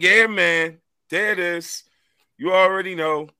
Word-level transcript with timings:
Yeah, 0.00 0.28
man. 0.28 0.78
There 1.10 1.32
it 1.32 1.40
is. 1.40 1.82
You 2.36 2.52
already 2.52 2.94
know. 2.94 3.30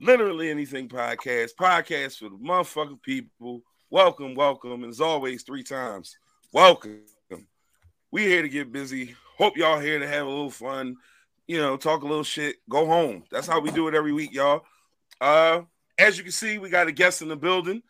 Literally 0.00 0.48
anything 0.48 0.88
podcast. 0.88 1.50
Podcast 1.60 2.16
for 2.16 2.30
the 2.30 2.36
motherfucking 2.36 3.02
people. 3.02 3.60
Welcome, 3.90 4.34
welcome. 4.34 4.84
As 4.84 5.02
always, 5.02 5.42
three 5.42 5.62
times. 5.62 6.16
Welcome. 6.50 7.02
We 8.10 8.22
here 8.22 8.40
to 8.40 8.48
get 8.48 8.72
busy. 8.72 9.16
Hope 9.36 9.58
y'all 9.58 9.78
here 9.78 9.98
to 9.98 10.08
have 10.08 10.24
a 10.24 10.30
little 10.30 10.50
fun. 10.50 10.96
You 11.46 11.58
know, 11.58 11.76
talk 11.76 12.00
a 12.00 12.06
little 12.06 12.24
shit. 12.24 12.56
Go 12.70 12.86
home. 12.86 13.24
That's 13.30 13.46
how 13.46 13.60
we 13.60 13.70
do 13.70 13.86
it 13.86 13.94
every 13.94 14.14
week, 14.14 14.32
y'all. 14.32 14.62
Uh, 15.20 15.60
as 15.98 16.16
you 16.16 16.22
can 16.22 16.32
see, 16.32 16.56
we 16.56 16.70
got 16.70 16.88
a 16.88 16.92
guest 16.92 17.20
in 17.20 17.28
the 17.28 17.36
building. 17.36 17.82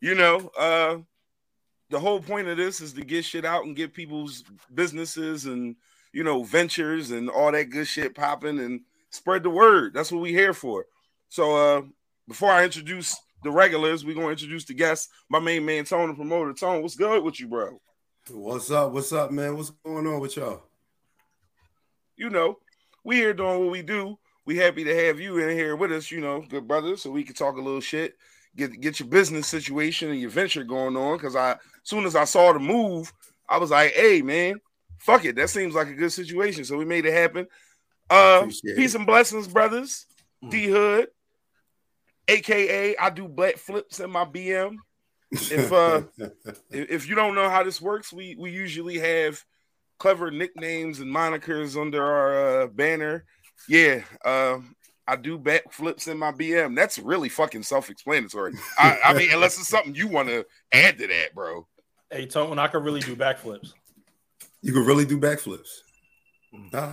You 0.00 0.14
know, 0.14 0.50
uh, 0.58 0.96
the 1.90 2.00
whole 2.00 2.22
point 2.22 2.48
of 2.48 2.56
this 2.56 2.80
is 2.80 2.94
to 2.94 3.04
get 3.04 3.26
shit 3.26 3.44
out 3.44 3.66
and 3.66 3.76
get 3.76 3.92
people's 3.92 4.42
businesses 4.72 5.44
and 5.44 5.76
you 6.12 6.24
know 6.24 6.42
ventures 6.42 7.10
and 7.10 7.28
all 7.28 7.52
that 7.52 7.70
good 7.70 7.86
shit 7.86 8.14
popping 8.14 8.58
and 8.58 8.80
spread 9.10 9.42
the 9.42 9.50
word. 9.50 9.94
That's 9.94 10.12
what 10.12 10.22
we 10.22 10.32
here 10.32 10.54
for. 10.54 10.86
So 11.28 11.56
uh 11.56 11.82
before 12.26 12.50
I 12.50 12.64
introduce 12.64 13.16
the 13.42 13.50
regulars, 13.50 14.04
we're 14.04 14.14
gonna 14.14 14.28
introduce 14.28 14.64
the 14.64 14.74
guests. 14.74 15.08
My 15.28 15.38
main 15.38 15.64
man 15.64 15.84
Tone, 15.84 16.08
the 16.08 16.14
promoter. 16.14 16.52
Tone, 16.52 16.82
what's 16.82 16.96
good 16.96 17.22
with 17.22 17.40
you, 17.40 17.48
bro? 17.48 17.80
What's 18.30 18.70
up? 18.70 18.92
What's 18.92 19.12
up, 19.12 19.30
man? 19.30 19.56
What's 19.56 19.70
going 19.70 20.06
on 20.06 20.20
with 20.20 20.36
y'all? 20.36 20.62
You 22.16 22.30
know, 22.30 22.58
we 23.04 23.16
here 23.16 23.32
doing 23.32 23.60
what 23.60 23.70
we 23.70 23.82
do. 23.82 24.18
We 24.44 24.56
happy 24.56 24.84
to 24.84 25.06
have 25.06 25.20
you 25.20 25.38
in 25.38 25.56
here 25.56 25.76
with 25.76 25.92
us, 25.92 26.10
you 26.10 26.20
know, 26.20 26.42
good 26.48 26.66
brother, 26.66 26.96
so 26.96 27.10
we 27.10 27.22
can 27.22 27.34
talk 27.34 27.56
a 27.56 27.60
little 27.60 27.80
shit, 27.80 28.16
get 28.56 28.80
get 28.80 29.00
your 29.00 29.08
business 29.08 29.46
situation 29.46 30.10
and 30.10 30.20
your 30.20 30.30
venture 30.30 30.64
going 30.64 30.96
on. 30.96 31.18
Cause 31.18 31.36
I 31.36 31.52
as 31.52 31.58
soon 31.84 32.04
as 32.04 32.16
I 32.16 32.24
saw 32.24 32.52
the 32.52 32.58
move, 32.58 33.12
I 33.48 33.58
was 33.58 33.70
like, 33.70 33.92
hey 33.92 34.20
man, 34.20 34.60
fuck 34.98 35.24
it. 35.24 35.36
That 35.36 35.50
seems 35.50 35.74
like 35.74 35.88
a 35.88 35.94
good 35.94 36.12
situation. 36.12 36.64
So 36.64 36.76
we 36.76 36.84
made 36.84 37.06
it 37.06 37.12
happen. 37.12 37.46
Uh 38.10 38.46
peace 38.76 38.94
and 38.94 39.06
blessings, 39.06 39.48
brothers. 39.48 40.06
Mm. 40.44 40.50
D 40.50 40.66
Hood, 40.66 41.08
aka 42.28 42.96
I 42.96 43.10
do 43.10 43.28
black 43.28 43.56
flips 43.56 44.00
in 44.00 44.10
my 44.10 44.24
BM. 44.24 44.76
If 45.30 45.72
uh 45.72 46.02
if 46.70 47.08
you 47.08 47.14
don't 47.14 47.34
know 47.34 47.50
how 47.50 47.62
this 47.62 47.80
works, 47.80 48.12
we 48.12 48.36
we 48.38 48.50
usually 48.50 48.98
have 48.98 49.44
clever 49.98 50.30
nicknames 50.30 51.00
and 51.00 51.14
monikers 51.14 51.80
under 51.80 52.02
our 52.02 52.62
uh, 52.62 52.66
banner. 52.68 53.24
Yeah, 53.68 54.02
uh, 54.24 54.58
I 55.06 55.16
do 55.16 55.38
backflips 55.38 56.08
in 56.08 56.18
my 56.18 56.32
BM. 56.32 56.76
That's 56.76 56.98
really 56.98 57.28
fucking 57.28 57.64
self-explanatory. 57.64 58.54
I, 58.78 58.98
I 59.04 59.14
mean, 59.14 59.30
unless 59.32 59.58
it's 59.58 59.68
something 59.68 59.94
you 59.94 60.06
want 60.06 60.28
to 60.28 60.46
add 60.72 60.98
to 60.98 61.06
that, 61.06 61.34
bro. 61.34 61.66
Hey, 62.10 62.26
Tone, 62.26 62.58
I 62.58 62.68
can 62.68 62.82
really 62.82 63.00
do 63.00 63.16
backflips. 63.16 63.72
You 64.62 64.72
can 64.72 64.84
really 64.84 65.04
do 65.04 65.18
backflips. 65.18 65.68
Mm. 66.54 66.72
Nah. 66.72 66.92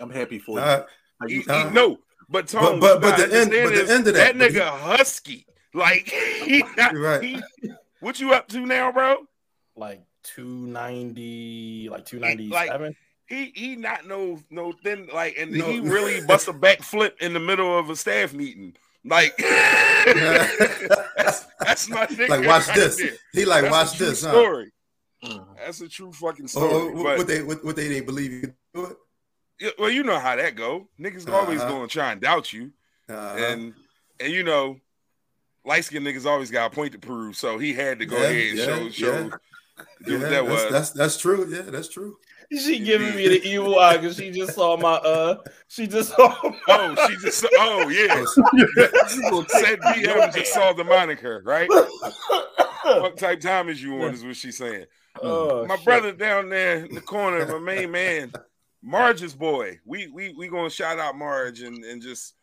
I'm 0.00 0.10
happy 0.10 0.38
for 0.38 0.56
nah. 0.56 0.84
you. 1.26 1.44
Nah. 1.46 1.70
no, 1.70 1.98
but 2.28 2.48
Tone, 2.48 2.80
but 2.80 3.00
but, 3.00 3.16
but 3.16 3.30
the 3.30 3.36
end, 3.36 3.50
but 3.50 3.74
the 3.74 3.92
end 3.92 4.08
of 4.08 4.14
that, 4.14 4.36
that 4.36 4.36
nigga 4.36 4.54
he, 4.54 4.80
husky, 4.80 5.46
like 5.74 6.08
he, 6.08 6.64
right. 6.92 7.22
He, 7.22 7.40
what 8.00 8.18
you 8.18 8.32
up 8.32 8.48
to 8.48 8.66
now, 8.66 8.90
bro? 8.90 9.16
Like 9.76 10.02
290, 10.24 11.88
like 11.90 12.06
297. 12.06 12.82
Like, 12.82 12.96
he 13.26 13.52
he 13.54 13.76
not 13.76 14.06
no 14.06 14.38
no 14.50 14.72
thin 14.72 15.08
like 15.12 15.36
and 15.38 15.52
no. 15.52 15.66
he 15.66 15.80
really 15.80 16.20
bust 16.26 16.48
a 16.48 16.52
backflip 16.52 17.18
in 17.20 17.32
the 17.32 17.40
middle 17.40 17.78
of 17.78 17.88
a 17.88 17.96
staff 17.96 18.34
meeting. 18.34 18.74
Like 19.04 19.36
that's, 19.38 21.46
that's 21.60 21.88
my 21.88 22.06
nigga. 22.06 22.28
Like 22.28 22.46
watch 22.46 22.68
right 22.68 22.76
this. 22.76 22.96
There. 22.96 23.10
He 23.32 23.44
like 23.44 23.62
that's 23.62 23.72
watch 23.72 23.98
this. 23.98 24.20
Story. 24.20 24.72
Huh? 25.22 25.40
That's 25.56 25.80
a 25.80 25.88
true 25.88 26.12
fucking 26.12 26.48
oh, 26.56 26.64
oh, 26.64 26.68
story. 26.68 26.92
Oh, 26.94 27.16
what, 27.16 27.26
they 27.26 27.42
what, 27.42 27.64
what, 27.64 27.76
they 27.76 27.88
didn't 27.88 28.06
believe 28.06 28.32
you 28.32 28.40
could 28.40 28.54
do 28.74 28.84
it. 28.86 28.96
Yeah, 29.60 29.70
well, 29.78 29.90
you 29.90 30.02
know 30.02 30.18
how 30.18 30.34
that 30.34 30.56
go. 30.56 30.88
Niggas 30.98 31.28
uh-huh. 31.28 31.38
always 31.38 31.60
going 31.60 31.88
to 31.88 31.92
try 31.92 32.12
and 32.12 32.20
doubt 32.20 32.52
you, 32.52 32.72
uh-huh. 33.08 33.36
and 33.38 33.74
and 34.18 34.32
you 34.32 34.42
know, 34.42 34.78
light 35.64 35.84
skinned 35.84 36.06
niggas 36.06 36.26
always 36.26 36.50
got 36.50 36.72
a 36.72 36.74
point 36.74 36.92
to 36.92 36.98
prove. 36.98 37.36
So 37.36 37.58
he 37.58 37.72
had 37.72 38.00
to 38.00 38.06
go 38.06 38.16
yeah, 38.16 38.24
ahead 38.24 38.48
and 38.48 38.58
yeah, 38.58 38.64
show 38.64 38.90
show. 38.90 39.30
Yeah. 40.06 40.18
that 40.18 40.30
that's, 40.30 40.48
was. 40.48 40.72
That's 40.72 40.90
that's 40.90 41.18
true. 41.18 41.48
Yeah, 41.48 41.62
that's 41.62 41.88
true. 41.88 42.16
She 42.50 42.80
giving 42.80 43.14
me 43.16 43.28
the 43.28 43.42
evil 43.48 43.78
eye 43.78 43.96
because 43.96 44.16
she 44.16 44.30
just 44.30 44.54
saw 44.54 44.76
my 44.76 44.94
uh 44.94 45.36
she 45.68 45.86
just 45.86 46.10
saw 46.10 46.36
my... 46.42 46.52
oh 46.68 47.08
she 47.08 47.16
just 47.16 47.46
oh 47.58 47.88
yeah 47.88 48.24
said 49.48 49.80
DM 49.80 50.34
just 50.34 50.52
saw 50.52 50.74
the 50.74 50.84
moniker 50.84 51.40
right 51.46 51.68
what 52.84 53.16
type 53.16 53.40
time 53.40 53.70
is 53.70 53.82
you 53.82 54.02
on 54.02 54.12
is 54.12 54.22
what 54.22 54.36
she's 54.36 54.58
saying 54.58 54.84
oh, 55.20 55.66
my 55.66 55.76
shit. 55.76 55.84
brother 55.84 56.12
down 56.12 56.48
there 56.48 56.84
in 56.84 56.94
the 56.94 57.00
corner 57.00 57.46
my 57.46 57.58
main 57.58 57.90
man 57.90 58.32
Marge's 58.82 59.34
boy 59.34 59.78
we 59.84 60.08
we 60.08 60.32
we 60.34 60.48
gonna 60.48 60.70
shout 60.70 60.98
out 60.98 61.16
Marge 61.16 61.62
and 61.62 61.84
and 61.84 62.00
just 62.00 62.34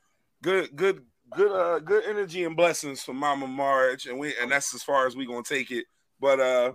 good 0.42 0.76
good 0.76 1.02
good 1.32 1.52
uh 1.52 1.80
good 1.80 2.04
energy 2.06 2.44
and 2.44 2.56
blessings 2.56 3.02
for 3.02 3.14
Mama 3.14 3.48
Marge 3.48 4.06
and 4.06 4.20
we 4.20 4.34
and 4.42 4.52
that's 4.52 4.74
as 4.74 4.84
far 4.84 5.08
as 5.08 5.16
we 5.16 5.26
gonna 5.26 5.44
take 5.44 5.72
it 5.72 5.86
but 6.20 6.40
uh 6.40 6.72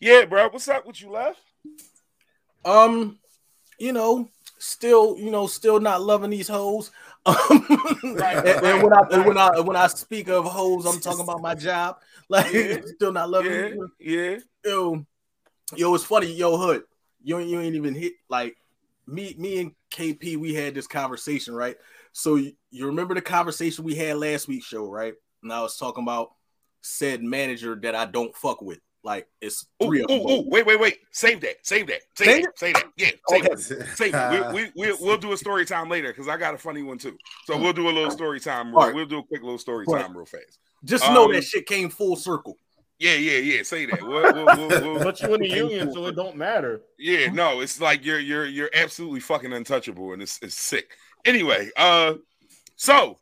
yeah 0.00 0.24
bro 0.24 0.48
what's 0.48 0.68
up 0.68 0.86
with 0.86 1.00
you 1.00 1.10
left 1.10 1.40
um, 2.64 3.18
you 3.78 3.92
know, 3.92 4.30
still, 4.58 5.18
you 5.18 5.30
know, 5.30 5.46
still 5.46 5.80
not 5.80 6.02
loving 6.02 6.30
these 6.30 6.48
hoes. 6.48 6.90
Um, 7.26 7.36
right, 8.16 8.36
and, 8.36 8.66
and, 8.66 8.82
when 8.82 8.92
I 8.92 9.00
and 9.12 9.26
when 9.26 9.38
I 9.38 9.60
when 9.60 9.76
I 9.76 9.86
speak 9.88 10.28
of 10.28 10.44
hoes, 10.44 10.86
I'm 10.86 11.00
talking 11.00 11.22
about 11.22 11.40
my 11.40 11.54
job. 11.54 11.98
Like, 12.30 12.52
yeah, 12.52 12.78
still 12.96 13.12
not 13.12 13.28
loving. 13.28 13.52
Yeah, 13.52 13.58
it. 13.58 13.78
yeah. 14.00 14.38
Yo, 14.64 15.06
yo, 15.76 15.94
it's 15.94 16.04
funny. 16.04 16.32
Yo, 16.32 16.56
Hood, 16.56 16.84
you 17.22 17.38
you 17.38 17.60
ain't 17.60 17.74
even 17.74 17.94
hit 17.94 18.14
like 18.30 18.56
me. 19.06 19.34
Me 19.38 19.60
and 19.60 19.72
KP, 19.90 20.38
we 20.38 20.54
had 20.54 20.74
this 20.74 20.86
conversation, 20.86 21.54
right? 21.54 21.76
So 22.12 22.36
you, 22.36 22.52
you 22.70 22.86
remember 22.86 23.14
the 23.14 23.20
conversation 23.20 23.84
we 23.84 23.94
had 23.94 24.16
last 24.16 24.48
week's 24.48 24.66
show, 24.66 24.90
right? 24.90 25.14
And 25.42 25.52
I 25.52 25.60
was 25.60 25.76
talking 25.76 26.02
about 26.02 26.30
said 26.80 27.22
manager 27.22 27.74
that 27.82 27.94
I 27.94 28.06
don't 28.06 28.34
fuck 28.34 28.62
with. 28.62 28.80
Like 29.04 29.28
it's 29.42 29.66
three 29.82 30.00
ooh, 30.00 30.04
of 30.04 30.08
them. 30.08 30.20
Ooh, 30.20 30.30
ooh, 30.30 30.48
wait, 30.48 30.64
wait, 30.64 30.80
wait. 30.80 30.98
Save 31.12 31.42
that. 31.42 31.56
Save 31.62 31.88
that. 31.88 32.00
Save, 32.16 32.26
save 32.26 32.42
that. 32.42 32.58
Save 32.58 32.74
that. 32.74 32.84
Yeah. 32.96 33.10
Save 33.28 33.44
okay. 33.44 33.52
it. 33.52 33.58
Save 33.96 34.14
it. 34.14 34.54
We, 34.54 34.62
we, 34.62 34.92
we, 34.92 34.96
we'll 34.98 35.18
do 35.18 35.32
a 35.32 35.36
story 35.36 35.66
time 35.66 35.90
later 35.90 36.08
because 36.08 36.26
I 36.26 36.38
got 36.38 36.54
a 36.54 36.58
funny 36.58 36.82
one 36.82 36.96
too. 36.96 37.18
So 37.44 37.58
we'll 37.58 37.74
do 37.74 37.88
a 37.88 37.92
little 37.92 38.10
story 38.10 38.40
time. 38.40 38.68
Real, 38.68 38.86
right. 38.86 38.94
We'll 38.94 39.04
do 39.04 39.18
a 39.18 39.22
quick 39.22 39.42
little 39.42 39.58
story 39.58 39.84
right. 39.86 40.02
time 40.02 40.16
real 40.16 40.24
fast. 40.24 40.58
Just 40.84 41.04
um, 41.04 41.14
know 41.14 41.32
that 41.32 41.44
shit 41.44 41.66
came 41.66 41.88
full 41.88 42.16
circle. 42.16 42.58
Yeah, 42.98 43.14
yeah, 43.14 43.38
yeah. 43.38 43.62
Say 43.62 43.86
that. 43.86 44.02
We'll, 44.02 44.32
we'll, 44.32 44.94
we'll, 44.94 45.04
but 45.04 45.20
you 45.20 45.34
in 45.34 45.40
the 45.40 45.48
union, 45.48 45.92
so 45.92 46.06
it 46.06 46.16
don't 46.16 46.36
matter. 46.36 46.82
Yeah, 46.98 47.28
no, 47.28 47.60
it's 47.60 47.80
like 47.80 48.04
you're 48.04 48.20
you're 48.20 48.46
you're 48.46 48.70
absolutely 48.72 49.20
fucking 49.20 49.52
untouchable, 49.52 50.12
and 50.12 50.22
it's 50.22 50.38
it's 50.42 50.54
sick. 50.54 50.92
Anyway, 51.24 51.70
uh, 51.76 52.14
so 52.76 53.18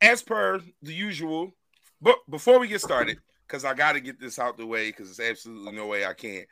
as 0.00 0.22
per 0.22 0.60
the 0.82 0.94
usual, 0.94 1.54
but 2.00 2.16
before 2.30 2.58
we 2.58 2.68
get 2.68 2.80
started, 2.80 3.18
because 3.46 3.64
I 3.64 3.74
got 3.74 3.92
to 3.92 4.00
get 4.00 4.18
this 4.20 4.38
out 4.38 4.56
the 4.56 4.66
way 4.66 4.90
because 4.90 5.16
there's 5.16 5.30
absolutely 5.30 5.72
no 5.72 5.86
way 5.86 6.06
I 6.06 6.14
can't. 6.14 6.46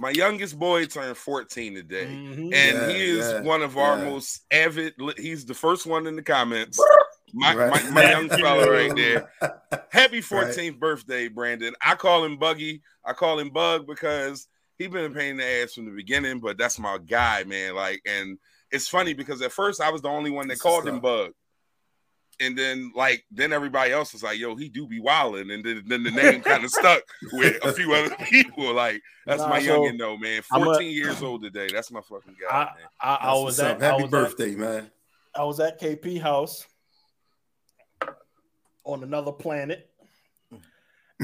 My 0.00 0.10
youngest 0.10 0.56
boy 0.56 0.86
turned 0.86 1.16
14 1.16 1.74
today, 1.74 2.06
mm-hmm. 2.06 2.42
and 2.42 2.52
yeah, 2.52 2.88
he 2.88 3.02
is 3.02 3.32
yeah, 3.32 3.40
one 3.40 3.62
of 3.62 3.74
yeah. 3.74 3.82
our 3.82 3.96
most 3.98 4.44
avid. 4.52 4.94
He's 5.16 5.44
the 5.44 5.54
first 5.54 5.86
one 5.86 6.06
in 6.06 6.14
the 6.14 6.22
comments. 6.22 6.78
My, 7.32 7.54
right. 7.54 7.84
my, 7.84 7.90
my, 7.90 8.10
young 8.10 8.28
fella 8.28 8.70
right 8.70 8.94
there. 8.94 9.30
Happy 9.90 10.20
14th 10.20 10.56
right. 10.56 10.80
birthday, 10.80 11.28
Brandon. 11.28 11.74
I 11.84 11.94
call 11.94 12.24
him 12.24 12.38
Buggy. 12.38 12.82
I 13.04 13.12
call 13.12 13.38
him 13.38 13.50
Bug 13.50 13.86
because 13.86 14.48
he 14.78 14.86
been 14.86 15.10
a 15.10 15.14
pain 15.14 15.32
in 15.32 15.36
the 15.38 15.44
ass 15.44 15.74
from 15.74 15.86
the 15.86 15.90
beginning, 15.92 16.40
but 16.40 16.58
that's 16.58 16.78
my 16.78 16.98
guy, 16.98 17.44
man. 17.44 17.74
Like, 17.74 18.00
and 18.06 18.38
it's 18.70 18.88
funny 18.88 19.14
because 19.14 19.42
at 19.42 19.52
first 19.52 19.80
I 19.80 19.90
was 19.90 20.02
the 20.02 20.08
only 20.08 20.30
one 20.30 20.48
that 20.48 20.58
called 20.58 20.86
him 20.86 21.00
Bug 21.00 21.32
and 22.40 22.56
then 22.56 22.92
like 22.94 23.24
then 23.30 23.52
everybody 23.52 23.92
else 23.92 24.12
was 24.12 24.22
like, 24.22 24.38
"Yo, 24.38 24.54
he 24.54 24.68
do 24.68 24.86
be 24.86 25.00
wilding," 25.00 25.50
and 25.50 25.64
then, 25.64 25.82
then 25.86 26.02
the 26.02 26.10
name 26.10 26.40
kind 26.40 26.64
of 26.64 26.70
stuck 26.72 27.02
with 27.32 27.64
a 27.64 27.72
few 27.72 27.92
other 27.94 28.14
people. 28.24 28.72
Like 28.72 29.02
that's 29.26 29.42
nah, 29.42 29.48
my 29.48 29.62
so 29.62 29.80
youngin' 29.80 29.98
though, 29.98 30.16
man. 30.16 30.42
Fourteen 30.42 30.88
a, 30.88 30.92
years 30.92 31.22
old 31.22 31.42
today. 31.42 31.68
That's 31.72 31.90
my 31.90 32.00
fucking 32.00 32.36
guy. 32.40 32.56
I, 32.56 32.64
man. 32.64 32.88
I, 33.00 33.14
I 33.14 33.34
was 33.34 33.58
at 33.60 33.80
happy 33.80 34.02
was 34.02 34.10
birthday, 34.10 34.52
at, 34.52 34.58
man. 34.58 34.90
I 35.34 35.44
was 35.44 35.60
at 35.60 35.80
KP 35.80 36.20
house 36.20 36.66
on 38.88 39.02
another 39.02 39.32
planet, 39.32 39.88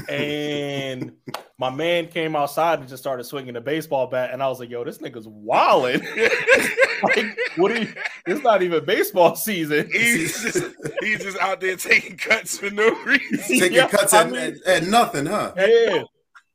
and 0.07 1.13
my 1.57 1.69
man 1.69 2.07
came 2.07 2.35
outside 2.35 2.79
and 2.79 2.87
just 2.87 3.01
started 3.01 3.23
swinging 3.23 3.55
a 3.55 3.61
baseball 3.61 4.07
bat, 4.07 4.29
and 4.31 4.41
I 4.43 4.47
was 4.47 4.59
like, 4.59 4.69
"Yo, 4.69 4.83
this 4.83 4.99
nigga's 4.99 5.27
wilding." 5.27 6.01
like, 7.03 7.37
what 7.57 7.71
are 7.71 7.79
you? 7.79 7.93
It's 8.27 8.43
not 8.43 8.61
even 8.61 8.85
baseball 8.85 9.35
season. 9.35 9.89
He's 9.91 10.41
just 10.41 10.75
he's 11.01 11.23
just 11.23 11.39
out 11.39 11.59
there 11.59 11.75
taking 11.75 12.17
cuts 12.17 12.57
for 12.57 12.69
no 12.69 12.89
reason. 13.03 13.59
Taking 13.59 13.73
yeah, 13.73 13.87
cuts 13.87 14.13
at, 14.13 14.29
mean, 14.29 14.59
at, 14.65 14.83
at, 14.83 14.83
nothing, 14.83 15.25
huh? 15.25 15.53
Yeah. 15.57 16.03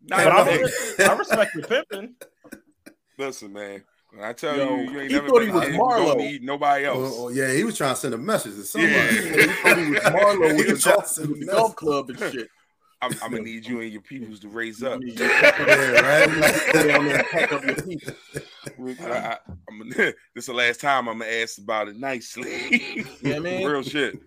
But 0.09 0.27
I, 0.27 0.41
I 1.09 1.13
respect 1.13 1.53
the 1.55 1.67
pimping. 1.91 2.15
Listen, 3.19 3.53
man. 3.53 3.83
When 4.13 4.25
I 4.25 4.33
tell 4.33 4.57
Yo, 4.57 4.77
you, 4.77 4.91
you 4.91 5.01
ain't 5.01 5.11
he 5.11 5.17
never 5.17 5.29
thought 5.29 5.43
he 5.43 5.51
was 5.51 5.65
Marlo. 5.69 6.17
Need 6.17 6.43
nobody 6.43 6.85
else. 6.85 7.15
Oh, 7.17 7.27
oh, 7.27 7.29
yeah, 7.29 7.53
he 7.53 7.63
was 7.63 7.77
trying 7.77 7.95
to 7.95 8.01
send 8.01 8.15
a 8.15 8.19
message 8.19 8.55
to 8.57 8.65
somebody. 8.65 8.93
Yeah. 8.93 9.21
he 9.21 9.47
thought 9.47 9.79
he 9.79 9.91
was 9.91 10.01
Marlo 10.01 10.57
with 10.57 10.83
the 10.83 11.47
golf 11.47 11.77
club 11.77 12.11
and 12.11 12.19
shit. 12.19 12.49
I'm, 13.03 13.13
I'm, 13.23 13.31
gonna 13.31 13.45
need 13.45 13.67
you 13.67 13.81
and 13.81 13.91
your 13.91 14.03
peoples 14.03 14.41
to 14.41 14.49
raise 14.49 14.83
up. 14.83 15.01
yeah, 15.03 15.25
right. 16.01 16.29
I, 19.01 19.39
I'm 19.71 19.89
this 19.97 20.15
is 20.37 20.47
the 20.47 20.53
last 20.53 20.83
time 20.83 21.09
I'm 21.09 21.21
gonna 21.21 21.31
ask 21.31 21.57
about 21.57 21.89
it 21.89 21.97
nicely. 21.97 23.07
yeah, 23.23 23.39
man. 23.39 23.65
Real 23.65 23.83
shit. 23.83 24.21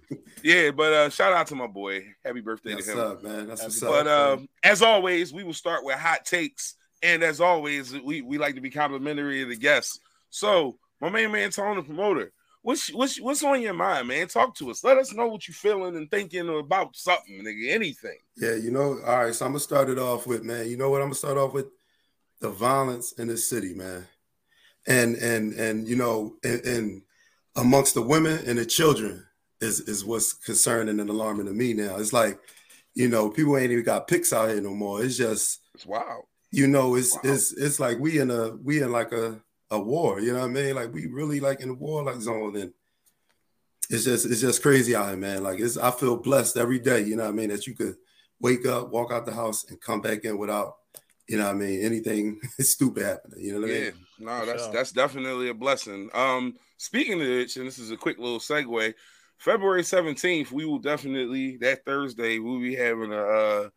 Yeah, 0.43 0.71
but 0.71 0.91
uh 0.91 1.09
shout 1.09 1.33
out 1.33 1.45
to 1.47 1.55
my 1.55 1.67
boy. 1.67 2.03
Happy 2.25 2.41
birthday 2.41 2.73
That's 2.73 2.87
to 2.87 2.93
him. 2.93 2.99
Up, 2.99 3.23
man. 3.23 3.47
That's 3.47 3.61
what's 3.61 3.79
but 3.79 4.07
up, 4.07 4.39
uh, 4.39 4.41
as 4.63 4.81
always, 4.81 5.31
we 5.31 5.43
will 5.43 5.53
start 5.53 5.85
with 5.85 5.99
hot 5.99 6.25
takes. 6.25 6.75
And 7.03 7.21
as 7.21 7.41
always, 7.41 7.93
we, 7.93 8.21
we 8.21 8.37
like 8.37 8.55
to 8.55 8.61
be 8.61 8.69
complimentary 8.69 9.41
of 9.43 9.49
the 9.49 9.57
guests. 9.57 9.99
So, 10.29 10.77
my 11.01 11.09
main 11.09 11.31
man, 11.31 11.51
Tony 11.51 11.81
the 11.81 11.85
promoter, 11.85 12.31
what's 12.63 12.91
what's 12.93 13.19
what's 13.19 13.43
on 13.43 13.61
your 13.61 13.73
mind, 13.73 14.07
man? 14.07 14.27
Talk 14.27 14.55
to 14.55 14.71
us. 14.71 14.83
Let 14.83 14.97
us 14.97 15.13
know 15.13 15.27
what 15.27 15.47
you're 15.47 15.53
feeling 15.53 15.95
and 15.95 16.09
thinking 16.09 16.49
about 16.49 16.95
something, 16.95 17.43
nigga. 17.43 17.71
Anything. 17.71 18.17
Yeah, 18.37 18.55
you 18.55 18.71
know. 18.71 18.99
All 19.05 19.25
right, 19.25 19.35
so 19.35 19.45
I'm 19.45 19.51
gonna 19.51 19.59
start 19.59 19.89
it 19.89 19.99
off 19.99 20.25
with, 20.25 20.43
man. 20.43 20.67
You 20.67 20.77
know 20.77 20.89
what? 20.89 21.01
I'm 21.01 21.07
gonna 21.07 21.15
start 21.15 21.37
off 21.37 21.53
with 21.53 21.67
the 22.39 22.49
violence 22.49 23.11
in 23.13 23.27
the 23.27 23.37
city, 23.37 23.73
man, 23.73 24.07
and 24.87 25.15
and 25.17 25.53
and 25.53 25.87
you 25.87 25.97
know, 25.97 26.35
and, 26.43 26.65
and 26.65 27.01
amongst 27.55 27.93
the 27.93 28.01
women 28.01 28.39
and 28.47 28.57
the 28.57 28.65
children 28.65 29.25
is 29.61 29.81
is 29.81 30.03
what's 30.05 30.33
concerning 30.33 30.99
and 30.99 31.09
alarming 31.09 31.45
to 31.45 31.53
me 31.53 31.73
now. 31.73 31.97
It's 31.97 32.13
like, 32.13 32.39
you 32.95 33.09
know, 33.09 33.29
people 33.29 33.57
ain't 33.57 33.71
even 33.71 33.83
got 33.83 34.07
pics 34.07 34.33
out 34.33 34.49
here 34.49 34.61
no 34.61 34.73
more. 34.73 35.03
It's 35.03 35.17
just 35.17 35.59
it's 35.75 35.85
wild. 35.85 36.23
You 36.53 36.67
know, 36.67 36.93
it's 36.93 37.15
wow. 37.15 37.21
it's 37.23 37.51
it's 37.53 37.79
like 37.79 37.97
we 37.97 38.19
in 38.19 38.29
a 38.29 38.51
we 38.51 38.83
in 38.83 38.91
like 38.91 39.11
a 39.11 39.41
a 39.71 39.79
war. 39.79 40.19
You 40.19 40.33
know 40.33 40.41
what 40.41 40.51
I 40.51 40.53
mean? 40.53 40.75
Like 40.75 40.93
we 40.93 41.07
really 41.07 41.39
like 41.39 41.61
in 41.61 41.69
a 41.69 41.73
war 41.73 42.03
like 42.03 42.21
zone, 42.21 42.55
and 42.55 42.71
it's 43.89 44.03
just 44.03 44.27
it's 44.27 44.39
just 44.39 44.61
crazy 44.61 44.95
out 44.95 45.07
here, 45.07 45.17
man. 45.17 45.41
Like 45.41 45.59
it's 45.59 45.77
I 45.77 45.89
feel 45.89 46.15
blessed 46.15 46.57
every 46.57 46.77
day. 46.77 47.01
You 47.01 47.15
know 47.15 47.23
what 47.23 47.29
I 47.29 47.33
mean? 47.33 47.49
That 47.49 47.65
you 47.65 47.73
could 47.73 47.95
wake 48.39 48.67
up, 48.67 48.91
walk 48.91 49.11
out 49.11 49.25
the 49.25 49.33
house, 49.33 49.65
and 49.67 49.81
come 49.81 49.99
back 49.99 50.25
in 50.25 50.37
without 50.37 50.75
you 51.27 51.37
know 51.37 51.45
what 51.45 51.55
I 51.55 51.57
mean 51.57 51.81
anything 51.83 52.39
stupid 52.59 53.03
happening. 53.03 53.43
You 53.43 53.53
know 53.53 53.61
what 53.61 53.71
I 53.71 53.73
mean? 53.73 53.81
yeah. 53.81 53.89
mean? 53.89 54.05
No, 54.19 54.45
that's 54.45 54.65
sure. 54.65 54.73
that's 54.73 54.91
definitely 54.91 55.49
a 55.49 55.55
blessing. 55.55 56.11
Um, 56.13 56.53
speaking 56.77 57.19
of 57.19 57.27
which, 57.27 57.57
and 57.57 57.65
this 57.65 57.79
is 57.79 57.89
a 57.89 57.97
quick 57.97 58.19
little 58.19 58.39
segue. 58.39 58.93
February 59.39 59.81
17th, 59.81 60.51
we 60.51 60.65
will 60.65 60.77
definitely 60.77 61.57
that 61.57 61.83
Thursday 61.83 62.37
we'll 62.37 62.61
be 62.61 62.75
having 62.75 63.11
a 63.11 63.17
uh, 63.17 63.69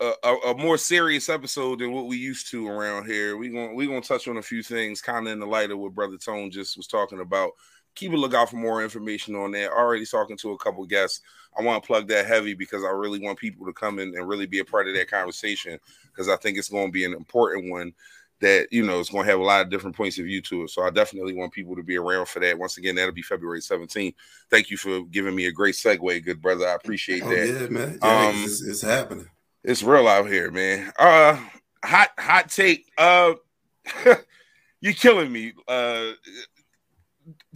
a, 0.00 0.34
a, 0.48 0.56
more 0.56 0.76
serious 0.76 1.28
episode 1.28 1.78
than 1.78 1.92
what 1.92 2.06
we 2.06 2.16
used 2.16 2.50
to 2.50 2.68
around 2.68 3.06
here. 3.06 3.36
We're 3.36 3.52
gonna 3.52 3.74
we 3.74 3.86
gonna 3.86 4.00
touch 4.00 4.28
on 4.28 4.36
a 4.36 4.42
few 4.42 4.62
things 4.62 5.00
kind 5.00 5.26
of 5.26 5.32
in 5.32 5.40
the 5.40 5.46
light 5.46 5.70
of 5.70 5.78
what 5.78 5.94
Brother 5.94 6.18
Tone 6.18 6.50
just 6.50 6.76
was 6.76 6.86
talking 6.86 7.20
about. 7.20 7.52
Keep 7.94 8.12
a 8.12 8.16
lookout 8.16 8.50
for 8.50 8.56
more 8.56 8.82
information 8.82 9.34
on 9.34 9.52
that. 9.52 9.70
Already 9.70 10.04
talking 10.04 10.36
to 10.38 10.52
a 10.52 10.58
couple 10.58 10.84
guests. 10.84 11.22
I 11.58 11.62
want 11.62 11.82
to 11.82 11.86
plug 11.86 12.08
that 12.08 12.26
heavy 12.26 12.52
because 12.52 12.84
I 12.84 12.90
really 12.90 13.20
want 13.20 13.38
people 13.38 13.64
to 13.66 13.72
come 13.72 13.98
in 13.98 14.14
and 14.14 14.28
really 14.28 14.46
be 14.46 14.58
a 14.58 14.64
part 14.64 14.86
of 14.86 14.94
that 14.94 15.10
conversation 15.10 15.78
because 16.04 16.28
I 16.28 16.36
think 16.36 16.58
it's 16.58 16.68
going 16.68 16.88
to 16.88 16.92
be 16.92 17.06
an 17.06 17.14
important 17.14 17.70
one 17.70 17.94
that 18.40 18.68
you 18.70 18.84
know 18.84 19.00
it's 19.00 19.08
going 19.08 19.24
to 19.24 19.30
have 19.30 19.40
a 19.40 19.44
lot 19.44 19.62
of 19.62 19.70
different 19.70 19.96
points 19.96 20.18
of 20.18 20.26
view 20.26 20.42
to 20.42 20.64
it. 20.64 20.70
So 20.70 20.82
I 20.82 20.90
definitely 20.90 21.34
want 21.34 21.52
people 21.52 21.74
to 21.74 21.82
be 21.82 21.96
around 21.96 22.28
for 22.28 22.40
that. 22.40 22.58
Once 22.58 22.76
again, 22.76 22.94
that'll 22.96 23.12
be 23.12 23.22
February 23.22 23.60
17th. 23.60 24.14
Thank 24.50 24.70
you 24.70 24.76
for 24.76 25.04
giving 25.04 25.34
me 25.34 25.46
a 25.46 25.52
great 25.52 25.74
segue, 25.74 26.24
good 26.24 26.42
brother. 26.42 26.68
I 26.68 26.74
appreciate 26.74 27.22
oh, 27.22 27.30
that. 27.30 27.46
Yeah, 27.46 27.68
man. 27.68 27.98
Yeah, 28.02 28.26
um, 28.26 28.44
it's, 28.44 28.62
it's 28.62 28.82
happening. 28.82 29.28
It's 29.66 29.82
real 29.82 30.06
out 30.06 30.28
here, 30.28 30.52
man. 30.52 30.92
Uh 30.96 31.36
hot 31.84 32.10
hot 32.16 32.50
take. 32.50 32.86
Uh 32.96 33.34
you're 34.80 34.92
killing 34.92 35.32
me. 35.32 35.54
Uh 35.66 36.12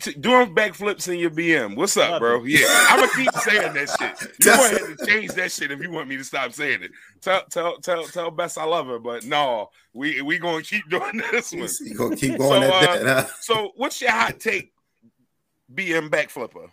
t- 0.01 0.15
doing 0.15 0.53
backflips 0.53 1.07
in 1.07 1.21
your 1.21 1.31
BM. 1.31 1.77
What's 1.77 1.97
up, 1.97 2.19
bro? 2.19 2.43
Yeah, 2.43 2.67
I'm 2.89 2.99
gonna 2.99 3.13
keep 3.15 3.33
saying 3.43 3.75
that 3.75 3.91
shit. 3.97 4.33
You 4.45 4.51
want 4.51 4.99
to 4.99 5.07
change 5.07 5.31
that 5.35 5.53
shit 5.53 5.71
if 5.71 5.81
you 5.81 5.93
want 5.93 6.09
me 6.09 6.17
to 6.17 6.25
stop 6.25 6.53
saying 6.53 6.83
it. 6.83 6.91
Tell 7.21 7.45
tell 7.45 7.77
tell 7.79 8.03
tell 8.03 8.33
Bess 8.33 8.59
I 8.59 8.65
love 8.65 8.89
her, 8.89 8.99
but 8.99 9.25
no, 9.25 9.71
we 9.93 10.21
we 10.21 10.41
gonna 10.41 10.65
keep 10.65 10.91
doing 10.91 11.23
this 11.31 11.53
one. 11.53 11.69
You 11.81 11.95
gonna 11.95 12.17
keep 12.17 12.39
going 12.39 12.63
so, 12.63 12.77
uh, 12.77 12.81
that, 12.81 13.27
huh? 13.27 13.33
so 13.41 13.71
what's 13.77 14.01
your 14.01 14.11
hot 14.11 14.41
take? 14.41 14.73
BM 15.73 16.11
backflipper. 16.11 16.71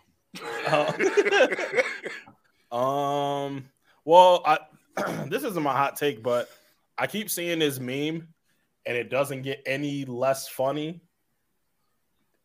Uh, 2.72 2.76
um. 2.76 3.68
Well, 4.04 4.42
I 4.44 4.58
this 5.28 5.44
isn't 5.44 5.62
my 5.62 5.72
hot 5.72 5.96
take, 5.96 6.22
but 6.22 6.48
I 6.96 7.06
keep 7.06 7.30
seeing 7.30 7.58
this 7.58 7.78
meme 7.78 8.28
and 8.86 8.96
it 8.96 9.10
doesn't 9.10 9.42
get 9.42 9.62
any 9.66 10.04
less 10.04 10.48
funny 10.48 11.00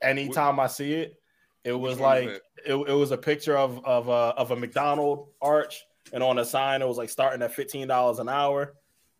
anytime 0.01 0.59
I 0.59 0.67
see 0.67 0.93
it. 0.93 1.19
It 1.63 1.71
was 1.71 1.99
like 1.99 2.27
it, 2.65 2.73
it, 2.73 2.93
was 2.93 3.11
a 3.11 3.17
picture 3.17 3.57
of 3.57 3.83
of 3.85 4.09
a, 4.09 4.11
of 4.11 4.51
a 4.51 4.55
McDonald 4.55 5.29
arch, 5.41 5.85
and 6.11 6.21
on 6.21 6.35
the 6.35 6.43
sign 6.43 6.81
it 6.81 6.87
was 6.87 6.97
like 6.97 7.09
starting 7.09 7.41
at 7.41 7.53
fifteen 7.53 7.87
dollars 7.87 8.19
an 8.19 8.27
hour. 8.27 8.73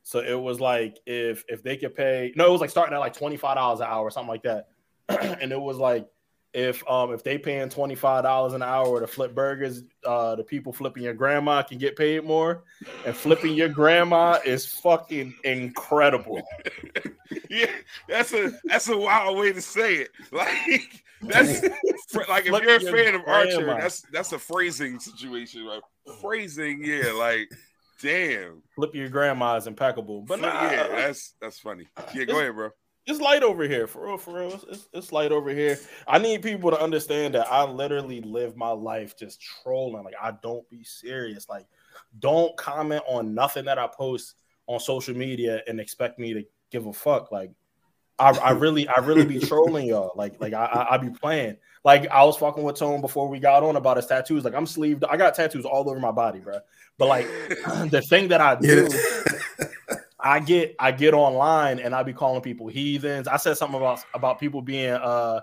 So 0.04 0.20
it 0.20 0.40
was 0.40 0.60
like 0.60 1.00
if 1.06 1.46
if 1.48 1.64
they 1.64 1.78
could 1.78 1.96
pay 1.96 2.34
no, 2.36 2.48
it 2.48 2.52
was 2.52 2.60
like 2.60 2.70
starting 2.70 2.94
at 2.94 3.00
like 3.00 3.14
twenty 3.14 3.38
five 3.38 3.56
dollars 3.56 3.80
an 3.80 3.88
hour 3.88 4.06
or 4.06 4.12
something 4.12 4.28
like 4.30 4.44
that, 4.44 4.68
and 5.08 5.54
it 5.54 5.60
was 5.60 5.78
like 5.78 6.06
if 6.54 6.88
um 6.88 7.14
if 7.14 7.24
they 7.24 7.38
paying 7.38 7.70
twenty 7.70 7.96
five 7.96 8.24
dollars 8.24 8.54
an 8.54 8.62
hour 8.62 9.00
to 9.00 9.08
flip 9.08 9.34
burgers, 9.34 9.84
uh 10.06 10.36
the 10.36 10.44
people 10.44 10.72
flipping 10.72 11.04
your 11.04 11.14
grandma 11.14 11.64
can 11.64 11.78
get 11.78 11.96
paid 11.96 12.24
more, 12.24 12.64
and 13.06 13.16
flipping 13.16 13.54
your 13.56 13.70
grandma 13.70 14.38
is 14.46 14.66
fucking 14.66 15.34
incredible. 15.44 16.42
yeah, 17.50 17.72
that's 18.08 18.34
a 18.34 18.52
that's 18.66 18.88
a 18.90 18.98
wild 18.98 19.38
way 19.38 19.52
to 19.52 19.62
say 19.62 19.96
it. 19.96 20.12
Like 20.32 21.32
that's 21.32 21.64
like 22.28 22.46
if 22.46 22.64
you're 22.64 22.76
a 22.76 22.80
fan 22.82 23.16
of 23.16 23.24
grandma. 23.24 23.56
Archer, 23.56 23.66
that's 23.66 24.02
that's 24.12 24.34
a 24.34 24.40
phrasing 24.40 25.00
situation. 25.00 25.66
Like 25.66 25.82
phrasing, 26.20 26.84
yeah, 26.84 27.14
like 27.14 27.50
damn. 28.02 28.62
Flip 28.76 28.94
your 28.94 29.08
grandma 29.08 29.56
is 29.56 29.66
impeccable, 29.66 30.22
but 30.22 30.42
nah, 30.42 30.70
yeah, 30.70 30.88
that's 30.90 31.36
that's 31.40 31.60
funny. 31.60 31.88
Yeah, 32.14 32.26
go 32.26 32.40
ahead, 32.40 32.56
bro 32.56 32.72
it's 33.06 33.20
light 33.20 33.44
over 33.44 33.64
here 33.64 33.88
for 33.88 34.06
real 34.06 34.18
for 34.18 34.40
real. 34.40 34.60
It's, 34.70 34.88
it's, 34.94 35.12
light 35.12 35.32
over 35.32 35.50
here. 35.50 35.78
I 36.08 36.20
need 36.20 36.42
people 36.42 36.72
to 36.72 36.82
understand 36.82 37.36
that 37.36 37.52
i 37.52 37.64
literally 37.64 38.22
live 38.22 38.56
my 38.56 38.70
life 38.70 39.18
just 39.18 39.42
trolling. 39.42 40.04
Like 40.04 40.16
i 40.22 40.32
don't 40.42 40.68
be 40.70 40.84
serious. 40.84 41.50
Like 41.50 41.66
don't 42.20 42.56
comment 42.56 43.04
on 43.08 43.34
nothing 43.34 43.66
that 43.66 43.78
i 43.78 43.88
post 43.88 44.36
on 44.68 44.80
social 44.80 45.16
media 45.16 45.62
and 45.68 45.80
expect 45.80 46.18
me 46.18 46.34
to 46.34 46.44
give 46.72 46.86
a 46.86 46.94
fuck. 46.94 47.32
Like 47.32 47.52
i, 48.20 48.30
I 48.30 48.52
really 48.52 48.88
i 48.88 49.00
really 49.00 49.26
be 49.26 49.40
trolling 49.40 49.88
y'all. 49.88 50.14
Like 50.16 50.40
like 50.40 50.54
I, 50.54 50.66
I, 50.66 50.96
I 50.96 50.98
be 50.98 51.10
playing. 51.10 51.58
Like 51.84 52.08
i 52.08 52.24
was 52.24 52.38
fucking 52.38 52.64
with 52.64 52.78
tone 52.78 53.02
before 53.02 53.28
we 53.28 53.40
got 53.40 53.64
on 53.64 53.76
about 53.76 53.98
his 53.98 54.06
tattoos. 54.06 54.46
Like 54.46 54.56
i'm 54.56 54.68
sleeved. 54.68 55.04
I 55.04 55.18
got 55.18 55.36
tattoos 55.36 55.66
all 55.66 55.90
over 55.90 56.00
my 56.00 56.12
body 56.12 56.40
bro 56.40 56.60
but 56.98 57.08
like 57.08 57.26
the 57.90 58.04
thing 58.08 58.28
that 58.28 58.42
i 58.42 58.56
do 58.56 58.88
I 60.24 60.40
get 60.40 60.76
I 60.80 60.92
get 60.92 61.14
online 61.14 61.80
and 61.80 61.94
I 61.94 62.02
be 62.04 62.14
calling 62.14 62.42
people 62.42 62.68
heathens. 62.68 63.28
I 63.28 63.38
said 63.38 63.58
something 63.58 63.78
about 63.78 64.04
about 64.14 64.40
people 64.40 64.62
being 64.62 64.94
uh 64.94 65.42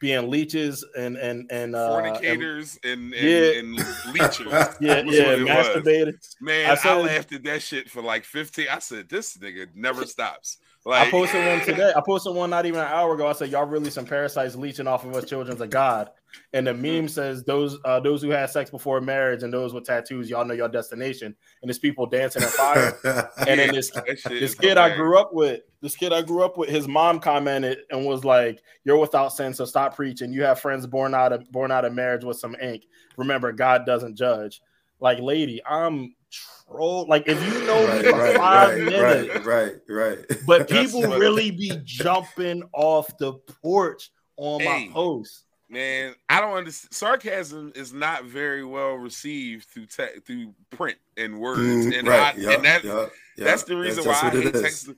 being 0.00 0.30
leeches 0.30 0.84
and 0.96 1.16
and 1.16 1.50
and 1.52 1.76
uh, 1.76 1.88
fornicators 1.88 2.78
and, 2.82 3.12
and, 3.12 3.14
and, 3.14 3.28
yeah. 3.28 3.58
and 3.60 3.78
leechers. 4.16 4.76
yeah, 4.80 5.02
yeah, 5.06 5.36
masturbators. 5.36 6.34
Man, 6.40 6.70
I, 6.70 6.74
said, 6.74 6.92
I 6.92 7.00
laughed 7.00 7.32
at 7.32 7.44
that 7.44 7.62
shit 7.62 7.88
for 7.88 8.02
like 8.02 8.24
15. 8.24 8.66
I 8.68 8.80
said, 8.80 9.08
this 9.08 9.36
nigga 9.36 9.68
never 9.76 10.04
stops. 10.06 10.58
Like, 10.84 11.06
I 11.06 11.10
posted 11.10 11.46
one 11.46 11.60
today. 11.60 11.92
I 11.94 12.00
posted 12.04 12.34
one 12.34 12.50
not 12.50 12.66
even 12.66 12.80
an 12.80 12.88
hour 12.88 13.14
ago. 13.14 13.28
I 13.28 13.32
said, 13.32 13.50
"Y'all 13.50 13.66
really 13.66 13.90
some 13.90 14.04
parasites 14.04 14.56
leeching 14.56 14.88
off 14.88 15.04
of 15.04 15.14
us, 15.14 15.28
children 15.28 15.60
of 15.62 15.70
God." 15.70 16.10
And 16.52 16.66
the 16.66 16.74
meme 16.74 17.08
says, 17.08 17.44
"Those 17.44 17.78
uh, 17.84 18.00
those 18.00 18.22
who 18.22 18.30
had 18.30 18.50
sex 18.50 18.70
before 18.70 19.00
marriage 19.00 19.42
and 19.42 19.52
those 19.52 19.72
with 19.72 19.84
tattoos, 19.84 20.28
y'all 20.28 20.44
know 20.44 20.54
your 20.54 20.68
destination." 20.68 21.34
And 21.62 21.70
it's 21.70 21.78
people 21.78 22.06
dancing 22.06 22.42
in 22.42 22.48
fire. 22.48 22.98
and 23.46 23.60
then 23.60 23.74
this 23.74 23.90
this 24.26 24.54
kid 24.54 24.78
I 24.78 24.94
grew 24.94 25.18
up 25.18 25.32
with, 25.32 25.60
this 25.80 25.96
kid 25.96 26.12
I 26.12 26.22
grew 26.22 26.44
up 26.44 26.56
with, 26.56 26.68
his 26.68 26.86
mom 26.86 27.20
commented 27.20 27.78
and 27.90 28.04
was 28.04 28.24
like, 28.24 28.62
"You're 28.84 28.98
without 28.98 29.32
sin, 29.32 29.54
so 29.54 29.64
stop 29.64 29.96
preaching. 29.96 30.32
You 30.32 30.42
have 30.44 30.60
friends 30.60 30.86
born 30.86 31.14
out 31.14 31.32
of 31.32 31.50
born 31.50 31.70
out 31.70 31.84
of 31.84 31.92
marriage 31.92 32.24
with 32.24 32.38
some 32.38 32.56
ink. 32.60 32.86
Remember, 33.16 33.52
God 33.52 33.86
doesn't 33.86 34.16
judge." 34.16 34.60
Like, 35.00 35.18
lady, 35.18 35.60
I'm 35.66 36.14
troll. 36.72 37.06
Like 37.08 37.24
if 37.26 37.42
you 37.44 37.66
know 37.66 37.86
right, 37.86 38.04
me 38.04 38.10
for 38.10 38.18
right, 38.18 38.36
five 38.36 38.68
right, 38.70 38.84
minutes, 38.84 39.46
right, 39.46 39.74
right, 39.88 40.18
right. 40.18 40.40
But 40.46 40.68
people 40.70 41.02
really 41.02 41.50
be 41.50 41.72
jumping 41.84 42.62
off 42.72 43.16
the 43.18 43.34
porch 43.62 44.10
on 44.36 44.60
hey, 44.60 44.86
my 44.86 44.92
post. 44.92 45.44
Man, 45.72 46.14
I 46.28 46.42
don't 46.42 46.52
understand. 46.52 46.92
Sarcasm 46.92 47.72
is 47.74 47.94
not 47.94 48.26
very 48.26 48.62
well 48.62 48.92
received 48.96 49.64
through 49.70 49.86
te- 49.86 50.20
through 50.20 50.52
print 50.68 50.98
and 51.16 51.40
words, 51.40 51.86
mm, 51.86 51.98
and, 51.98 52.10
I, 52.10 52.34
yeah, 52.36 52.50
and 52.50 52.64
that, 52.66 52.84
yeah, 52.84 53.06
yeah. 53.38 53.44
that's 53.44 53.62
the 53.62 53.76
reason 53.78 54.04
that's 54.04 54.22
why 54.22 54.28
I 54.28 54.42
hate 54.42 54.52
text. 54.52 54.90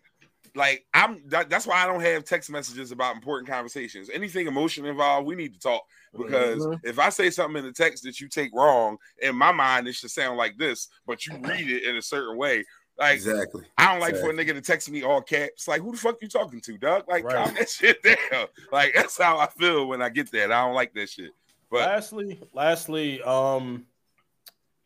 Like 0.57 0.85
I'm, 0.93 1.23
that, 1.29 1.49
that's 1.49 1.65
why 1.69 1.77
I 1.77 1.87
don't 1.87 2.01
have 2.01 2.25
text 2.25 2.51
messages 2.51 2.91
about 2.91 3.15
important 3.15 3.49
conversations. 3.49 4.11
Anything 4.13 4.49
emotion 4.49 4.85
involved, 4.85 5.29
we 5.29 5.37
need 5.37 5.55
to 5.55 5.61
talk 5.61 5.85
because 6.13 6.67
mm-hmm. 6.67 6.85
if 6.85 6.99
I 6.99 7.09
say 7.09 7.31
something 7.31 7.59
in 7.59 7.65
the 7.65 7.73
text 7.73 8.03
that 8.03 8.21
you 8.21 8.29
take 8.29 8.53
wrong, 8.53 8.97
in 9.23 9.37
my 9.37 9.53
mind 9.53 9.87
it 9.87 9.95
should 9.95 10.11
sound 10.11 10.39
like 10.39 10.59
this, 10.59 10.89
but 11.07 11.25
you 11.25 11.37
read 11.39 11.71
it 11.71 11.85
in 11.85 11.97
a 11.97 12.03
certain 12.03 12.37
way. 12.37 12.65
Like 12.99 13.15
exactly. 13.15 13.65
I 13.77 13.93
don't 13.93 14.01
like 14.01 14.11
exactly. 14.11 14.37
for 14.37 14.41
a 14.41 14.45
nigga 14.45 14.53
to 14.55 14.61
text 14.61 14.91
me 14.91 15.03
all 15.03 15.21
caps. 15.21 15.67
Like, 15.67 15.83
who 15.83 15.93
the 15.93 15.99
fuck 15.99 16.17
you 16.23 16.29
talking 16.29 16.61
to, 16.61 16.79
Doug? 16.79 17.09
Like, 17.09 17.25
right. 17.25 17.45
calm 17.47 17.55
that 17.55 17.69
shit 17.71 18.03
down. 18.03 18.47
Like, 18.71 18.95
that's 18.95 19.19
how 19.19 19.39
I 19.39 19.49
feel 19.49 19.89
when 19.89 20.01
I 20.01 20.09
get 20.11 20.31
that. 20.33 20.53
I 20.53 20.65
don't 20.65 20.75
like 20.75 20.95
that 20.95 21.09
shit. 21.11 21.33
But 21.71 21.81
lastly, 21.81 22.41
lastly, 22.53 23.21
um, 23.23 23.87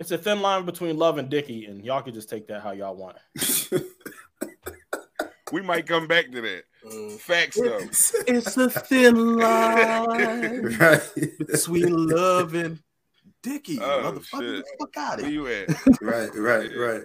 it's 0.01 0.11
a 0.11 0.17
thin 0.17 0.41
line 0.41 0.65
between 0.65 0.97
love 0.97 1.19
and 1.19 1.29
dicky, 1.29 1.67
and 1.67 1.85
y'all 1.85 2.01
can 2.01 2.15
just 2.15 2.31
take 2.31 2.47
that 2.49 2.63
how 2.63 2.71
y'all 2.71 2.97
want. 2.97 3.19
we 5.53 5.61
might 5.61 5.87
come 5.87 6.07
back 6.07 6.31
to 6.31 6.41
that. 6.41 6.63
Mm. 6.87 7.19
Facts 7.19 7.61
though. 7.61 7.79
It's 8.27 8.57
a 8.57 8.71
thin 8.71 9.37
line 9.37 10.63
right, 10.79 11.03
between 11.47 12.07
love 12.07 12.55
and 12.55 12.79
Dicky. 13.43 13.79
Oh, 13.81 14.13
motherfucker, 14.13 14.57
shit. 14.57 14.65
get 14.65 14.65
the 14.65 14.77
fuck 14.79 14.97
out 14.97 15.19
of 15.19 15.23
Where 15.23 15.31
here. 15.31 15.43
you 15.43 15.47
at? 15.49 16.03
right, 16.03 16.31
right, 16.35 16.71
right. 16.77 17.03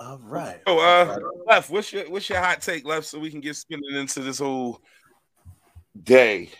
All 0.00 0.18
right. 0.22 0.60
Oh, 0.66 0.78
uh, 0.78 1.18
left. 1.46 1.68
What's 1.68 1.92
your 1.92 2.08
what's 2.10 2.28
your 2.28 2.38
hot 2.40 2.62
take 2.62 2.86
left 2.86 3.06
so 3.06 3.18
we 3.18 3.30
can 3.30 3.40
get 3.40 3.54
spinning 3.56 3.94
into 3.94 4.20
this 4.20 4.38
whole 4.38 4.80
day? 6.02 6.50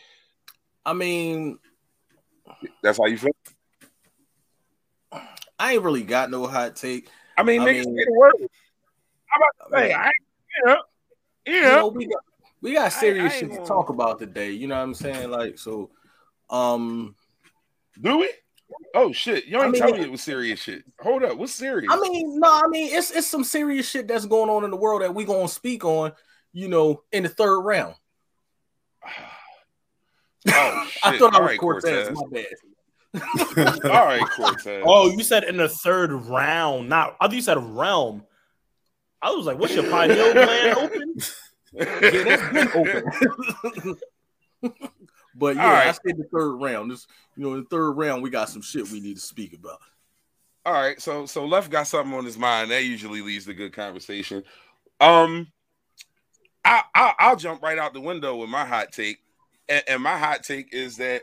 I 0.84 0.92
mean, 0.92 1.58
That's 2.82 2.98
how 2.98 3.06
you 3.06 3.16
feel. 3.16 3.32
I 5.58 5.72
ain't 5.74 5.82
really 5.82 6.02
got 6.02 6.30
no 6.30 6.46
hot 6.46 6.76
take. 6.76 7.08
I 7.38 7.42
mean, 7.42 7.62
I 7.62 7.66
niggas 7.66 7.86
mean- 7.86 7.96
the 7.96 8.12
word. 8.12 8.34
I'm 9.32 9.40
about 9.40 9.70
to 9.70 9.76
say, 9.78 9.92
I, 9.94 10.10
you 10.56 10.66
know, 10.66 10.82
you 11.46 11.62
know, 11.62 11.86
we 11.88 12.06
got 12.06 12.22
we 12.60 12.72
got 12.74 12.92
serious 12.92 13.32
I 13.32 13.36
ain't 13.36 13.52
shit 13.52 13.62
to 13.62 13.68
talk 13.68 13.88
about 13.88 14.18
today. 14.18 14.50
You 14.50 14.66
know 14.66 14.76
what 14.76 14.82
I'm 14.82 14.94
saying? 14.94 15.30
Like, 15.30 15.56
so, 15.58 15.90
um, 16.50 17.14
do 18.00 18.18
we? 18.18 18.30
Oh 18.94 19.12
shit! 19.12 19.46
You 19.46 19.58
I 19.58 19.64
ain't 19.64 19.72
mean- 19.72 19.82
tell 19.82 19.92
me 19.92 20.00
it 20.00 20.10
was 20.10 20.22
serious 20.22 20.60
shit. 20.60 20.84
Hold 21.00 21.22
up, 21.22 21.36
what's 21.36 21.54
serious? 21.54 21.90
I 21.92 22.00
mean, 22.00 22.38
no, 22.40 22.48
I 22.64 22.66
mean, 22.68 22.94
it's 22.94 23.10
it's 23.10 23.26
some 23.26 23.44
serious 23.44 23.88
shit 23.88 24.08
that's 24.08 24.26
going 24.26 24.50
on 24.50 24.64
in 24.64 24.70
the 24.70 24.76
world 24.76 25.02
that 25.02 25.14
we 25.14 25.24
gonna 25.24 25.48
speak 25.48 25.84
on. 25.84 26.12
You 26.52 26.68
know, 26.68 27.02
in 27.12 27.22
the 27.22 27.28
third 27.28 27.60
round. 27.60 27.94
oh 30.48 30.86
shit! 30.90 31.04
I 31.04 31.18
thought 31.18 31.34
I 31.34 31.40
was 31.40 31.48
right, 31.50 31.58
Cortez. 31.60 32.08
Cortez. 32.08 32.16
My 33.12 33.22
bad. 33.62 33.84
All 33.90 34.06
right, 34.06 34.22
Cortez. 34.36 34.82
Oh, 34.86 35.10
you 35.10 35.22
said 35.22 35.44
in 35.44 35.56
the 35.56 35.68
third 35.68 36.12
round. 36.12 36.88
Not 36.88 37.16
I 37.20 37.26
thought 37.26 37.34
you 37.34 37.42
said 37.42 37.58
realm. 37.58 38.24
I 39.22 39.30
was 39.32 39.46
like, 39.46 39.58
what's 39.58 39.74
your 39.74 39.88
pineal 39.90 40.32
gland 40.32 40.78
open? 40.78 41.14
Yeah, 41.72 41.84
that's 42.24 42.52
been 42.52 42.68
open. 44.62 44.90
But 45.34 45.56
yeah, 45.56 45.72
right. 45.72 45.86
I 45.88 45.92
said 45.92 46.16
the 46.16 46.28
third 46.32 46.56
round. 46.56 46.90
This, 46.90 47.06
you 47.36 47.44
know, 47.44 47.54
in 47.54 47.60
the 47.60 47.68
third 47.68 47.92
round, 47.92 48.22
we 48.22 48.30
got 48.30 48.48
some 48.48 48.62
shit 48.62 48.90
we 48.90 49.00
need 49.00 49.14
to 49.14 49.20
speak 49.20 49.52
about. 49.52 49.78
All 50.66 50.74
right, 50.74 51.00
so 51.00 51.26
so 51.26 51.46
left 51.46 51.70
got 51.70 51.86
something 51.86 52.14
on 52.14 52.24
his 52.24 52.36
mind. 52.36 52.70
That 52.70 52.84
usually 52.84 53.22
leads 53.22 53.46
to 53.46 53.54
good 53.54 53.72
conversation. 53.72 54.44
Um, 55.00 55.48
I, 56.64 56.82
I 56.94 57.14
I'll 57.18 57.36
jump 57.36 57.62
right 57.62 57.78
out 57.78 57.94
the 57.94 58.00
window 58.00 58.36
with 58.36 58.50
my 58.50 58.64
hot 58.64 58.92
take, 58.92 59.18
and, 59.68 59.82
and 59.88 60.02
my 60.02 60.18
hot 60.18 60.42
take 60.42 60.74
is 60.74 60.98
that 60.98 61.22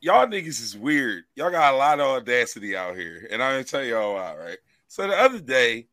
y'all 0.00 0.26
niggas 0.26 0.60
is 0.60 0.76
weird. 0.76 1.24
Y'all 1.34 1.50
got 1.50 1.74
a 1.74 1.76
lot 1.76 2.00
of 2.00 2.06
audacity 2.06 2.76
out 2.76 2.96
here, 2.96 3.26
and 3.30 3.42
I'm 3.42 3.54
gonna 3.54 3.64
tell 3.64 3.84
y'all 3.84 4.14
why. 4.14 4.36
Right. 4.36 4.58
So 4.88 5.06
the 5.06 5.16
other 5.16 5.40
day, 5.40 5.86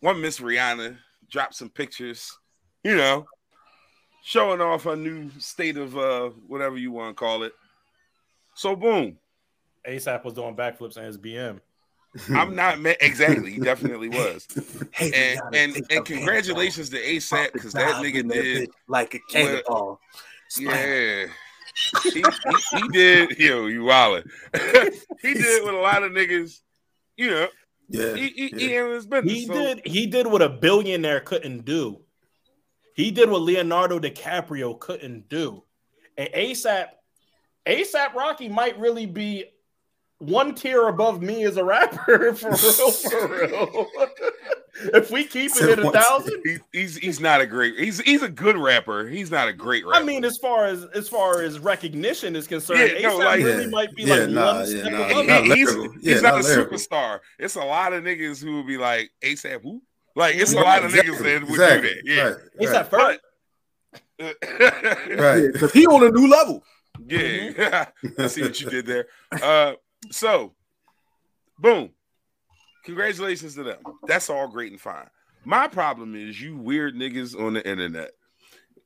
one 0.00 0.20
Miss 0.20 0.38
Rihanna 0.38 0.96
dropped 1.28 1.54
some 1.54 1.70
pictures, 1.70 2.36
you 2.84 2.96
know, 2.96 3.26
showing 4.26 4.60
off 4.60 4.82
her 4.82 4.96
new 4.96 5.30
state 5.38 5.76
of 5.76 5.96
uh 5.96 6.30
whatever 6.48 6.76
you 6.76 6.90
want 6.90 7.16
to 7.16 7.18
call 7.18 7.44
it. 7.44 7.52
So 8.54 8.74
boom. 8.74 9.18
ASAP 9.88 10.24
was 10.24 10.34
doing 10.34 10.56
backflips 10.56 10.96
in 10.96 11.04
his 11.04 11.16
BM. 11.16 11.60
I'm 12.30 12.56
not 12.56 12.80
ma- 12.80 12.92
exactly. 13.00 13.52
He 13.52 13.60
definitely 13.60 14.08
was. 14.08 14.48
Hey, 14.92 15.36
And 15.36 15.54
and 15.54 15.86
and 15.90 16.04
congratulations 16.04 16.88
to 16.90 16.96
ASAP 17.00 17.52
because 17.52 17.72
that 17.74 18.02
nigga 18.02 18.28
did. 18.30 18.70
like 18.88 19.14
a 19.14 19.20
cannonball. 19.30 20.00
Yeah. 20.58 21.26
He, 22.04 22.10
he, 22.10 22.24
he 22.72 22.88
did. 22.88 23.38
Yo, 23.38 23.66
you 23.66 23.82
wildin'. 23.82 24.26
he 25.22 25.34
did 25.34 25.62
what 25.64 25.74
a 25.74 25.78
lot 25.78 26.02
of 26.02 26.10
niggas. 26.12 26.60
You 27.18 27.30
know, 27.30 27.48
Yeah, 27.90 28.14
he 28.14 28.28
he, 28.28 28.48
yeah. 28.52 28.58
he 28.86 28.92
his 28.94 29.06
business. 29.06 29.32
He 29.32 29.46
so- 29.46 29.52
did 29.52 29.82
he 29.86 30.06
did 30.06 30.26
what 30.26 30.40
a 30.42 30.48
billionaire 30.48 31.20
couldn't 31.20 31.64
do. 31.66 32.00
He 32.96 33.10
did 33.10 33.28
what 33.28 33.42
Leonardo 33.42 33.98
DiCaprio 34.00 34.78
couldn't 34.80 35.28
do. 35.28 35.62
And 36.16 36.30
ASAP, 36.30 36.86
ASAP 37.66 38.14
Rocky 38.14 38.48
might 38.48 38.78
really 38.78 39.04
be 39.04 39.44
one 40.18 40.54
tier 40.54 40.88
above 40.88 41.20
me 41.20 41.44
as 41.44 41.58
a 41.58 41.64
rapper 41.64 42.32
for 42.34 42.48
real, 42.52 42.90
for 42.90 43.28
real. 43.28 43.86
if 44.94 45.10
we 45.10 45.24
keep 45.24 45.50
it 45.56 45.62
at 45.62 45.78
a 45.78 45.82
One 45.84 45.92
thousand, 45.92 46.40
He, 46.42 46.56
he's 46.72 46.96
he's 46.96 47.20
not 47.20 47.42
a 47.42 47.46
great. 47.46 47.78
He's 47.78 48.00
he's 48.00 48.22
a 48.22 48.28
good 48.30 48.56
rapper. 48.56 49.06
He's 49.06 49.30
not 49.30 49.46
a 49.48 49.52
great 49.52 49.84
rapper. 49.86 50.00
I 50.00 50.02
mean, 50.06 50.24
as 50.24 50.38
far 50.38 50.64
as 50.64 50.84
as 50.94 51.06
far 51.06 51.42
as 51.42 51.58
recognition 51.58 52.34
is 52.34 52.46
concerned, 52.46 52.92
Yeah, 52.98 53.08
no, 53.10 53.18
ASAP 53.18 53.24
like- 53.26 53.38
really 53.44 53.64
Yeah. 53.64 53.68
might 53.70 53.94
be 53.94 54.02
Yeah, 54.04 54.14
like 54.14 54.28
nah, 54.30 54.54
one 54.54 54.60
yeah, 54.60 54.80
step 54.80 54.92
nah, 54.92 55.20
above 55.20 55.44
He- 55.44 55.54
he's, 55.54 55.74
lyrical. 55.74 55.98
he's 56.00 56.22
not, 56.22 56.34
not 56.36 56.40
a 56.40 56.44
superstar. 56.44 57.20
It's 57.38 57.56
a 57.56 57.60
lot 57.64 57.92
of 57.92 58.02
niggas 58.02 58.42
who 58.42 58.54
will 58.54 58.64
be 58.66 58.78
like 58.78 59.10
ASAP. 59.22 59.60
Who? 59.62 59.82
Like 60.16 60.34
it's 60.36 60.52
a 60.52 60.56
Right, 60.56 60.64
lot 60.64 60.78
of 60.84 60.94
exactly, 60.94 61.12
niggas 61.14 61.22
that 61.22 61.40
would 61.42 61.50
exactly, 61.50 61.88
do 62.04 62.14
that. 62.16 62.40
Yeah. 62.60 62.68
Right, 62.68 62.86
ASAP 62.88 62.92
right, 62.92 63.20
first. 64.18 65.20
right. 65.20 65.52
Because 65.52 65.72
he 65.78 65.86
on 65.86 66.06
a 66.06 66.10
new 66.10 66.28
level. 66.28 66.64
Yeah, 67.06 67.86
I 68.18 68.26
see 68.26 68.42
what 68.42 68.58
you 68.60 68.70
did 68.70 68.86
there. 68.86 69.06
Uh, 69.42 69.74
so, 70.10 70.54
boom, 71.58 71.90
congratulations 72.84 73.54
to 73.56 73.62
them. 73.62 73.78
That's 74.06 74.30
all 74.30 74.48
great 74.48 74.72
and 74.72 74.80
fine. 74.80 75.06
My 75.44 75.68
problem 75.68 76.14
is 76.16 76.40
you 76.40 76.56
weird 76.56 76.94
niggas 76.94 77.38
on 77.38 77.52
the 77.54 77.68
internet. 77.68 78.12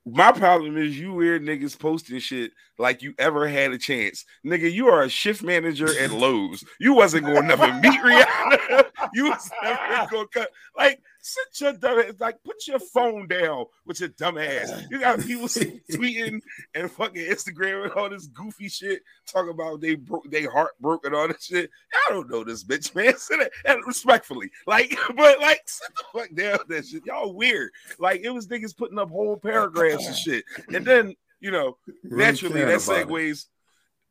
My 0.05 0.31
problem 0.31 0.77
is 0.77 0.99
you 0.99 1.13
weird 1.13 1.43
niggas 1.43 1.77
posting 1.79 2.19
shit 2.19 2.51
like 2.77 3.01
you 3.01 3.13
ever 3.19 3.47
had 3.47 3.71
a 3.71 3.77
chance. 3.77 4.25
Nigga, 4.45 4.71
you 4.71 4.87
are 4.89 5.03
a 5.03 5.09
shift 5.09 5.43
manager 5.43 5.87
at 5.99 6.11
Lowe's. 6.11 6.63
You 6.79 6.93
wasn't 6.93 7.25
gonna 7.27 7.43
never 7.43 7.67
meet 7.79 7.99
Rihanna. 8.03 8.89
You 9.13 9.25
was 9.29 9.49
never 9.63 10.07
gonna 10.11 10.27
cut. 10.33 10.49
Like, 10.75 10.99
sit 11.21 11.61
your 11.61 11.73
dumb 11.73 11.99
ass, 11.99 12.13
like 12.19 12.43
put 12.43 12.67
your 12.67 12.79
phone 12.79 13.27
down 13.27 13.65
with 13.85 13.99
your 13.99 14.09
dumb 14.09 14.37
ass. 14.37 14.71
You 14.89 14.99
got 14.99 15.19
people 15.21 15.47
tweeting 15.91 16.41
and 16.75 16.91
fucking 16.91 17.23
Instagram 17.23 17.83
and 17.83 17.93
all 17.93 18.09
this 18.09 18.27
goofy 18.27 18.69
shit, 18.69 19.03
talking 19.31 19.51
about 19.51 19.81
they 19.81 19.95
broke 19.95 20.29
they 20.29 20.43
heart 20.43 20.71
broke 20.79 21.05
and 21.05 21.15
all 21.15 21.27
this 21.27 21.45
shit. 21.45 21.69
I 21.93 22.11
don't 22.11 22.29
know 22.29 22.43
this 22.43 22.63
bitch, 22.63 22.93
man. 22.95 23.15
Sit 23.17 23.39
it 23.39 23.51
and 23.65 23.85
respectfully. 23.85 24.51
Like, 24.65 24.97
but 25.15 25.39
like 25.39 25.61
sit 25.65 25.89
the 25.95 26.19
fuck 26.19 26.35
down 26.35 26.57
with 26.59 26.67
that 26.69 26.87
shit. 26.87 27.05
Y'all 27.05 27.33
weird. 27.33 27.71
Like 27.99 28.21
it 28.21 28.31
was 28.31 28.47
niggas 28.47 28.75
putting 28.75 28.99
up 28.99 29.09
whole 29.09 29.37
paragraphs 29.37 30.07
and 30.07 30.15
shit. 30.15 30.45
And 30.73 30.85
then, 30.85 31.15
you 31.39 31.51
know, 31.51 31.77
Really 32.03 32.23
naturally 32.25 32.61
that 32.65 32.79
segues 32.79 33.45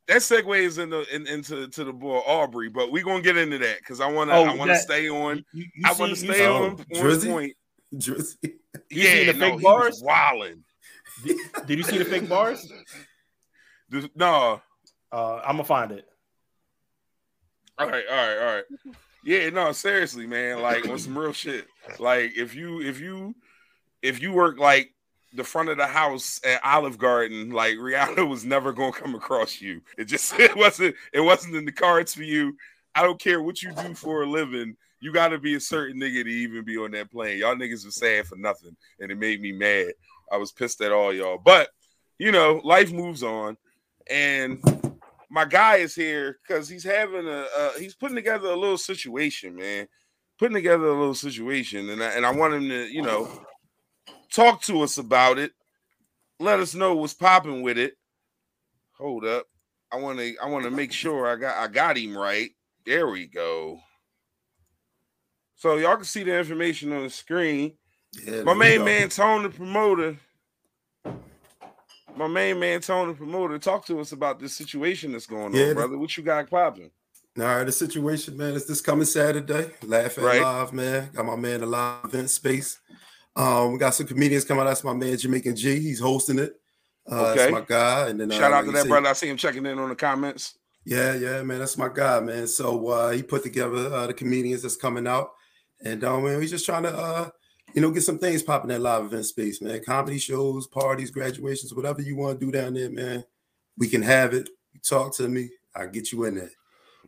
that 0.08 0.18
segues 0.18 0.78
in 0.82 0.90
the 0.90 1.04
in, 1.14 1.26
into 1.26 1.68
to 1.68 1.84
the 1.84 1.92
boy 1.92 2.18
Aubrey, 2.18 2.68
but 2.68 2.90
we're 2.90 3.04
gonna 3.04 3.22
get 3.22 3.36
into 3.36 3.58
that 3.58 3.78
because 3.78 4.00
I 4.00 4.10
wanna 4.10 4.32
Oh, 4.32 4.44
I 4.44 4.54
wanna 4.54 4.72
that- 4.72 4.82
stay 4.82 5.08
on 5.08 5.44
You, 5.52 5.64
you 5.74 5.82
I 5.84 5.92
wanna 5.92 6.10
you 6.10 6.16
stay 6.16 6.32
see- 6.34 6.44
Oh, 6.44 6.56
on, 6.64 6.70
on 6.72 6.76
Drizzy? 6.94 7.30
point. 7.30 7.52
Drizzy. 7.94 8.36
You 8.92 9.02
yeah, 9.02 9.12
seen 9.14 9.26
the 9.28 9.32
no, 9.34 9.46
fake 9.50 9.58
he 9.58 9.62
bars? 9.64 9.86
was 9.94 10.02
wilding. 10.02 10.64
Did 11.66 11.78
you 11.78 11.82
see 11.84 11.98
the 11.98 12.04
fake 12.04 12.28
bars? 12.28 12.72
No, 14.14 14.60
Uh, 15.12 15.36
I'm 15.44 15.52
gonna 15.56 15.64
find 15.64 15.92
it. 15.92 16.06
All 17.78 17.88
right, 17.88 18.04
all 18.10 18.16
right, 18.16 18.38
all 18.38 18.54
right. 18.56 18.64
Yeah, 19.24 19.50
no, 19.50 19.72
seriously, 19.72 20.26
man. 20.26 20.60
Like 20.60 20.88
on 20.88 20.98
some 20.98 21.16
real 21.18 21.32
shit. 21.32 21.66
Like 21.98 22.32
if 22.36 22.54
you 22.54 22.80
if 22.80 23.00
you 23.00 23.34
if 24.02 24.20
you 24.22 24.32
work 24.32 24.58
like 24.58 24.92
the 25.32 25.44
front 25.44 25.68
of 25.68 25.76
the 25.76 25.86
house 25.86 26.40
at 26.44 26.64
Olive 26.64 26.98
Garden, 26.98 27.50
like 27.50 27.76
Rihanna 27.76 28.28
was 28.28 28.44
never 28.44 28.72
gonna 28.72 28.92
come 28.92 29.14
across 29.14 29.60
you. 29.60 29.80
It 29.96 30.04
just 30.04 30.32
it 30.38 30.56
wasn't 30.56 30.94
it 31.12 31.20
wasn't 31.20 31.56
in 31.56 31.64
the 31.64 31.72
cards 31.72 32.14
for 32.14 32.22
you. 32.22 32.56
I 32.94 33.02
don't 33.02 33.20
care 33.20 33.42
what 33.42 33.62
you 33.62 33.72
do 33.72 33.94
for 33.94 34.22
a 34.22 34.26
living. 34.26 34.76
You 35.00 35.12
got 35.12 35.28
to 35.28 35.38
be 35.38 35.54
a 35.54 35.60
certain 35.60 35.98
nigga 36.00 36.24
to 36.24 36.30
even 36.30 36.64
be 36.64 36.76
on 36.76 36.90
that 36.90 37.10
plane. 37.10 37.38
Y'all 37.38 37.54
niggas 37.54 37.86
was 37.86 37.94
saying 37.94 38.24
for 38.24 38.36
nothing, 38.36 38.76
and 38.98 39.10
it 39.10 39.18
made 39.18 39.40
me 39.40 39.52
mad. 39.52 39.92
I 40.30 40.36
was 40.36 40.52
pissed 40.52 40.80
at 40.82 40.92
all 40.92 41.12
y'all, 41.12 41.38
but 41.38 41.70
you 42.18 42.32
know, 42.32 42.60
life 42.64 42.92
moves 42.92 43.22
on, 43.22 43.56
and 44.10 44.62
my 45.30 45.44
guy 45.44 45.76
is 45.76 45.94
here 45.94 46.38
because 46.46 46.68
he's 46.68 46.84
having 46.84 47.26
a 47.26 47.46
uh, 47.56 47.72
he's 47.78 47.94
putting 47.94 48.16
together 48.16 48.48
a 48.48 48.56
little 48.56 48.78
situation, 48.78 49.56
man. 49.56 49.86
Putting 50.38 50.54
together 50.54 50.86
a 50.86 50.98
little 50.98 51.14
situation, 51.14 51.90
and 51.90 52.02
I, 52.02 52.08
and 52.12 52.24
I 52.24 52.30
want 52.32 52.54
him 52.54 52.68
to, 52.70 52.86
you 52.86 53.02
know, 53.02 53.28
talk 54.30 54.62
to 54.62 54.82
us 54.82 54.98
about 54.98 55.38
it. 55.38 55.52
Let 56.38 56.60
us 56.60 56.74
know 56.74 56.94
what's 56.96 57.14
popping 57.14 57.62
with 57.62 57.78
it. 57.78 57.94
Hold 58.98 59.24
up, 59.24 59.46
I 59.92 59.96
want 59.96 60.18
to 60.18 60.34
I 60.42 60.46
want 60.48 60.64
to 60.64 60.70
make 60.70 60.92
sure 60.92 61.26
I 61.26 61.36
got 61.36 61.56
I 61.56 61.68
got 61.68 61.96
him 61.96 62.16
right. 62.16 62.50
There 62.84 63.08
we 63.08 63.26
go. 63.26 63.80
So 65.56 65.76
y'all 65.76 65.96
can 65.96 66.04
see 66.04 66.22
the 66.22 66.36
information 66.38 66.92
on 66.92 67.02
the 67.04 67.10
screen. 67.10 67.74
Yeah, 68.26 68.42
My 68.44 68.54
main 68.54 68.78
go. 68.78 68.84
man, 68.86 69.08
Tone 69.08 69.42
the 69.42 69.50
promoter. 69.50 70.16
My 72.16 72.26
main 72.26 72.58
man, 72.58 72.80
Tone 72.80 73.08
the 73.08 73.14
promoter, 73.14 73.58
talk 73.58 73.86
to 73.86 74.00
us 74.00 74.12
about 74.12 74.40
this 74.40 74.54
situation 74.54 75.12
that's 75.12 75.26
going 75.26 75.54
Yeah, 75.54 75.68
on, 75.68 75.74
brother. 75.74 75.98
What 75.98 76.16
you 76.16 76.22
got 76.22 76.50
popping? 76.50 76.90
All 77.38 77.44
right, 77.44 77.64
the 77.64 77.72
situation, 77.72 78.36
man, 78.36 78.54
is 78.54 78.66
this 78.66 78.80
coming 78.80 79.04
Saturday. 79.06 79.70
Laugh 79.82 80.18
at 80.18 80.24
Right. 80.24 80.42
live, 80.42 80.72
man. 80.72 81.10
Got 81.14 81.26
my 81.26 81.36
man 81.36 81.60
the 81.60 81.66
live 81.66 82.04
event 82.06 82.30
space. 82.30 82.78
Um, 83.36 83.72
we 83.72 83.78
got 83.78 83.94
some 83.94 84.06
comedians 84.06 84.44
coming 84.44 84.62
out. 84.62 84.66
That's 84.66 84.84
my 84.84 84.92
man 84.94 85.16
Jamaican 85.16 85.56
G. 85.56 85.78
He's 85.80 86.00
hosting 86.00 86.38
it. 86.38 86.54
Uh, 87.10 87.30
Okay. 87.30 87.36
That's 87.38 87.52
my 87.52 87.60
guy. 87.62 88.08
And 88.08 88.20
then 88.20 88.30
uh, 88.32 88.38
Shout 88.38 88.52
out 88.52 88.64
to 88.64 88.72
that 88.72 88.82
say- 88.82 88.88
brother. 88.88 89.08
I 89.08 89.12
see 89.14 89.28
him 89.28 89.36
checking 89.36 89.66
in 89.66 89.78
on 89.78 89.88
the 89.88 89.94
comments. 89.96 90.56
Yeah, 90.86 91.14
yeah, 91.14 91.42
man, 91.42 91.58
that's 91.58 91.76
my 91.76 91.90
guy, 91.92 92.20
man. 92.20 92.46
So 92.46 92.88
uh, 92.88 93.10
he 93.10 93.22
put 93.22 93.42
together 93.42 93.92
uh, 93.92 94.06
the 94.06 94.14
comedians 94.14 94.62
that's 94.62 94.76
coming 94.76 95.06
out, 95.06 95.32
and 95.84 96.02
um, 96.04 96.24
man, 96.24 96.40
he's 96.40 96.50
just 96.50 96.64
trying 96.64 96.84
to, 96.84 96.88
uh, 96.96 97.28
you 97.74 97.82
know, 97.82 97.90
get 97.90 98.02
some 98.02 98.18
things 98.18 98.42
popping 98.42 98.68
that 98.68 98.80
live 98.80 99.04
event 99.04 99.26
space, 99.26 99.60
man. 99.60 99.82
Comedy 99.84 100.18
shows, 100.18 100.66
parties, 100.66 101.10
graduations, 101.10 101.74
whatever 101.74 102.00
you 102.00 102.16
want 102.16 102.40
to 102.40 102.46
do 102.46 102.50
down 102.50 102.72
there, 102.72 102.88
man. 102.90 103.22
We 103.76 103.88
can 103.88 104.00
have 104.00 104.32
it. 104.32 104.48
You 104.72 104.80
talk 104.80 105.14
to 105.16 105.28
me, 105.28 105.50
I 105.76 105.84
get 105.86 106.12
you 106.12 106.24
in 106.24 106.36
there. 106.36 106.50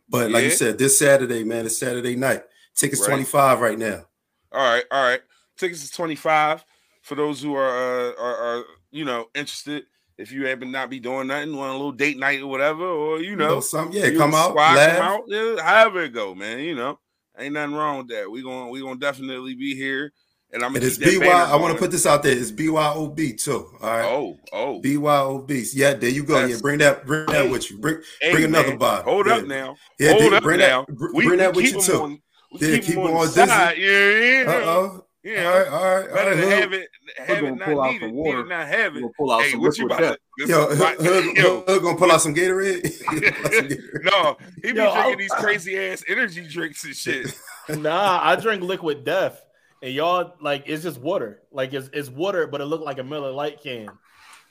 But 0.07 0.29
like 0.29 0.43
you 0.43 0.51
said, 0.51 0.77
this 0.77 0.99
Saturday, 0.99 1.43
man, 1.43 1.65
it's 1.65 1.77
Saturday 1.79 2.15
night. 2.15 2.43
Tickets 2.75 3.01
Right. 3.01 3.07
twenty 3.07 3.23
five 3.23 3.59
right 3.59 3.77
now. 3.79 4.05
All 4.51 4.61
right, 4.71 4.83
all 4.91 5.03
right. 5.03 5.21
Tickets 5.57 5.83
is 5.83 5.91
25 5.91 6.63
for 7.01 7.15
those 7.15 7.41
who 7.41 7.55
are 7.55 7.69
uh, 7.69 8.11
are, 8.19 8.35
are 8.59 8.63
you 8.91 9.05
know 9.05 9.27
interested. 9.35 9.83
If 10.17 10.31
you 10.31 10.45
happen 10.45 10.71
not 10.71 10.81
not 10.81 10.89
be 10.91 10.99
doing 10.99 11.27
nothing, 11.27 11.55
want 11.55 11.71
a 11.71 11.73
little 11.73 11.91
date 11.91 12.17
night 12.19 12.41
or 12.41 12.47
whatever, 12.47 12.85
or 12.85 13.19
you 13.19 13.35
know, 13.35 13.59
some 13.59 13.91
yeah, 13.91 14.11
come 14.11 14.35
out, 14.35 14.49
squad 14.49 14.75
laugh. 14.75 14.97
come 14.97 15.07
out, 15.07 15.23
yeah, 15.27 15.61
however 15.61 16.03
it 16.03 16.13
go, 16.13 16.35
man. 16.35 16.59
You 16.59 16.75
know, 16.75 16.99
ain't 17.37 17.53
nothing 17.53 17.75
wrong 17.75 17.97
with 17.99 18.09
that. 18.09 18.29
We 18.29 18.43
gonna 18.43 18.69
we 18.69 18.79
gonna 18.81 18.99
definitely 18.99 19.55
be 19.55 19.75
here, 19.75 20.13
and 20.51 20.63
I'm 20.63 20.75
it's 20.75 20.97
keep 20.99 21.19
BY. 21.21 21.27
I 21.27 21.55
want 21.55 21.73
to 21.73 21.79
put 21.79 21.89
this 21.89 22.05
out 22.05 22.21
there. 22.21 22.37
It's 22.37 22.51
BYOB 22.51 23.43
too. 23.43 23.67
All 23.81 23.89
right. 23.89 24.05
Oh, 24.05 24.37
oh, 24.53 24.81
BYOB. 24.81 25.71
Yeah, 25.73 25.93
there 25.95 26.11
you 26.11 26.23
go. 26.23 26.35
That's- 26.35 26.51
yeah, 26.51 26.61
bring 26.61 26.77
that, 26.79 27.05
bring 27.07 27.25
that 27.25 27.45
Hey. 27.45 27.49
with 27.51 27.71
you. 27.71 27.79
Bring, 27.79 27.97
Hey, 28.21 28.31
bring 28.33 28.43
another 28.45 28.77
bottle. 28.77 29.11
Hold 29.11 29.27
yeah. 29.27 29.33
up 29.35 29.45
now. 29.45 29.75
Yeah, 29.99 30.09
hold 30.11 30.21
dude, 30.21 30.33
up 30.33 30.43
bring 30.43 30.59
now. 30.59 30.85
that. 30.87 30.95
br- 30.95 31.07
We, 31.13 31.25
bring 31.25 31.29
we 31.31 31.37
that 31.37 31.55
with 31.55 31.65
you 31.65 31.71
you 31.71 31.81
too. 31.81 32.01
On, 32.01 32.21
we 32.51 32.59
Yeah, 32.67 32.75
keep, 32.75 32.85
keep 32.85 32.97
on 32.99 33.13
on. 33.15 33.29
Yeah, 33.35 33.73
yeah. 33.75 34.43
Uh 34.47 34.51
oh. 34.65 35.05
Yeah. 35.23 35.45
All 35.45 35.57
right, 35.59 35.67
all 35.69 35.83
right, 35.95 36.09
all 36.09 36.15
Better 36.15 36.29
right. 36.31 36.35
to 36.35 36.41
Hood- 36.41 36.51
have 36.53 36.73
it, 36.73 36.89
have 37.17 37.27
gonna 37.41 37.53
it 37.55 37.59
pull 37.63 37.75
not 37.75 37.85
out 37.87 37.91
needed, 37.93 38.01
some 38.09 38.15
water. 38.15 38.37
needed 38.37 38.49
not 38.49 38.67
have 38.67 38.95
it. 38.97 39.01
We'll 39.01 39.11
pull 39.17 39.31
out 39.31 39.41
Hey, 39.43 39.51
some 39.51 39.61
what 39.61 39.77
you 39.77 39.87
liquid 39.87 40.05
about 40.05 40.17
to? 40.37 40.47
Yo, 40.47 40.67
Hood, 40.67 40.77
Hood- 40.97 41.37
yo, 41.37 41.43
Hood- 41.59 41.69
Hood 41.69 41.81
gonna 41.81 41.97
pull 41.97 42.11
out 42.11 42.21
some 42.21 42.35
Gatorade. 42.35 42.85
Out 43.07 43.53
some 43.53 43.67
Gatorade. 43.67 44.03
No, 44.03 44.37
he 44.55 44.61
be 44.61 44.67
Yo, 44.67 44.73
drinking 44.73 44.89
I'll- 45.01 45.17
these 45.17 45.31
crazy 45.31 45.77
ass 45.79 46.03
energy 46.07 46.45
drinks 46.47 46.83
and 46.83 46.95
shit. 46.95 47.39
Nah, 47.69 48.19
I 48.21 48.35
drink 48.35 48.61
liquid 48.63 49.05
death, 49.05 49.41
and 49.81 49.93
y'all 49.93 50.33
like 50.41 50.63
it's 50.65 50.83
just 50.83 50.99
water. 50.99 51.41
Like 51.51 51.71
it's 51.73 51.89
it's 51.93 52.09
water, 52.09 52.45
but 52.45 52.59
it 52.59 52.65
looked 52.65 52.83
like 52.83 52.97
a 52.99 53.03
Miller 53.05 53.31
Lite 53.31 53.61
can. 53.61 53.87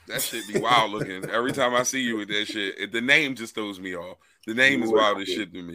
That 0.08 0.22
shit 0.22 0.48
be 0.50 0.58
wild 0.58 0.90
looking. 0.92 1.28
Every 1.28 1.52
time 1.52 1.74
I 1.74 1.82
see 1.82 2.00
you 2.00 2.16
with 2.16 2.28
that 2.28 2.46
shit, 2.46 2.78
it- 2.80 2.92
the 2.92 3.02
name 3.02 3.34
just 3.34 3.54
throws 3.54 3.78
me 3.78 3.94
off. 3.94 4.16
The 4.46 4.54
name 4.54 4.82
is 4.82 4.90
wild 4.90 5.20
as 5.20 5.28
shit 5.28 5.52
to 5.52 5.62
me. 5.62 5.74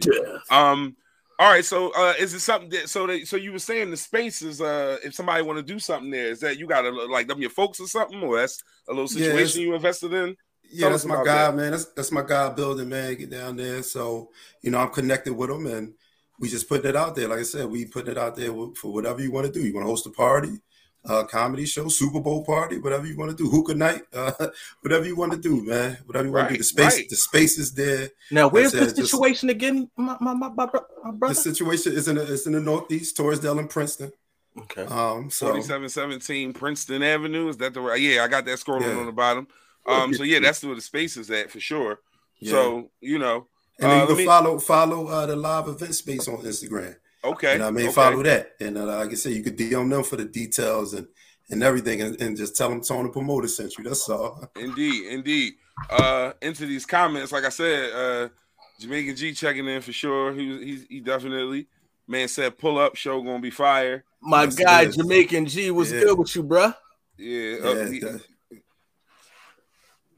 Um. 0.50 0.96
All 1.38 1.48
right. 1.50 1.64
So, 1.64 1.90
uh, 1.96 2.14
is 2.18 2.34
it 2.34 2.40
something 2.40 2.68
that 2.70 2.88
so 2.88 3.06
that 3.06 3.26
so 3.28 3.36
you 3.36 3.52
were 3.52 3.58
saying 3.60 3.90
the 3.90 3.96
space 3.96 4.42
is 4.42 4.60
uh 4.60 4.98
if 5.04 5.14
somebody 5.14 5.42
want 5.42 5.58
to 5.58 5.62
do 5.62 5.78
something 5.78 6.10
there, 6.10 6.30
is 6.30 6.40
that 6.40 6.58
you 6.58 6.66
got 6.66 6.82
to 6.82 6.90
like 6.90 7.28
them 7.28 7.40
your 7.40 7.50
folks 7.50 7.78
or 7.80 7.86
something, 7.86 8.20
or 8.22 8.38
that's 8.38 8.62
a 8.88 8.92
little 8.92 9.08
Yeah, 9.10 9.48
situation 9.48 9.60
you 9.62 9.74
invested 9.74 10.12
in? 10.12 10.36
Yeah, 10.70 10.88
Tell 10.88 10.90
that's 10.90 11.06
my 11.06 11.16
guy, 11.16 11.50
that. 11.50 11.52
man. 11.52 11.72
That's 11.72 11.86
that's 11.86 12.12
my 12.12 12.22
guy 12.22 12.50
building, 12.50 12.88
man. 12.88 13.14
Get 13.14 13.30
down 13.30 13.56
there. 13.56 13.82
So, 13.82 14.30
you 14.62 14.70
know, 14.70 14.78
I'm 14.78 14.90
connected 14.90 15.32
with 15.34 15.50
him 15.50 15.66
and 15.66 15.94
we 16.38 16.48
just 16.48 16.68
putting 16.68 16.90
it 16.90 16.96
out 16.96 17.14
there. 17.16 17.28
Like 17.28 17.40
I 17.40 17.42
said, 17.42 17.66
we 17.70 17.86
putting 17.86 18.12
it 18.12 18.18
out 18.18 18.36
there 18.36 18.52
for 18.76 18.92
whatever 18.92 19.20
you 19.22 19.32
want 19.32 19.46
to 19.46 19.52
do. 19.52 19.64
You 19.66 19.74
want 19.74 19.86
to 19.86 19.90
host 19.90 20.06
a 20.06 20.10
party, 20.10 20.60
uh, 21.04 21.24
comedy 21.24 21.64
show, 21.64 21.88
Super 21.88 22.20
Bowl 22.20 22.44
party, 22.44 22.78
whatever 22.78 23.06
you 23.06 23.16
want 23.16 23.30
to 23.30 23.36
do, 23.36 23.48
hookah 23.50 23.74
night, 23.74 24.02
uh, 24.12 24.32
whatever 24.82 25.06
you 25.06 25.16
want 25.16 25.32
to 25.32 25.38
do, 25.38 25.64
man. 25.64 25.96
Whatever 26.06 26.26
you 26.26 26.32
want 26.32 26.48
to 26.48 26.54
do. 26.54 26.58
The 26.58 26.64
space, 26.64 26.96
right. 26.96 27.08
the 27.08 27.16
space 27.16 27.58
is 27.58 27.72
there. 27.72 28.10
Now, 28.30 28.48
where's 28.48 28.72
That's 28.72 28.86
the 28.86 28.90
it, 28.92 28.96
just- 29.02 29.10
situation 29.12 29.48
again, 29.50 29.90
my 29.96 30.16
my 30.20 30.34
my, 30.34 30.48
my, 30.50 30.66
bro- 30.66 30.84
my 31.18 31.28
The 31.28 31.34
situation 31.34 31.92
is 31.94 32.08
in 32.08 32.16
the, 32.16 32.32
it's 32.32 32.46
in 32.46 32.52
the 32.52 32.60
Northeast, 32.60 33.16
Torresdale 33.16 33.58
and 33.58 33.70
Princeton. 33.70 34.12
Okay. 34.58 34.82
Um, 34.86 35.30
so 35.30 35.46
Forty-seven 35.48 35.88
seventeen 35.88 36.52
Princeton 36.52 37.02
Avenue. 37.02 37.48
Is 37.48 37.56
that 37.58 37.74
the 37.74 37.80
right? 37.80 38.00
Yeah, 38.00 38.24
I 38.24 38.28
got 38.28 38.44
that 38.46 38.58
scrolling 38.58 38.82
Yeah. 38.92 38.98
on 39.00 39.06
the 39.06 39.12
bottom. 39.12 39.46
Um. 39.86 40.12
So 40.12 40.24
yeah, 40.24 40.40
that's 40.40 40.62
where 40.64 40.74
the 40.74 40.80
space 40.80 41.16
is 41.16 41.30
at 41.30 41.50
for 41.50 41.60
sure. 41.60 42.00
yeah. 42.40 42.50
So 42.50 42.90
you 43.00 43.18
know. 43.18 43.46
and 43.78 43.90
then 43.92 43.98
uh, 43.98 44.02
you 44.02 44.06
can 44.08 44.16
me- 44.16 44.24
follow 44.26 44.58
follow 44.58 45.06
uh, 45.06 45.26
the 45.26 45.36
live 45.36 45.68
event 45.68 45.94
space 45.94 46.26
on 46.26 46.38
Instagram. 46.38 46.96
Okay. 47.24 47.54
And 47.54 47.62
I 47.64 47.70
mean, 47.70 47.86
okay. 47.86 47.94
follow 47.94 48.22
that. 48.22 48.52
And 48.60 48.78
uh, 48.78 48.86
like 48.86 49.10
I 49.10 49.14
said, 49.14 49.32
you 49.32 49.42
could 49.42 49.56
DM 49.58 49.90
them 49.90 50.02
for 50.04 50.16
the 50.16 50.24
details 50.24 50.94
and 50.94 51.06
and 51.50 51.62
everything, 51.62 52.02
and, 52.02 52.20
and 52.20 52.36
just 52.36 52.56
tell 52.56 52.68
them 52.68 52.82
Tony 52.82 53.04
the 53.04 53.12
Promoter 53.12 53.48
sent 53.48 53.76
you. 53.78 53.84
That's 53.84 54.06
all. 54.10 54.44
Indeed, 54.54 55.06
indeed. 55.06 55.54
Uh, 55.88 56.32
into 56.42 56.66
these 56.66 56.84
comments, 56.84 57.32
like 57.32 57.44
I 57.44 57.48
said, 57.48 57.92
uh, 57.94 58.28
Jamaican 58.80 59.16
G 59.16 59.32
checking 59.32 59.66
in 59.66 59.80
for 59.80 59.92
sure. 59.92 60.32
He 60.34 60.46
was, 60.48 60.60
he, 60.60 60.86
he 60.90 61.00
definitely 61.00 61.66
man 62.06 62.28
said 62.28 62.58
pull 62.58 62.78
up 62.78 62.96
show 62.96 63.22
gonna 63.22 63.40
be 63.40 63.50
fire. 63.50 64.04
My 64.20 64.44
Yes, 64.44 64.56
guy. 64.56 64.86
Jamaican 64.90 65.46
G 65.46 65.70
was 65.70 65.90
Yeah. 65.92 66.00
good 66.00 66.18
with 66.18 66.34
you, 66.36 66.42
bruh. 66.44 66.74
Yeah, 67.16 67.40
Yeah, 67.40 67.68
uh, 67.68 67.90
he- 67.90 67.98
that- 68.00 68.22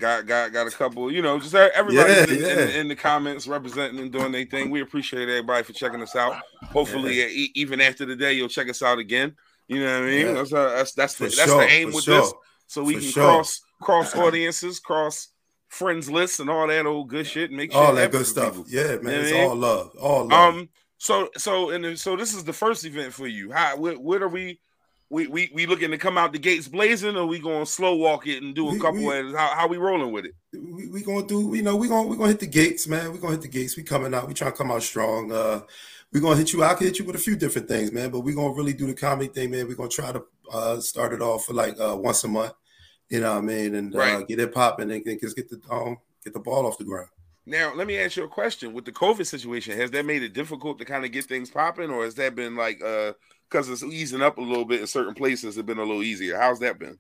got 0.01 0.27
got 0.27 0.53
got 0.53 0.67
a 0.67 0.71
couple. 0.71 1.13
You 1.13 1.23
know, 1.23 1.39
just 1.39 1.55
everybody 1.55 2.13
Yeah, 2.13 2.25
in, 2.25 2.31
in- 2.31 2.41
yeah. 2.41 2.81
in 2.81 2.89
the 2.89 2.97
comments 2.97 3.47
representing 3.47 4.01
and 4.01 4.11
doing 4.11 4.33
their 4.33 4.45
thing. 4.47 4.71
We 4.71 4.81
appreciate 4.81 5.29
everybody 5.29 5.63
for 5.63 5.73
checking 5.73 6.03
us 6.03 6.17
out. 6.17 6.37
Hopefully, 6.65 7.21
e- 7.21 7.53
even 7.55 7.81
after 7.81 8.05
the 8.05 8.17
day, 8.17 8.33
you'll 8.33 8.49
check 8.49 8.69
us 8.69 8.83
out 8.83 8.99
again. 8.99 9.37
You 9.69 9.85
know 9.85 10.01
what 10.01 10.09
I 10.09 10.11
mean? 10.11 10.27
Yeah. 10.27 10.33
That's 10.33 10.53
uh, 10.53 10.71
that's 10.71 10.93
that's 10.95 11.15
the, 11.15 11.25
that's 11.27 11.45
sure, 11.45 11.61
the 11.61 11.69
aim 11.71 11.93
with 11.93 12.05
sure. 12.05 12.21
this, 12.23 12.33
so 12.67 12.83
we 12.83 12.95
For 12.95 13.01
can 13.01 13.09
sure. 13.11 13.23
cross 13.25 13.61
cross 13.81 14.17
audiences, 14.17 14.81
cross 14.81 15.29
friends 15.69 16.11
lists, 16.11 16.41
and 16.41 16.51
all 16.51 16.67
that 16.67 16.87
old 16.87 17.09
good 17.09 17.27
shit. 17.27 17.53
Make 17.53 17.71
sure 17.73 17.81
all 17.81 17.95
that 17.95 18.11
good 18.11 18.27
stuff. 18.27 18.55
people. 18.57 18.65
Yeah, 18.69 18.97
man. 18.97 19.13
Yeah, 19.13 19.21
it's 19.21 19.33
man. 19.33 19.49
all 19.49 19.55
love. 19.57 19.95
All 20.01 20.27
love. 20.27 20.55
Um. 20.55 20.69
So 20.99 21.31
so 21.37 21.71
and 21.71 21.99
so 21.99 22.17
this 22.17 22.35
is 22.35 22.43
the 22.45 22.53
first 22.53 22.85
event 22.85 23.13
for 23.15 23.27
you. 23.29 23.53
How 23.53 23.77
what, 23.77 23.99
what 23.99 24.23
are 24.23 24.29
we? 24.29 24.59
We, 25.13 25.27
we 25.27 25.51
we 25.53 25.67
looking 25.67 25.91
to 25.91 25.99
come 25.99 26.17
out 26.17 26.33
the 26.33 26.39
gates 26.39 26.69
blazing, 26.69 27.17
or 27.17 27.27
we 27.27 27.41
going 27.41 27.65
to 27.65 27.71
slow 27.71 27.97
walk 27.97 28.29
it 28.29 28.43
and 28.45 28.55
do 28.55 28.69
a 28.69 28.73
We- 28.73 28.79
couple? 28.79 29.05
we- 29.05 29.19
of, 29.19 29.33
how 29.35 29.55
how 29.57 29.67
we 29.69 29.77
rolling 29.77 30.13
with 30.13 30.25
it? 30.25 30.35
we, 30.53 30.89
we 30.89 31.03
gonna 31.03 31.27
do, 31.27 31.53
you 31.55 31.63
know, 31.63 31.75
we 31.77 31.89
gonna 31.89 32.07
we 32.09 32.17
gonna 32.17 32.29
hit 32.29 32.39
the 32.41 32.47
gates, 32.47 32.87
man. 32.87 33.13
We 33.13 33.19
gonna 33.19 33.33
hit 33.33 33.43
the 33.43 33.49
gates. 33.49 33.77
We 33.77 33.83
coming 33.83 34.15
out. 34.15 34.29
We 34.29 34.35
trying 34.35 34.53
to 34.53 34.57
come 34.57 34.71
out 34.71 34.83
strong. 34.85 35.33
Uh, 35.33 35.63
we 36.13 36.21
gonna 36.21 36.37
hit 36.37 36.53
you. 36.53 36.63
I 36.63 36.75
can 36.75 36.87
hit 36.87 36.99
you 37.01 37.05
with 37.05 37.17
a 37.17 37.21
few 37.21 37.35
different 37.37 37.67
things, 37.69 37.91
man. 37.93 38.11
But 38.11 38.21
we 38.21 38.35
gonna 38.35 38.55
really 38.55 38.73
do 38.73 38.87
the 38.87 38.95
comedy 38.95 39.29
thing, 39.29 39.51
man. 39.51 39.67
We 39.67 39.75
gonna 39.75 39.89
try 39.89 40.13
to 40.13 40.23
uh, 40.53 40.81
start 40.81 41.13
it 41.13 41.21
off 41.23 41.45
for 41.47 41.55
like 41.55 41.79
uh, 41.81 41.97
once 41.97 42.23
a 42.25 42.29
month. 42.29 42.53
You 43.09 43.19
know 43.21 43.33
what 43.33 43.39
I 43.39 43.47
mean? 43.47 43.75
And 43.75 43.93
uh, 43.95 43.99
Right. 43.99 44.29
get 44.29 44.39
it 44.39 44.55
popping 44.55 44.93
and, 44.93 45.05
and 45.05 45.21
just 45.21 45.35
get 45.37 45.49
the 45.51 45.61
um 45.73 45.99
get 46.25 46.35
the 46.35 46.41
ball 46.41 46.67
off 46.67 46.79
the 46.79 46.85
ground. 46.85 47.09
Now, 47.47 47.75
let 47.75 47.89
me 47.89 47.99
ask 47.99 48.17
you 48.17 48.23
a 48.23 48.29
question. 48.29 48.73
With 48.73 48.85
the 48.85 48.93
COVID 48.93 49.27
situation, 49.27 49.77
has 49.77 49.91
that 49.91 50.07
made 50.07 50.23
it 50.23 50.35
difficult 50.35 50.79
to 50.79 50.85
kind 50.85 51.05
of 51.05 51.11
get 51.11 51.25
things 51.25 51.51
popping, 51.51 51.91
or 51.91 52.05
has 52.05 52.15
that 52.15 52.37
been 52.37 52.55
like 52.55 52.81
uh 52.85 53.13
because 53.51 53.69
it's 53.69 53.83
easing 53.83 54.23
up 54.23 54.39
a 54.39 54.43
little 54.43 54.65
bit 54.65 54.81
in 54.81 54.87
certain 54.87 55.15
places, 55.15 55.57
it's 55.57 55.67
been 55.67 55.79
a 55.79 55.83
little 55.85 56.03
easier? 56.03 56.39
How's 56.39 56.61
that 56.61 56.79
been? 56.79 56.99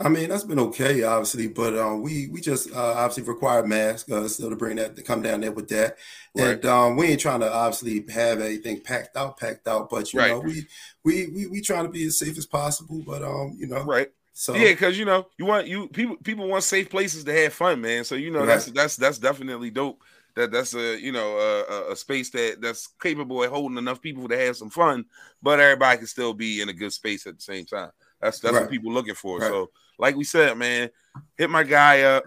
I 0.00 0.08
mean, 0.08 0.28
that's 0.28 0.44
been 0.44 0.60
okay, 0.60 1.02
obviously, 1.02 1.48
but 1.48 1.76
um, 1.76 2.02
we 2.02 2.28
we 2.28 2.40
just 2.40 2.70
uh, 2.72 2.94
obviously 2.96 3.24
require 3.24 3.66
masks 3.66 4.08
uh, 4.08 4.28
still 4.28 4.48
to 4.48 4.54
bring 4.54 4.76
that 4.76 4.94
to 4.94 5.02
come 5.02 5.22
down 5.22 5.40
there 5.40 5.50
with 5.50 5.68
that, 5.70 5.96
Right. 6.36 6.54
and 6.54 6.64
um, 6.66 6.96
we 6.96 7.06
ain't 7.06 7.20
trying 7.20 7.40
to 7.40 7.52
obviously 7.52 8.04
have 8.12 8.38
everything 8.40 8.80
packed 8.80 9.16
out, 9.16 9.38
packed 9.38 9.66
out, 9.66 9.90
but 9.90 10.12
you 10.12 10.20
Right. 10.20 10.30
know, 10.30 10.38
we 10.38 10.66
we 11.02 11.26
we 11.26 11.46
we 11.48 11.60
trying 11.60 11.82
to 11.84 11.90
be 11.90 12.06
as 12.06 12.16
safe 12.16 12.38
as 12.38 12.46
possible, 12.46 13.02
but 13.04 13.24
um, 13.24 13.56
you 13.58 13.66
know, 13.66 13.82
Right. 13.82 14.08
so 14.34 14.54
Yeah, 14.54 14.70
because 14.70 14.96
you 14.96 15.04
know, 15.04 15.26
you 15.36 15.46
want 15.46 15.66
you 15.66 15.88
people 15.88 16.16
people 16.18 16.46
want 16.46 16.62
safe 16.62 16.88
places 16.88 17.24
to 17.24 17.32
have 17.32 17.52
fun, 17.52 17.80
man. 17.80 18.04
So 18.04 18.14
you 18.14 18.30
know 18.30 18.46
that's 18.46 18.66
that's 18.66 18.94
that's 18.94 19.18
definitely 19.18 19.70
dope. 19.70 20.00
That 20.38 20.52
that's 20.52 20.72
a 20.74 20.96
you 21.00 21.10
know 21.10 21.36
a, 21.38 21.62
a- 21.64 21.92
a 21.92 21.96
space 21.96 22.30
that 22.30 22.60
that's 22.60 22.86
capable 23.02 23.42
of 23.42 23.50
holding 23.50 23.76
enough 23.76 24.00
people 24.00 24.28
to 24.28 24.38
have 24.38 24.56
some 24.56 24.70
fun, 24.70 25.04
but 25.42 25.58
everybody 25.58 25.98
can 25.98 26.06
still 26.06 26.32
be 26.32 26.60
in 26.60 26.68
a 26.68 26.72
good 26.72 26.92
space 26.92 27.26
at 27.26 27.34
the 27.34 27.42
same 27.42 27.66
time. 27.66 27.90
That's 28.20 28.38
that's 28.38 28.52
what 28.52 28.62
Right. 28.62 28.70
people 28.70 28.92
looking 28.92 29.16
for. 29.16 29.38
Right. 29.40 29.48
So, 29.48 29.70
like 29.98 30.14
we 30.14 30.22
said, 30.22 30.56
man, 30.56 30.90
hit 31.36 31.50
my 31.50 31.64
guy 31.64 32.02
up 32.02 32.24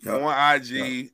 Yup. 0.00 0.20
on 0.20 0.56
IG. 0.56 1.10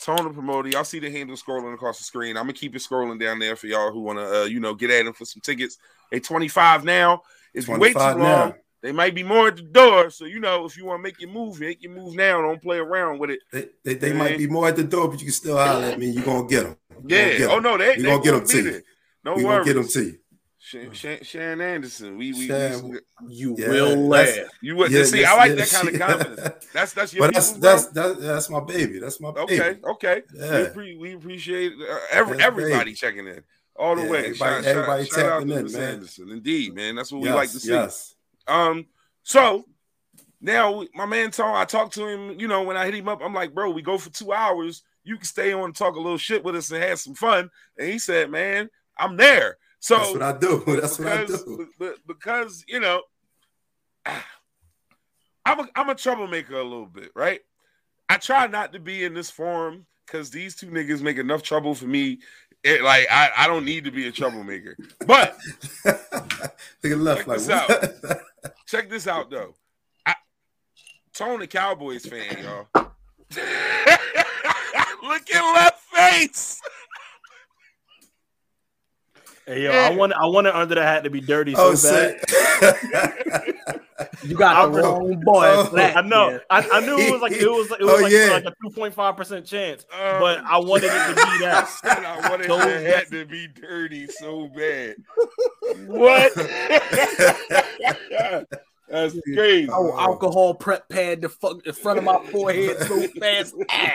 Tone 0.00 0.24
the 0.24 0.30
promoter. 0.30 0.68
Y'all 0.68 0.84
see 0.84 0.98
the 0.98 1.10
handle 1.10 1.34
scrolling 1.36 1.72
across 1.72 1.96
the 1.96 2.04
screen. 2.04 2.36
I'm 2.36 2.42
gonna 2.42 2.52
keep 2.52 2.76
it 2.76 2.82
scrolling 2.82 3.18
down 3.18 3.38
there 3.38 3.56
for 3.56 3.66
y'all 3.66 3.90
who 3.90 4.00
wanna, 4.02 4.42
uh, 4.42 4.44
you 4.44 4.60
know, 4.60 4.74
get 4.74 4.90
at 4.90 5.06
him 5.06 5.14
for 5.14 5.24
some 5.24 5.40
tickets. 5.40 5.78
They 6.10 6.20
25 6.20 6.84
now. 6.84 7.22
You 7.54 7.62
wait 7.78 7.94
too 7.94 7.98
long, 8.00 8.18
now. 8.18 8.54
They 8.84 8.92
might 8.92 9.14
be 9.14 9.22
more 9.22 9.48
at 9.48 9.56
the 9.56 9.62
door. 9.62 10.10
So 10.10 10.26
you 10.26 10.38
know, 10.40 10.66
if 10.66 10.76
you 10.76 10.84
want 10.84 10.98
to 10.98 11.02
make 11.02 11.18
your 11.18 11.30
move, 11.30 11.58
make 11.58 11.82
your 11.82 11.92
move 11.92 12.14
now. 12.14 12.42
Don't 12.42 12.60
play 12.62 12.76
around 12.76 13.18
with 13.18 13.30
it. 13.30 13.40
They, 13.50 13.68
they, 13.82 13.94
they 13.94 14.12
might 14.12 14.36
be 14.36 14.46
more 14.46 14.68
at 14.68 14.76
the 14.76 14.84
door, 14.84 15.08
but 15.08 15.18
you 15.20 15.24
can 15.24 15.32
still 15.32 15.56
holler 15.56 15.86
at 15.86 15.98
me. 15.98 16.10
You're 16.10 16.22
gonna 16.24 16.46
get 16.46 16.64
them. 16.64 16.76
Yeah. 17.06 17.46
Oh 17.50 17.58
no, 17.60 17.78
they 17.78 17.96
We 17.96 18.02
they 18.02 18.10
gonna 18.10 18.22
get 18.22 18.30
gonna 18.30 18.36
'em 18.42 18.46
be 18.46 18.52
to 18.52 18.56
you. 18.62 18.70
there. 18.70 18.82
No 19.24 19.34
we 19.36 19.42
gonna 19.42 19.64
get 19.64 19.72
them 19.72 19.82
worries. 19.84 19.94
to 19.94 20.02
you. 20.04 20.18
Shan, 20.58 20.92
Shan, 20.92 21.18
Shan 21.22 21.60
Anderson. 21.60 22.16
We 22.18 22.32
we, 22.32 22.46
Shan- 22.46 22.88
we 22.88 22.98
You 23.28 23.54
Yeah, 23.58 23.68
will 23.68 24.08
laugh. 24.08 24.28
you 24.62 24.76
would 24.76 24.90
Yeah, 24.90 25.04
see. 25.04 25.20
yes, 25.20 25.30
I 25.32 25.36
like 25.36 25.48
yeah, 25.50 25.54
that 25.56 25.68
kind 25.70 25.88
of 25.88 26.00
confidence. 26.00 26.66
That's 26.74 26.92
that's 26.94 27.12
your. 27.14 27.26
But 27.26 27.34
that's 27.34 27.48
people, 27.52 27.60
bro? 27.62 27.70
that's 27.70 27.86
that's 27.88 28.20
that's 28.20 28.50
my 28.50 28.60
baby. 28.60 28.98
That's 28.98 29.18
my 29.20 29.30
baby. 29.32 29.80
Okay. 29.84 30.22
We, 30.32 30.38
Yeah. 30.40 30.66
appre- 30.66 30.98
we 30.98 31.14
appreciate 31.14 31.72
uh, 31.72 31.98
every, 32.10 32.38
everybody 32.42 32.78
baby. 32.84 32.94
checking 32.94 33.26
in 33.28 33.42
all 33.76 33.94
the 33.96 34.02
Yeah, 34.04 34.10
way. 34.10 34.18
everybody- 34.26 34.36
Shout, 34.36 34.64
everybody 34.64 35.04
shout, 35.04 35.14
shout 35.14 35.24
out 35.26 35.30
tapping 35.40 35.48
to 35.48 35.56
in, 35.56 35.62
Miss 35.64 35.72
man. 35.74 35.94
Anderson. 35.94 36.30
Indeed, 36.30 36.74
man. 36.74 36.94
That's 36.96 37.12
what 37.12 37.22
we 37.22 37.30
like 37.30 37.50
to 37.50 37.60
see. 37.60 37.70
Yes. 37.72 38.13
Um, 38.46 38.86
so 39.22 39.64
now 40.40 40.84
my 40.94 41.06
man 41.06 41.30
Tom, 41.30 41.54
I 41.54 41.64
talked 41.64 41.94
to 41.94 42.06
him, 42.06 42.38
you 42.38 42.48
know, 42.48 42.62
when 42.62 42.76
I 42.76 42.84
hit 42.84 42.94
him 42.94 43.08
up, 43.08 43.20
I'm 43.22 43.34
like, 43.34 43.54
bro, 43.54 43.70
we 43.70 43.82
go 43.82 43.98
for 43.98 44.10
two 44.10 44.32
hours. 44.32 44.82
You 45.02 45.16
can 45.16 45.24
stay 45.24 45.52
on 45.52 45.64
and 45.64 45.76
talk 45.76 45.96
a 45.96 46.00
little 46.00 46.18
shit 46.18 46.44
with 46.44 46.56
us 46.56 46.70
and 46.70 46.82
have 46.82 47.00
some 47.00 47.14
fun. 47.14 47.50
And 47.78 47.88
he 47.88 47.98
said, 47.98 48.30
Man, 48.30 48.70
I'm 48.98 49.16
there. 49.16 49.58
So 49.80 49.98
That's 49.98 50.12
what 50.12 50.22
I 50.22 50.38
do. 50.38 50.62
That's 50.80 50.98
what 50.98 51.08
I 51.08 51.20
because, 51.24 51.44
do. 51.44 51.68
be- 51.78 51.86
be- 51.86 51.94
because 52.06 52.64
you 52.68 52.80
know, 52.80 53.02
I'm 55.46 55.60
a, 55.60 55.68
I'm 55.74 55.90
a 55.90 55.94
troublemaker 55.94 56.54
a 56.54 56.62
little 56.62 56.86
bit, 56.86 57.10
right? 57.14 57.40
I 58.08 58.16
try 58.16 58.46
not 58.46 58.72
to 58.72 58.80
be 58.80 59.04
in 59.04 59.14
this 59.14 59.30
forum 59.30 59.86
because 60.06 60.30
these 60.30 60.56
two 60.56 60.66
niggas 60.68 61.00
make 61.00 61.18
enough 61.18 61.42
trouble 61.42 61.74
for 61.74 61.86
me. 61.86 62.20
It, 62.62 62.82
like 62.82 63.06
I, 63.10 63.30
I 63.36 63.46
don't 63.46 63.64
need 63.64 63.84
to 63.84 63.90
be 63.90 64.08
a 64.08 64.12
troublemaker. 64.12 64.76
But 65.06 65.36
Nigga 66.82 67.00
left 67.00 67.28
like 67.28 67.40
what? 67.40 68.20
check 68.66 68.90
this 68.90 69.06
out 69.06 69.30
though. 69.30 69.54
I, 70.06 70.14
Tone 71.14 71.40
the 71.40 71.46
Cowboys 71.46 72.06
fan, 72.06 72.42
y'all. 72.42 72.66
Look 75.02 75.30
at 75.30 75.54
left 75.54 75.82
face. 75.82 76.60
Hey, 79.46 79.64
yo, 79.64 79.72
I 79.72 79.90
want 79.90 80.14
I 80.14 80.24
want 80.24 80.34
wanted 80.34 80.56
under 80.56 80.74
the 80.74 80.82
hat 80.82 81.04
to 81.04 81.10
be 81.10 81.20
dirty 81.20 81.54
so 81.54 81.72
oh, 81.72 81.76
bad. 81.82 82.18
Say. 82.60 83.52
You 84.24 84.36
got 84.36 84.56
I 84.56 84.66
the 84.66 84.72
really- 84.72 84.88
wrong 84.88 85.20
boy. 85.24 85.44
Oh. 85.46 85.70
I 85.76 86.00
know. 86.02 86.30
man. 86.32 86.40
I, 86.50 86.68
I 86.72 86.80
knew 86.80 86.98
it 86.98 87.12
was 87.12 87.20
like 87.20 87.32
it 87.32 87.46
was 87.46 87.70
it 87.72 87.80
was 87.80 88.00
Oh, 88.00 88.02
like, 88.02 88.12
yeah. 88.12 88.30
like 88.32 88.44
a 88.44 88.52
two 88.62 88.70
point 88.74 88.92
five 88.94 89.16
percent 89.16 89.46
chance, 89.46 89.84
Um, 89.92 90.20
but 90.20 90.38
I 90.40 90.58
wanted 90.58 90.86
it 90.86 91.08
to 91.08 91.14
be 91.14 91.38
that. 91.44 91.68
said 91.68 92.04
I 92.04 92.28
wanted 92.28 92.48
Those 92.48 92.64
the 92.64 92.80
hat 92.80 93.10
to 93.12 93.24
be 93.26 93.46
dirty 93.48 94.06
so 94.08 94.48
bad. 94.48 94.96
What? 95.86 96.32
That's 98.88 99.18
crazy. 99.34 99.68
Oh, 99.72 99.96
alcohol 99.98 100.54
prep 100.54 100.88
pad 100.88 101.22
the 101.22 101.28
fuck 101.28 101.66
in 101.66 101.72
front 101.72 101.98
of 101.98 102.04
my 102.04 102.18
forehead 102.30 102.78
so 102.80 103.06
fast. 103.20 103.54
Ah. 103.70 103.90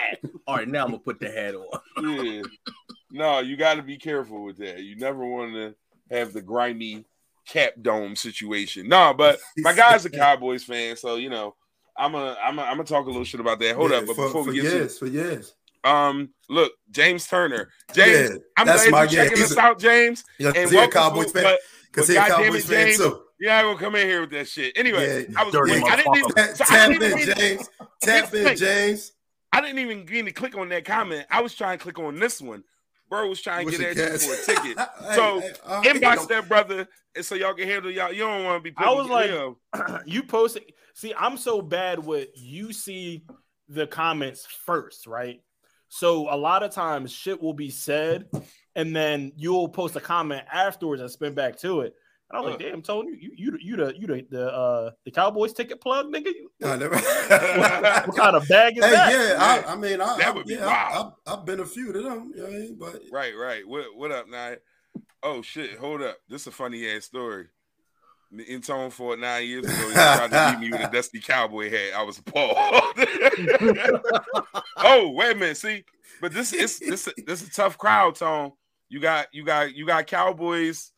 All 0.46 0.56
right, 0.56 0.68
now 0.68 0.84
I'm 0.84 0.90
gonna 0.92 1.02
put 1.02 1.20
the 1.20 1.30
hat 1.30 1.54
on. 1.54 2.24
Yeah. 2.24 2.42
No, 3.10 3.38
you 3.40 3.56
got 3.56 3.74
to 3.74 3.82
be 3.82 3.96
careful 3.96 4.44
with 4.44 4.58
that. 4.58 4.80
You 4.82 4.96
never 4.96 5.24
want 5.26 5.54
to 5.54 5.74
have 6.14 6.32
the 6.32 6.42
grimy 6.42 7.04
cap 7.50 7.72
dome 7.82 8.16
situation. 8.16 8.88
No, 8.88 9.12
but 9.14 9.38
my 9.58 9.72
guy's 9.74 10.04
a 10.04 10.10
Cowboys 10.10 10.64
fan, 10.64 10.96
so 10.96 11.16
you 11.16 11.28
know, 11.30 11.54
I'm 11.96 12.14
a 12.14 12.36
I'm 12.42 12.58
a, 12.58 12.62
I'm 12.62 12.76
gonna 12.76 12.84
talk 12.84 13.04
a 13.06 13.08
little 13.10 13.24
shit 13.24 13.40
about 13.40 13.58
that. 13.60 13.76
Hold 13.76 13.90
Yeah, 13.90 13.98
up, 13.98 14.06
but 14.06 14.16
for, 14.16 14.26
before 14.26 14.44
for 14.44 14.50
we 14.50 14.56
get 14.56 14.64
years, 14.72 14.98
for 14.98 15.06
years. 15.06 15.54
to 15.84 15.90
um, 15.90 16.30
look, 16.48 16.72
James 16.90 17.26
Turner, 17.26 17.70
James, 17.92 18.30
Yeah, 18.30 18.36
I'm 18.56 18.66
that's 18.66 18.82
glad 18.88 18.92
my 18.92 19.02
you're 19.04 19.10
yeah. 19.12 19.28
checking 19.28 19.38
He's 19.38 19.52
us 19.52 19.56
a- 19.56 19.60
out, 19.60 19.78
James. 19.78 20.24
Yeah, 20.38 20.48
And 20.48 20.56
'cause 20.56 20.70
he 20.70 20.76
a 20.76 20.80
welcome 20.80 21.00
Cowboys 21.00 21.32
to- 21.32 21.40
fan. 21.42 21.56
Because 21.90 22.06
but 22.06 22.12
he 22.12 22.18
a 22.18 22.26
Cowboys 22.26 22.70
it, 22.70 22.74
fan 22.74 22.96
too. 22.96 23.22
You're 23.40 23.50
not 23.50 23.62
gonna 23.62 23.78
come 23.78 23.96
in 23.96 24.06
here 24.06 24.20
with 24.20 24.30
that 24.30 24.46
shit. 24.48 24.72
Anyway, 24.76 25.26
Yeah, 25.28 25.40
I 25.40 25.44
was 25.44 25.52
dirty 25.54 25.72
wait, 25.72 25.84
I 25.84 25.96
didn't 25.96 26.16
even 26.16 26.30
Tap, 26.32 26.56
so 26.56 26.64
I 26.64 26.66
tap 26.68 26.88
didn't 26.90 27.02
in, 27.02 27.18
even 27.18 27.26
mean- 27.28 27.36
James. 27.36 27.68
Tap 28.02 28.34
in, 28.34 28.56
James. 28.56 29.12
I 29.52 29.60
didn't 29.60 29.78
even 29.80 30.04
mean 30.04 30.26
to 30.26 30.32
click 30.32 30.56
on 30.56 30.68
that 30.68 30.84
comment. 30.84 31.26
I 31.30 31.40
was 31.40 31.54
trying 31.54 31.76
to 31.78 31.82
click 31.82 31.98
on 31.98 32.14
this 32.20 32.40
one. 32.40 32.62
Bro 33.10 33.28
was 33.28 33.42
trying 33.42 33.66
to 33.66 33.76
get 33.76 33.96
your 33.96 34.06
at 34.06 34.22
you 34.22 34.28
for 34.28 34.34
a 34.34 34.56
ticket. 34.56 34.78
Hey, 35.00 35.14
So, 35.16 35.40
hey, 35.40 35.52
uh, 35.66 35.82
Inbox 35.82 36.28
that 36.28 36.48
brother, 36.48 36.86
and 37.16 37.24
so 37.24 37.34
y'all 37.34 37.54
can 37.54 37.66
handle 37.68 37.90
y'all. 37.90 38.12
You 38.12 38.20
don't 38.20 38.44
want 38.44 38.64
to 38.64 38.70
be. 38.70 38.74
I 38.78 38.92
was 38.94 39.08
like- 39.08 39.30
you 39.30 39.56
know, 39.76 39.98
you 40.06 40.22
posted. 40.22 40.62
See, 40.94 41.12
I'm 41.18 41.36
so 41.36 41.60
bad 41.60 41.98
with 42.04 42.28
you 42.36 42.72
see 42.72 43.24
the 43.68 43.86
comments 43.86 44.46
first, 44.46 45.06
right? 45.06 45.40
So 45.88 46.32
a 46.32 46.36
lot 46.36 46.62
of 46.62 46.70
times 46.70 47.10
shit 47.12 47.42
will 47.42 47.52
be 47.54 47.70
said, 47.70 48.26
and 48.76 48.94
then 48.94 49.32
you'll 49.36 49.68
post 49.68 49.96
a 49.96 50.00
comment 50.00 50.44
afterwards 50.52 51.02
and 51.02 51.10
spin 51.10 51.34
back 51.34 51.56
to 51.58 51.80
it. 51.80 51.94
And 52.30 52.38
I 52.38 52.40
was 52.40 52.52
like, 52.52 52.60
Uh. 52.64 52.70
"Damn, 52.70 52.82
Tony, 52.82 53.16
you 53.20 53.32
you 53.36 53.58
you 53.60 53.76
the 53.76 53.92
you 53.98 54.06
the 54.06 54.26
the 54.30 54.46
uh 54.52 54.90
the 55.04 55.10
Cowboys 55.10 55.52
ticket 55.52 55.80
plug, 55.80 56.06
nigga. 56.06 56.26
You- 56.26 56.50
No, 56.60 56.76
never. 56.76 56.94
What, 57.30 58.06
what 58.08 58.16
kind 58.16 58.36
of 58.36 58.46
bag 58.48 58.78
is 58.78 58.84
Hey, 58.84 58.90
that?" 58.92 59.12
yeah, 59.12 59.28
Yeah. 59.32 59.64
I, 59.68 59.72
I 59.72 59.76
mean, 59.76 60.00
I, 60.00 60.16
that 60.18 60.34
would 60.34 60.46
be 60.46 60.54
yeah, 60.54 60.66
wild. 60.66 61.12
I, 61.26 61.30
I, 61.30 61.34
I've 61.34 61.44
been 61.44 61.60
a 61.60 61.66
few 61.66 61.92
to 61.92 62.02
them, 62.02 62.32
you 62.34 62.42
know 62.42 62.48
what 62.48 62.52
I 62.54 62.58
mean? 62.58 62.76
But 62.78 63.02
right, 63.12 63.32
right. 63.36 63.66
What 63.66 63.86
what 63.96 64.12
up, 64.12 64.28
now? 64.28 64.54
Oh 65.22 65.42
shit, 65.42 65.76
hold 65.78 66.02
up. 66.02 66.16
This 66.28 66.42
is 66.42 66.46
a 66.48 66.50
funny 66.52 66.88
ass 66.88 67.04
story. 67.04 67.46
In 68.46 68.60
tone 68.62 68.90
for 68.90 69.16
nine 69.16 69.44
years 69.48 69.64
ago, 69.64 69.88
he 69.88 69.92
tried 69.92 70.30
to 70.30 70.56
beat 70.60 70.70
me 70.70 70.70
with 70.78 70.88
a 70.88 70.90
dusty 70.92 71.18
cowboy 71.18 71.68
hat. 71.68 71.94
I 71.96 72.02
was 72.04 72.18
appalled. 72.18 72.54
oh, 74.76 75.10
wait 75.16 75.32
a 75.32 75.34
minute. 75.34 75.56
See, 75.56 75.84
but 76.20 76.32
this 76.32 76.52
is 76.52 76.78
this 76.78 77.08
this 77.26 77.42
is 77.42 77.48
a 77.48 77.52
tough 77.52 77.76
crowd, 77.76 78.14
Tone. 78.14 78.52
You 78.88 79.00
got 79.00 79.26
you 79.32 79.44
got 79.44 79.74
you 79.74 79.84
got 79.86 80.06
cowboys 80.06 80.92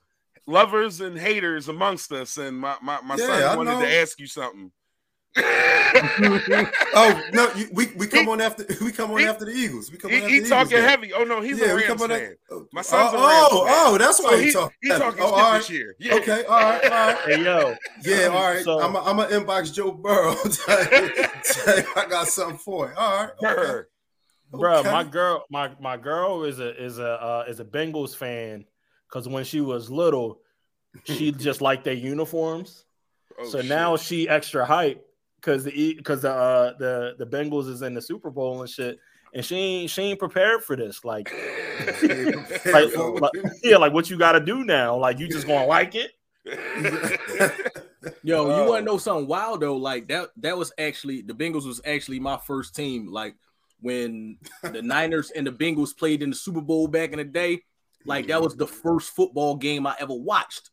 lovers 0.47 1.01
and 1.01 1.19
haters 1.19 1.69
amongst 1.69 2.13
us, 2.13 2.37
and 2.37 2.57
my 2.59 2.77
my, 2.83 3.01
my 3.03 3.17
Yeah, 3.17 3.27
son 3.27 3.43
I 3.43 3.57
wanted 3.57 3.73
know. 3.73 3.81
to 3.83 3.95
ask 4.01 4.19
you 4.21 4.27
something. 4.27 4.71
oh 6.95 7.23
no, 7.33 7.51
you, 7.55 7.69
we 7.73 7.87
we 7.97 8.07
come 8.07 8.25
He- 8.25 8.31
on 8.31 8.41
after 8.41 8.65
we 8.85 8.93
come 8.93 9.11
on 9.13 9.19
he- 9.21 9.25
after 9.27 9.45
the 9.47 9.53
Eagles. 9.53 9.91
We 9.91 9.99
come 9.99 10.11
he 10.11 10.17
on 10.19 10.23
after 10.25 10.35
he 10.35 10.41
the 10.41 10.49
talking 10.49 10.73
Eagles, 10.73 10.83
man. 10.83 10.91
heavy. 10.91 11.13
Oh 11.15 11.25
no, 11.25 11.41
he's 11.41 11.59
yeah, 11.59 11.67
a 11.67 11.75
we 11.75 11.81
Rams 11.87 11.87
come 11.87 12.03
on 12.03 12.09
fan. 12.11 12.21
after, 12.51 12.65
My 12.73 12.83
son's 12.83 13.15
a 13.15 13.17
oh, 13.17 13.27
Rams 13.27 13.49
oh, 13.51 13.65
fan. 13.67 13.75
oh, 13.95 13.99
that's 13.99 14.23
why 14.23 14.31
So 14.31 14.37
he, 14.37 14.45
he, 14.45 14.53
talking. 14.53 14.77
he 14.83 14.89
talking 14.91 15.21
oh, 15.23 15.27
shit 15.29 15.45
all 15.45 15.53
this 15.55 15.71
year. 15.71 15.97
Yeah. 15.99 16.15
Okay, 16.17 16.45
all 16.45 16.61
right, 16.61 16.85
all 16.85 16.91
right. 16.91 17.19
Hey 17.25 17.45
yo, 17.45 17.75
Yeah, 18.05 18.27
all 18.27 18.43
right. 18.53 18.65
So- 18.65 18.81
I'm 18.81 18.97
I'm 18.97 19.17
gonna 19.17 19.29
inbox 19.29 19.73
Joe 19.73 19.93
Burrow. 19.93 20.35
Tell 20.35 20.85
him- 20.85 21.11
tell 21.45 21.77
him 21.77 21.87
I 21.97 22.07
got 22.09 22.29
something 22.29 22.59
for 22.59 22.91
it. 22.91 22.97
All 22.97 23.17
right, 23.25 23.31
okay. 23.43 23.55
Brr. 23.55 23.89
Bro, 24.55 24.79
Okay. 24.81 24.91
my 24.93 25.05
girl, 25.05 25.45
my 25.51 25.71
my 25.81 25.97
girl 25.97 26.45
is 26.45 26.59
a 26.61 26.83
is 26.83 26.99
a 26.99 27.09
uh, 27.09 27.45
is 27.49 27.59
a 27.61 27.65
Bengals 27.65 28.15
fan 28.15 28.67
because 29.13 29.29
when 29.29 29.45
she 29.45 29.61
was 29.61 29.91
little, 29.91 30.41
she 31.05 31.33
just 31.37 31.61
liked 31.61 31.85
their 31.85 31.95
uniforms. 31.95 32.85
Oh, 33.39 33.49
so 33.49 33.61
shit. 33.61 33.69
now 33.69 33.97
she 33.97 34.29
extra 34.29 34.65
hype 34.65 35.05
because 35.37 35.65
the 35.65 35.95
because 35.95 36.23
the 36.23 36.33
uh, 36.33 36.77
the 36.79 37.15
the 37.19 37.27
Bengals 37.27 37.69
is 37.69 37.83
in 37.83 37.95
the 37.95 38.03
Super 38.03 38.31
Bowl 38.31 38.61
and 38.61 38.71
shit, 38.71 38.99
and 39.35 39.45
she 39.45 39.57
ain't 39.57 39.91
she 39.91 40.03
ain't 40.03 40.19
prepared 40.19 40.65
for 40.65 40.77
this. 40.77 41.05
Like, 41.05 41.33
like, 42.67 42.97
like 42.97 43.33
yeah, 43.63 43.77
like 43.77 43.93
what 43.93 44.09
you 44.09 44.19
got 44.19 44.33
to 44.33 44.41
do 44.41 44.65
now? 44.65 44.97
Like 44.97 45.19
you 45.19 45.29
just 45.29 45.47
gonna 45.47 45.67
like 45.67 45.95
it? 45.95 46.13
Yo, 48.25 48.45
you 48.45 48.69
want 48.69 48.81
to 48.81 48.85
know 48.85 48.99
something 48.99 49.29
wild 49.29 49.61
though? 49.61 49.77
Like 49.77 50.09
that 50.09 50.31
that 50.39 50.57
was 50.57 50.73
actually 50.79 51.23
the 51.23 51.35
Bengals 51.35 51.67
was 51.67 51.81
actually 51.85 52.21
my 52.21 52.39
first 52.39 52.75
team. 52.75 53.07
Like 53.11 53.35
when 53.81 54.39
the 54.63 54.83
Niners 54.83 55.31
and 55.31 55.47
the 55.47 55.53
Bengals 55.53 55.97
played 55.97 56.23
in 56.23 56.31
the 56.31 56.37
Super 56.37 56.61
Bowl 56.61 56.89
back 56.89 57.13
in 57.13 57.19
the 57.19 57.25
day, 57.25 57.63
like 58.05 58.27
that 58.29 58.41
was 58.43 58.57
the 58.57 58.67
first 58.67 59.11
football 59.11 59.57
game 59.57 59.87
I 59.87 59.95
ever 60.01 60.15
watched. 60.15 60.71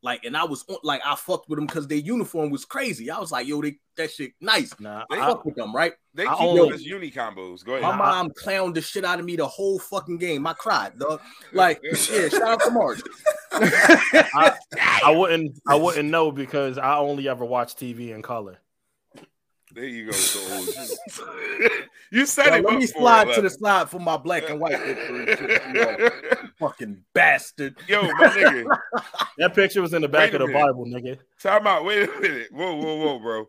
Like, 0.00 0.24
and 0.24 0.36
I 0.36 0.44
was 0.44 0.64
on, 0.68 0.76
like, 0.84 1.00
I 1.04 1.16
fucked 1.16 1.48
with 1.48 1.58
them 1.58 1.66
because 1.66 1.88
their 1.88 1.98
uniform 1.98 2.50
was 2.50 2.64
crazy. 2.64 3.10
I 3.10 3.18
was 3.18 3.32
like, 3.32 3.48
yo, 3.48 3.60
they 3.60 3.78
that 3.96 4.12
shit 4.12 4.30
nice. 4.40 4.72
Nah, 4.78 5.02
They 5.10 5.18
I 5.18 5.24
I, 5.24 5.28
fuck 5.28 5.44
with 5.44 5.56
them, 5.56 5.74
right? 5.74 5.92
They 6.14 6.24
I 6.24 6.34
keep 6.34 6.40
only- 6.40 6.70
those 6.70 6.82
uni 6.84 7.10
combos. 7.10 7.64
Go 7.64 7.72
ahead. 7.72 7.82
My 7.82 7.88
ahead. 7.88 7.98
mom 7.98 8.30
clowned 8.30 8.74
the 8.74 8.80
shit 8.80 9.04
out 9.04 9.18
of 9.18 9.24
me 9.24 9.34
the 9.34 9.48
whole 9.48 9.80
fucking 9.80 10.18
game. 10.18 10.46
I 10.46 10.52
cried, 10.52 10.96
dog. 11.00 11.20
Like, 11.52 11.80
yeah, 12.12 12.28
shout 12.28 12.42
out 12.42 12.60
to 12.60 12.70
Marge. 12.70 13.02
I 13.52 15.10
wouldn't 15.10 15.58
I 15.66 15.74
wouldn't 15.74 16.08
know 16.10 16.30
because 16.30 16.78
I 16.78 16.96
only 16.98 17.28
ever 17.28 17.44
watch 17.44 17.74
TV 17.74 18.10
in 18.14 18.22
color. 18.22 18.58
There 19.78 19.86
you 19.86 20.06
go. 20.06 20.12
So 20.12 20.40
you 22.10 22.26
said 22.26 22.46
Yo, 22.46 22.54
it. 22.54 22.64
let 22.64 22.78
me 22.78 22.86
slide 22.86 23.32
to 23.34 23.40
the 23.42 23.48
slide 23.50 23.88
for 23.88 24.00
my 24.00 24.16
black 24.16 24.50
and 24.50 24.58
white. 24.58 24.76
picture. 24.82 26.10
fucking 26.58 27.04
bastard. 27.14 27.76
Yo, 27.86 28.02
my 28.02 28.10
nigga. 28.28 28.64
That 29.38 29.54
picture 29.54 29.80
was 29.80 29.94
in 29.94 30.02
the 30.02 30.08
back 30.08 30.32
of 30.32 30.40
the 30.40 30.48
minute. 30.48 30.60
Bible, 30.60 30.84
nigga. 30.86 31.18
Time 31.40 31.68
out. 31.68 31.84
Wait 31.84 32.08
a 32.08 32.20
minute. 32.20 32.48
Whoa, 32.50 32.74
whoa, 32.74 32.96
whoa, 32.96 33.18
bro. 33.20 33.44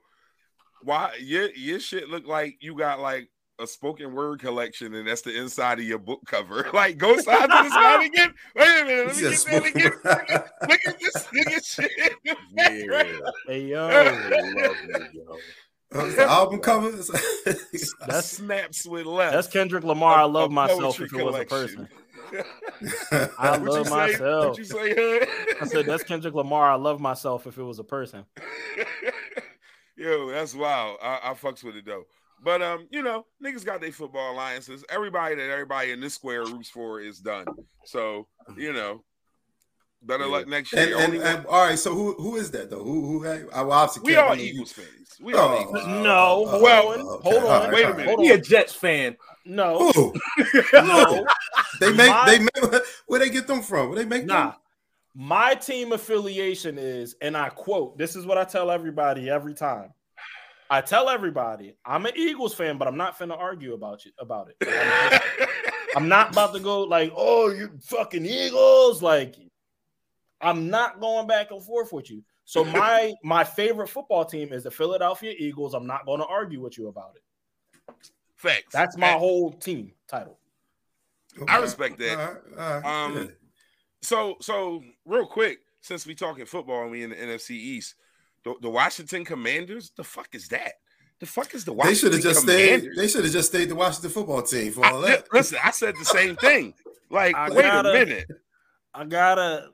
Why 0.83 1.15
your 1.19 1.49
your 1.55 1.79
shit 1.79 2.09
look 2.09 2.27
like 2.27 2.57
you 2.61 2.77
got 2.77 2.99
like 2.99 3.27
a 3.59 3.65
spoken 3.65 4.13
word 4.13 4.39
collection, 4.39 4.93
and 4.93 5.07
that's 5.07 5.21
the 5.21 5.35
inside 5.35 5.79
of 5.79 5.85
your 5.85 5.97
book 5.97 6.21
cover. 6.27 6.67
Like, 6.73 6.97
go 6.99 7.17
side 7.17 7.41
to 7.41 7.47
the 7.47 7.69
side 7.69 8.05
again. 8.05 8.33
Wait 8.55 8.81
a 8.81 8.85
minute. 8.85 9.07
Let 9.07 9.15
me 9.63 9.71
get 9.71 10.03
that 10.03 10.21
again. 10.27 10.43
Look 10.69 10.79
at 10.87 10.99
this 10.99 11.27
nigga 11.33 11.65
shit. 11.65 12.13
background. 12.53 13.21
Hey 13.47 13.61
yo, 13.65 13.87
Uh, 13.89 15.35
the 15.91 16.25
album 16.27 16.59
cover. 16.61 16.91
That's- 17.99 18.31
snaps 18.31 18.85
with 18.85 19.05
left. 19.05 19.33
that's 19.33 19.47
Kendrick 19.47 19.83
Lamar. 19.83 20.17
I 20.19 20.23
A- 20.23 20.27
love 20.27 20.51
myself 20.51 20.99
if 21.01 21.13
it 21.13 21.23
was 21.23 21.35
a 21.39 21.45
person. 21.45 21.87
I 23.39 23.57
What'd 23.57 23.63
love 23.67 23.77
you 23.79 23.83
say? 23.85 23.89
myself. 23.89 24.45
What'd 24.49 24.57
you 24.59 24.63
say? 24.65 24.93
Hood? 24.95 25.27
I 25.61 25.65
said 25.65 25.85
that's 25.87 26.03
Kendrick 26.03 26.35
Lamar. 26.35 26.69
I 26.71 26.75
love 26.75 26.99
myself 26.99 27.47
if 27.47 27.57
it 27.57 27.63
was 27.63 27.79
a 27.79 27.83
person. 27.83 28.25
Yo, 29.97 30.29
that's 30.31 30.55
wild. 30.55 30.97
I, 31.01 31.19
I 31.23 31.33
fucks 31.33 31.63
with 31.63 31.75
it 31.75 31.85
though. 31.85 32.03
But 32.41 32.61
um, 32.61 32.87
you 32.89 33.01
know, 33.01 33.25
niggas 33.43 33.65
got 33.65 33.81
their 33.81 33.91
football 33.91 34.33
alliances. 34.33 34.85
Everybody 34.89 35.35
that 35.35 35.49
everybody 35.49 35.91
in 35.91 35.99
this 35.99 36.13
square 36.13 36.45
roots 36.45 36.69
for 36.69 37.01
is 37.01 37.19
done. 37.19 37.45
So 37.85 38.27
you 38.55 38.71
know, 38.71 39.03
better 40.01 40.25
Yeah. 40.25 40.31
luck 40.31 40.47
next 40.47 40.73
and, 40.73 40.89
year. 40.89 40.97
and, 40.97 41.13
Only 41.13 41.25
and 41.25 41.45
all 41.47 41.65
right, 41.65 41.77
so 41.79 41.93
who 41.93 42.13
who 42.13 42.35
is 42.37 42.51
that 42.51 42.69
though? 42.69 42.83
Who 42.83 43.07
who? 43.07 43.23
Had, 43.23 43.47
I 43.53 43.61
obviously 43.61 44.03
we 44.07 44.13
can't 44.15 44.27
all 44.29 44.35
you- 44.35 44.43
Eagles 44.53 44.71
fans. 44.71 44.87
We 45.21 45.33
all 45.33 45.49
Oh, 45.49 45.61
Eagles. 45.61 45.83
Oh, 45.85 46.01
no, 46.03 46.09
oh, 46.09 46.45
hold 46.47 46.63
well, 46.63 46.87
on, 46.87 46.99
okay, 46.99 47.29
hold 47.29 47.43
on. 47.43 47.63
right, 47.63 47.73
Wait 47.73 47.81
a 47.81 47.85
all 47.85 47.89
right. 47.91 47.97
minute. 47.97 48.15
Hold 48.15 48.25
He 48.25 48.31
a. 48.31 48.37
Jets 48.39 48.73
fan. 48.73 49.17
No, 49.45 49.91
Who? 49.91 50.13
no, 50.73 51.25
They 51.79 51.91
make 51.93 52.09
My- 52.09 52.25
they 52.25 52.39
make 52.39 52.81
where 53.07 53.19
they 53.19 53.29
get 53.29 53.47
them 53.47 53.61
from? 53.61 53.89
Where 53.89 53.97
they 53.99 54.05
make 54.05 54.25
nah. 54.25 54.51
them? 54.51 54.53
My 55.15 55.55
team 55.55 55.91
affiliation 55.91 56.77
is, 56.77 57.15
and 57.21 57.35
I 57.35 57.49
quote, 57.49 57.97
this 57.97 58.15
is 58.15 58.25
what 58.25 58.37
I 58.37 58.43
tell 58.45 58.69
everybody 58.71 59.29
every 59.29 59.53
time. 59.55 59.91
I 60.69 60.81
tell 60.81 61.09
everybody, 61.09 61.75
I'm 61.83 62.05
an 62.05 62.13
Eagles 62.15 62.53
fan, 62.53 62.77
but 62.77 62.87
I'm 62.87 62.95
not 62.95 63.17
finna 63.17 63.37
argue 63.37 63.73
about 63.73 64.05
you 64.05 64.11
about 64.19 64.49
it. 64.49 64.55
I'm, 64.61 65.09
just- 65.11 65.23
I'm 65.97 66.07
not 66.07 66.31
about 66.31 66.53
to 66.53 66.59
go 66.59 66.83
like, 66.83 67.11
oh, 67.15 67.49
you 67.49 67.71
fucking 67.81 68.25
Eagles. 68.25 69.01
Like, 69.01 69.35
I'm 70.41 70.69
not 70.69 70.99
going 70.99 71.27
back 71.27 71.51
and 71.51 71.61
forth 71.63 71.91
with 71.93 72.09
you. 72.09 72.23
So 72.45 72.63
my 72.81 73.13
my 73.23 73.43
favorite 73.43 73.87
football 73.89 74.25
team 74.25 74.53
is 74.53 74.63
the 74.63 74.71
Philadelphia 74.71 75.33
Eagles. 75.37 75.73
I'm 75.73 75.87
not 75.87 76.05
going 76.05 76.19
to 76.19 76.25
argue 76.27 76.61
with 76.61 76.77
you 76.77 76.87
about 76.87 77.15
it. 77.15 77.23
Facts. 78.35 78.71
That's 78.73 78.97
my 78.97 79.09
And 79.09 79.19
whole 79.19 79.51
team 79.51 79.91
title. 80.07 80.37
I 81.47 81.57
respect 81.57 81.99
that. 81.99 82.17
All 82.17 82.25
right, 82.25 82.37
all 82.57 82.81
right, 82.81 82.85
Um, 83.05 83.15
yeah. 83.17 83.23
So, 84.01 84.37
so 84.41 84.81
real 85.05 85.25
quick, 85.27 85.59
since 85.81 86.05
we 86.07 86.15
talking 86.15 86.45
football 86.45 86.83
and 86.83 86.91
we 86.91 87.03
in 87.03 87.09
the 87.09 87.15
NFC 87.17 87.51
East, 87.51 87.95
the, 88.43 88.55
the 88.61 88.69
Washington 88.69 89.25
Commanders, 89.25 89.91
the 89.95 90.03
fuck 90.03 90.33
is 90.33 90.47
that? 90.49 90.73
The 91.19 91.25
fuck 91.25 91.53
is 91.53 91.65
the 91.65 91.71
They 91.71 91.77
Washington 91.77 91.99
should 91.99 92.13
have 92.13 92.21
just 92.23 92.41
stayed. 92.41 92.87
They 92.95 93.07
should 93.09 93.23
have 93.25 93.33
just 93.33 93.49
stayed 93.49 93.67
the 93.69 93.75
Washington 93.75 94.09
football 94.09 94.41
team 94.41 94.71
for 94.71 94.85
I- 94.85 94.91
all 94.91 95.01
that. 95.01 95.25
listen, 95.33 95.57
I 95.63 95.71
said 95.71 95.95
the 95.99 96.05
same 96.05 96.37
thing. 96.37 96.73
Like, 97.09 97.35
I 97.35 97.49
wait 97.49 97.61
gotta- 97.63 97.89
a 97.89 97.93
minute. 97.93 98.27
I 98.93 99.03
gotta. 99.03 99.69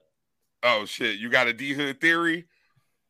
Oh 0.68 0.84
shit, 0.86 1.18
you 1.20 1.30
got 1.30 1.48
a 1.48 1.54
D 1.54 1.74
Hood 1.74 2.02
theory? 2.02 2.48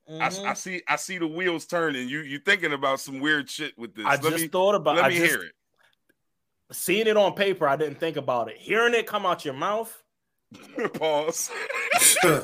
I, 0.07 0.11
Mhm. 0.29 0.45
I 0.45 0.53
see. 0.53 0.83
I 0.87 0.97
see 0.97 1.17
the 1.17 1.25
wheels 1.25 1.65
turning. 1.65 2.07
You 2.09 2.19
you 2.19 2.37
thinking 2.37 2.73
about 2.73 2.99
some 2.99 3.19
weird 3.21 3.49
shit 3.49 3.75
with 3.77 3.95
this? 3.95 4.05
I 4.05 4.11
let 4.17 4.23
just 4.23 4.41
me 4.43 4.47
thought 4.49 4.75
about. 4.75 4.97
let 4.97 5.05
I 5.05 5.09
me 5.09 5.15
just, 5.17 5.31
hear 5.31 5.41
it. 5.43 5.53
Seeing 6.71 7.07
it 7.07 7.15
on 7.17 7.33
paper, 7.33 7.67
I 7.67 7.75
didn't 7.75 7.99
think 7.99 8.17
about 8.17 8.49
it. 8.49 8.57
Hearing 8.57 8.93
it 8.93 9.07
come 9.07 9.25
out 9.25 9.45
your 9.45 9.53
mouth, 9.55 10.03
Pause. 10.95 11.49
Come 12.21 12.43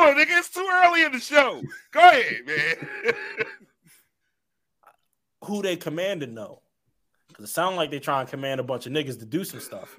on, 0.00 0.14
nigga. 0.16 0.38
It's 0.38 0.48
too 0.50 0.66
early 0.84 1.04
in 1.04 1.12
the 1.12 1.18
show. 1.20 1.60
Go 1.92 2.00
ahead, 2.00 2.46
man. 2.46 3.14
who 5.44 5.62
they 5.62 5.76
commanded 5.76 6.32
know. 6.32 6.62
Cause 7.36 7.50
it 7.50 7.52
sounds 7.52 7.76
like 7.76 7.90
they 7.90 7.98
try 7.98 8.20
and 8.20 8.28
command 8.30 8.60
a 8.60 8.62
bunch 8.62 8.86
of 8.86 8.92
niggas 8.92 9.18
to 9.18 9.26
do 9.26 9.44
some 9.44 9.60
stuff. 9.60 9.94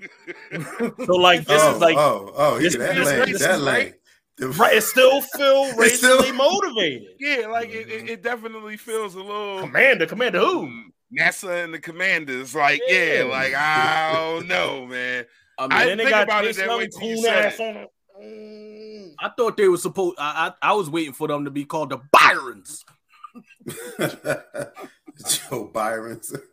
so 1.06 1.14
like 1.16 1.46
this 1.46 1.62
oh, 1.64 1.76
is 1.76 1.80
like 1.82 1.96
oh, 1.96 2.32
oh, 2.36 2.58
this- 2.60 2.74
yeah, 2.74 2.80
that 2.88 2.96
this- 2.96 3.06
lane, 3.08 3.32
this 3.32 3.42
that 3.42 3.56
is 3.56 3.62
lane. 3.62 3.76
right. 3.76 3.94
The- 4.38 4.48
right, 4.50 4.76
it 4.76 4.82
still 4.82 5.22
feel 5.22 5.66
It's 5.78 5.98
still- 5.98 6.18
racially 6.18 6.32
motivated. 6.36 7.10
yeah, 7.20 7.46
like 7.48 7.70
it, 7.70 7.90
it, 7.90 8.10
it 8.10 8.24
definitely 8.24 8.76
feels 8.78 9.14
a 9.14 9.20
little 9.22 9.60
Commander, 9.60 10.08
commander 10.08 10.40
who? 10.40 10.68
Mm, 10.68 10.84
NASA 11.16 11.64
and 11.64 11.74
the 11.74 11.80
commanders. 11.80 12.56
Like, 12.56 12.82
yeah, 12.88 13.20
Yeah. 13.20 13.24
like 13.26 13.54
I 13.54 14.14
don't 14.14 14.48
know, 14.48 14.88
man. 14.88 15.26
I 15.60 15.64
mean, 15.64 15.72
I 15.74 15.84
didn't 15.86 15.98
then 16.00 16.08
think 16.08 16.10
got 16.10 16.24
about 16.24 16.44
Jay 16.44 16.50
it 16.50 16.56
that 16.58 16.70
way 16.70 16.88
till 16.88 17.02
you 17.04 17.16
coon 17.16 17.24
said 17.24 17.46
ass 17.46 17.60
on 17.60 17.78
it. 17.78 17.88
Mm. 18.20 19.14
I 19.20 19.30
thought 19.38 19.58
they 19.58 19.68
were 19.68 19.78
supposed. 19.78 20.16
I, 20.20 20.54
I 20.62 20.70
I 20.70 20.74
was 20.74 20.90
waiting 20.90 21.14
for 21.14 21.28
them 21.28 21.46
to 21.46 21.52
be 21.52 21.66
called 21.66 21.92
the 21.92 22.00
Byrons. 22.12 22.84
Joe 25.50 25.66
Byron's. 25.74 26.34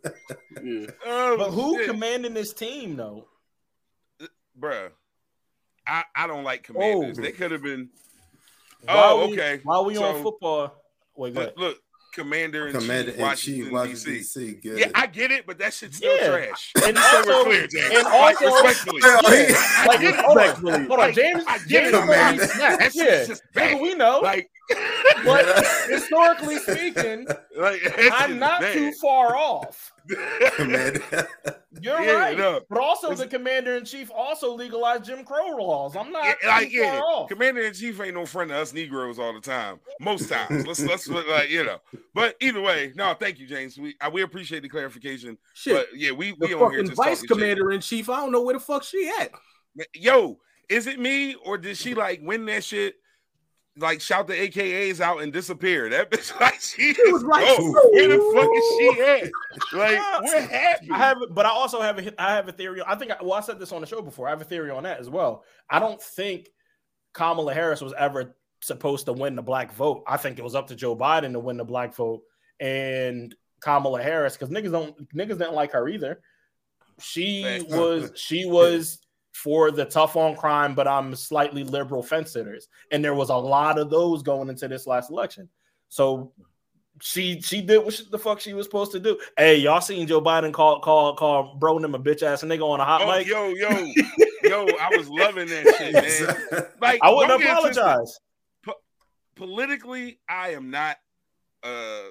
Yeah. 0.63 0.87
Oh, 1.05 1.35
But 1.37 1.51
who 1.51 1.77
shit. 1.77 1.87
commanding 1.89 2.33
this 2.33 2.53
team 2.53 2.95
though? 2.95 3.27
bruh? 4.59 4.89
I, 5.85 6.03
I 6.15 6.27
don't 6.27 6.43
like 6.43 6.65
oh. 6.69 6.73
commanders. 6.73 7.19
Oh. 7.19 7.21
They 7.21 7.31
could 7.33 7.51
have 7.51 7.61
been. 7.61 7.89
While 8.83 8.97
Oh, 9.19 9.27
we- 9.27 9.33
okay. 9.33 9.59
While 9.63 9.85
we 9.85 9.95
So- 9.95 10.03
on 10.05 10.23
football, 10.23 10.73
wait. 11.15 11.33
Look, 11.33 11.57
look 11.57 11.77
commander 12.13 12.67
in 12.67 12.73
Commander 12.73 13.11
chief, 13.11 13.19
in 13.19 13.25
Washington, 13.25 13.63
Chief, 13.65 13.71
Washington 13.73 14.13
D.C. 14.13 14.45
D.C. 14.47 14.53
Good. 14.61 14.79
Yeah, 14.79 14.91
I 14.95 15.05
get 15.07 15.31
it, 15.31 15.45
but 15.45 15.57
that 15.59 15.73
shit's 15.73 15.97
still 15.97 16.15
Yeah. 16.15 16.29
trash. 16.29 16.71
And 16.85 16.95
Just 16.95 17.11
so 17.11 17.23
we're 17.27 17.33
also- 17.33 17.43
clear, 17.49 17.67
James. 17.67 17.93
and 17.93 18.03
like, 18.05 18.41
also- 18.41 18.63
respectfully. 18.63 19.01
Yeah, 19.03 19.17
I 19.19 19.85
Like, 19.85 19.99
hold 20.15 20.15
on, 20.15 20.37
respectfully. 20.37 20.85
hold 20.87 20.99
on, 21.01 21.13
James. 21.13 21.43
I 21.45 21.57
get 21.57 21.67
James 21.67 21.87
it, 21.89 21.91
gonna 21.91 22.05
man. 22.11 22.37
be 22.37 22.43
snapped. 22.45 22.79
That 22.79 22.93
shit's 22.93 22.95
Yeah, 22.95 23.25
just 23.25 23.43
Nigga, 23.53 23.53
bad. 23.53 23.81
we 23.81 23.95
know. 23.95 24.19
Like, 24.21 24.49
but 25.23 25.65
historically 25.89 26.57
speaking, 26.59 27.27
like 27.57 27.81
I'm 28.13 28.39
not 28.39 28.61
bad. 28.61 28.73
too 28.73 28.91
far 29.01 29.35
off. 29.35 29.91
Commander. 30.55 31.01
You're 31.81 32.01
Yeah, 32.01 32.11
right. 32.13 32.37
no. 32.37 32.61
But 32.69 32.79
also, 32.79 33.07
It's- 33.11 33.19
the 33.19 33.27
commander 33.27 33.75
in 33.75 33.85
chief 33.85 34.09
also 34.15 34.53
legalized 34.55 35.05
Jim 35.05 35.23
Crow 35.25 35.57
laws. 35.57 35.95
I'm 35.95 36.11
not 36.11 36.23
Yeah, 36.25 36.33
too 36.41 36.47
like 36.47 36.71
far 36.71 36.81
yeah, 36.95 36.99
off. 36.99 37.29
commander 37.29 37.61
in 37.61 37.73
chief 37.73 37.99
ain't 37.99 38.13
no 38.15 38.25
friend 38.25 38.51
of 38.51 38.57
us 38.57 38.73
Negroes 38.73 39.19
all 39.19 39.33
the 39.33 39.41
time. 39.41 39.79
Most 39.99 40.29
times, 40.29 40.65
let's 40.65 40.81
let's 40.81 41.07
like 41.07 41.49
you 41.49 41.63
know. 41.63 41.79
But 42.13 42.35
either 42.39 42.61
way, 42.61 42.93
no, 42.95 43.13
thank 43.13 43.39
you, 43.39 43.47
James. 43.47 43.77
We 43.77 43.95
I, 43.99 44.09
we 44.09 44.21
appreciate 44.21 44.61
the 44.63 44.69
clarification. 44.69 45.37
Shit. 45.53 45.75
But 45.75 45.87
yeah, 45.99 46.11
we 46.11 46.31
the 46.31 46.47
we 46.47 46.53
on 46.53 46.59
here 46.71 46.79
fucking 46.81 46.85
just 46.87 46.97
vice 46.97 47.21
commander 47.23 47.71
in 47.71 47.81
chief. 47.81 48.09
I 48.09 48.17
don't 48.17 48.31
know 48.31 48.41
where 48.41 48.53
the 48.53 48.59
fuck 48.59 48.83
she 48.83 49.11
at. 49.19 49.31
Yo, 49.93 50.39
is 50.69 50.87
it 50.87 50.99
me 50.99 51.35
or 51.35 51.57
did 51.57 51.77
she 51.77 51.93
like 51.93 52.19
win 52.23 52.45
that 52.45 52.63
shit? 52.63 52.95
Like 53.77 53.99
shout 53.99 54.27
the 54.27 54.33
AKAs 54.33 55.01
out 55.01 55.21
and 55.21 55.33
disappear. 55.33 55.89
That 55.89 56.09
bitch 56.09 56.39
like 56.39 56.61
she 56.61 56.93
She 56.93 57.11
was 57.11 57.23
like, 57.23 57.45
where 57.59 58.07
the 58.07 58.31
fuck 58.33 58.49
is 58.55 58.63
she 58.77 59.01
at? 59.01 59.31
Like 59.73 60.21
what 60.21 60.49
happened? 60.49 60.93
I 60.93 60.97
have, 60.97 61.17
but 61.31 61.45
I 61.45 61.49
also 61.49 61.81
have 61.81 61.97
a, 61.99 62.21
I 62.21 62.35
have 62.35 62.47
a 62.47 62.51
theory. 62.51 62.81
I 62.85 62.95
think, 62.95 63.11
I, 63.11 63.17
well, 63.21 63.33
I 63.33 63.41
said 63.41 63.59
this 63.59 63.71
on 63.71 63.81
the 63.81 63.87
show 63.87 64.01
before. 64.01 64.27
I 64.27 64.31
have 64.31 64.41
a 64.41 64.45
theory 64.45 64.69
on 64.69 64.83
that 64.83 64.99
as 64.99 65.09
well. 65.09 65.43
I 65.69 65.79
don't 65.79 66.01
think 66.01 66.49
Kamala 67.13 67.53
Harris 67.53 67.81
was 67.81 67.93
ever 67.97 68.35
supposed 68.61 69.05
to 69.05 69.13
win 69.13 69.35
the 69.35 69.41
black 69.41 69.73
vote. 69.73 70.03
I 70.07 70.17
think 70.17 70.39
it 70.39 70.43
was 70.43 70.55
up 70.55 70.67
to 70.67 70.75
Joe 70.75 70.95
Biden 70.95 71.33
to 71.33 71.39
win 71.39 71.57
the 71.57 71.65
black 71.65 71.95
vote 71.95 72.21
and 72.59 73.33
Kamala 73.61 74.01
Harris 74.01 74.37
because 74.37 74.49
niggas 74.49 74.71
don't 74.71 74.95
niggas 75.13 75.37
didn't 75.37 75.53
like 75.53 75.71
her 75.71 75.87
either. 75.87 76.21
She 76.99 77.65
was 77.69 78.11
she 78.15 78.45
was 78.45 78.99
for 79.45 79.69
the 79.69 79.85
tough 79.85 80.15
on 80.15 80.35
crime, 80.35 80.73
but 80.73 80.87
I'm 80.87 81.15
slightly 81.15 81.63
liberal 81.63 82.01
fence 82.01 82.31
sitters, 82.33 82.67
and 82.91 83.05
there 83.05 83.13
was 83.13 83.29
a 83.29 83.35
lot 83.35 83.77
of 83.77 83.91
those 83.91 84.23
going 84.23 84.49
into 84.49 84.67
this 84.67 84.87
last 84.87 85.11
election. 85.11 85.47
So 85.87 86.33
she 86.99 87.39
she 87.41 87.61
did 87.61 87.77
what 87.85 87.93
she, 87.93 88.05
the 88.09 88.17
fuck 88.17 88.39
she 88.39 88.53
was 88.55 88.65
supposed 88.65 88.91
to 88.93 88.99
do. 88.99 89.19
Hey, 89.37 89.57
y'all 89.57 89.81
seen 89.81 90.07
Joe 90.07 90.19
Biden 90.19 90.51
call 90.51 90.79
call 90.79 91.15
call 91.15 91.55
bro 91.57 91.77
him 91.77 91.93
a 91.93 91.99
bitch 91.99 92.23
ass 92.23 92.43
nigga 92.43 92.63
on 92.63 92.79
a 92.79 92.85
hot 92.85 93.03
Oh, 93.03 93.15
mic? 93.15 93.27
yo, 93.27 93.49
yo, 93.49 93.69
yo, 94.43 94.65
I 94.81 94.97
was 94.97 95.07
loving 95.09 95.47
that 95.47 95.75
shit, 95.77 95.93
man. 95.93 96.65
Like 96.81 96.99
I 97.03 97.11
wouldn't 97.11 97.29
don't 97.29 97.41
get 97.41 97.55
it 97.57 97.61
twisted. 97.61 97.83
apologize. 97.83 98.19
politically, 99.35 100.19
I 100.27 100.49
am 100.53 100.71
not 100.71 100.97
uh, 101.63 102.05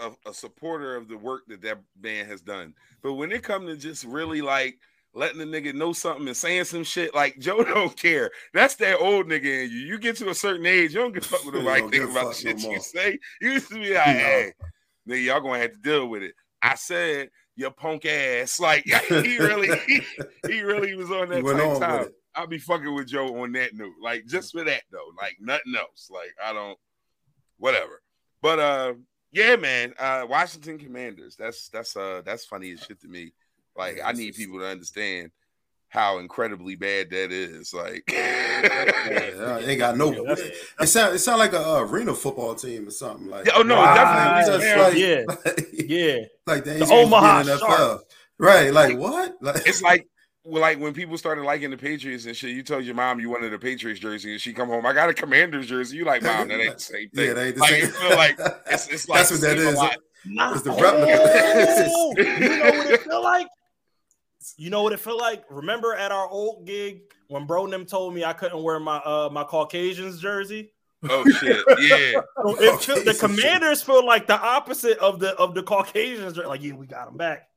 a, 0.00 0.10
a 0.26 0.34
supporter 0.34 0.96
of 0.96 1.08
the 1.08 1.16
work 1.16 1.42
that 1.48 1.62
that 1.62 1.78
man 1.98 2.26
has 2.26 2.40
done. 2.42 2.74
But 3.02 3.14
when 3.14 3.32
it 3.32 3.42
comes 3.42 3.68
to 3.70 3.76
just 3.76 4.04
really 4.04 4.42
like 4.42 4.78
letting 5.14 5.38
the 5.38 5.44
nigga 5.44 5.74
know 5.74 5.92
something 5.92 6.26
and 6.26 6.36
saying 6.36 6.64
some 6.64 6.84
shit, 6.84 7.14
like 7.14 7.38
Joe 7.38 7.62
don't 7.64 7.96
care. 7.96 8.30
That's 8.52 8.74
that 8.76 8.98
old 8.98 9.26
nigga 9.26 9.64
in 9.64 9.70
you. 9.70 9.78
You 9.78 9.98
get 9.98 10.16
to 10.16 10.30
a 10.30 10.34
certain 10.34 10.66
age, 10.66 10.94
you 10.94 11.00
don't 11.00 11.12
give 11.14 11.24
fuck 11.24 11.44
with 11.44 11.54
You 11.62 11.62
think 11.62 11.92
give 11.92 12.08
a 12.08 12.10
about 12.10 12.34
the 12.34 12.34
shit 12.34 12.62
no 12.62 12.70
you 12.70 12.80
say. 12.80 13.18
You 13.40 13.52
used 13.52 13.68
to 13.68 13.74
be 13.74 13.94
like, 13.94 14.06
No. 14.06 14.12
hey, 14.12 14.52
nigga, 15.08 15.24
y'all 15.24 15.40
gonna 15.40 15.58
have 15.60 15.72
to 15.72 15.78
deal 15.78 16.06
with 16.06 16.22
it. 16.22 16.34
I 16.60 16.74
said 16.74 17.30
your 17.56 17.70
punk 17.70 18.06
ass. 18.06 18.58
Like 18.64 18.84
he 18.84 19.38
really, 19.38 19.78
he, 19.86 20.00
he 20.46 20.62
really 20.62 20.94
was 20.94 21.10
on 21.10 21.28
that 21.28 21.44
type 21.44 21.66
on 21.66 21.80
time. 21.80 22.08
I'll 22.34 22.46
be 22.46 22.58
fucking 22.58 22.94
with 22.94 23.06
Joe 23.06 23.42
on 23.42 23.52
that 23.52 23.74
note. 23.74 23.92
Like 24.02 24.26
just 24.26 24.52
for 24.52 24.64
that 24.64 24.82
though. 24.90 25.10
Like 25.16 25.36
nothing 25.40 25.74
else. 25.76 26.08
Like 26.10 26.34
I 26.42 26.52
don't 26.52 26.78
whatever. 27.58 28.02
But 28.42 28.58
uh 28.58 28.94
yeah, 29.30 29.56
man. 29.56 29.94
Uh 29.98 30.26
Washington 30.28 30.78
Commanders. 30.78 31.36
That's 31.36 31.68
that's 31.68 31.96
uh 31.96 32.22
that's 32.24 32.44
funny 32.44 32.72
as 32.72 32.80
shit 32.80 33.00
to 33.02 33.08
me. 33.08 33.32
Like 33.76 33.96
Yeah, 33.98 34.08
I 34.08 34.12
need 34.12 34.30
is- 34.30 34.36
people 34.36 34.58
to 34.60 34.66
understand 34.66 35.30
how 35.88 36.18
incredibly 36.18 36.74
bad 36.74 37.10
that 37.10 37.30
is. 37.30 37.72
Like 37.72 38.02
Yeah, 38.10 39.60
ain't 39.64 39.78
got 39.78 39.96
no. 39.96 40.12
Yeah, 40.12 40.34
It 40.80 40.86
sound 40.88 41.14
it 41.14 41.18
sound 41.20 41.38
like 41.38 41.52
a 41.52 41.64
uh, 41.64 41.80
arena 41.82 42.14
football 42.14 42.54
team 42.56 42.88
or 42.88 42.90
something 42.90 43.28
like. 43.28 43.46
Yeah, 43.46 43.52
oh, 43.56 43.62
no, 43.62 43.76
it 43.76 43.78
Like, 43.78 43.94
definitely 43.94 44.58
just 44.58 44.66
is. 44.66 44.76
like, 44.82 44.96
Yeah. 44.96 45.24
like, 45.46 45.88
Yeah, 45.88 46.16
like 46.46 46.64
they 46.64 46.72
The 46.72 46.78
ain't 46.78 46.88
supposed 46.88 46.90
to 46.90 46.96
be 47.10 47.14
Omaha 47.16 47.42
NFL. 47.44 47.58
Sharks. 47.60 48.04
Right? 48.38 48.72
Like 48.72 48.98
what? 48.98 49.36
Like 49.40 49.66
it's 49.66 49.82
like 49.82 50.08
well, 50.46 50.60
like 50.60 50.78
when 50.80 50.92
people 50.92 51.16
started 51.16 51.42
liking 51.44 51.70
the 51.70 51.76
Patriots 51.76 52.26
and 52.26 52.36
shit, 52.36 52.50
you 52.50 52.62
told 52.64 52.84
your 52.84 52.94
mom 52.96 53.18
you 53.20 53.30
wanted 53.30 53.54
a 53.54 53.58
Patriots 53.58 54.00
jersey 54.00 54.32
and 54.32 54.40
she 54.40 54.52
come 54.52 54.68
home, 54.68 54.84
I 54.84 54.92
got 54.92 55.08
a 55.08 55.14
Commanders 55.14 55.66
jersey. 55.68 55.96
You 55.96 56.04
like, 56.04 56.22
mom, 56.22 56.48
that 56.48 56.60
ain't 56.60 56.74
the 56.74 56.80
same 56.82 57.08
thing. 57.10 57.26
yeah, 57.28 57.32
that 57.34 57.46
ain't 57.46 57.56
the 57.56 57.66
same. 57.66 57.84
it 57.84 57.90
feel 57.92 58.16
like 58.16 58.38
it's, 58.66 58.88
it's 58.88 59.08
like 59.08 59.18
That's 59.20 59.30
what 59.30 59.40
that 59.42 59.56
is. 59.58 59.78
same 59.78 59.88
a 59.90 59.96
Nah, 60.26 60.52
It's 60.54 60.62
the 60.62 60.70
oh, 60.72 62.14
you 62.16 62.24
know 62.24 62.70
what 62.78 62.90
it 62.90 63.00
feel 63.02 63.22
like? 63.22 63.46
You 64.56 64.70
know 64.70 64.82
what 64.82 64.92
it 64.92 65.00
felt 65.00 65.20
like? 65.20 65.44
Remember 65.50 65.94
at 65.94 66.12
our 66.12 66.28
old 66.28 66.66
gig 66.66 67.02
when 67.28 67.46
bro 67.46 67.64
and 67.64 67.72
them 67.72 67.84
told 67.86 68.14
me 68.14 68.24
I 68.24 68.32
couldn't 68.32 68.62
wear 68.62 68.78
my 68.78 68.96
uh 68.98 69.28
my 69.32 69.44
Caucasians 69.44 70.20
jersey? 70.20 70.70
Oh 71.08 71.24
shit, 71.28 71.64
yeah. 71.80 72.20
So 72.42 72.56
it 72.60 72.80
feel, 72.80 72.96
the 72.96 73.14
Caucasians 73.14 73.20
commanders 73.20 73.82
feel 73.82 74.06
like 74.06 74.26
the 74.26 74.40
opposite 74.40 74.98
of 74.98 75.18
the 75.18 75.34
of 75.36 75.54
the 75.54 75.62
Caucasians. 75.62 76.36
Like, 76.36 76.62
yeah, 76.62 76.74
we 76.74 76.86
got 76.86 77.06
them 77.06 77.16
back. 77.16 77.48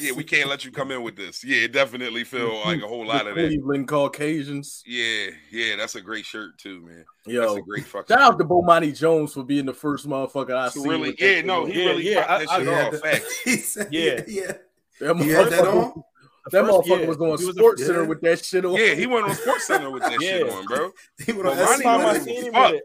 Yeah, 0.00 0.10
we 0.12 0.24
can't 0.24 0.48
let 0.48 0.64
you 0.64 0.72
come 0.72 0.90
in 0.90 1.02
with 1.04 1.14
this. 1.14 1.44
Yeah, 1.44 1.58
it 1.58 1.72
definitely 1.72 2.24
feel 2.24 2.60
like 2.64 2.82
a 2.82 2.86
whole 2.88 3.06
lot 3.06 3.24
The 3.24 3.30
of 3.30 3.36
that. 3.36 3.46
Cleveland 3.48 3.86
Caucasians. 3.88 4.82
Yeah, 4.86 5.28
yeah, 5.52 5.76
that's 5.76 5.94
a 5.94 6.00
great 6.00 6.24
shirt 6.24 6.58
too, 6.58 6.80
man. 6.84 7.04
That's 7.26 7.54
a 7.54 7.60
great 7.62 7.84
fucking. 7.84 8.06
shout 8.14 8.20
out 8.22 8.32
shirt. 8.32 8.38
to 8.40 8.44
Bomani 8.44 8.96
Jones 8.98 9.34
for 9.34 9.44
being 9.44 9.66
the 9.66 9.74
first 9.74 10.06
motherfucker 10.08 10.54
I 10.56 10.68
So 10.70 10.82
see. 10.82 10.88
really, 10.88 11.14
yeah, 11.18 11.42
no, 11.42 11.64
he 11.64 11.80
Yeah, 11.82 11.88
really 11.90 12.10
yeah, 12.10 12.26
popped 12.26 12.40
that 12.40 12.50
I- 12.50 12.58
shit 12.58 12.68
I- 12.68 12.86
off. 12.88 12.96
Facts. 13.00 13.40
He 13.44 13.56
said- 13.58 13.88
Yeah. 13.92 14.20
yeah. 14.26 14.52
That 15.00 15.16
He 15.16 15.28
had 15.30 15.46
that 15.50 15.64
motherfucker- 15.64 15.96
on. 15.96 16.02
That 16.50 16.64
First, 16.64 16.72
motherfucker 16.88 17.00
yeah, 17.02 17.06
was 17.06 17.16
going 17.18 17.30
was 17.32 17.42
Sports 17.42 17.60
first- 17.60 17.86
Center 17.86 18.02
yeah. 18.02 18.08
with 18.08 18.20
that 18.22 18.44
shit 18.44 18.64
on. 18.64 18.72
Yeah, 18.74 18.94
he 18.94 19.06
went 19.06 19.24
on 19.24 19.30
SportsCenter 19.32 19.92
with 19.92 20.02
that 20.02 20.12
shit 20.20 20.48
on, 20.48 20.64
bro. 20.64 20.90
He 21.26 21.32
went 21.32 21.44
Well, 21.44 21.52
on 21.52 21.58
Ronnie 21.58 21.68
First 21.68 21.82
time 21.82 22.00
I 22.00 22.12
was- 22.14 22.22
seen 22.24 22.44
him 22.44 22.52
with 22.54 22.74
it, 22.74 22.82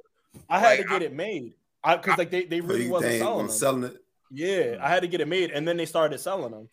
I 0.49 0.59
had 0.59 0.67
Like, 0.69 0.77
to 0.79 0.83
get 0.83 1.01
I- 1.01 1.05
it 1.05 1.13
made. 1.13 1.53
I 1.83 1.95
because 1.97 2.17
like 2.17 2.29
they, 2.31 2.45
they 2.45 2.61
really 2.61 2.89
wasn't 2.89 3.11
they 3.11 3.19
selling 3.19 3.47
them. 3.47 3.55
selling 3.55 3.83
it. 3.83 3.97
Yeah, 4.31 4.77
I 4.81 4.89
had 4.89 5.01
to 5.01 5.07
get 5.07 5.21
it 5.21 5.27
made, 5.27 5.51
and 5.51 5.67
then 5.67 5.77
they 5.77 5.85
started 5.85 6.17
selling 6.19 6.51
them. 6.51 6.69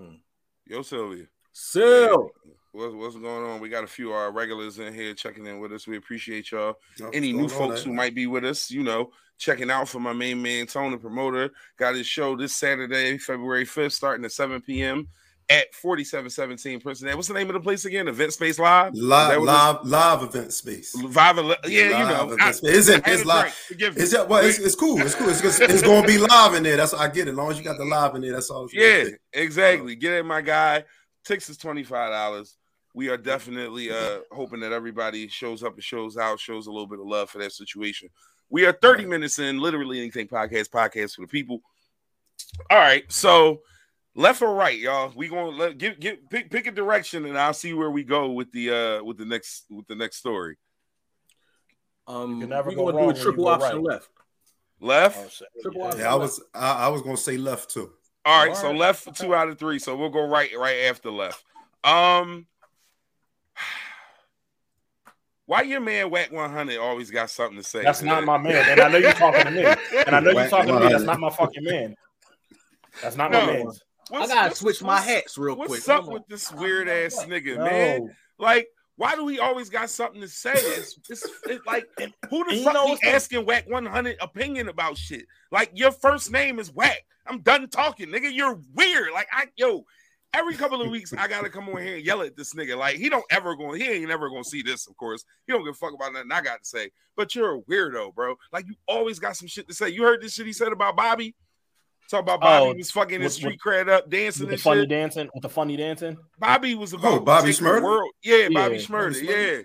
Mm. 0.00 0.18
Yo, 0.66 0.82
Sylvia. 0.82 1.26
Still, 1.52 2.30
What's, 2.72 2.94
what's 2.94 3.16
going 3.16 3.44
on? 3.48 3.60
We 3.60 3.68
got 3.68 3.84
a 3.84 3.86
few 3.86 4.08
of 4.10 4.16
our 4.16 4.32
regulars 4.32 4.78
in 4.80 4.92
here 4.92 5.14
checking 5.14 5.46
in 5.46 5.60
with 5.60 5.72
us. 5.72 5.86
We 5.86 5.96
appreciate 5.96 6.50
y'all. 6.50 6.74
Yo, 6.98 7.10
Any 7.10 7.32
new 7.32 7.46
going 7.48 7.52
on, 7.52 7.68
folks 7.70 7.82
who 7.84 7.92
might 7.92 8.14
be 8.16 8.26
with 8.26 8.44
us, 8.44 8.70
you 8.70 8.82
know, 8.82 9.10
checking 9.38 9.70
out 9.70 9.88
for 9.88 10.00
my 10.00 10.12
main 10.12 10.40
man, 10.40 10.66
Tony 10.66 10.96
Promoter. 10.96 11.50
Got 11.78 11.96
his 11.96 12.06
show 12.06 12.36
this 12.36 12.56
Saturday, 12.56 13.18
February 13.18 13.64
5th, 13.66 13.92
starting 13.92 14.24
at 14.24 14.32
7 14.32 14.60
p.m. 14.62 15.08
at 15.50 15.74
4717 15.74 16.80
Princeton. 16.80 17.14
What's 17.16 17.28
the 17.28 17.34
name 17.34 17.48
of 17.48 17.54
the 17.54 17.60
place 17.60 17.84
again? 17.84 18.08
Event 18.08 18.32
Space 18.32 18.58
Live? 18.58 18.94
Live 18.94 19.42
live 19.42 19.84
live 19.84 20.22
event 20.22 20.52
space. 20.52 20.94
Live, 20.94 21.36
yeah, 21.66 21.82
you 21.82 21.90
know. 21.90 22.36
I- 22.40 22.48
It's, 22.50 22.88
in, 22.88 23.02
it's 23.04 23.24
live. 23.24 23.42
drink. 23.42 23.54
Forgive 23.54 23.96
me. 23.96 24.02
It's 24.02 24.12
just, 24.12 24.28
well, 24.28 24.44
it's, 24.44 24.58
it's 24.58 24.74
cool. 24.74 25.00
It's 25.00 25.14
cool. 25.14 25.28
It's, 25.28 25.42
it's, 25.44 25.60
it's 25.60 25.82
going 25.82 26.02
to 26.02 26.08
be 26.08 26.18
live 26.18 26.54
in 26.54 26.62
there. 26.62 26.76
That's 26.76 26.94
I 26.94 27.08
get 27.08 27.28
it. 27.28 27.32
As 27.32 27.36
long 27.36 27.50
as 27.50 27.58
you 27.58 27.64
got 27.64 27.76
the 27.78 27.84
live 27.84 28.14
in 28.14 28.22
there, 28.22 28.32
that's 28.32 28.50
all. 28.50 28.68
Yeah, 28.72 29.04
exactly. 29.32 29.96
Get 29.96 30.12
it, 30.14 30.24
my 30.24 30.40
guy. 30.40 30.84
Tix 31.26 31.48
is 31.50 31.56
twenty 31.56 31.84
five 31.84 32.10
dollars. 32.10 32.56
We 32.94 33.08
are 33.08 33.16
definitely 33.16 33.90
uh 33.90 34.20
hoping 34.30 34.60
that 34.60 34.72
everybody 34.72 35.26
shows 35.28 35.62
up 35.64 35.74
and 35.74 35.82
shows 35.82 36.16
out, 36.16 36.38
shows 36.38 36.66
a 36.68 36.70
little 36.70 36.86
bit 36.86 37.00
of 37.00 37.06
love 37.06 37.28
for 37.30 37.38
that 37.38 37.52
situation. 37.52 38.08
We 38.50 38.66
are 38.66 38.72
thirty 38.72 39.04
Right. 39.04 39.10
minutes 39.10 39.38
in, 39.38 39.58
literally 39.58 39.98
anything 39.98 40.28
podcast, 40.28 40.68
podcast 40.70 41.16
for 41.16 41.22
the 41.22 41.28
people. 41.28 41.60
All 42.70 42.78
right, 42.78 43.10
so 43.10 43.60
left 44.14 44.42
or 44.42 44.54
right, 44.54 44.78
y'all. 44.78 45.12
We 45.14 45.28
gonna 45.28 45.48
let 45.48 45.78
give 45.78 45.98
give 45.98 46.28
pick 46.30 46.50
pick 46.50 46.66
a 46.66 46.70
direction, 46.70 47.24
and 47.26 47.36
I'll 47.38 47.54
see 47.54 47.72
where 47.74 47.90
we 47.90 48.04
go 48.04 48.30
with 48.30 48.52
the 48.52 48.70
uh 48.70 49.04
with 49.04 49.18
the 49.18 49.24
next 49.24 49.64
with 49.70 49.86
the 49.86 49.96
next 49.96 50.18
story. 50.18 50.56
Um, 52.06 52.40
can 52.40 52.50
never 52.50 52.70
we're 52.70 52.76
go 52.76 52.84
gonna 52.86 52.98
wrong 52.98 53.14
do 53.14 53.20
a 53.20 53.22
triple 53.22 53.48
option 53.48 53.76
right. 53.82 53.92
left. 53.92 54.08
Left. 54.80 55.42
Oh, 55.64 55.70
Yeah. 55.74 55.96
Yeah, 55.96 56.12
I 56.12 56.14
was 56.16 56.42
I, 56.54 56.72
I 56.86 56.88
was 56.88 57.00
going 57.02 57.16
to 57.16 57.22
say 57.22 57.36
left 57.38 57.70
too. 57.70 57.92
All 58.26 58.40
right, 58.42 58.50
All 58.50 58.54
so 58.54 58.68
right. 58.68 58.76
left 58.76 59.04
for 59.04 59.12
two 59.12 59.34
out 59.34 59.48
of 59.48 59.58
three. 59.58 59.78
So 59.78 59.96
we'll 59.96 60.10
go 60.10 60.26
right 60.26 60.50
right 60.58 60.80
after 60.84 61.10
left. 61.10 61.42
Um 61.82 62.46
why 65.46 65.62
your 65.62 65.80
man 65.80 66.10
Whack 66.10 66.32
100 66.32 66.78
always 66.78 67.10
got 67.10 67.30
something 67.30 67.56
to 67.58 67.62
say? 67.62 67.82
That's 67.82 68.00
to 68.00 68.06
not 68.06 68.24
my 68.26 68.38
man, 68.38 68.68
and 68.70 68.80
I 68.80 68.88
know 68.88 68.98
you're 68.98 69.12
talking 69.12 69.44
to 69.44 69.50
me, 69.50 69.64
and 69.64 70.14
I 70.14 70.20
know 70.20 70.30
you're 70.30 70.34
Whack 70.36 70.50
talking 70.50 70.74
to 70.74 70.80
me. 70.80 70.88
That's 70.88 71.04
not 71.04 71.20
my 71.20 71.30
fucking 71.30 71.64
man. 71.64 71.94
That's 73.02 73.16
not 73.16 73.30
No. 73.30 73.46
my 73.46 73.52
man. 73.52 73.66
I 74.12 74.26
gotta 74.26 74.54
switch 74.54 74.82
my 74.82 75.00
hats 75.00 75.38
real 75.38 75.56
What's 75.56 75.68
quick. 75.68 75.78
What's 75.78 75.88
up 75.88 76.02
Hold 76.04 76.08
on. 76.08 76.14
with 76.14 76.22
this 76.28 76.52
weird 76.52 76.88
ass 76.88 77.24
nigga, 77.24 77.56
No. 77.56 77.64
man? 77.64 78.14
Like, 78.38 78.68
why 78.96 79.16
do 79.16 79.24
we 79.24 79.38
always 79.40 79.68
got 79.70 79.90
something 79.90 80.20
to 80.20 80.28
say? 80.28 80.52
It's, 80.54 80.98
it's, 81.08 81.26
it's 81.46 81.66
like, 81.66 81.84
who 82.30 82.44
the 82.44 82.54
you 82.56 82.64
fuck 82.64 82.74
know 82.74 82.96
be 82.96 83.08
asking 83.08 83.44
Whack 83.44 83.64
100 83.68 84.16
opinion 84.20 84.68
about 84.68 84.96
shit? 84.98 85.26
Like, 85.50 85.70
your 85.74 85.90
first 85.90 86.30
name 86.30 86.58
is 86.58 86.72
Whack. 86.72 87.02
I'm 87.26 87.40
done 87.40 87.66
talking, 87.68 88.08
nigga. 88.08 88.32
You're 88.32 88.60
weird. 88.74 89.12
Like, 89.12 89.26
I, 89.32 89.46
yo, 89.56 89.84
every 90.34 90.54
couple 90.54 90.82
of 90.82 90.90
weeks, 90.90 91.12
I 91.16 91.26
gotta 91.28 91.48
come 91.48 91.68
on 91.70 91.80
here 91.82 91.96
and 91.96 92.04
yell 92.04 92.20
at 92.22 92.36
this 92.36 92.52
nigga. 92.54 92.76
Like, 92.76 92.96
he 92.96 93.08
don't 93.08 93.24
ever 93.30 93.54
going, 93.56 93.80
he 93.80 93.88
ain't 93.88 94.08
never 94.08 94.28
gonna 94.28 94.44
see 94.44 94.62
this, 94.62 94.86
of 94.86 94.96
course. 94.96 95.24
He 95.46 95.52
don't 95.52 95.64
give 95.64 95.74
a 95.74 95.76
fuck 95.76 95.94
about 95.94 96.12
nothing 96.12 96.32
I 96.32 96.40
got 96.42 96.60
to 96.62 96.64
say. 96.68 96.90
But 97.16 97.34
you're 97.34 97.56
a 97.56 97.60
weirdo, 97.62 98.14
bro. 98.14 98.34
Like, 98.52 98.66
you 98.66 98.74
always 98.88 99.18
got 99.18 99.36
some 99.36 99.48
shit 99.48 99.68
to 99.68 99.74
say. 99.74 99.88
You 99.90 100.02
heard 100.02 100.20
this 100.20 100.34
shit 100.34 100.46
he 100.46 100.52
said 100.52 100.72
about 100.72 100.96
Bobby? 100.96 101.34
Talk 102.10 102.20
about 102.20 102.40
Bobby 102.40 102.70
Oh, 102.70 102.74
was 102.74 102.90
fucking 102.90 103.20
his 103.22 103.34
with- 103.36 103.54
street 103.54 103.60
cred 103.64 103.88
up, 103.88 104.10
dancing 104.10 104.42
With 104.42 104.48
the 104.50 104.54
and 104.54 104.60
funny 104.62 104.80
shit. 104.82 104.88
dancing, 104.90 105.30
with 105.32 105.42
the 105.42 105.48
funny 105.48 105.76
dancing. 105.76 106.18
Bobby 106.38 106.74
was 106.74 106.92
about 106.92 107.12
Oh, 107.12 107.18
to 107.18 107.24
Bobby 107.24 107.52
take 107.52 107.60
the 107.62 107.64
world. 107.82 108.10
Yeah, 108.22 108.48
Bobby 108.50 108.76
Yeah. 108.76 108.80
Shmurda. 108.82 109.12
Bobby 109.14 109.26
Yeah. 109.26 109.62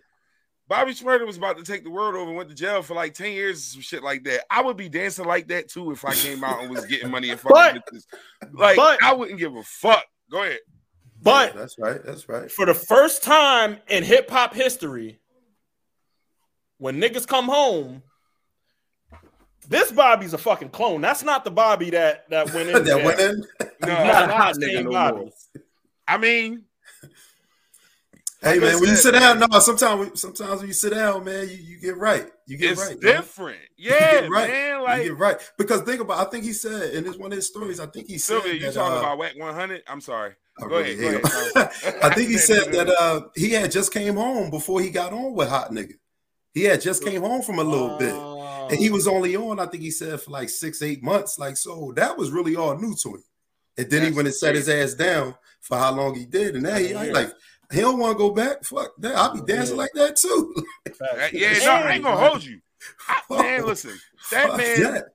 Bobby 0.69 0.91
Shmurda 0.93 1.25
was 1.25 1.35
about 1.37 1.57
to 1.57 1.63
take 1.63 1.83
the 1.83 1.89
world 1.89 2.13
over 2.15 2.27
and 2.29 2.37
went 2.37 2.47
to 2.49 2.55
jail 2.55 2.83
for 2.83 2.93
like 2.93 3.15
10 3.15 3.31
years 3.33 3.57
or 3.57 3.71
some 3.71 3.81
shit 3.81 4.03
like 4.03 4.23
that. 4.25 4.45
I 4.51 4.61
would 4.61 4.77
be 4.77 4.87
dancing 4.87 5.25
like 5.25 5.47
that 5.47 5.67
too 5.67 5.91
if 5.91 6.05
I 6.05 6.13
came 6.13 6.43
out 6.43 6.61
and 6.61 6.69
was 6.69 6.85
getting 6.85 7.09
money 7.09 7.31
and 7.31 7.39
fucking 7.39 7.81
But- 7.81 7.93
bitches. 7.93 8.05
Like 8.53 8.77
but- 8.77 9.03
I 9.03 9.13
wouldn't 9.13 9.39
give 9.39 9.55
a 9.55 9.63
fuck. 9.63 10.05
Go 10.31 10.43
ahead. 10.43 10.59
But 11.21 11.53
Yeah, 11.53 11.61
that's 11.61 11.77
right. 11.79 12.03
That's 12.03 12.29
right. 12.29 12.51
for 12.51 12.65
the 12.65 12.73
first 12.73 13.23
time 13.23 13.77
in 13.89 14.03
hip 14.03 14.29
hop 14.29 14.53
history, 14.53 15.19
when 16.77 16.99
niggas 17.01 17.27
come 17.27 17.45
home, 17.45 18.03
this 19.67 19.91
Bobby's 19.91 20.33
a 20.33 20.37
fucking 20.37 20.69
clone. 20.69 21.01
That's 21.01 21.23
not 21.23 21.43
the 21.43 21.51
Bobby 21.51 21.89
that 21.91 22.29
that 22.29 22.53
went 22.53 22.69
in. 22.69 22.83
that 22.85 23.03
went 23.03 23.19
in. 23.19 23.43
No, 23.81 23.87
Not 23.87 24.05
Not 24.07 24.29
a 24.29 24.33
a 24.33 24.37
hot 24.37 24.55
same 24.55 24.69
nigga 24.69 24.83
no 24.85 24.91
Bobby. 24.91 25.17
more. 25.17 25.29
I 26.07 26.17
mean, 26.17 26.63
Hey 28.41 28.57
man, 28.57 28.79
when 28.79 28.89
you 28.89 28.95
sit 28.95 29.13
down, 29.13 29.39
no, 29.39 29.47
sometimes 29.59 30.21
sometimes 30.21 30.59
when 30.59 30.67
you 30.67 30.73
sit 30.73 30.93
down, 30.93 31.25
man, 31.25 31.49
you, 31.49 31.55
you 31.55 31.79
get 31.79 31.97
right. 31.97 32.25
You 32.45 32.57
get 32.57 32.71
it's 32.71 32.81
right. 32.81 33.01
man. 33.01 33.15
different. 33.15 33.57
You 33.77 33.91
Yeah, 33.91 34.27
right. 34.27 34.49
man. 34.49 34.77
you 34.77 34.83
Like 34.83 35.03
get 35.03 35.17
right. 35.17 35.51
Because 35.57 35.81
think 35.81 36.01
about 36.01 36.25
I 36.25 36.29
think 36.29 36.45
he 36.45 36.53
said 36.53 36.93
in 36.93 37.03
this 37.03 37.17
one 37.17 37.31
of 37.31 37.35
his 37.37 37.47
stories, 37.47 37.79
I 37.79 37.87
think 37.87 38.07
he 38.07 38.17
said 38.17 38.41
Sylvia, 38.41 38.53
you 38.53 38.59
that, 38.61 38.73
talking 38.73 38.97
uh, 38.97 38.99
about 38.99 39.17
Whack 39.17 39.33
100? 39.37 39.83
I'm 39.87 40.01
sorry. 40.01 40.33
I 40.57 40.61
Go 40.61 40.67
really 40.67 40.93
ahead, 40.93 41.21
go 41.21 41.29
ahead, 41.55 41.71
I 42.03 42.13
think 42.13 42.29
he 42.29 42.37
said 42.49 42.71
that 42.73 42.89
uh 42.89 43.21
he 43.35 43.51
had 43.51 43.71
just 43.71 43.93
came 43.93 44.15
home 44.15 44.49
before 44.49 44.81
he 44.81 44.89
got 44.89 45.11
on 45.13 45.33
with 45.33 45.49
Hot 45.49 45.71
Nigga. 45.71 45.93
He 46.53 46.63
had 46.63 46.81
just 46.81 47.03
came 47.03 47.21
home 47.21 47.41
from 47.41 47.59
a 47.59 47.63
little 47.63 47.97
bit. 47.97 48.13
Oh. 48.13 48.67
And 48.69 48.77
he 48.79 48.89
was 48.89 49.07
only 49.07 49.35
on, 49.35 49.59
I 49.59 49.65
think 49.65 49.83
he 49.83 49.91
said, 49.91 50.21
for 50.21 50.31
like 50.31 50.49
six, 50.49 50.81
eight 50.81 51.03
months. 51.03 51.39
Like, 51.39 51.57
so 51.57 51.91
that 51.95 52.17
was 52.17 52.31
really 52.31 52.55
all 52.55 52.77
new 52.77 52.95
to 53.03 53.15
him. 53.15 53.23
And 53.77 53.89
then 53.89 54.03
he 54.05 54.11
went 54.11 54.27
and 54.27 54.35
sat 54.35 54.55
his 54.55 54.69
ass 54.69 54.93
down 54.93 55.35
for 55.61 55.77
how 55.77 55.91
long 55.93 56.15
he 56.15 56.25
did. 56.25 56.55
And 56.55 56.63
now 56.63 56.75
he 56.75 56.93
like, 56.93 57.31
he 57.71 57.81
don't 57.81 57.99
want 57.99 58.17
to 58.17 58.17
go 58.17 58.31
back. 58.31 58.63
Fuck 58.63 58.91
that. 58.99 59.15
I'll 59.15 59.33
be 59.33 59.41
dancing 59.41 59.75
Yeah. 59.75 59.81
like 59.81 59.91
that 59.95 60.15
too. 60.17 60.55
Yeah, 61.33 61.53
no, 61.59 61.71
I 61.71 61.91
ain't 61.93 62.03
gonna 62.03 62.29
hold 62.29 62.43
you. 62.43 62.59
I- 63.07 63.21
man, 63.29 63.65
listen, 63.65 63.97
that 64.31 64.55
man, 64.57 64.81
that. 64.83 65.05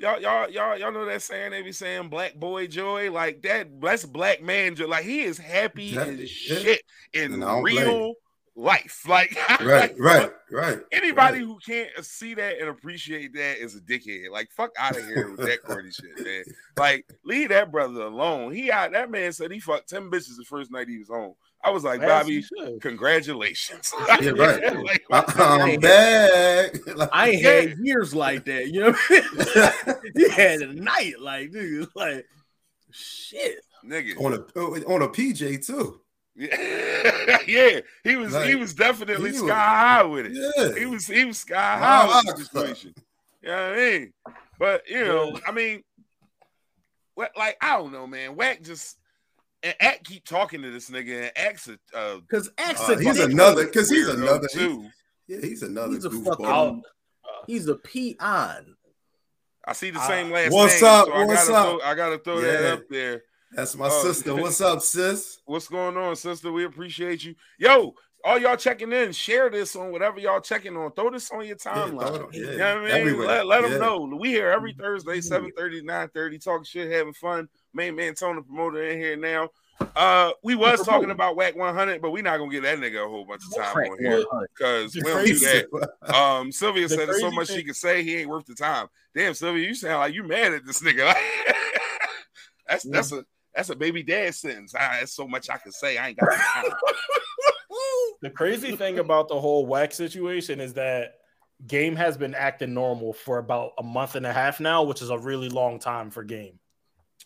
y'all, 0.00 0.20
y'all, 0.20 0.48
y'all, 0.50 0.78
y'all 0.78 0.92
know 0.92 1.04
that 1.06 1.20
saying 1.22 1.50
they 1.50 1.62
be 1.62 1.72
saying 1.72 2.08
black 2.08 2.34
boy 2.36 2.66
joy, 2.68 3.10
like 3.10 3.42
that. 3.42 3.80
That's 3.80 4.04
black 4.06 4.42
man 4.42 4.74
joy. 4.76 4.86
Like 4.86 5.04
he 5.04 5.20
is 5.22 5.36
happy 5.38 5.94
That- 5.94 6.08
as 6.08 6.48
yeah. 6.50 6.58
shit 6.58 6.82
in 7.12 7.34
And 7.34 7.44
I 7.44 7.48
don't 7.54 7.62
blame 7.62 7.76
real 7.76 8.14
life. 8.56 9.02
Like, 9.06 9.36
Right, 9.60 9.94
right, 9.98 10.32
right. 10.50 10.78
Anybody 10.92 11.38
right. 11.38 11.46
who 11.46 11.58
can't 11.64 11.90
see 12.04 12.34
that 12.34 12.58
and 12.60 12.68
appreciate 12.68 13.32
that 13.34 13.58
is 13.58 13.74
a 13.76 13.80
dickhead. 13.80 14.30
Like, 14.30 14.48
fuck 14.50 14.70
out 14.78 14.96
of 14.96 15.04
here 15.06 15.30
with 15.30 15.40
that 15.46 15.62
corny 15.64 15.90
shit, 15.90 16.24
man. 16.24 16.44
Like, 16.76 17.06
leave 17.24 17.50
that 17.50 17.70
brother 17.72 18.02
alone. 18.02 18.52
He 18.52 18.70
out. 18.70 18.92
That 18.92 19.10
man 19.10 19.32
said 19.32 19.50
he 19.52 19.60
fucked 19.60 19.88
ten 19.88 20.10
bitches 20.10 20.36
the 20.36 20.44
first 20.44 20.70
night 20.70 20.88
he 20.88 20.98
was 20.98 21.08
home. 21.08 21.34
I 21.64 21.70
was 21.70 21.82
like, 21.84 22.00
As 22.00 22.08
Bobby, 22.24 22.44
congratulations. 22.80 23.92
Yeah, 24.20 24.30
right. 24.36 24.62
Like, 25.10 25.38
I'm 25.38 25.80
back. 25.80 26.72
Like, 26.96 27.08
I 27.12 27.30
ain't 27.30 27.42
Yeah. 27.42 27.50
had 27.52 27.78
years 27.78 28.14
like 28.14 28.44
that. 28.46 28.68
You 28.68 28.80
know 28.80 28.90
what 28.92 29.00
I 29.10 29.84
mean? 29.86 30.12
you 30.14 30.30
had 30.30 30.60
a 30.62 30.72
night 30.72 31.14
like 31.20 31.50
nigga, 31.50 31.88
like 31.94 32.26
shit. 32.92 33.56
nigga. 33.84 34.20
on 34.24 34.34
a 34.34 34.84
on 34.86 35.02
a 35.02 35.08
PJ 35.08 35.66
too. 35.66 36.00
Yeah, 36.36 37.38
yeah. 37.48 37.80
He 38.04 38.14
was 38.14 38.32
he 38.46 38.54
was 38.54 38.72
definitely 38.74 39.30
he 39.32 39.36
sky 39.36 39.44
was- 39.44 39.52
high 39.52 40.02
with 40.04 40.26
it. 40.26 40.32
Yeah. 40.56 40.78
He 40.78 40.86
was 40.86 41.06
he 41.06 41.24
was 41.24 41.38
sky 41.38 41.80
Wow, 41.80 42.06
high 42.08 42.22
with 42.24 42.36
the 42.36 42.44
situation. 42.44 42.94
You 43.42 43.48
know 43.48 43.56
what 43.70 43.72
I 43.72 43.76
mean? 43.76 44.12
But 44.58 44.88
you 44.88 45.04
know, 45.04 45.30
Yeah. 45.32 45.38
I 45.48 45.50
mean, 45.52 45.82
what 47.14 47.32
like 47.36 47.56
I 47.60 47.76
don't 47.76 47.92
know, 47.92 48.06
man. 48.06 48.36
Whack 48.36 48.62
just 48.62 48.96
and 49.62 49.74
Act 49.80 50.04
keep 50.04 50.24
talking 50.24 50.62
to 50.62 50.70
this 50.70 50.88
nigga 50.90 51.22
and 51.24 51.32
Act's 51.36 51.68
a 51.68 51.78
uh, 51.96 52.20
Cause 52.30 52.50
Uh, 52.58 52.96
he's 52.98 53.18
another 53.20 53.66
because 53.66 53.90
he's 53.90 54.08
another 54.08 54.48
too. 54.52 54.88
Yeah, 55.26 55.38
he's 55.42 55.62
another 55.62 55.94
He's 55.94 56.04
a 56.04 56.10
goofball. 56.10 56.36
fucking 56.46 56.82
he's 57.46 57.66
a 57.68 57.74
peon. 57.76 58.76
I 59.66 59.72
see 59.74 59.90
the 59.90 60.00
Uh, 60.00 60.06
same 60.06 60.30
last 60.30 60.52
what's 60.52 60.80
name, 60.80 60.90
up? 60.90 61.06
so 61.06 61.12
I 61.12 61.26
gotta 61.26 61.32
up? 61.32 61.46
Throw, 61.66 61.80
I 61.82 61.94
gotta 61.94 62.18
throw 62.18 62.40
that 62.40 62.72
up 62.72 62.88
there. 62.88 63.22
That's 63.52 63.74
my 63.76 63.88
Oh. 63.90 64.02
sister. 64.02 64.34
What's 64.34 64.60
up, 64.60 64.80
sis? 64.82 65.38
What's 65.46 65.68
going 65.68 65.96
on, 65.96 66.16
sister? 66.16 66.52
We 66.52 66.64
appreciate 66.64 67.24
you. 67.24 67.34
Yo, 67.58 67.94
all 68.24 68.38
y'all 68.38 68.56
checking 68.56 68.92
in, 68.92 69.12
share 69.12 69.48
this 69.50 69.74
on 69.76 69.92
whatever 69.92 70.18
y'all 70.18 70.40
checking 70.40 70.76
on. 70.76 70.92
Throw 70.92 71.10
this 71.10 71.30
on 71.30 71.38
your 71.46 71.56
Yeah, 71.64 71.72
timeline. 71.72 72.00
throw 72.00 72.14
it 72.14 72.22
on- 72.22 72.32
You 72.32 72.46
yeah, 72.50 72.56
know 72.56 72.74
what 72.74 72.76
I 72.76 72.80
mean? 72.84 73.00
everywhere. 73.00 73.26
Let, 73.26 73.46
let 73.46 73.60
them 73.62 73.78
know. 73.80 74.16
We 74.18 74.28
here 74.30 74.48
every 74.50 74.72
Mm-hmm. 74.72 74.82
Thursday, 74.82 75.18
7:30, 75.20 75.82
9:30, 75.82 76.44
talking 76.44 76.64
shit, 76.64 76.90
having 76.90 77.14
fun. 77.14 77.48
Main 77.74 77.94
man 77.96 78.14
Tony 78.14 78.42
promoter 78.42 78.82
in 78.82 78.98
here 78.98 79.16
now. 79.16 79.48
Uh, 79.94 80.32
we 80.42 80.54
was 80.56 80.82
talking 80.84 81.10
about 81.10 81.36
Whack 81.36 81.54
100, 81.56 82.02
but 82.02 82.10
we 82.10 82.20
not 82.20 82.38
gonna 82.38 82.50
get 82.50 82.62
that 82.64 82.78
nigga 82.78 83.04
a 83.04 83.08
whole 83.08 83.24
bunch 83.24 83.42
of 83.50 83.54
time 83.62 83.76
on 83.90 83.98
here 84.00 84.24
because 84.56 84.94
we 84.94 85.02
don't 85.02 85.24
do 85.24 85.38
that. 85.38 85.66
Um, 86.14 86.50
Sylvia 86.52 86.88
said 86.88 87.08
there's 87.08 87.20
so 87.20 87.30
much 87.30 87.48
thing- 87.48 87.58
she 87.58 87.64
could 87.64 87.76
say, 87.76 88.02
he 88.02 88.16
ain't 88.16 88.28
worth 88.30 88.46
the 88.46 88.54
time. 88.54 88.88
Damn, 89.14 89.34
Sylvia, 89.34 89.66
you 89.66 89.74
sound 89.74 90.00
like 90.00 90.14
you 90.14 90.22
mad 90.24 90.52
at 90.54 90.64
this 90.66 90.80
nigga. 90.82 91.14
that's 92.68 92.84
that's 92.84 93.12
a 93.12 93.24
that's 93.54 93.70
a 93.70 93.76
baby 93.76 94.02
dad 94.02 94.34
sentence. 94.34 94.74
Ah, 94.76 94.96
that's 95.00 95.14
so 95.14 95.26
much 95.28 95.50
I 95.50 95.58
can 95.58 95.72
say. 95.72 95.96
I 95.98 96.08
ain't 96.08 96.18
got 96.18 96.28
the 98.20 98.30
crazy 98.30 98.76
thing 98.76 98.98
about 98.98 99.28
the 99.28 99.40
whole 99.40 99.66
wax 99.66 99.96
situation 99.96 100.60
is 100.60 100.74
that 100.74 101.14
Game 101.66 101.96
has 101.96 102.16
been 102.16 102.34
acting 102.34 102.72
normal 102.72 103.12
for 103.12 103.38
about 103.38 103.72
a 103.78 103.82
month 103.82 104.14
and 104.14 104.24
a 104.24 104.32
half 104.32 104.60
now, 104.60 104.84
which 104.84 105.02
is 105.02 105.10
a 105.10 105.18
really 105.18 105.48
long 105.48 105.78
time 105.78 106.10
for 106.10 106.22
Game. 106.22 106.58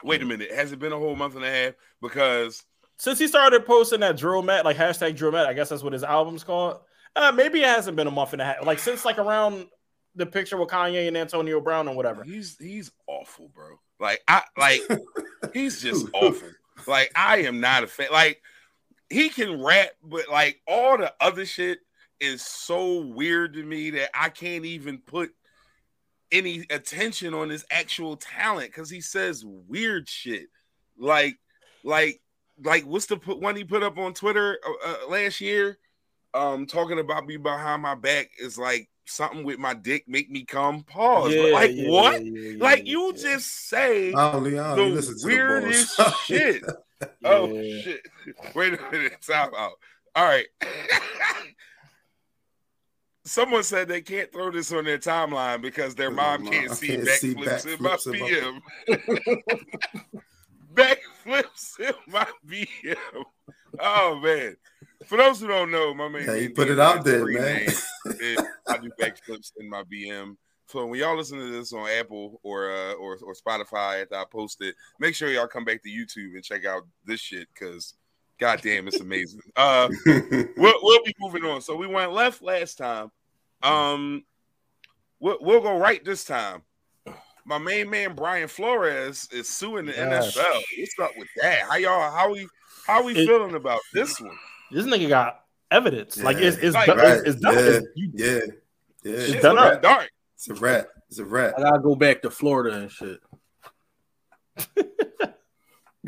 Wait 0.02 0.22
a 0.22 0.24
minute, 0.24 0.50
has 0.50 0.72
it 0.72 0.78
been 0.78 0.92
a 0.92 0.98
whole 0.98 1.14
month 1.14 1.36
and 1.36 1.44
a 1.44 1.50
half? 1.50 1.74
Because 2.00 2.64
Since 2.96 3.18
he 3.18 3.28
started 3.28 3.66
posting 3.66 4.00
that 4.00 4.16
drill 4.16 4.42
mat, 4.42 4.64
like 4.64 4.76
hashtag 4.76 5.16
drill 5.16 5.32
mat, 5.32 5.46
I 5.46 5.52
guess 5.52 5.68
that's 5.68 5.82
what 5.82 5.92
his 5.92 6.02
album's 6.02 6.44
called. 6.44 6.78
Uh, 7.14 7.30
maybe 7.30 7.60
it 7.60 7.68
hasn't 7.68 7.96
been 7.96 8.06
a 8.06 8.12
month 8.12 8.32
and 8.32 8.40
a 8.40 8.44
half. 8.44 8.64
Like 8.64 8.78
since 8.78 9.04
like 9.04 9.18
around 9.18 9.66
the 10.14 10.26
picture 10.26 10.56
with 10.56 10.68
Kanye 10.68 11.08
and 11.08 11.16
Antonio 11.16 11.60
Brown 11.60 11.88
and 11.88 11.96
whatever. 11.96 12.22
he's 12.22 12.56
he's 12.58 12.90
awful, 13.06 13.48
bro. 13.54 13.78
Like 14.00 14.22
I 14.28 14.42
like 14.56 14.80
he's 15.54 15.80
just 15.80 16.06
awful. 16.14 16.48
Like 16.86 17.12
I 17.14 17.38
am 17.38 17.60
not 17.60 17.84
a 17.84 17.86
fan. 17.86 18.08
Like 18.10 18.42
he 19.12 19.28
can 19.28 19.62
rap, 19.62 19.90
but 20.02 20.28
like 20.30 20.60
all 20.66 20.98
the 20.98 21.12
other 21.20 21.44
shit 21.44 21.80
is 22.20 22.42
so 22.42 23.00
weird 23.00 23.54
to 23.54 23.62
me 23.62 23.90
that 23.90 24.10
I 24.14 24.28
can't 24.28 24.64
even 24.64 24.98
put 24.98 25.32
any 26.30 26.64
attention 26.70 27.34
on 27.34 27.50
his 27.50 27.64
actual 27.70 28.16
talent 28.16 28.68
because 28.68 28.88
he 28.88 29.00
says 29.00 29.44
weird 29.44 30.08
shit. 30.08 30.46
Like, 30.98 31.38
like, 31.84 32.20
like, 32.64 32.84
what's 32.84 33.06
the 33.06 33.16
one 33.16 33.56
he 33.56 33.64
put 33.64 33.82
up 33.82 33.98
on 33.98 34.14
Twitter 34.14 34.58
uh, 34.66 34.88
uh, 34.88 35.10
last 35.10 35.40
year? 35.40 35.78
Um, 36.34 36.66
talking 36.66 36.98
about 36.98 37.26
me 37.26 37.36
behind 37.36 37.82
my 37.82 37.94
back 37.94 38.30
is 38.38 38.56
like 38.56 38.88
something 39.04 39.44
with 39.44 39.58
my 39.58 39.74
dick 39.74 40.04
make 40.08 40.30
me 40.30 40.44
come. 40.44 40.82
Pause. 40.84 41.34
Yeah, 41.34 41.42
like 41.52 41.70
yeah, 41.74 41.90
what? 41.90 42.24
yeah, 42.24 42.50
yeah, 42.50 42.64
like 42.64 42.86
you 42.86 43.12
yeah. 43.14 43.22
just 43.22 43.68
say 43.68 44.12
I 44.14 44.32
only, 44.32 44.58
I 44.58 44.72
only 44.72 44.92
listen 44.92 45.16
the 45.18 45.26
weirdest 45.26 45.96
the 45.96 46.10
shit. 46.24 46.62
Oh 47.24 47.48
shit! 47.62 48.00
Wait 48.54 48.74
a 48.74 48.90
minute. 48.90 49.20
Time 49.22 49.50
out. 49.56 49.72
All 50.14 50.24
right. 50.24 50.46
Someone 53.24 53.62
said 53.62 53.86
they 53.86 54.02
can't 54.02 54.32
throw 54.32 54.50
this 54.50 54.72
on 54.72 54.84
their 54.84 54.98
timeline 54.98 55.62
because 55.62 55.94
their 55.94 56.08
oh, 56.08 56.12
mom 56.12 56.44
can't 56.46 56.70
I 56.70 56.74
see 56.74 56.88
can't 56.88 57.02
backflips 57.02 57.66
in 57.66 57.82
my 57.82 57.90
backflips 57.90 58.12
in 58.12 58.20
my- 58.20 58.28
BM. 59.14 60.20
backflips 60.74 61.80
in 61.80 61.94
my 62.08 62.26
BM. 62.46 63.24
Oh 63.78 64.20
man! 64.22 64.56
For 65.06 65.18
those 65.18 65.40
who 65.40 65.46
don't 65.46 65.70
know, 65.70 65.94
my 65.94 66.08
man, 66.08 66.22
Yeah, 66.22 66.32
Big 66.32 66.54
put 66.54 66.68
it 66.68 66.80
out 66.80 67.04
there, 67.04 67.24
man. 67.24 67.68
I 68.68 68.78
do 68.78 68.90
backflips 69.00 69.52
in 69.58 69.70
my 69.70 69.84
BM. 69.84 70.36
So 70.72 70.86
when 70.86 70.98
y'all 70.98 71.16
listen 71.18 71.38
to 71.38 71.52
this 71.52 71.74
on 71.74 71.86
Apple 71.90 72.40
or 72.42 72.70
uh, 72.72 72.92
or 72.94 73.18
or 73.22 73.34
Spotify 73.34 74.00
after 74.02 74.14
I 74.16 74.24
post 74.30 74.62
it, 74.62 74.74
make 74.98 75.14
sure 75.14 75.30
y'all 75.30 75.46
come 75.46 75.66
back 75.66 75.82
to 75.82 75.90
YouTube 75.90 76.34
and 76.34 76.42
check 76.42 76.64
out 76.64 76.84
this 77.04 77.20
shit 77.20 77.46
because 77.52 77.92
goddamn, 78.40 78.88
it's 78.88 79.00
amazing. 79.00 79.40
Uh, 79.56 79.88
we'll, 80.06 80.74
we'll 80.82 81.04
be 81.04 81.14
moving 81.20 81.44
on. 81.44 81.60
So 81.60 81.76
we 81.76 81.86
went 81.86 82.12
left 82.12 82.40
last 82.42 82.78
time. 82.78 83.10
Um, 83.62 84.24
we'll, 85.20 85.36
we'll 85.42 85.60
go 85.60 85.76
right 85.78 86.02
this 86.04 86.24
time. 86.24 86.62
My 87.44 87.58
main 87.58 87.90
man 87.90 88.14
Brian 88.14 88.48
Flores 88.48 89.28
is 89.30 89.48
suing 89.50 89.84
the 89.86 89.92
Yes. 89.92 90.34
NFL. 90.36 90.62
What's 90.78 90.98
up 91.02 91.10
with 91.18 91.28
that? 91.42 91.64
How 91.68 91.76
y'all? 91.76 92.10
How 92.10 92.32
we? 92.32 92.48
How 92.86 93.02
we 93.04 93.12
It- 93.12 93.26
feeling 93.26 93.54
about 93.56 93.80
this 93.92 94.18
one? 94.18 94.30
This 94.70 94.86
nigga 94.86 95.08
got 95.10 95.44
evidence. 95.70 96.16
Like 96.22 96.38
it's 96.38 96.56
it's, 96.56 96.74
Like, 96.74 96.86
done- 96.86 96.96
right. 96.96 97.18
it's, 97.18 97.28
it's 97.28 97.40
done. 97.40 97.54
Yeah. 97.54 97.60
It's- 97.60 97.82
you- 97.94 98.12
yeah, 98.14 98.26
yeah. 99.04 99.12
It's 99.12 99.32
Shit 99.34 99.42
done 99.42 99.58
up. 99.58 99.82
dark. 99.82 100.08
It's 100.44 100.48
a 100.50 100.54
wrap. 100.54 100.88
It's 101.08 101.20
a 101.20 101.24
wrap. 101.24 101.54
I 101.56 101.62
gotta 101.62 101.78
go 101.80 101.94
back 101.94 102.22
to 102.22 102.30
Florida 102.30 102.76
and 102.76 102.90
shit. 102.90 103.20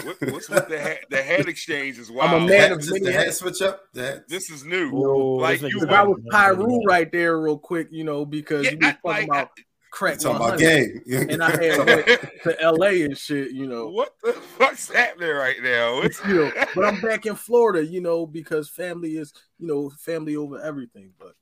What, 0.03 0.17
what's 0.23 0.49
with 0.51 0.69
the 0.69 0.77
hat? 0.81 0.99
The 1.09 1.23
hat 1.23 1.47
exchange 1.49 1.99
is 2.01 2.11
I'm 2.21 2.43
a 2.43 2.47
man 2.49 2.49
Hat- 2.61 2.73
of 2.73 2.81
just 2.81 2.93
many 2.93 3.05
the 3.05 3.13
hat 3.13 3.27
hats. 3.27 3.39
switch 3.39 3.63
up. 3.63 3.83
That 3.93 4.29
This 4.29 4.51
is 4.51 4.65
new. 4.65 4.91
Oh, 4.93 5.37
like 5.37 5.61
this 5.61 5.73
you 5.73 5.83
If 5.83 5.89
I 5.91 6.03
was 6.03 6.19
Pyru 6.33 6.81
right 6.85 7.11
there, 7.13 7.39
real 7.41 7.59
quick, 7.59 7.89
you 7.93 8.03
know, 8.03 8.25
because 8.27 8.65
Yeah, 8.65 8.71
you 8.73 8.79
was 8.79 8.87
I- 8.89 8.93
talking 8.93 9.29
like, 9.29 9.29
about 9.29 9.51
crack 9.93 10.19
talking 10.19 10.37
about 10.45 10.59
game. 10.59 11.01
and 11.31 11.41
I 11.45 11.51
had 11.51 11.87
went 11.87 12.07
to 12.43 12.57
LA 12.61 13.05
and 13.05 13.17
shit, 13.17 13.53
you 13.53 13.69
know. 13.69 13.89
what 13.91 14.15
the 14.25 14.33
fuck's 14.33 14.91
happening 14.93 15.31
right 15.31 15.63
now? 15.63 15.95
What's, 16.03 16.25
You 16.27 16.47
know, 16.47 16.53
but 16.75 16.85
I'm 16.87 17.01
back 17.01 17.27
in 17.27 17.37
Florida, 17.37 17.87
you 17.87 18.01
know, 18.01 18.27
because 18.27 18.69
family 18.69 19.17
is, 19.17 19.33
you 19.61 19.69
know, 19.69 19.91
family 19.91 20.35
over 20.35 20.61
everything. 20.61 21.13
But 21.21 21.35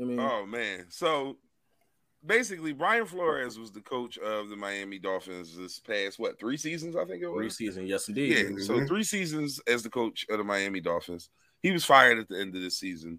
I 0.00 0.04
mean, 0.04 0.18
Oh 0.18 0.46
man. 0.46 0.86
So 0.88 1.36
basically 2.24 2.72
Brian 2.72 3.06
Flores 3.06 3.58
was 3.58 3.70
the 3.72 3.80
coach 3.80 4.18
of 4.18 4.48
the 4.48 4.56
Miami 4.56 4.98
Dolphins 4.98 5.56
this 5.56 5.78
past 5.78 6.18
what 6.18 6.38
three 6.38 6.56
seasons, 6.56 6.96
I 6.96 7.04
think 7.04 7.22
it 7.22 7.28
was. 7.28 7.56
preseason, 7.56 7.86
yes 7.88 8.08
Yeah, 8.08 8.48
indeed. 8.48 8.64
so 8.64 8.84
three 8.86 9.04
seasons 9.04 9.60
as 9.66 9.82
the 9.82 9.90
coach 9.90 10.26
of 10.30 10.38
the 10.38 10.44
Miami 10.44 10.80
Dolphins. 10.80 11.30
He 11.62 11.72
was 11.72 11.84
fired 11.84 12.18
at 12.18 12.28
the 12.28 12.38
end 12.40 12.54
of 12.54 12.62
the 12.62 12.70
season. 12.70 13.18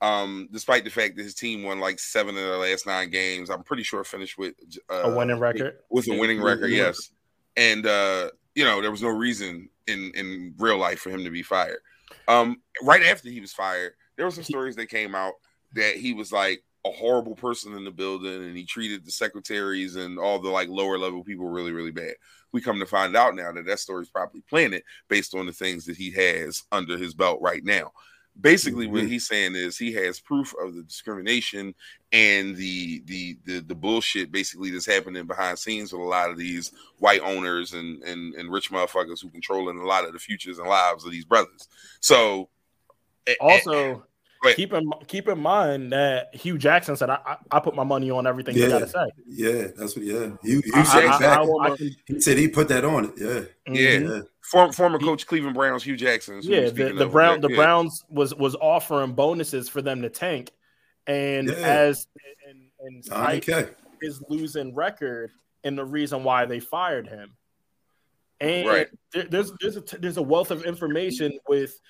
Um, 0.00 0.48
despite 0.52 0.82
the 0.82 0.90
fact 0.90 1.16
that 1.16 1.22
his 1.22 1.34
team 1.34 1.62
won 1.62 1.78
like 1.78 2.00
seven 2.00 2.36
of 2.36 2.42
their 2.42 2.56
last 2.56 2.86
nine 2.86 3.10
games, 3.10 3.50
I'm 3.50 3.62
pretty 3.62 3.84
sure 3.84 4.02
finished 4.02 4.36
with 4.36 4.54
uh, 4.90 5.02
a 5.04 5.16
winning 5.16 5.38
record. 5.38 5.78
with 5.90 6.08
a 6.08 6.18
winning 6.18 6.38
Yeah, 6.38 6.44
record, 6.44 6.70
yeah. 6.70 6.86
yes. 6.86 7.10
And 7.56 7.86
uh, 7.86 8.30
you 8.56 8.64
know, 8.64 8.80
there 8.80 8.90
was 8.90 9.02
no 9.02 9.10
reason 9.10 9.68
in 9.86 10.10
in 10.16 10.54
real 10.58 10.76
life 10.78 10.98
for 11.00 11.10
him 11.10 11.22
to 11.22 11.30
be 11.30 11.42
fired. 11.42 11.78
Um, 12.26 12.56
right 12.82 13.02
after 13.04 13.28
he 13.28 13.40
was 13.40 13.52
fired, 13.52 13.92
there 14.16 14.26
were 14.26 14.32
some 14.32 14.42
stories 14.44 14.74
that 14.76 14.86
came 14.88 15.14
out 15.14 15.34
that 15.74 15.96
he 15.96 16.14
was 16.14 16.32
like 16.32 16.64
a 16.84 16.90
horrible 16.90 17.36
person 17.36 17.76
in 17.76 17.84
the 17.84 17.90
building 17.90 18.42
and 18.42 18.56
he 18.56 18.64
treated 18.64 19.04
the 19.04 19.10
secretaries 19.12 19.94
and 19.96 20.18
all 20.18 20.40
the 20.40 20.48
like 20.50 20.68
lower 20.68 20.98
level 20.98 21.22
people 21.22 21.48
really 21.48 21.72
really 21.72 21.92
bad. 21.92 22.14
We 22.52 22.60
come 22.60 22.80
to 22.80 22.86
find 22.86 23.16
out 23.16 23.34
now 23.36 23.52
that 23.52 23.66
that 23.66 23.78
story 23.78 24.02
is 24.02 24.10
probably 24.10 24.42
planted 24.42 24.82
based 25.08 25.34
on 25.34 25.46
the 25.46 25.52
things 25.52 25.84
that 25.86 25.96
he 25.96 26.10
has 26.12 26.64
under 26.72 26.98
his 26.98 27.14
belt 27.14 27.40
right 27.40 27.64
now. 27.64 27.92
Basically, 28.40 28.86
what 28.86 29.02
Mhm. 29.04 29.08
he's 29.08 29.26
saying 29.28 29.54
is 29.54 29.76
he 29.76 29.92
has 29.92 30.18
proof 30.18 30.54
of 30.60 30.74
the 30.74 30.82
discrimination 30.82 31.74
and 32.12 32.56
the 32.56 33.00
the 33.04 33.36
the 33.44 33.60
the 33.60 33.74
bullshit 33.74 34.32
basically 34.32 34.70
that's 34.70 34.86
happening 34.86 35.26
behind 35.26 35.58
scenes 35.58 35.92
with 35.92 36.00
a 36.00 36.04
lot 36.04 36.30
of 36.30 36.38
these 36.38 36.72
white 36.98 37.20
owners 37.20 37.74
and 37.74 38.02
and, 38.02 38.34
and 38.34 38.50
rich 38.50 38.70
motherfuckers 38.70 39.22
who 39.22 39.28
controlling 39.30 39.78
a 39.78 39.86
lot 39.86 40.04
of 40.06 40.14
the 40.14 40.18
futures 40.18 40.58
and 40.58 40.68
lives 40.68 41.04
of 41.04 41.12
these 41.12 41.26
brothers. 41.26 41.68
So 42.00 42.48
Also, 43.40 44.04
Go 44.42 44.48
ahead. 44.48 44.56
keep 44.56 44.72
in 44.72 44.90
keep 45.06 45.28
in 45.28 45.38
mind 45.38 45.92
that 45.92 46.34
Hue 46.34 46.58
Jackson 46.58 46.96
said, 46.96 47.10
"I 47.10 47.18
I, 47.24 47.36
I 47.52 47.60
put 47.60 47.74
my 47.76 47.84
money 47.84 48.10
on 48.10 48.26
everything 48.26 48.56
you 48.56 48.62
Yeah. 48.64 48.68
got 48.70 48.78
to 48.80 48.88
say." 48.88 49.06
yeah, 49.28 49.68
that's 49.76 49.94
what. 49.96 50.04
Yeah, 50.04 50.30
he, 50.42 50.54
he 50.56 50.70
I- 50.74 50.82
said 50.82 51.04
I- 51.04 51.18
back. 51.18 51.38
I- 51.38 51.42
I 51.72 51.76
can- 51.76 51.90
he 52.06 52.20
said 52.20 52.38
he 52.38 52.48
put 52.48 52.68
that 52.68 52.84
on 52.84 53.04
it. 53.06 53.10
Yeah, 53.16 53.72
Yeah. 53.72 53.98
Mhm. 54.00 54.08
yeah. 54.16 54.20
former, 54.42 54.72
former 54.72 54.98
coach 54.98 55.26
Cleveland 55.26 55.54
Browns 55.54 55.84
Hue 55.84 55.96
Jackson. 55.96 56.38
is 56.38 56.46
yeah. 56.48 56.70
The, 56.70 56.92
the 56.92 57.06
Brown 57.06 57.40
there. 57.40 57.48
the 57.48 57.54
Yeah. 57.54 57.62
Browns 57.62 58.04
was 58.10 58.34
was 58.34 58.56
offering 58.56 59.12
bonuses 59.12 59.68
for 59.68 59.80
them 59.80 60.02
to 60.02 60.10
tank, 60.10 60.50
and 61.06 61.46
Yeah. 61.48 61.54
as 61.54 62.08
and, 62.48 62.58
and 62.80 63.04
Donnie 63.04 63.40
Spike 63.40 63.66
K. 63.66 63.72
his 64.00 64.20
losing 64.28 64.74
record 64.74 65.30
and 65.62 65.78
the 65.78 65.84
reason 65.84 66.24
why 66.24 66.46
they 66.46 66.58
fired 66.58 67.06
him. 67.06 67.36
And 68.40 68.66
Right. 68.68 68.88
there, 69.12 69.22
there's 69.24 69.52
there's 69.60 69.76
a 69.76 69.84
there's 70.00 70.16
a 70.16 70.22
wealth 70.22 70.50
of 70.50 70.64
information 70.64 71.38
with 71.48 71.80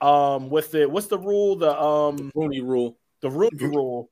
um 0.00 0.48
with 0.50 0.70
the 0.72 0.86
what's 0.88 1.06
the 1.08 1.18
rule 1.18 1.56
the 1.56 1.78
um 1.80 2.30
Rooney 2.34 2.60
rule. 2.60 2.98
the 3.20 3.30
Rooney 3.30 3.56
rule. 3.66 4.10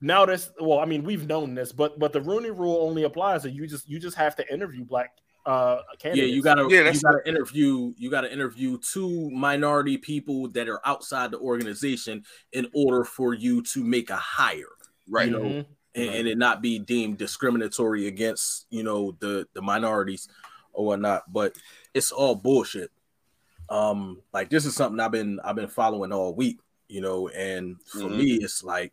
Now 0.00 0.26
this 0.26 0.50
well 0.60 0.78
I 0.80 0.84
mean 0.84 1.04
we've 1.04 1.26
known 1.26 1.54
this 1.54 1.72
but 1.72 1.98
but 1.98 2.12
the 2.12 2.20
Rooney 2.20 2.50
rule 2.50 2.78
only 2.86 3.04
applies 3.04 3.42
to 3.42 3.50
you 3.50 3.66
just 3.66 3.88
you 3.88 3.98
just 3.98 4.16
have 4.16 4.34
to 4.36 4.52
interview 4.52 4.84
black 4.84 5.12
uh 5.46 5.78
Yeah, 6.04 6.12
you 6.14 6.42
gotta 6.42 6.62
Yeah, 6.62 6.68
you 6.78 6.84
that's- 6.84 7.02
gotta 7.02 7.26
interview 7.28 7.92
you 7.96 8.10
gotta 8.10 8.32
interview 8.32 8.78
two 8.78 9.30
minority 9.30 9.96
people 9.98 10.48
that 10.50 10.68
are 10.68 10.80
outside 10.86 11.30
the 11.30 11.38
organization 11.38 12.24
in 12.52 12.68
order 12.74 13.04
for 13.04 13.32
you 13.34 13.62
to 13.62 13.82
make 13.84 14.10
a 14.10 14.16
hire. 14.16 14.66
right. 15.08 15.26
you 15.28 15.32
know, 15.32 15.40
Mhm. 15.42 15.66
and, 15.96 16.08
and 16.14 16.28
it 16.28 16.38
not 16.38 16.62
be 16.62 16.78
deemed 16.78 17.18
discriminatory 17.18 18.06
against 18.06 18.66
you 18.70 18.82
know 18.82 19.16
the 19.20 19.46
the 19.54 19.60
minorities 19.62 20.28
or 20.72 20.86
whatnot 20.86 21.22
but 21.32 21.56
it's 21.92 22.10
all 22.12 22.34
bullshit 22.34 22.90
um 23.72 24.20
like 24.34 24.50
this 24.50 24.66
is 24.66 24.76
something 24.76 25.00
i've 25.00 25.10
been 25.10 25.40
i've 25.44 25.56
been 25.56 25.66
following 25.68 26.12
all 26.12 26.34
week 26.34 26.60
you 26.88 27.00
know 27.00 27.28
and 27.28 27.80
for 27.86 28.00
Mhm. 28.00 28.16
me 28.18 28.32
it's 28.34 28.62
like 28.62 28.92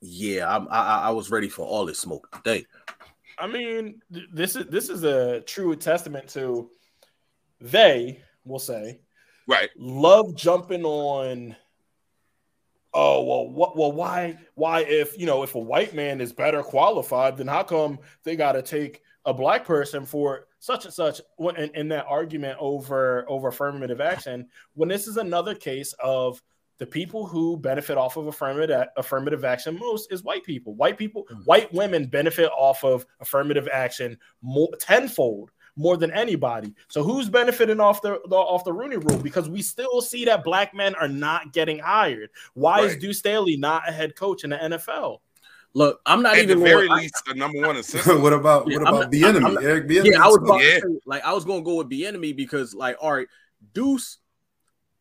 yeah 0.00 0.48
I'm, 0.54 0.66
i 0.68 0.80
I- 0.80 1.02
i 1.08 1.10
was 1.10 1.30
ready 1.30 1.48
for 1.50 1.66
all 1.66 1.84
this 1.84 1.98
smoke 1.98 2.28
today 2.34 2.66
I 3.40 3.46
mean, 3.46 4.02
th- 4.12 4.26
this 4.32 4.56
is 4.56 4.66
this 4.66 4.88
is 4.88 5.04
a 5.04 5.40
true 5.42 5.76
testament 5.76 6.28
to 6.30 6.70
they 7.60 8.20
will 8.44 8.58
say 8.58 8.98
Right. 9.46 9.70
love 9.76 10.34
jumping 10.34 10.84
on. 10.84 11.54
Oh 12.92 13.22
well, 13.22 13.48
what? 13.48 13.76
Well, 13.76 13.92
why? 13.92 14.38
Why 14.56 14.80
if 14.80 15.16
you 15.16 15.24
know 15.26 15.44
if 15.44 15.54
a 15.54 15.60
white 15.60 15.94
man 15.94 16.20
is 16.20 16.32
better 16.32 16.64
qualified, 16.64 17.36
then 17.36 17.46
how 17.46 17.62
come 17.62 18.00
they 18.24 18.34
got 18.34 18.52
to 18.52 18.62
take 18.62 19.02
a 19.28 19.34
black 19.34 19.64
person 19.64 20.04
for 20.04 20.46
such 20.58 20.84
and 20.84 20.94
such? 20.94 21.20
When 21.36 21.56
in, 21.56 21.70
in 21.74 21.88
that 21.88 22.06
argument 22.08 22.56
over 22.60 23.24
over 23.28 23.48
affirmative 23.48 24.00
action, 24.00 24.48
when 24.74 24.88
this 24.88 25.06
is 25.06 25.16
another 25.16 25.54
case 25.54 25.94
of 26.02 26.42
the 26.78 26.86
people 26.86 27.26
who 27.26 27.56
benefit 27.56 27.98
off 27.98 28.16
of 28.16 28.28
affirmative 28.28 28.86
affirmative 28.96 29.44
action 29.44 29.78
most 29.78 30.12
is 30.12 30.22
white 30.22 30.44
people. 30.44 30.74
White 30.74 30.96
people, 30.96 31.26
hmm. 31.28 31.42
white 31.44 31.72
women 31.72 32.06
benefit 32.06 32.50
off 32.56 32.84
of 32.84 33.04
affirmative 33.20 33.68
action 33.72 34.16
more 34.42 34.70
tenfold 34.78 35.50
more 35.78 35.96
than 35.96 36.10
anybody. 36.10 36.74
So 36.88 37.02
who's 37.04 37.30
benefiting 37.30 37.80
off 37.80 38.02
the, 38.02 38.20
the 38.28 38.36
off 38.36 38.64
the 38.64 38.72
Rooney 38.72 38.96
Rule? 38.96 39.18
Because 39.18 39.48
we 39.48 39.62
still 39.62 40.02
see 40.02 40.24
that 40.24 40.44
black 40.44 40.74
men 40.74 40.94
are 40.96 41.08
not 41.08 41.52
getting 41.52 41.78
hired. 41.78 42.30
Why 42.54 42.80
is 42.80 42.92
Right. 42.92 43.00
Deuce 43.00 43.18
Staley 43.20 43.56
not 43.56 43.88
a 43.88 43.92
head 43.92 44.16
coach 44.16 44.44
in 44.44 44.50
the 44.50 44.56
NFL? 44.56 45.18
Look 45.74 46.00
i'm 46.06 46.22
not 46.22 46.32
At 46.36 46.46
the 46.46 46.52
even 46.54 46.60
very 46.64 46.88
going, 46.88 47.00
least, 47.02 47.22
a 47.28 47.34
number 47.34 47.60
one 47.60 47.76
assistant. 47.82 48.20
what 48.22 48.32
about 48.32 48.66
Yeah, 48.68 48.78
what 48.78 48.88
I'm 48.88 48.94
about 48.94 49.00
not- 49.04 49.10
the 49.10 49.24
enemy? 49.24 49.56
Eric 49.62 49.86
Bieniemy. 49.88 50.12
yeah 50.12 50.24
i 50.24 50.26
was 50.28 50.36
about 50.38 50.60
Yeah. 50.62 50.74
to 50.74 50.80
say, 50.80 51.00
like 51.06 51.24
i 51.24 51.32
was 51.32 51.44
gonna 51.44 51.62
go 51.62 51.76
with 51.76 51.88
the 51.90 52.06
enemy 52.06 52.32
because 52.32 52.74
like 52.74 52.96
all 53.00 53.12
right 53.12 53.28
deuce 53.74 54.18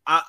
i 0.05 0.21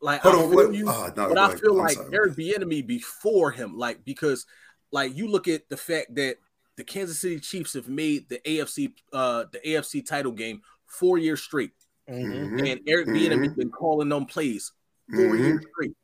like 0.00 0.20
Hold 0.22 0.34
I 0.34 0.38
on, 0.38 0.44
feel 0.50 0.54
what- 0.56 0.74
you, 0.74 0.88
oh, 0.88 1.06
no, 1.16 1.28
but 1.28 1.34
go 1.34 1.40
I 1.40 1.54
feel 1.56 1.70
I'm 1.72 1.76
like 1.78 1.92
sorry. 1.96 2.10
Eric 2.14 2.32
Bieniemy 2.36 2.86
before 2.86 3.50
him, 3.52 3.78
like 3.78 4.04
because 4.04 4.44
like 4.92 5.16
you 5.16 5.28
look 5.28 5.48
at 5.48 5.66
the 5.70 5.76
fact 5.78 6.14
that 6.16 6.36
the 6.76 6.84
Kansas 6.84 7.20
City 7.20 7.38
Chiefs 7.40 7.72
have 7.72 7.88
made 7.88 8.28
the 8.28 8.38
AFC 8.44 8.92
uh 9.12 9.44
the 9.52 9.60
AFC 9.66 10.04
title 10.04 10.32
game 10.32 10.60
four 10.86 11.16
years 11.18 11.40
straight. 11.42 11.70
Mhm. 12.10 12.70
and 12.70 12.80
Eric 12.86 13.06
Bieniemy 13.08 13.44
has 13.46 13.54
been 13.54 13.70
calling 13.70 14.10
them 14.10 14.26
plays 14.26 14.72
4 15.10 15.20
Mhm. 15.20 15.38
years 15.38 15.64
straight. 15.72 15.96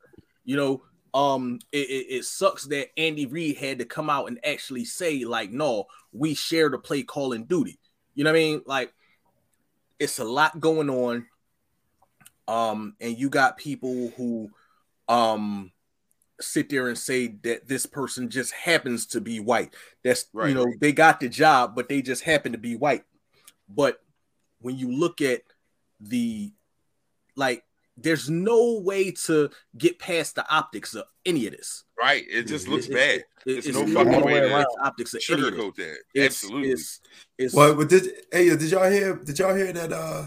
You 0.44 0.56
know, 0.56 0.82
um, 1.14 1.58
it, 1.72 1.88
it, 1.88 2.06
it 2.10 2.24
sucks 2.24 2.64
that 2.66 2.88
Andy 2.98 3.26
Reid 3.26 3.56
had 3.56 3.78
to 3.78 3.84
come 3.84 4.10
out 4.10 4.28
and 4.28 4.38
actually 4.44 4.84
say, 4.84 5.24
like, 5.24 5.50
no, 5.50 5.86
we 6.12 6.34
share 6.34 6.68
the 6.68 6.78
play 6.78 7.02
calling 7.02 7.44
duty. 7.44 7.78
You 8.14 8.24
know 8.24 8.30
what 8.30 8.38
I 8.38 8.42
mean? 8.42 8.62
Like, 8.66 8.92
it's 9.98 10.18
a 10.18 10.24
lot 10.24 10.60
going 10.60 10.90
on. 10.90 11.26
Um, 12.48 12.96
and 13.00 13.16
you 13.16 13.30
got 13.30 13.58
people 13.58 14.12
who 14.16 14.50
um 15.08 15.72
sit 16.40 16.70
there 16.70 16.88
and 16.88 16.96
say 16.96 17.26
that 17.42 17.68
this 17.68 17.86
person 17.86 18.30
just 18.30 18.52
happens 18.52 19.06
to 19.06 19.20
be 19.20 19.40
white. 19.40 19.74
That's 20.02 20.26
Right. 20.32 20.48
you 20.48 20.54
know, 20.54 20.66
they 20.80 20.92
got 20.92 21.20
the 21.20 21.28
job, 21.28 21.74
but 21.74 21.88
they 21.88 22.02
just 22.02 22.22
happen 22.22 22.52
to 22.52 22.58
be 22.58 22.76
white. 22.76 23.04
But 23.68 24.00
when 24.60 24.78
you 24.78 24.90
look 24.90 25.20
at 25.20 25.42
the 26.00 26.52
like 27.36 27.64
there's 27.96 28.30
no 28.30 28.78
way 28.82 29.10
to 29.12 29.50
get 29.76 29.98
past 29.98 30.34
the 30.36 30.48
optics 30.54 30.94
of 30.94 31.04
any 31.26 31.46
of 31.46 31.52
this. 31.52 31.84
Right. 31.98 32.24
It 32.30 32.44
just 32.46 32.66
looks 32.68 32.86
It- 32.86 32.94
bad. 32.94 33.24
It- 33.46 33.66
It's 33.66 33.68
no 33.68 33.82
no 33.84 34.04
fucking 34.04 34.20
way 34.24 34.32
way 34.34 34.38
around. 34.40 34.64
past 34.64 34.68
the 34.78 34.84
optics 34.86 35.14
of 35.14 35.22
any 35.30 35.42
of. 35.48 35.54
Sugarcoat 35.54 35.74
that. 35.76 35.96
It's, 36.14 36.44
Absolutely. 36.44 36.70
It's, 36.70 37.00
it's, 37.38 37.54
Well, 37.54 37.74
but 37.74 37.88
did 37.88 38.10
hey 38.32 38.48
did 38.56 38.70
y'all 38.70 38.90
hear 38.90 39.16
did 39.16 39.38
y'all 39.38 39.54
hear 39.54 39.72
that 39.72 39.92
uh 39.92 40.26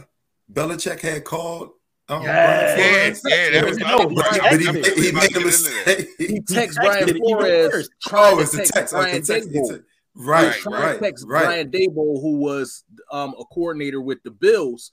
Belichick 0.51 0.99
had 1.01 1.23
called 1.23 1.71
um, 2.09 2.21
Yeah. 2.21 2.75
Brian 2.75 2.77
yeah, 2.77 3.13
Flores? 3.13 3.21
yeah, 3.25 3.49
that 3.61 3.69
was 3.69 3.77
No, 3.77 3.85
my 3.87 3.93
other 3.95 4.09
he. 4.09 4.15
But 4.15 4.59
he, 4.61 4.67
I'm 4.67 4.75
it. 4.75 4.83
definitely 4.83 5.03
he 5.03 5.09
about 5.09 5.21
made 5.21 5.29
to 5.29 5.39
a 5.39 5.43
get 5.43 5.53
into 5.53 5.63
that. 5.63 5.97
mistake. 5.97 6.09
he 6.17 6.39
texts 6.41 6.77
texted 6.77 6.83
Brian 6.83 7.09
it 7.09 7.17
Flores. 7.17 7.89
Oh, 8.11 8.39
it's 8.39 8.51
the 8.51 8.57
text 8.57 8.73
text. 8.73 8.93
Brian 8.93 9.07
Okay, 9.15 9.21
text. 9.21 9.49
he 9.51 9.57
text- 9.59 9.81
Right, 10.15 10.65
right, 10.67 10.99
text 10.99 11.25
right. 11.27 11.43
Brian 11.45 11.71
Daboll, 11.71 12.21
who 12.21 12.37
was 12.37 12.83
um, 13.11 13.33
a 13.39 13.45
coordinator 13.45 13.99
with 13.99 14.21
the 14.23 14.29
Bills, 14.29 14.91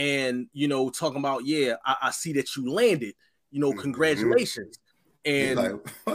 and 0.00 0.46
you 0.54 0.66
know, 0.66 0.88
talking 0.88 1.18
about, 1.18 1.44
yeah, 1.44 1.74
I, 1.84 1.96
I 2.04 2.10
see 2.10 2.32
that 2.34 2.56
you 2.56 2.70
landed. 2.72 3.14
You 3.50 3.60
know, 3.60 3.72
Mhm. 3.72 3.80
congratulations. 3.80 4.78
And 5.26 5.56
like, 5.58 5.72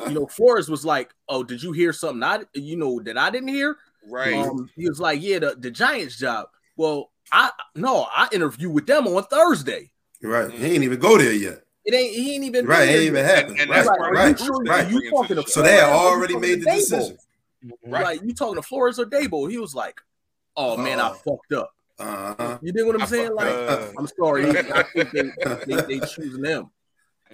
you 0.08 0.14
know, 0.16 0.26
Flores 0.32 0.70
was 0.70 0.84
like, 0.84 1.14
"Oh, 1.30 1.44
did 1.44 1.62
you 1.62 1.72
hear 1.72 1.94
something? 1.94 2.24
I, 2.24 2.40
you 2.56 2.78
know, 2.78 3.00
that 3.02 3.18
I 3.18 3.30
didn't 3.30 3.50
hear." 3.50 3.78
Right. 4.10 4.34
Um, 4.34 4.72
he 4.76 4.90
was 4.90 5.00
like, 5.00 5.22
"Yeah, 5.22 5.40
the, 5.40 5.56
the 5.56 5.70
Giants 5.70 6.18
job." 6.18 6.48
Well, 6.78 7.12
I 7.32 7.52
no, 7.76 8.08
I 8.12 8.28
interviewed 8.32 8.74
with 8.74 8.88
them 8.88 9.08
on 9.08 9.24
Thursday. 9.26 9.92
right. 10.24 10.52
He 10.52 10.66
ain't 10.66 10.84
even 10.84 11.00
go 11.00 11.18
there 11.20 11.34
yet. 11.34 11.62
It 11.86 11.94
ain't 11.94 12.16
he 12.16 12.34
ain't 12.36 12.44
even 12.46 12.66
Right, 12.66 12.88
been 12.88 12.96
ain't 12.96 13.04
even 13.04 13.24
happened. 13.26 13.60
and 13.60 13.70
right, 13.70 13.86
right, 13.86 14.40
you, 14.40 14.64
right. 14.66 14.90
you 14.90 15.12
talking 15.12 15.36
to 15.36 15.44
So 15.48 15.62
they 15.62 15.74
had 15.74 15.86
Flores 15.86 16.00
or 16.00 16.10
you 16.10 16.16
already 16.18 16.38
made 16.38 16.62
the 16.62 16.66
Daboll? 16.66 16.76
decision. 16.78 17.18
Right. 17.86 18.04
Like 18.04 18.22
you 18.24 18.34
talking 18.34 18.56
to 18.56 18.64
Flores 18.64 18.98
or 18.98 19.06
Daboll? 19.06 19.50
He 19.52 19.60
was 19.60 19.76
like, 19.76 20.02
"Oh 20.58 20.76
man, 20.78 21.00
I 21.00 21.10
Oh. 21.10 21.14
fucked 21.24 21.54
up." 21.54 21.70
Uh-huh. 21.98 22.60
You 22.62 22.72
dig 22.74 22.86
what 22.86 22.96
I'm 22.96 23.02
I 23.04 23.06
saying? 23.06 23.28
fucked 23.28 23.38
Like, 23.38 23.70
up. 23.70 23.93
I'm 23.98 24.08
sorry. 24.08 24.50
I 24.50 24.84
think 24.93 25.12
they, 25.12 25.76
they, 25.76 25.82
they 26.00 26.06
choosing 26.06 26.41
them. 26.41 26.70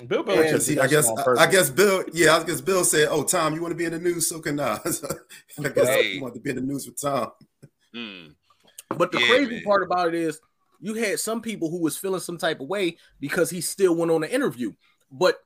Bill 0.07 0.23
Yeah, 0.27 0.35
Belichick. 0.35 0.61
see, 0.61 0.79
I 0.79 0.87
guess 0.87 1.09
I. 1.09 1.43
I 1.43 1.47
guess 1.51 1.69
Bill, 1.69 2.03
yeah, 2.13 2.37
I 2.37 2.43
guess 2.43 2.61
Bill 2.61 2.83
said, 2.83 3.07
"Oh, 3.11 3.23
Tom, 3.23 3.53
you 3.53 3.61
want 3.61 3.71
to 3.73 3.75
be 3.75 3.85
in 3.85 3.91
the 3.91 3.99
news? 3.99 4.29
So 4.29 4.39
can 4.39 4.59
I." 4.59 4.79
I 4.85 5.69
guess 5.69 5.87
Hey. 5.87 6.13
he 6.13 6.19
wanted 6.19 6.35
to 6.35 6.39
be 6.41 6.49
in 6.51 6.55
the 6.55 6.61
news 6.61 6.85
with 6.85 6.99
Tom. 7.01 7.31
Mm. 7.95 8.35
But 8.97 9.11
the 9.11 9.19
Yeah, 9.19 9.27
crazy 9.27 9.51
man. 9.55 9.63
part 9.63 9.83
about 9.83 10.07
it 10.09 10.15
is, 10.15 10.39
you 10.79 10.93
had 10.95 11.19
some 11.19 11.41
people 11.41 11.69
who 11.69 11.81
was 11.81 11.97
feeling 11.97 12.21
some 12.21 12.37
type 12.37 12.61
of 12.61 12.67
way 12.67 12.97
because 13.19 13.49
he 13.49 13.61
still 13.61 13.95
went 13.95 14.11
on 14.11 14.21
the 14.21 14.33
interview. 14.33 14.71
But 15.11 15.37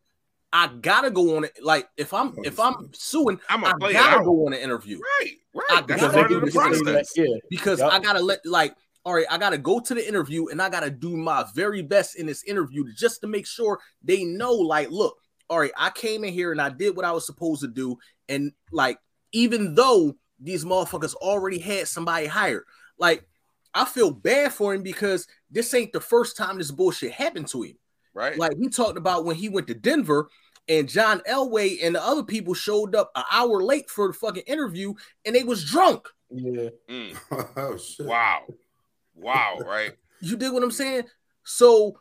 I 0.53 0.67
gotta 0.67 1.09
go 1.09 1.37
on 1.37 1.43
it. 1.45 1.53
Like 1.61 1.89
if 1.97 2.13
I'm 2.13 2.35
if 2.43 2.59
I'm 2.59 2.91
suing, 2.93 3.39
I'm 3.49 3.65
I 3.65 3.73
gonna 3.79 3.93
gotta 3.93 4.17
out. 4.19 4.25
go 4.25 4.45
on 4.45 4.51
the 4.51 4.63
interview 4.63 4.99
Right. 5.21 5.31
Right. 5.53 5.87
That's 5.87 6.01
gotta 6.01 6.13
part 6.13 6.29
do 6.29 6.39
the 6.39 6.45
this 6.45 6.53
thing 6.55 6.83
process. 6.83 7.11
yeah. 7.17 7.25
because 7.49 7.79
Yep. 7.79 7.91
I 7.91 7.99
gotta 7.99 8.21
let 8.21 8.45
like 8.45 8.75
all 9.05 9.13
right, 9.13 9.27
I 9.29 9.37
gotta 9.37 9.57
go 9.57 9.79
to 9.79 9.93
the 9.93 10.05
interview 10.05 10.47
and 10.47 10.61
I 10.61 10.69
gotta 10.69 10.89
do 10.89 11.15
my 11.15 11.45
very 11.53 11.81
best 11.83 12.17
in 12.17 12.25
this 12.25 12.43
interview 12.43 12.91
just 12.93 13.21
to 13.21 13.27
make 13.27 13.45
sure 13.45 13.79
they 14.03 14.23
know, 14.23 14.51
like, 14.51 14.89
look, 14.89 15.17
all 15.49 15.59
right, 15.59 15.71
I 15.77 15.91
came 15.91 16.23
in 16.23 16.33
here 16.33 16.51
and 16.51 16.59
I 16.59 16.69
did 16.69 16.95
what 16.95 17.05
I 17.05 17.11
was 17.11 17.25
supposed 17.25 17.61
to 17.61 17.67
do, 17.67 17.97
and 18.27 18.51
like, 18.71 18.97
even 19.31 19.75
though 19.75 20.15
these 20.39 20.65
motherfuckers 20.65 21.13
already 21.15 21.59
had 21.59 21.87
somebody 21.87 22.25
hired, 22.25 22.63
like, 22.97 23.25
I 23.75 23.85
feel 23.85 24.09
bad 24.09 24.53
for 24.53 24.73
him 24.73 24.81
because 24.81 25.27
this 25.51 25.73
ain't 25.73 25.93
the 25.93 25.99
first 25.99 26.37
time 26.37 26.57
this 26.57 26.71
bullshit 26.71 27.11
happened 27.11 27.47
to 27.49 27.61
him. 27.63 27.77
Right. 28.13 28.37
Like 28.37 28.53
we 28.57 28.69
talked 28.69 28.97
about 28.97 29.25
when 29.25 29.35
he 29.35 29.49
went 29.49 29.67
to 29.67 29.73
Denver 29.73 30.29
and 30.69 30.87
John 30.87 31.21
Elway 31.29 31.79
and 31.83 31.93
the 31.93 32.03
other 32.03 32.23
people 32.23 32.53
showed 32.53 32.95
up 32.95 33.11
an 33.15 33.23
hour 33.29 33.61
late 33.61 33.89
for 33.89 34.07
the 34.07 34.13
fucking 34.13 34.43
interview 34.47 34.93
and 35.25 35.35
they 35.35 35.43
was 35.43 35.65
drunk. 35.65 36.07
Yeah. 36.31 36.69
Mm. 36.89 37.17
oh 37.57 37.77
shit! 37.77 38.05
Wow. 38.05 38.43
Wow. 39.15 39.59
Right. 39.65 39.93
You 40.21 40.37
dig 40.37 40.51
what 40.51 40.63
I'm 40.63 40.71
saying? 40.71 41.03
So 41.43 41.99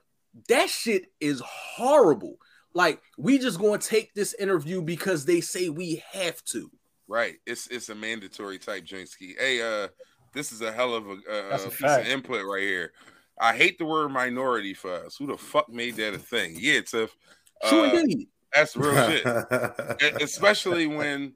that 0.49 0.69
shit 0.71 1.07
is 1.21 1.41
horrible. 1.45 2.37
Like 2.73 3.01
we 3.19 3.39
just 3.39 3.59
going 3.59 3.81
to 3.81 3.87
take 3.89 4.15
this 4.15 4.35
interview 4.35 4.83
because 4.83 5.25
they 5.25 5.41
say 5.41 5.69
we 5.69 6.03
have 6.13 6.43
to. 6.47 6.71
Right. 7.09 7.37
It's 7.47 7.67
it's 7.69 7.89
a 7.89 7.95
mandatory 7.95 8.59
type 8.59 8.85
Jinsky. 8.85 9.39
Hey, 9.39 9.61
uh, 9.63 9.89
this 10.33 10.53
is 10.53 10.61
a 10.63 10.73
hell 10.73 10.95
of 10.95 11.07
a, 11.07 11.13
uh, 11.13 11.57
a 11.57 11.59
piece 11.69 11.79
fact. 11.79 12.07
of 12.07 12.13
input 12.13 12.45
right 12.47 12.63
here. 12.63 12.93
I 13.39 13.55
hate 13.57 13.79
the 13.79 13.85
word 13.85 14.11
minority 14.11 14.75
for 14.75 14.93
us. 14.93 15.17
Who 15.17 15.27
the 15.27 15.37
fuck 15.37 15.69
made 15.69 15.97
that 15.97 16.15
a 16.15 16.19
thing? 16.19 16.57
Yeah, 16.59 16.81
Tiff. 16.83 17.15
True 17.69 17.81
Uh, 17.83 17.93
indeed. 17.95 18.29
that's 18.55 18.77
real 18.77 18.95
shit. 19.11 19.25
Especially 20.23 20.87
when 20.87 21.35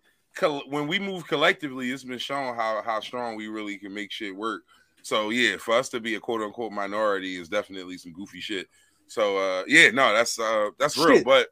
when 0.68 0.86
we 0.86 0.98
move 0.98 1.26
collectively, 1.26 1.90
it's 1.90 2.04
been 2.04 2.18
shown 2.18 2.54
how 2.54 2.82
how 2.84 3.00
strong 3.00 3.36
we 3.36 3.48
really 3.48 3.76
can 3.78 3.92
make 3.92 4.10
shit 4.12 4.34
work. 4.34 4.62
So 5.08 5.30
yeah, 5.30 5.56
for 5.56 5.72
us 5.72 5.88
to 5.90 6.00
be 6.00 6.16
a 6.16 6.20
quote 6.20 6.42
unquote 6.42 6.70
minority 6.70 7.36
is 7.40 7.48
definitely 7.48 7.96
some 7.96 8.12
goofy 8.12 8.40
shit. 8.40 8.68
So 9.06 9.38
uh 9.38 9.64
yeah, 9.66 9.88
no, 9.90 10.12
that's 10.12 10.38
uh 10.38 10.68
that's 10.78 10.98
real. 10.98 11.24
But 11.24 11.48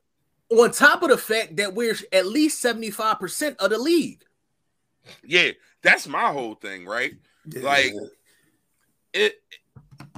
On 0.51 0.71
top 0.71 1.03
of 1.03 1.09
the 1.09 1.17
fact 1.17 1.57
that 1.57 1.75
we're 1.75 1.97
at 2.13 2.27
least 2.27 2.63
75% 2.63 3.57
of 3.57 3.71
the 3.71 3.79
league. 3.79 4.23
yeah, 5.25 5.53
that's 5.83 6.07
my 6.07 6.31
whole 6.33 6.55
thing, 6.55 6.85
right? 6.85 7.15
Yeah. 7.47 7.63
Like- 7.63 7.95
it 9.15 9.41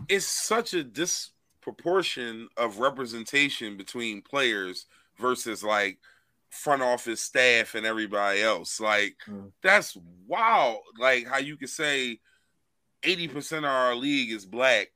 it's 0.08 0.26
such 0.26 0.74
a 0.74 0.82
disproportion 0.82 2.48
of 2.56 2.80
representation 2.80 3.76
between 3.76 4.20
players 4.20 4.86
versus 5.16 5.62
like 5.62 5.98
front 6.50 6.82
office 6.82 7.20
staff 7.20 7.76
and 7.76 7.86
everybody 7.86 8.42
else. 8.42 8.80
Like 8.80 9.14
Mm. 9.28 9.52
that's 9.62 9.96
wow. 10.26 10.80
Like 10.98 11.28
how 11.28 11.38
you 11.38 11.56
could 11.56 11.68
say 11.70 12.18
80% 13.02 13.58
of 13.58 13.64
our 13.64 13.94
league 13.94 14.30
is 14.32 14.44
black, 14.46 14.88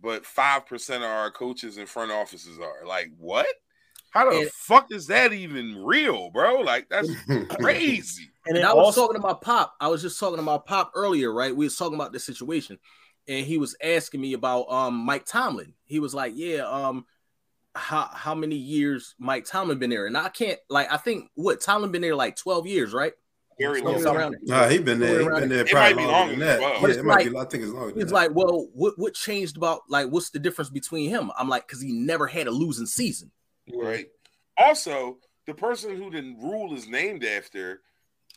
but 0.00 0.24
5% 0.24 0.96
of 0.96 1.02
our 1.02 1.30
coaches 1.30 1.76
and 1.78 1.88
front 1.88 2.10
offices 2.12 2.58
are. 2.58 2.86
Like 2.86 3.10
what? 3.18 3.46
How 4.10 4.30
the 4.30 4.38
And- 4.40 4.50
fuck 4.50 4.90
is 4.90 5.06
that 5.08 5.32
even 5.32 5.82
real, 5.84 6.30
bro? 6.30 6.60
Like 6.60 6.88
that's 6.88 7.10
crazy. 7.60 8.30
And, 8.46 8.56
And 8.56 8.66
I 8.66 8.72
was 8.72 8.86
also, 8.86 9.02
talking 9.02 9.20
to 9.20 9.26
my 9.26 9.34
pop. 9.34 9.74
I 9.80 9.88
was 9.88 10.00
just 10.00 10.18
talking 10.18 10.36
to 10.38 10.42
my 10.42 10.58
pop 10.58 10.92
earlier, 10.94 11.32
right? 11.32 11.54
We 11.54 11.66
was 11.66 11.76
talking 11.76 11.94
about 11.96 12.12
this 12.12 12.24
situation, 12.24 12.78
and 13.28 13.44
he 13.44 13.58
was 13.58 13.76
asking 13.82 14.22
me 14.22 14.32
about 14.32 14.70
um 14.70 14.94
Mike 14.94 15.26
Tomlin. 15.26 15.74
He 15.84 16.00
was 16.00 16.14
like, 16.14 16.32
"Yeah, 16.34 16.62
um, 16.66 17.04
how 17.74 18.08
how 18.14 18.34
many 18.34 18.56
years 18.56 19.14
Mike 19.18 19.44
Tomlin 19.44 19.78
been 19.78 19.90
there?" 19.90 20.06
And 20.06 20.16
I 20.16 20.30
can't 20.30 20.58
like 20.70 20.90
I 20.90 20.96
think 20.96 21.28
what 21.34 21.60
Tomlin 21.60 21.92
been 21.92 22.00
there 22.00 22.16
like 22.16 22.36
twelve 22.36 22.66
years, 22.66 22.94
right? 22.94 23.12
Very 23.58 23.80
Somewhere 23.80 23.98
long. 24.00 24.16
around 24.16 24.30
there. 24.32 24.40
Nah, 24.44 24.68
he 24.68 24.78
been 24.78 25.00
there. 25.00 25.20
He 25.20 25.40
been 25.40 25.48
there 25.48 25.60
It 25.60 25.68
probably 25.70 25.94
might 25.94 26.00
be 26.00 26.06
longer 26.06 26.12
longer 26.12 26.30
than 26.30 26.40
that. 26.40 26.60
well. 26.60 26.72
Yeah, 26.80 26.84
it 26.84 26.90
it's 26.90 27.02
might 27.02 27.30
be. 27.30 27.36
I 27.36 27.44
think 27.44 27.62
it's 27.64 27.72
longer. 27.72 27.90
Than 27.92 28.00
He's 28.02 28.12
like, 28.12 28.30
"Well, 28.34 28.68
what 28.72 28.94
what 28.98 29.14
changed 29.14 29.56
about 29.56 29.80
like 29.88 30.08
what's 30.08 30.30
the 30.30 30.38
difference 30.38 30.70
between 30.70 31.10
him?" 31.10 31.30
I'm 31.36 31.48
like, 31.48 31.66
"Cause 31.66 31.80
he 31.80 31.92
never 31.92 32.26
had 32.26 32.46
a 32.46 32.50
losing 32.52 32.86
season." 32.86 33.30
Right. 33.74 34.06
Also, 34.56 35.18
the 35.46 35.54
person 35.54 35.96
who 35.96 36.10
the 36.10 36.22
rule 36.40 36.74
is 36.74 36.88
named 36.88 37.24
after 37.24 37.80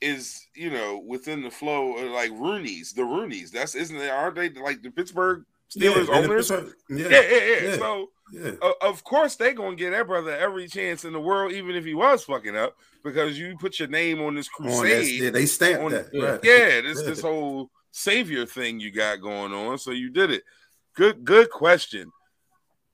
is, 0.02 0.48
you 0.56 0.72
know, 0.72 0.98
within 1.06 1.44
the 1.44 1.52
flow 1.52 1.96
of 1.98 2.12
like 2.12 2.32
Rooney's, 2.32 2.94
the 2.94 3.04
Rooney's. 3.04 3.52
That's 3.52 3.76
isn't 3.76 3.98
they? 3.98 4.10
Aren't 4.10 4.36
they 4.36 4.50
like 4.50 4.82
the 4.82 4.90
Pittsburgh 4.90 5.46
Steelers 5.70 6.08
yeah, 6.08 6.16
owners? 6.16 6.50
yeah, 6.50 6.58
Yeah, 6.90 7.08
yeah, 7.10 7.22
yeah, 7.22 7.38
yeah. 7.38 7.70
yeah. 7.70 7.76
So 7.78 8.10
yeah. 8.34 8.52
uh, 8.62 8.72
of 8.82 9.04
course 9.04 9.36
they 9.36 9.54
gonna 9.54 9.76
get 9.76 9.92
that 9.92 10.08
brother 10.08 10.36
every 10.36 10.68
chance 10.68 11.06
in 11.06 11.14
the 11.14 11.20
world, 11.22 11.52
even 11.54 11.76
if 11.76 11.86
he 11.86 11.94
was 11.94 12.24
fucking 12.24 12.58
up, 12.58 12.76
because 13.04 13.38
you 13.38 13.56
put 13.58 13.80
your 13.80 13.88
name 13.88 14.22
on 14.22 14.36
this 14.36 14.50
On 14.60 14.66
that, 14.68 14.80
crusade. 14.80 15.22
yeah, 15.22 15.30
they 15.30 15.46
stamped 15.46 15.84
on- 15.84 15.92
that. 15.92 16.08
yeah. 16.14 16.24
Right. 16.24 16.40
yeah, 16.44 16.82
this 16.82 17.00
Yeah. 17.02 17.10
this 17.10 17.22
whole 17.22 17.70
savior 17.92 18.46
thing 18.46 18.80
you 18.80 18.92
got 18.92 19.22
going 19.22 19.54
on. 19.54 19.78
So 19.78 19.92
you 19.92 20.10
did 20.10 20.32
it. 20.32 20.44
Good, 20.96 21.24
good 21.24 21.50
question. 21.50 22.12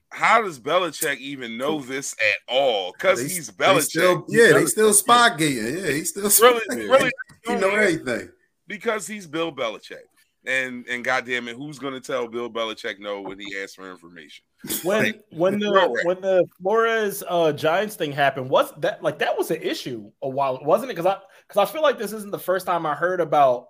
How 0.10 0.42
does 0.42 0.60
Belichick 0.60 1.18
even 1.18 1.58
know 1.58 1.82
this 1.82 2.14
at 2.14 2.54
all? 2.54 2.94
Because 2.94 3.20
They- 3.22 3.28
he's 3.34 3.48
they 3.48 3.66
Belichick. 3.66 3.82
still- 3.84 4.26
He's 4.30 4.38
yeah, 4.40 4.54
they 4.54 4.66
still 4.66 4.94
spy 4.94 5.36
gating. 5.36 5.78
Yeah, 5.80 5.92
he's 5.92 6.10
still 6.12 6.24
Really, 6.24 6.60
spy- 6.62 6.76
really, 6.76 7.12
He 7.46 7.56
know 7.56 7.70
everything. 7.72 8.32
because 8.68 9.06
he's 9.06 9.28
Bill 9.28 9.52
Belichick. 9.52 10.04
And 10.46 10.88
and 10.88 11.04
goddamn 11.04 11.50
it, 11.50 11.58
who's 11.58 11.78
gonna 11.78 12.00
tell 12.00 12.28
Bill 12.30 12.50
Belichick 12.50 13.00
no 13.00 13.20
when 13.20 13.38
he 13.38 13.60
asks 13.62 13.76
for 13.76 13.92
information? 13.92 14.46
When 14.84 15.14
when 15.32 15.60
the 15.60 16.02
when 16.04 16.22
the 16.22 16.46
Flores 16.62 17.24
uh 17.28 17.52
Giants 17.54 17.96
thing 17.96 18.12
happened, 18.12 18.50
was 18.50 18.72
that 18.80 19.04
like 19.04 19.20
that 19.20 19.38
was 19.38 19.52
an 19.52 19.62
issue 19.62 20.12
a 20.22 20.30
while, 20.30 20.60
wasn't 20.64 20.92
it? 20.92 20.96
Because 20.96 21.06
I 21.06 21.20
because 21.48 21.70
I 21.70 21.72
feel 21.72 21.82
like 21.82 21.98
this 21.98 22.12
isn't 22.14 22.32
the 22.32 22.40
first 22.40 22.66
time 22.66 22.86
I 22.86 22.96
heard 22.96 23.22
about 23.22 23.68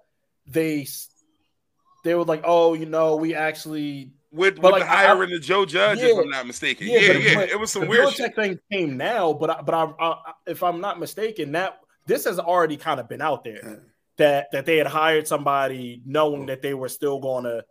they 0.47 0.87
they 2.03 2.15
were 2.15 2.23
like, 2.23 2.43
oh, 2.45 2.73
you 2.73 2.85
know, 2.85 3.17
we 3.17 3.35
actually 3.35 4.11
with, 4.31 4.59
with 4.59 4.71
like, 4.71 4.81
the 4.83 4.87
hiring 4.87 5.33
of 5.33 5.41
Joe 5.41 5.65
Judge, 5.65 5.99
if 5.99 6.17
I'm 6.17 6.29
not 6.29 6.47
mistaken. 6.47 6.87
Yeah, 6.87 7.13
but- 7.13 7.21
yeah, 7.21 7.35
but 7.35 7.49
it 7.49 7.59
was 7.59 7.71
some 7.71 7.87
weird 7.87 8.09
shit. 8.11 8.35
thing 8.35 8.59
came 8.71 8.97
now, 8.97 9.33
but 9.33 9.49
I, 9.49 9.61
but 9.61 9.73
I, 9.73 9.93
I, 9.99 10.15
if 10.45 10.63
I'm 10.63 10.79
not 10.81 10.99
mistaken, 10.99 11.53
that 11.53 11.79
this 12.05 12.25
has 12.25 12.37
already 12.39 12.77
kind 12.77 12.99
of 12.99 13.09
been 13.09 13.21
out 13.21 13.43
there 13.43 13.59
Yeah. 13.63 13.75
that 14.17 14.47
that 14.51 14.65
they 14.65 14.77
had 14.77 14.87
hired 14.87 15.27
somebody 15.27 16.01
knowing 16.05 16.45
that 16.47 16.61
they 16.61 16.73
were 16.73 16.89
still 16.89 17.19
going 17.19 17.45
to 17.45 17.63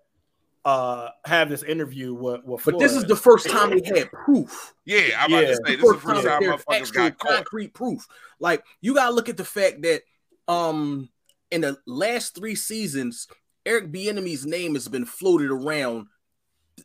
uh 0.67 1.11
have 1.25 1.49
this 1.49 1.63
interview 1.63 2.13
with, 2.13 2.43
with 2.45 2.65
But 2.65 2.81
this 2.81 2.93
is 2.93 3.05
the 3.05 3.15
first 3.15 3.49
time 3.49 3.71
they 3.71 3.81
had 3.99 4.11
proof. 4.11 4.75
Yeah, 4.85 5.17
I'm 5.17 5.33
about 5.33 5.43
Yeah. 5.45 5.51
to 5.51 5.57
say 5.65 5.77
this 5.77 5.85
is 5.85 5.93
the 5.93 5.95
First 5.95 6.05
first 6.07 6.25
time 6.25 6.25
time 6.25 6.43
there's 6.43 6.65
motherfuckers 6.65 6.81
actual 6.81 7.03
got 7.05 7.19
caught. 7.19 7.37
concrete 7.37 7.73
proof. 7.73 8.05
Like 8.41 8.65
you 8.81 8.95
gotta 8.95 9.15
look 9.15 9.29
at 9.29 9.37
the 9.37 9.45
fact 9.45 9.83
that 9.83 10.03
um 10.49 11.09
in 11.53 11.61
the 11.61 11.79
last 11.87 12.35
three 12.35 12.57
seasons, 12.57 13.29
Eric 13.65 13.93
Bieniemy's 13.93 14.45
name 14.45 14.75
has 14.75 14.89
been 14.89 15.05
floated 15.05 15.53
around, 15.53 16.09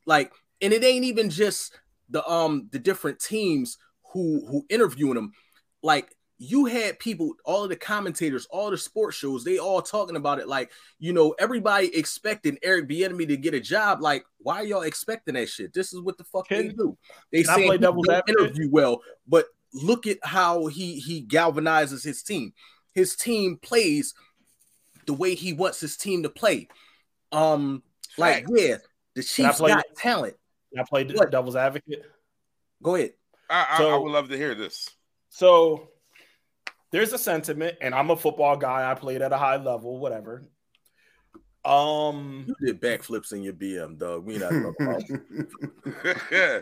like, 0.05 0.31
and 0.61 0.73
it 0.73 0.83
ain't 0.83 1.05
even 1.05 1.31
just 1.31 1.75
the 2.07 2.23
um 2.29 2.69
the 2.71 2.77
different 2.77 3.19
teams 3.19 3.79
who 4.13 4.45
who 4.47 4.63
interviewing 4.69 5.17
him. 5.17 5.31
Like 5.81 6.15
you 6.43 6.65
had 6.65 6.97
people, 6.97 7.35
all 7.45 7.63
of 7.63 7.69
the 7.69 7.75
commentators, 7.75 8.47
all 8.49 8.71
the 8.71 8.77
sports 8.77 9.15
shows, 9.15 9.43
they 9.43 9.59
all 9.59 9.79
talking 9.79 10.15
about 10.15 10.39
it. 10.39 10.47
Like, 10.47 10.71
you 10.97 11.13
know, 11.13 11.35
everybody 11.37 11.95
expecting 11.95 12.57
Eric 12.63 12.89
Bieniemy 12.89 13.27
to 13.27 13.37
get 13.37 13.53
a 13.53 13.59
job. 13.59 14.01
Like, 14.01 14.23
why 14.39 14.55
are 14.55 14.63
y'all 14.65 14.81
expecting 14.81 15.35
that 15.35 15.49
shit? 15.49 15.71
This 15.71 15.93
is 15.93 16.01
what 16.01 16.17
the 16.17 16.23
fuck 16.23 16.47
they 16.47 16.69
do. 16.69 16.97
They 17.31 17.43
can 17.43 17.55
say 17.55 17.65
play 17.67 17.75
he 17.75 17.81
devil's 17.83 18.07
don't 18.07 18.27
interview 18.27 18.69
well, 18.71 19.01
but 19.27 19.45
look 19.71 20.07
at 20.07 20.17
how 20.23 20.65
he 20.65 20.99
he 20.99 21.23
galvanizes 21.23 22.03
his 22.03 22.23
team. 22.23 22.53
His 22.95 23.15
team 23.15 23.59
plays 23.61 24.15
the 25.05 25.13
way 25.13 25.35
he 25.35 25.53
wants 25.53 25.79
his 25.79 25.95
team 25.95 26.23
to 26.23 26.29
play. 26.29 26.69
Um, 27.31 27.83
like 28.17 28.47
Facts. 28.47 28.51
yeah, 28.55 28.77
the 29.13 29.21
Can 29.21 29.45
I 29.45 29.49
Chiefs 29.49 29.59
play- 29.59 29.73
got 29.73 29.85
talent. 29.95 30.33
I 30.75 30.83
played 30.89 31.13
What? 31.13 31.29
devil's 31.29 31.55
advocate. 31.55 32.03
Go 32.81 32.95
ahead. 32.95 33.11
I, 33.47 33.77
I, 33.77 33.83
I 33.89 33.95
would 33.97 34.11
love 34.11 34.29
to 34.29 34.37
hear 34.37 34.55
this. 34.55 34.89
So 35.29 35.90
there's 36.91 37.13
a 37.13 37.17
sentiment, 37.17 37.77
and 37.81 37.93
I'm 37.95 38.09
a 38.09 38.15
football 38.17 38.55
guy. 38.57 38.89
I 38.89 38.93
played 38.95 39.21
at 39.21 39.31
a 39.33 39.37
high 39.37 39.57
level, 39.57 39.97
whatever. 39.99 40.43
Um, 41.63 42.45
You 42.47 42.55
did 42.65 42.81
backflips 42.81 43.33
in 43.33 43.43
your 43.43 43.53
BM, 43.53 43.97
dog. 43.97 44.25
We 44.25 44.37
not 44.37 44.49
talking 44.51 44.75
about. 44.79 45.03
yeah. 46.31 46.59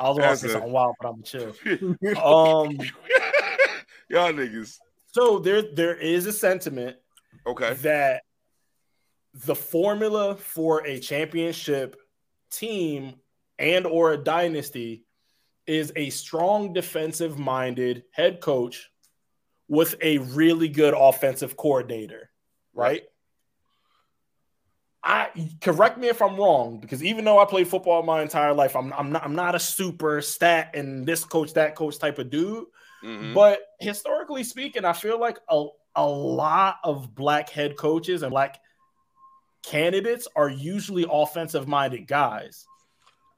I 0.00 0.08
was 0.08 0.18
going 0.18 0.30
to 0.30 0.36
say 0.36 0.48
something 0.48 0.72
wild, 0.72 0.94
but 1.00 1.08
I'm 1.08 1.22
chill. 1.22 1.54
Um, 2.22 2.78
Y'all 4.08 4.32
niggas. 4.32 4.78
so 5.06 5.38
there 5.40 5.62
there 5.74 5.96
is 5.96 6.26
a 6.26 6.32
sentiment 6.32 6.96
Okay. 7.46 7.74
that 7.74 8.22
the 9.34 9.54
formula 9.54 10.36
for 10.36 10.86
a 10.86 10.98
championship 11.00 11.96
team 12.50 13.14
and 13.58 13.84
or 13.84 14.12
a 14.12 14.16
dynasty 14.16 15.04
is 15.66 15.92
a 15.96 16.08
strong 16.10 16.72
defensive 16.72 17.36
minded 17.38 18.04
head 18.12 18.40
coach 18.40 18.88
with 19.68 19.94
a 20.00 20.18
really 20.18 20.68
good 20.68 20.94
offensive 20.96 21.56
coordinator 21.56 22.30
right 22.74 23.02
I 25.02 25.28
correct 25.60 25.98
me 25.98 26.08
if 26.08 26.20
I'm 26.20 26.36
wrong 26.36 26.78
because 26.80 27.02
even 27.04 27.24
though 27.24 27.38
I 27.38 27.44
played 27.44 27.68
football 27.68 28.02
my 28.02 28.22
entire 28.22 28.52
life, 28.52 28.74
I'm, 28.74 28.92
I'm 28.92 29.12
not 29.12 29.24
I'm 29.24 29.36
not 29.36 29.54
a 29.54 29.58
super 29.60 30.20
stat 30.20 30.74
and 30.74 31.06
this 31.06 31.24
coach 31.24 31.52
that 31.54 31.76
coach 31.76 31.98
type 32.00 32.18
of 32.18 32.28
dude. 32.28 32.64
Mhm. 33.04 33.32
But 33.32 33.60
historically 33.78 34.42
speaking, 34.42 34.84
I 34.84 34.92
feel 34.92 35.20
like 35.20 35.38
a, 35.48 35.66
a 35.94 36.04
lot 36.06 36.78
of 36.82 37.14
black 37.14 37.50
head 37.50 37.76
coaches 37.76 38.22
and 38.22 38.32
black 38.32 38.58
candidates 39.62 40.26
are 40.34 40.48
usually 40.48 41.06
offensive 41.08 41.68
minded 41.68 42.08
guys. 42.08 42.66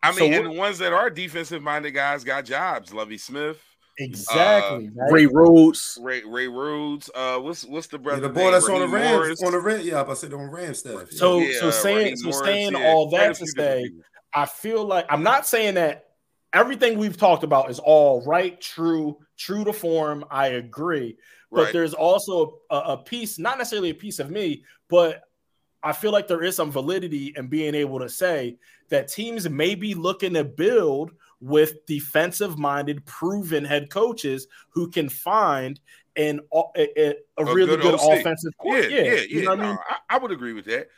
I 0.03 0.13
mean, 0.13 0.31
what- 0.31 0.39
and 0.47 0.47
the 0.47 0.59
ones 0.59 0.79
that 0.79 0.95
are 0.95 1.11
defensive 1.11 1.61
minded 1.63 1.91
guys 1.91 2.25
got 2.25 2.47
jobs. 2.47 2.95
Lovie 2.95 3.19
Smith, 3.19 3.61
Exactly. 3.99 4.91
right? 4.95 5.13
Ray 5.13 5.27
Rhodes. 5.27 5.99
Ray 6.01 6.23
Ray 6.25 6.49
Rhodes. 6.49 7.11
Uh, 7.15 7.39
what's 7.39 7.65
what's 7.65 7.87
the 7.89 7.99
Yeah, 7.99 8.03
brother? 8.03 8.21
the 8.23 8.29
boy 8.29 8.41
name? 8.43 8.53
that's 8.53 8.69
on 8.69 8.81
the 8.81 8.89
Raheem 8.89 8.93
Rams, 8.93 9.17
Morris? 9.17 9.43
on 9.43 9.53
the 9.53 9.61
Ram, 9.61 9.81
yeah, 9.83 10.05
I 10.07 10.15
said 10.15 10.33
on 10.33 10.51
Ram 10.51 10.75
staff. 10.75 10.95
yeah. 11.11 11.19
So 11.19 11.39
Yeah, 11.39 11.61
so 11.61 11.71
saying 11.71 11.97
Raheem 11.99 12.17
so 12.17 12.29
Morris, 12.31 12.47
saying 12.47 12.73
yeah. 12.73 12.93
all 12.93 13.11
that 13.11 13.29
to 13.29 13.35
few 13.45 13.47
different 13.55 13.87
say. 13.87 13.93
I 14.35 14.47
feel 14.47 14.85
like 14.85 15.07
I'm 15.09 15.23
not 15.23 15.47
saying 15.47 15.75
that 15.75 16.11
everything 16.53 16.99
we've 16.99 17.17
talked 17.17 17.45
about 17.45 17.71
is 17.71 17.79
all 17.79 18.23
right, 18.25 18.61
true, 18.61 19.19
true 19.37 19.65
to 19.65 19.73
form. 19.73 20.25
I 20.31 20.49
agree. 20.49 21.17
But 21.51 21.65
Right. 21.65 21.73
there's 21.73 21.95
also 21.95 22.59
a, 22.71 22.77
a 22.77 22.97
piece, 22.99 23.39
not 23.39 23.59
necessarily 23.59 23.91
a 23.91 23.95
piece 23.95 24.19
of 24.19 24.31
me, 24.31 24.65
but 24.89 25.23
I 25.83 25.93
feel 25.93 26.11
like 26.13 26.27
there 26.29 26.43
is 26.43 26.57
some 26.57 26.71
validity 26.71 27.33
in 27.37 27.47
being 27.47 27.75
able 27.75 28.01
to 28.01 28.09
say 28.09 28.59
that 28.91 29.09
teams 29.09 29.49
may 29.49 29.75
be 29.75 29.95
looking 29.95 30.35
to 30.35 30.45
build 30.45 31.13
with 31.41 31.87
defensive 31.87 32.59
minded, 32.59 33.05
proven 33.07 33.65
head 33.65 33.91
coaches 33.91 34.47
who 34.71 34.91
can 34.91 35.09
find 35.09 35.81
an, 36.17 36.41
a, 36.53 36.63
a, 36.77 37.15
a 37.39 37.45
really 37.45 37.77
good 37.77 37.83
good, 37.83 37.95
OC. 37.95 38.19
offensive 38.21 38.53
Yeah, 38.65 38.79
yeah, 38.81 39.03
yeah. 39.03 39.21
You 39.21 39.43
know 39.45 39.51
what 39.51 39.61
I 39.61 39.67
mean? 39.69 39.79
I, 39.89 39.97
I 40.17 40.19
would 40.19 40.33
agree 40.33 40.53
with 40.53 40.65
that. 40.67 40.89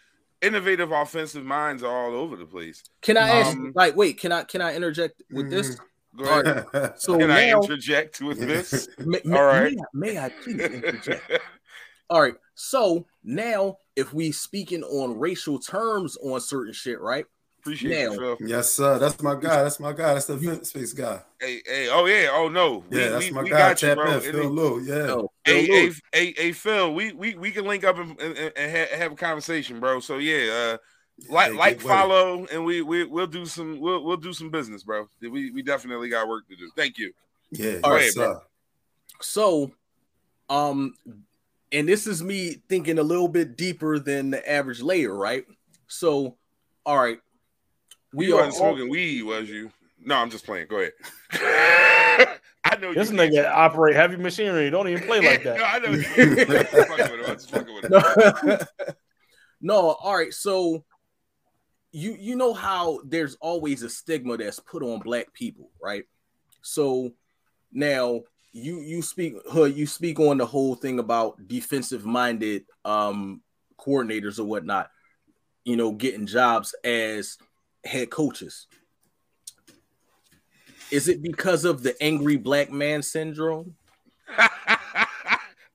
Innovative 0.41 0.91
offensive 0.93 1.45
minds 1.45 1.83
are 1.83 1.95
all 1.95 2.15
over 2.15 2.37
the 2.37 2.47
place. 2.47 2.83
Can 3.03 3.19
I 3.19 3.29
ask? 3.29 3.55
Um, 3.57 3.73
like, 3.75 3.95
wait. 3.95 4.19
Can 4.19 4.33
I 4.33 4.45
can 4.45 4.63
I 4.63 4.75
interject 4.75 5.23
with 5.31 5.51
this? 5.51 5.77
Go 6.17 6.25
ahead. 6.25 6.67
right. 6.73 6.93
So 6.99 7.19
Can 7.19 7.31
I 7.31 7.51
interject 7.51 8.21
with 8.23 8.39
this? 8.39 8.89
may, 8.99 9.21
may- 9.25 9.37
All 9.39 9.45
right. 9.45 9.77
may, 9.93 10.11
I- 10.11 10.15
may 10.15 10.19
I 10.19 10.29
please 10.43 10.61
interject? 10.61 11.31
All 12.11 12.23
right. 12.23 12.35
So 12.55 13.07
now, 13.23 13.77
if 13.97 14.13
we 14.15 14.33
speaking 14.33 14.83
on 14.83 15.19
racial 15.19 15.59
terms 15.59 16.17
on 16.23 16.41
certain 16.41 16.73
shit, 16.73 17.01
right? 17.01 17.27
Appreciate 17.61 17.91
Now- 18.07 18.13
you, 18.13 18.19
Phil. 18.39 18.49
yes, 18.49 18.73
sir. 18.73 18.99
That's 18.99 19.21
my 19.23 19.35
guy. 19.35 19.63
That's 19.63 19.79
my 19.79 19.93
guy. 19.93 20.15
That's 20.15 20.27
the 20.27 20.35
event 20.35 20.67
space 20.67 20.93
guy. 20.95 21.21
Hey, 21.41 21.61
hey, 21.67 21.89
oh 21.91 22.07
yeah, 22.07 22.31
oh 22.33 22.49
no, 22.49 22.85
we, 22.89 22.99
Yeah, 23.01 23.09
that's 23.11 23.27
we, 23.27 23.31
my 23.33 23.43
we 23.43 23.51
guy. 23.51 23.59
got 23.59 23.83
you, 23.83 23.89
Tap 23.89 23.97
bro. 23.99 24.13
in, 24.15 24.21
Phil 24.21 24.33
then- 24.33 24.49
Lou. 24.49 24.81
Yeah. 24.81 24.95
Oh, 25.13 25.33
Hey, 25.45 25.67
Phil 25.67 25.75
hey, 25.75 25.83
Lewis. 25.83 26.01
hey, 26.13 26.35
hey, 26.37 26.53
Phil, 26.53 26.95
we 26.95 27.13
we 27.13 27.35
we 27.35 27.51
can 27.51 27.67
link 27.67 27.85
up 27.85 27.99
and, 27.99 28.19
and, 28.21 28.53
and 28.57 28.77
ha- 28.77 28.97
have 28.97 29.13
a 29.13 29.17
conversation, 29.17 29.79
bro. 29.79 30.01
So 30.01 30.17
yeah, 30.19 30.53
uh, 30.53 30.77
like 31.29 31.53
Hey, 31.53 31.59
like 31.59 31.71
get 31.79 31.85
with 31.85 31.93
follow, 31.93 32.47
and 32.51 32.65
we 32.65 32.81
we 32.83 33.05
we'll 33.05 33.27
do 33.27 33.45
some 33.45 33.79
we'll 33.79 34.03
we'll 34.05 34.17
do 34.17 34.33
some 34.33 34.51
business, 34.51 34.83
bro. 34.83 35.07
We 35.21 35.51
we 35.51 35.63
definitely 35.63 36.09
got 36.09 36.29
work 36.29 36.49
to 36.49 36.57
do. 36.57 36.71
Thank 36.77 36.97
you. 36.97 37.13
Yeah. 37.51 37.81
All 37.85 37.91
right, 37.93 38.05
yes, 38.05 38.15
bro. 38.15 38.35
sir. 38.35 38.41
So, 39.21 39.73
um, 40.49 40.95
and 41.73 41.87
this 41.89 42.07
is 42.07 42.23
me 42.23 42.63
thinking 42.69 42.99
a 42.99 43.03
little 43.03 43.29
bit 43.29 43.57
deeper 43.57 43.99
than 43.99 44.31
the 44.31 44.51
average 44.51 44.81
layer, 44.81 45.15
right? 45.15 45.45
So, 45.89 46.37
all 46.87 46.97
right, 46.99 47.19
we 48.13 48.27
you 48.27 48.35
wasn't 48.37 48.55
all- 48.55 48.75
smoking 48.75 48.89
weed, 48.91 49.23
was 49.23 49.49
you? 49.49 49.71
No, 50.03 50.17
I'm 50.17 50.31
just 50.31 50.47
playing. 50.47 50.67
Go 50.69 50.79
ahead. 50.79 50.93
I 52.65 52.77
know 52.81 52.93
This 52.95 53.11
nigga 53.11 53.51
operate 53.51 53.97
heavy 53.97 54.17
machinery. 54.17 54.71
Don't 54.71 54.89
even 54.89 55.07
play 55.07 55.21
like 55.21 55.45
no, 55.45 55.55
that. 55.55 55.75
I 55.75 55.79
know. 55.79 55.91
You 55.91 56.05
I'm 56.17 56.37
just 56.37 56.89
fucking 56.89 57.11
with 57.11 57.21
him. 57.21 57.25
I'm 57.27 57.35
just 57.37 57.51
fucking 57.51 57.75
with 57.75 57.85
him. 57.85 58.67
no, 58.81 58.95
no, 59.61 59.91
all 59.93 60.17
right. 60.17 60.33
So 60.33 60.85
you 61.93 62.17
you 62.19 62.37
know 62.37 62.55
how 62.55 63.01
there's 63.05 63.35
always 63.37 63.83
a 63.83 63.89
stigma 63.91 64.37
that's 64.37 64.61
put 64.61 64.83
on 64.83 65.01
black 65.01 65.33
people, 65.33 65.71
right? 65.83 66.05
So 66.63 67.13
now 67.73 68.23
you 68.53 68.81
you 68.81 69.03
speak 69.03 69.35
you 69.55 69.87
speak 69.87 70.21
on 70.21 70.39
the 70.39 70.47
whole 70.47 70.75
thing 70.75 70.99
about 70.99 71.47
defensive 71.49 72.05
minded 72.05 72.65
um 72.85 73.43
coordinators 73.79 74.39
or 74.39 74.45
whatnot, 74.45 74.91
you 75.65 75.77
know, 75.77 75.93
getting 75.93 76.27
jobs 76.27 76.75
as 76.85 77.39
head 77.85 78.11
coaches. 78.11 78.67
Is 80.91 81.09
it 81.09 81.23
because 81.23 81.65
of 81.65 81.83
the 81.83 82.01
angry 82.03 82.37
black 82.37 82.71
man 82.71 83.03
syndrome? 83.03 83.75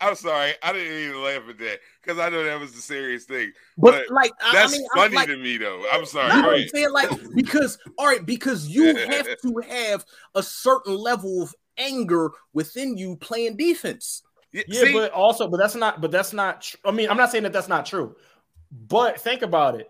I'm 0.01 0.15
sorry. 0.15 0.53
I 0.61 0.73
didn't 0.73 1.09
even 1.09 1.23
laugh 1.23 1.41
at 1.49 1.57
that 1.57 1.79
because 2.03 2.19
I 2.19 2.29
know 2.29 2.43
that 2.43 2.59
was 2.59 2.75
a 2.75 2.81
serious 2.81 3.23
thing. 3.23 3.53
But, 3.77 4.05
But 4.07 4.13
like, 4.13 4.31
That's 4.51 4.73
I 4.73 4.77
mean, 4.77 4.87
I'm 4.93 5.01
funny 5.03 5.15
like, 5.15 5.27
to 5.27 5.37
me, 5.37 5.57
though. 5.57 5.83
I'm 5.91 6.05
sorry. 6.05 6.27
You 6.27 6.33
Go 6.33 6.41
know 6.41 6.47
what 6.49 6.61
I'm 6.61 6.67
saying? 6.67 6.91
Like, 6.91 7.09
because 7.33 7.77
all 7.97 8.05
right, 8.05 8.25
because 8.25 8.67
you 8.67 8.95
have 9.07 9.25
to 9.41 9.61
have 9.67 10.05
a 10.35 10.43
certain 10.43 10.95
level 10.95 11.41
of 11.41 11.55
anger 11.77 12.31
within 12.53 12.97
you 12.97 13.15
playing 13.15 13.57
defense. 13.57 14.21
Yeah, 14.51 14.63
Yeah, 14.67 14.81
see, 14.81 14.93
but 14.93 15.11
also, 15.11 15.47
but 15.47 15.57
that's 15.57 15.75
not, 15.75 16.01
but 16.01 16.11
that's 16.11 16.33
not. 16.33 16.61
Tr- 16.61 16.77
I 16.85 16.91
mean, 16.91 17.09
I'm 17.09 17.17
not 17.17 17.31
saying 17.31 17.43
that 17.43 17.53
that's 17.53 17.67
not 17.67 17.85
true, 17.85 18.15
but 18.71 19.19
think 19.19 19.41
about 19.41 19.75
it. 19.79 19.89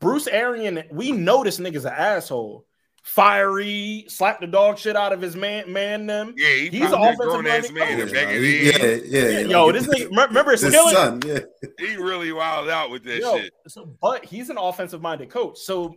Bruce 0.00 0.26
Arian, 0.26 0.82
we 0.90 1.12
know 1.12 1.44
this 1.44 1.58
nigga's 1.58 1.84
an 1.84 1.92
asshole. 1.92 2.66
Fiery, 3.02 4.04
slap 4.08 4.40
the 4.40 4.46
dog 4.46 4.76
shit 4.78 4.94
out 4.94 5.12
of 5.12 5.20
his 5.22 5.34
man, 5.34 5.72
man. 5.72 6.06
Them. 6.06 6.34
yeah, 6.36 6.48
he 6.54 6.68
he's 6.68 6.92
an 6.92 6.94
a 6.94 7.02
ass 7.02 7.16
offensive 7.18 7.74
man. 7.74 7.88
minded 7.88 8.08
in 8.08 8.08
Yeah, 8.08 8.12
back 8.14 8.28
nah, 8.28 8.34
of 8.34 8.42
he- 8.42 9.10
yeah, 9.10 9.30
yeah, 9.30 9.38
Yo, 9.40 9.66
like, 9.66 9.74
this 9.74 9.86
nigga, 9.86 10.26
remember 10.28 10.50
his 10.52 10.60
Skillet? 10.60 10.94
son, 10.94 11.20
yeah. 11.26 11.38
He 11.78 11.96
really 11.96 12.30
wild 12.32 12.68
out 12.68 12.90
with 12.90 13.02
that 13.04 13.20
Yo, 13.20 13.38
shit. 13.38 13.52
so, 13.68 13.96
but 14.02 14.24
he's 14.24 14.50
an 14.50 14.58
offensive 14.58 15.00
minded 15.00 15.30
coach, 15.30 15.58
so 15.58 15.94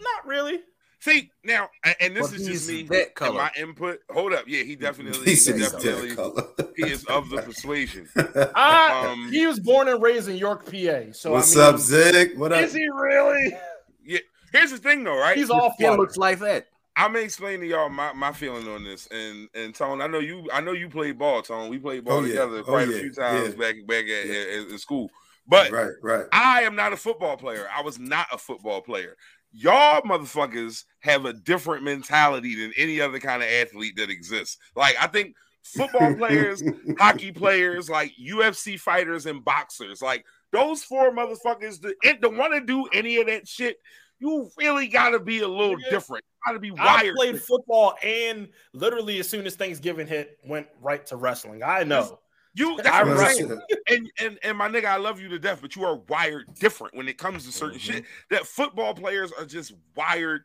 not 0.00 0.26
really. 0.26 0.60
See 1.00 1.30
now, 1.44 1.68
and 2.00 2.16
this 2.16 2.30
But 2.30 2.40
is 2.40 2.46
just 2.46 2.68
me 2.68 2.82
that 2.84 3.14
color. 3.14 3.34
my 3.38 3.50
input. 3.56 4.00
Hold 4.10 4.32
up, 4.32 4.44
yeah, 4.48 4.64
he 4.64 4.74
definitely, 4.74 5.20
He 5.20 5.24
he 5.26 5.30
he's 5.30 5.46
definitely, 5.46 6.08
that 6.08 6.16
color. 6.16 6.44
he 6.76 6.90
is 6.90 7.04
of 7.04 7.30
the 7.30 7.40
persuasion. 7.42 8.08
Ah, 8.54 9.10
Um, 9.12 9.30
he 9.30 9.46
was 9.46 9.60
born 9.60 9.86
and 9.88 10.02
raised 10.02 10.28
in 10.28 10.36
York, 10.36 10.64
PA. 10.64 11.12
So 11.12 11.32
What's 11.32 11.56
I 11.56 11.66
mean, 11.66 11.74
up, 11.74 11.80
Zig? 11.80 12.36
What 12.38 12.52
up? 12.52 12.62
Is 12.62 12.74
he 12.74 12.88
really? 12.88 13.56
Yeah. 14.04 14.18
Here's 14.52 14.72
the 14.72 14.78
thing, 14.78 15.04
though, 15.04 15.18
right? 15.18 15.36
He's 15.36 15.50
all 15.50 15.72
Skin 15.74 15.86
flutter. 15.88 16.02
looks 16.02 16.16
like 16.16 16.40
that. 16.40 16.66
I'm 16.96 17.12
gonna 17.12 17.24
explain 17.24 17.60
to 17.60 17.66
y'all 17.66 17.88
my, 17.88 18.12
my 18.12 18.32
feeling 18.32 18.66
on 18.66 18.82
this. 18.82 19.06
And 19.12 19.48
and 19.54 19.72
Tone, 19.72 20.00
I 20.02 20.08
know 20.08 20.18
you 20.18 20.48
I 20.52 20.60
know 20.60 20.72
you 20.72 20.88
played 20.88 21.16
ball, 21.16 21.42
Tone. 21.42 21.68
We 21.70 21.78
played 21.78 22.04
ball 22.04 22.18
Oh, 22.18 22.20
yeah. 22.22 22.28
together 22.40 22.58
Oh, 22.58 22.62
quite 22.64 22.88
a 22.88 22.92
yeah. 22.92 22.98
few 22.98 23.12
times 23.12 23.50
Yeah. 23.50 23.60
back 23.60 23.74
back 23.86 24.04
at, 24.06 24.26
Yeah. 24.26 24.62
at, 24.66 24.72
at 24.72 24.80
school. 24.80 25.08
But 25.46 25.70
right, 25.70 25.92
right. 26.02 26.26
I 26.32 26.62
am 26.62 26.74
not 26.74 26.92
a 26.92 26.96
football 26.96 27.36
player. 27.36 27.68
I 27.74 27.82
was 27.82 27.98
not 28.00 28.26
a 28.32 28.36
football 28.38 28.80
player. 28.82 29.14
Y'all 29.52 30.02
motherfuckers 30.02 30.84
have 31.00 31.24
a 31.24 31.32
different 31.32 31.82
mentality 31.82 32.54
than 32.54 32.72
any 32.76 33.00
other 33.00 33.18
kind 33.18 33.42
of 33.42 33.48
athlete 33.48 33.96
that 33.96 34.10
exists. 34.10 34.58
Like 34.76 34.96
I 35.00 35.06
think 35.06 35.34
football 35.62 36.14
players, 36.14 36.62
hockey 36.98 37.32
players, 37.32 37.88
like 37.88 38.12
UFC 38.20 38.78
fighters 38.78 39.26
and 39.26 39.44
boxers, 39.44 40.02
like 40.02 40.24
those 40.52 40.82
four 40.82 41.10
motherfuckers 41.12 41.80
that 41.80 41.94
that 42.20 42.34
want 42.34 42.54
to 42.54 42.60
do 42.60 42.86
any 42.92 43.18
of 43.18 43.26
that 43.26 43.48
shit, 43.48 43.78
you 44.18 44.50
really 44.58 44.88
got 44.88 45.10
to 45.10 45.18
be 45.18 45.40
a 45.40 45.48
little 45.48 45.76
Nigga, 45.76 45.90
different. 45.90 46.24
Got 46.46 46.52
to 46.52 46.58
be 46.58 46.70
wired. 46.70 47.14
I 47.14 47.16
played 47.16 47.40
football 47.40 47.94
and 48.02 48.48
literally 48.72 49.18
as 49.18 49.28
soon 49.28 49.46
as 49.46 49.56
Thanksgiving 49.56 50.06
hit, 50.06 50.38
went 50.44 50.66
right 50.80 51.04
to 51.06 51.16
wrestling. 51.16 51.62
I 51.62 51.84
know. 51.84 52.18
You, 52.58 52.72
I 52.74 52.82
that's 52.82 52.88
what 52.88 52.94
I'm 52.94 53.18
wrestle. 53.18 53.48
saying. 53.48 53.60
and 53.88 54.10
and 54.20 54.38
and 54.42 54.58
my 54.58 54.68
nigga, 54.68 54.86
I 54.86 54.96
love 54.96 55.20
you 55.20 55.28
to 55.28 55.38
death, 55.38 55.60
but 55.62 55.76
you 55.76 55.84
are 55.84 55.96
wired 56.08 56.46
different 56.58 56.94
when 56.96 57.08
it 57.08 57.18
comes 57.18 57.44
to 57.46 57.52
certain 57.52 57.78
Mm-hmm. 57.78 57.92
shit. 57.92 58.04
That 58.30 58.46
football 58.46 58.94
players 58.94 59.32
are 59.32 59.44
just 59.44 59.72
wired 59.96 60.42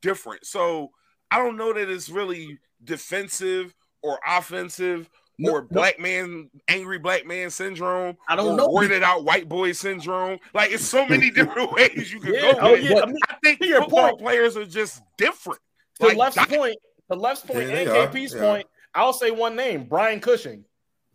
different. 0.00 0.44
So 0.46 0.90
I 1.30 1.38
don't 1.38 1.56
know 1.56 1.72
that 1.72 1.88
it's 1.88 2.08
really 2.08 2.58
defensive 2.84 3.74
or 4.02 4.18
offensive 4.26 5.08
No- 5.38 5.52
or 5.52 5.60
no. 5.62 5.68
black 5.70 5.98
man, 6.00 6.50
angry 6.68 6.98
black 6.98 7.26
man 7.26 7.50
syndrome. 7.50 8.16
I 8.28 8.36
don't 8.36 8.54
or 8.54 8.56
know. 8.56 8.68
Worded 8.68 9.02
out 9.02 9.24
white 9.24 9.48
boy 9.48 9.72
syndrome. 9.72 10.38
Like 10.54 10.72
it's 10.72 10.84
so 10.84 11.06
many 11.06 11.30
different 11.30 11.72
ways 11.76 12.12
you 12.12 12.20
can 12.20 12.34
Yeah, 12.34 12.52
go. 12.52 12.58
oh 12.60 12.72
with 12.72 12.82
yeah. 12.82 13.00
I 13.02 13.06
mean, 13.06 13.16
I 13.28 13.36
think 13.42 13.60
your 13.60 13.82
football 13.82 14.08
point. 14.10 14.20
players 14.20 14.56
are 14.56 14.66
just 14.66 15.02
different. 15.18 15.60
to 16.00 16.06
Like, 16.08 16.16
left's 16.16 16.36
that- 16.36 16.48
point, 16.48 16.76
the 17.08 17.16
left's 17.16 17.44
point 17.46 17.68
Yeah, 17.68 17.74
and. 17.76 18.12
KP's 18.12 18.32
They 18.32 18.40
point, 18.40 18.66
I'll 18.94 19.12
say 19.12 19.30
one 19.30 19.56
name: 19.56 19.84
Brian 19.84 20.20
Cushing. 20.20 20.64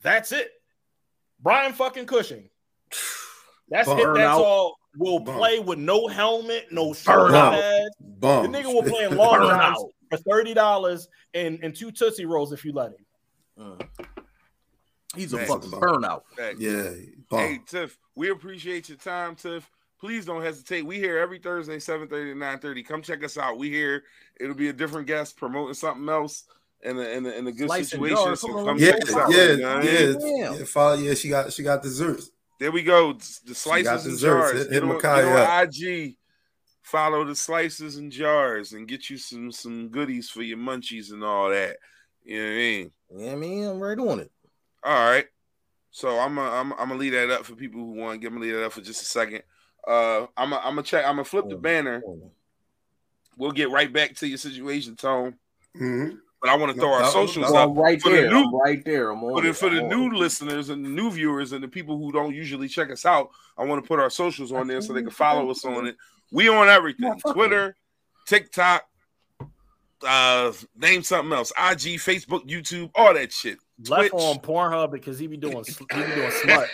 That's 0.08 0.32
it. 0.32 0.50
Brian 1.42 1.74
fucking 1.74 2.06
Cushing. 2.06 2.50
That's 3.70 3.90
it. 3.90 3.98
That's 3.98 4.20
out. 4.20 4.42
all. 4.42 4.78
Will 4.98 5.20
Bum. 5.20 5.36
play 5.36 5.60
with 5.60 5.78
no 5.80 6.08
helmet, 6.08 6.68
no 6.72 6.94
shirt 6.94 7.04
shoulder 7.04 7.36
out. 7.36 7.52
pads. 7.54 7.90
The 8.00 8.48
nigga 8.48 8.74
will 8.74 8.84
play 8.84 9.04
in 9.04 9.18
long 9.18 9.38
Burn 9.38 9.50
johns 9.50 9.78
out. 9.80 9.90
for 10.10 10.18
thirty 10.18 10.54
dollars 10.54 11.10
and 11.34 11.60
and 11.62 11.76
two 11.76 11.92
tootsie 11.92 12.26
rolls 12.26 12.54
if 12.54 12.64
you 12.64 12.72
let 12.72 12.92
him. 12.94 13.06
Mm. 13.60 13.88
He's 15.14 15.34
a 15.34 15.38
Man. 15.38 15.46
fucking 15.48 15.72
burnout. 15.72 16.22
Fact. 16.38 16.58
Yeah, 16.60 16.92
bum. 17.30 17.40
Hey 17.40 17.60
Tiff, 17.68 17.98
we 18.16 18.30
appreciate 18.30 18.88
your 18.88 18.98
time, 18.98 19.36
Tiff. 19.36 19.70
Please 20.00 20.26
don't 20.26 20.42
hesitate. 20.42 20.84
We 20.86 20.96
here 21.00 21.18
every 21.20 21.38
Thursday, 21.40 21.78
7:30 21.78 22.10
to 22.10 22.36
9:30. 22.36 22.88
Come 22.88 23.02
check 23.02 23.24
us 23.26 23.38
out. 23.38 23.58
We 23.58 23.70
here. 23.70 24.04
It'll 24.40 24.56
be 24.56 24.70
a 24.70 24.74
different 24.74 25.06
guest 25.06 25.36
promoting 25.36 25.74
something 25.74 26.08
else 26.08 26.46
in 26.84 26.98
a 26.98 27.02
in 27.02 27.26
a, 27.26 27.30
in 27.30 27.48
a 27.48 27.52
good 27.52 27.68
Slice 27.68 27.90
situation. 27.90 28.36
So 28.36 28.48
Come 28.48 28.68
on, 28.70 28.80
yeah, 28.80 28.92
out. 29.16 29.32
yeah, 29.32 29.44
you 29.52 29.58
know 29.58 29.76
what 29.76 29.78
I 29.78 29.82
mean? 29.84 30.20
yeah, 30.20 30.54
yeah. 30.54 30.64
Follow, 30.66 30.96
yeah, 30.96 31.14
she 31.14 31.30
got 31.30 31.52
she 31.54 31.64
got 31.64 31.82
desserts. 31.82 32.30
There 32.60 32.72
we 32.72 32.84
go. 32.84 33.14
The 33.14 33.54
slices 33.56 34.06
and 34.06 34.14
desserts. 34.16 34.52
jars. 34.52 34.52
Hit- 34.64 34.72
hit 34.74 34.84
Get 34.84 34.84
on, 34.84 35.00
get 35.00 35.26
on 35.26 35.38
up. 35.38 35.64
IG. 35.74 36.18
Follow 36.84 37.26
the 37.26 37.36
slices 37.36 37.98
and 37.98 38.12
jars 38.12 38.72
and 38.74 38.88
get 38.88 39.10
you 39.10 39.18
some 39.18 39.52
some 39.52 39.90
goodies 39.90 40.30
for 40.30 40.42
your 40.42 40.58
munchies 40.58 41.12
and 41.12 41.24
all 41.24 41.50
that. 41.50 41.78
You 42.24 42.40
know 42.40 42.46
what 42.46 42.52
I 42.52 42.56
mean? 42.56 42.92
Yeah, 43.16 43.36
man, 43.36 43.70
I'm 43.70 43.80
right 43.80 44.00
on 44.00 44.20
it. 44.22 44.32
All 44.84 45.10
right. 45.10 45.26
So 45.92 46.18
I'm 46.20 46.36
gonna 46.36 46.50
I'm, 46.50 46.72
I'm 46.74 46.88
gonna 46.90 46.96
leave 46.96 47.12
that 47.14 47.30
up 47.30 47.46
for 47.46 47.56
people 47.56 47.82
who 47.82 47.92
want. 47.94 48.22
Give 48.22 48.32
me 48.32 48.40
leave 48.42 48.54
that 48.54 48.66
up 48.66 48.72
for 48.74 48.82
just 48.82 49.02
a 49.02 49.06
second. 49.06 49.44
Uh, 49.88 50.28
I'm 50.38 50.50
gonna 50.52 50.58
I'm 50.58 50.72
gonna 50.76 50.84
check. 50.84 51.04
I'm 51.06 51.14
gonna 51.14 51.26
flip 51.26 51.50
the 51.50 51.58
banner. 51.58 52.02
We'll 53.38 53.52
get 53.52 53.70
right 53.70 53.92
back 53.92 54.16
to 54.16 54.28
your 54.28 54.38
situation, 54.38 54.96
Tone. 54.96 55.36
Mhm. 55.80 56.18
But 56.40 56.52
I 56.52 56.56
want 56.56 56.74
to 56.76 56.80
throw 56.80 56.94
our 56.94 57.02
No, 57.02 57.10
socials 57.10 57.52
no, 57.52 57.58
up 57.58 57.70
I'm 57.72 57.76
right 57.76 58.00
For 58.02 58.10
the 58.10 58.16
there. 58.18 58.30
new- 58.30 58.44
I'm 58.46 58.56
right 58.56 58.86
there. 58.86 59.10
I'm 59.12 59.24
on 59.24 59.34
for 59.36 59.42
the, 59.48 59.54
for 59.54 59.70
the 59.72 59.82
I'm 59.82 59.90
new 59.90 60.04
on 60.06 60.14
listeners 60.16 60.70
and 60.70 60.86
the 60.86 60.90
new 60.90 61.10
viewers 61.10 61.52
and 61.52 61.64
the 61.64 61.68
people 61.68 61.98
who 61.98 62.12
don't 62.12 62.34
usually 62.36 62.68
check 62.68 62.92
us 62.92 63.06
out. 63.06 63.30
I 63.58 63.64
want 63.66 63.84
to 63.84 63.88
put 63.88 64.00
our 64.00 64.10
socials 64.12 64.52
on 64.52 64.68
there 64.68 64.80
so 64.82 64.94
they 64.94 65.02
can 65.02 65.10
follow 65.10 65.50
us 65.50 65.66
on 65.66 65.88
it. 65.88 65.98
We 66.32 66.48
on 66.50 66.68
everything: 66.70 67.12
Twitter, 67.34 67.76
TikTok, 68.28 68.84
uh, 70.06 70.52
name 70.76 71.02
something 71.02 71.36
else, 71.36 71.52
IG, 71.58 71.98
Facebook, 72.00 72.48
YouTube, 72.48 72.92
all 72.94 73.16
that 73.16 73.32
shit. 73.32 73.58
Left 73.88 74.12
Twitch. 74.12 74.14
on 74.14 74.38
Pornhub 74.38 74.92
because 74.92 75.18
he 75.18 75.26
be 75.28 75.38
doing 75.38 75.64
he 75.66 75.74
be 75.86 76.16
doing 76.16 76.32
smut. 76.32 76.68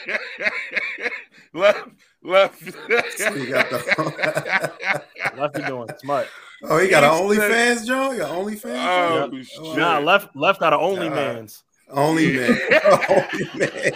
left, 1.54 1.88
left. 2.24 2.62
He 2.64 2.72
got 2.72 3.70
the- 3.70 5.02
Left 5.38 5.54
be 5.56 5.64
doing 5.64 5.90
smut. 6.00 6.28
oh, 6.64 6.78
he 6.80 6.88
got 6.90 7.04
an 7.04 7.12
He 7.32 7.38
OnlyFans, 7.40 7.86
Joe. 7.88 8.12
You 8.12 8.20
got 8.20 8.32
OnlyFans. 8.32 8.88
Oh, 8.88 9.32
Yep. 9.34 9.46
shit. 9.46 9.78
Nah, 9.78 10.00
left 10.00 10.36
left 10.36 10.62
out 10.62 10.74
of 10.74 10.82
only 10.82 11.10
God. 11.10 11.16
man's. 11.16 11.64
Only 11.90 12.34
man. 12.38 12.60
Only 13.10 13.50
man. 13.56 13.92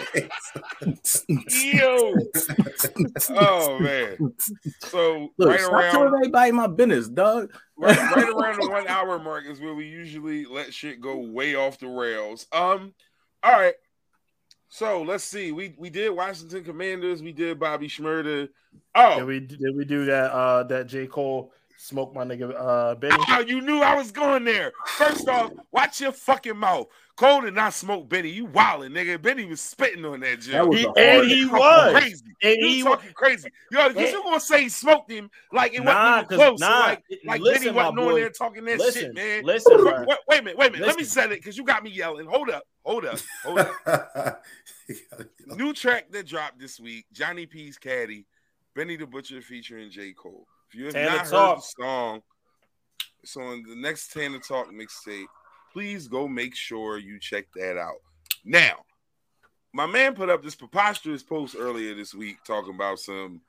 Yo. 1.48 2.14
Oh 3.30 3.78
man. 3.80 4.32
So 4.78 5.28
Look, 5.38 5.48
right 5.48 5.60
stop 5.60 5.72
around 5.72 5.90
telling 5.92 6.14
everybody 6.14 6.52
my 6.52 6.66
business, 6.66 7.08
dog. 7.08 7.50
right, 7.76 7.96
right 8.14 8.28
around 8.28 8.60
the 8.60 8.70
one 8.70 8.86
hour 8.88 9.18
mark 9.18 9.44
is 9.46 9.60
where 9.60 9.74
we 9.74 9.86
usually 9.86 10.44
let 10.44 10.72
shit 10.74 11.00
go 11.00 11.16
way 11.18 11.54
off 11.54 11.78
the 11.78 11.88
rails. 11.88 12.46
Um, 12.52 12.94
all 13.42 13.52
right. 13.52 13.74
So 14.68 15.02
let's 15.02 15.24
see. 15.24 15.52
We 15.52 15.74
we 15.78 15.90
did 15.90 16.10
Washington 16.10 16.62
Commanders. 16.64 17.22
We 17.22 17.32
did 17.32 17.58
Bobby 17.58 17.88
Shmurda. 17.88 18.48
Oh, 18.94 19.16
Did 19.18 19.24
we 19.26 19.40
did 19.40 19.74
we 19.76 19.84
do 19.84 20.04
that 20.06 20.30
uh 20.32 20.62
that 20.64 20.86
J. 20.88 21.06
Cole 21.06 21.52
smoke 21.78 22.14
my 22.14 22.24
nigga 22.24 22.52
uh 22.54 22.94
Benny? 22.96 23.16
Oh, 23.28 23.40
you 23.40 23.60
knew 23.62 23.80
I 23.80 23.94
was 23.94 24.10
going 24.12 24.44
there. 24.44 24.72
First 24.98 25.26
off, 25.28 25.52
watch 25.72 26.00
your 26.00 26.12
fucking 26.12 26.56
mouth. 26.56 26.86
Cole 27.16 27.40
did 27.40 27.54
not 27.54 27.74
smoke 27.74 28.08
Benny. 28.08 28.28
You 28.28 28.46
wildin', 28.46 28.92
nigga. 28.92 29.20
Benny 29.20 29.44
was 29.44 29.60
spitting 29.60 30.04
on 30.04 30.20
that 30.20 30.38
joint. 30.40 30.70
That 30.70 30.78
He- 30.78 30.84
a 30.84 30.88
and 30.90 31.16
hard- 31.18 31.28
he 31.28 31.46
was. 31.46 31.92
crazy. 32.00 32.24
And 32.42 32.56
you 32.60 32.68
he 32.68 32.82
talking 32.84 33.12
crazy. 33.12 33.48
Yo, 33.72 33.88
because 33.88 34.04
And- 34.04 34.12
you 34.12 34.22
gonna 34.22 34.38
say 34.38 34.62
he 34.64 34.68
smoked 34.68 35.10
him 35.10 35.28
like 35.52 35.74
it 35.74 35.82
Nah, 35.82 35.92
wasn't 35.94 36.32
even 36.32 36.38
'cause- 36.38 36.46
close. 36.48 36.60
nah, 36.60 36.78
like 36.80 37.02
like 37.24 37.40
listen, 37.40 37.62
Benny 37.64 37.76
wasn't 37.76 37.98
on 37.98 38.04
boy. 38.04 38.20
there 38.20 38.30
talking 38.30 38.64
that 38.66 38.78
Listen, 38.78 39.02
shit, 39.02 39.14
man. 39.14 39.42
listen, 39.44 39.84
wait, 39.84 39.94
wait, 40.06 40.18
wait 40.28 40.40
a 40.40 40.42
minute, 40.44 40.58
wait 40.58 40.68
a 40.68 40.72
minute. 40.72 40.86
Let 40.86 40.96
me 40.96 41.02
Listen. 41.02 41.22
set 41.22 41.32
it 41.32 41.40
because 41.40 41.56
you 41.56 41.64
got 41.64 41.82
me 41.82 41.90
yelling. 41.90 42.26
Hold 42.26 42.50
up, 42.50 42.62
hold 42.88 43.04
up, 43.04 43.18
hold 43.44 43.58
up. 43.58 44.42
New 45.46 45.72
track 45.74 46.10
that 46.12 46.26
dropped 46.26 46.58
this 46.58 46.80
week: 46.80 47.04
Johnny 47.12 47.46
P's 47.46 47.76
Caddy, 47.78 48.24
Benny 48.74 48.96
the 48.96 49.06
Butcher 49.06 49.42
featuring 49.42 49.90
J. 49.90 50.12
Cole. 50.12 50.46
If 50.70 50.78
you 50.78 50.84
have 50.86 50.94
Tanner 50.94 51.10
not 51.16 51.26
heard 51.28 51.56
the 51.58 51.62
song, 51.82 52.22
it's 53.22 53.36
on 53.36 53.62
the 53.68 53.76
next 53.76 54.12
Tana 54.12 54.38
Talk 54.38 54.68
mixtape. 54.72 55.26
Please 55.72 56.08
go 56.08 56.26
make 56.26 56.54
sure 56.54 56.98
you 56.98 57.18
check 57.18 57.46
that 57.54 57.76
out. 57.78 57.96
Now, 58.44 58.76
my 59.72 59.86
man 59.86 60.14
put 60.14 60.30
up 60.30 60.42
this 60.42 60.54
preposterous 60.54 61.22
post 61.22 61.56
earlier 61.58 61.94
this 61.94 62.14
week 62.14 62.36
talking 62.46 62.74
about 62.74 62.98
some 62.98 63.40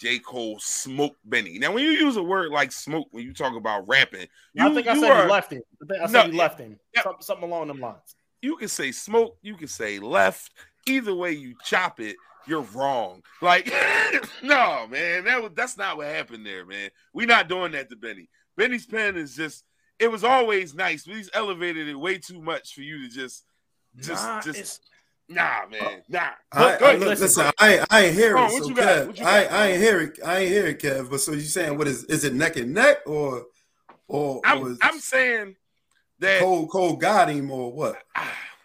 J. 0.00 0.18
Cole 0.18 0.58
smoke 0.60 1.16
Benny. 1.24 1.58
Now, 1.58 1.72
when 1.72 1.84
you 1.84 1.90
use 1.90 2.16
a 2.16 2.22
word 2.22 2.50
like 2.50 2.70
smoke 2.72 3.08
when 3.12 3.24
you 3.24 3.32
talk 3.32 3.56
about 3.56 3.86
rapping, 3.88 4.26
I 4.58 4.72
think 4.74 4.86
I 4.88 4.94
you 4.94 5.00
said 5.00 5.10
are- 5.10 5.24
he 5.24 5.30
left 5.30 5.52
him. 5.52 5.62
I 5.82 5.86
think 5.86 6.02
I 6.02 6.06
said 6.06 6.12
No, 6.12 6.30
he 6.32 6.38
left 6.38 6.60
him. 6.60 6.78
yeah. 6.94 7.02
Something, 7.02 7.22
something 7.22 7.44
along 7.48 7.68
them 7.68 7.80
lines. 7.80 8.15
You 8.46 8.56
can 8.56 8.68
say 8.68 8.92
smoke, 8.92 9.36
you 9.42 9.56
can 9.56 9.66
say 9.66 9.98
left. 9.98 10.52
Either 10.86 11.12
way 11.12 11.32
you 11.32 11.56
chop 11.64 11.98
it, 11.98 12.14
you're 12.46 12.62
wrong. 12.74 13.20
Like, 13.42 13.66
no, 14.42 14.86
man, 14.88 15.24
that 15.24 15.42
was 15.42 15.50
that's 15.56 15.76
not 15.76 15.96
what 15.96 16.06
happened 16.06 16.46
there, 16.46 16.64
man. 16.64 16.90
We're 17.12 17.26
not 17.26 17.48
doing 17.48 17.72
that 17.72 17.90
to 17.90 17.96
Benny. 17.96 18.28
Benny's 18.56 18.86
pen 18.86 19.16
is 19.16 19.34
just 19.34 19.64
it 19.98 20.08
was 20.12 20.22
always 20.22 20.74
nice, 20.76 21.04
but 21.04 21.16
he's 21.16 21.28
elevated 21.34 21.88
it 21.88 21.96
way 21.98 22.18
too 22.18 22.40
much 22.40 22.72
for 22.72 22.82
you 22.82 23.08
to 23.08 23.12
just 23.12 23.44
just 23.98 24.24
Nah, 24.24 24.40
just 24.42 24.80
nah, 25.28 25.66
man. 25.68 25.82
Uh, 25.82 25.90
nah. 26.08 26.28
I, 26.52 26.70
Look, 26.70 26.78
go 26.78 26.86
I, 26.86 26.88
ahead. 26.90 27.00
look, 27.00 27.08
listen, 27.08 27.24
listen, 27.24 27.52
I, 27.58 27.74
ain't- 27.74 27.86
I 27.90 28.00
ain't 28.04 28.14
hear 28.14 28.36
it. 28.36 28.40
what 28.40 28.62
so 28.62 28.68
you 28.68 28.74
got? 28.76 29.08
Kev, 29.08 29.22
I. 29.24 29.44
I 29.46 29.66
ain't 29.70 29.82
hear 29.82 30.00
it. 30.02 30.18
I 30.24 30.38
ain't 30.38 30.50
hear 30.52 30.66
it, 30.68 30.78
Kev. 30.80 31.10
But 31.10 31.20
so 31.20 31.32
you 31.32 31.40
saying 31.40 31.76
what 31.76 31.88
is 31.88 32.04
is 32.04 32.22
it 32.22 32.32
neck 32.32 32.56
and 32.56 32.72
neck 32.72 32.98
or 33.06 33.46
or, 34.06 34.36
or 34.36 34.40
I'm 34.44 34.66
is 34.68 34.78
I'm 34.82 35.00
saying 35.00 35.56
that 36.20 36.40
Cole 36.40 36.66
Cole 36.68 36.96
got 36.96 37.28
him 37.28 37.50
or 37.50 37.72
what? 37.72 37.96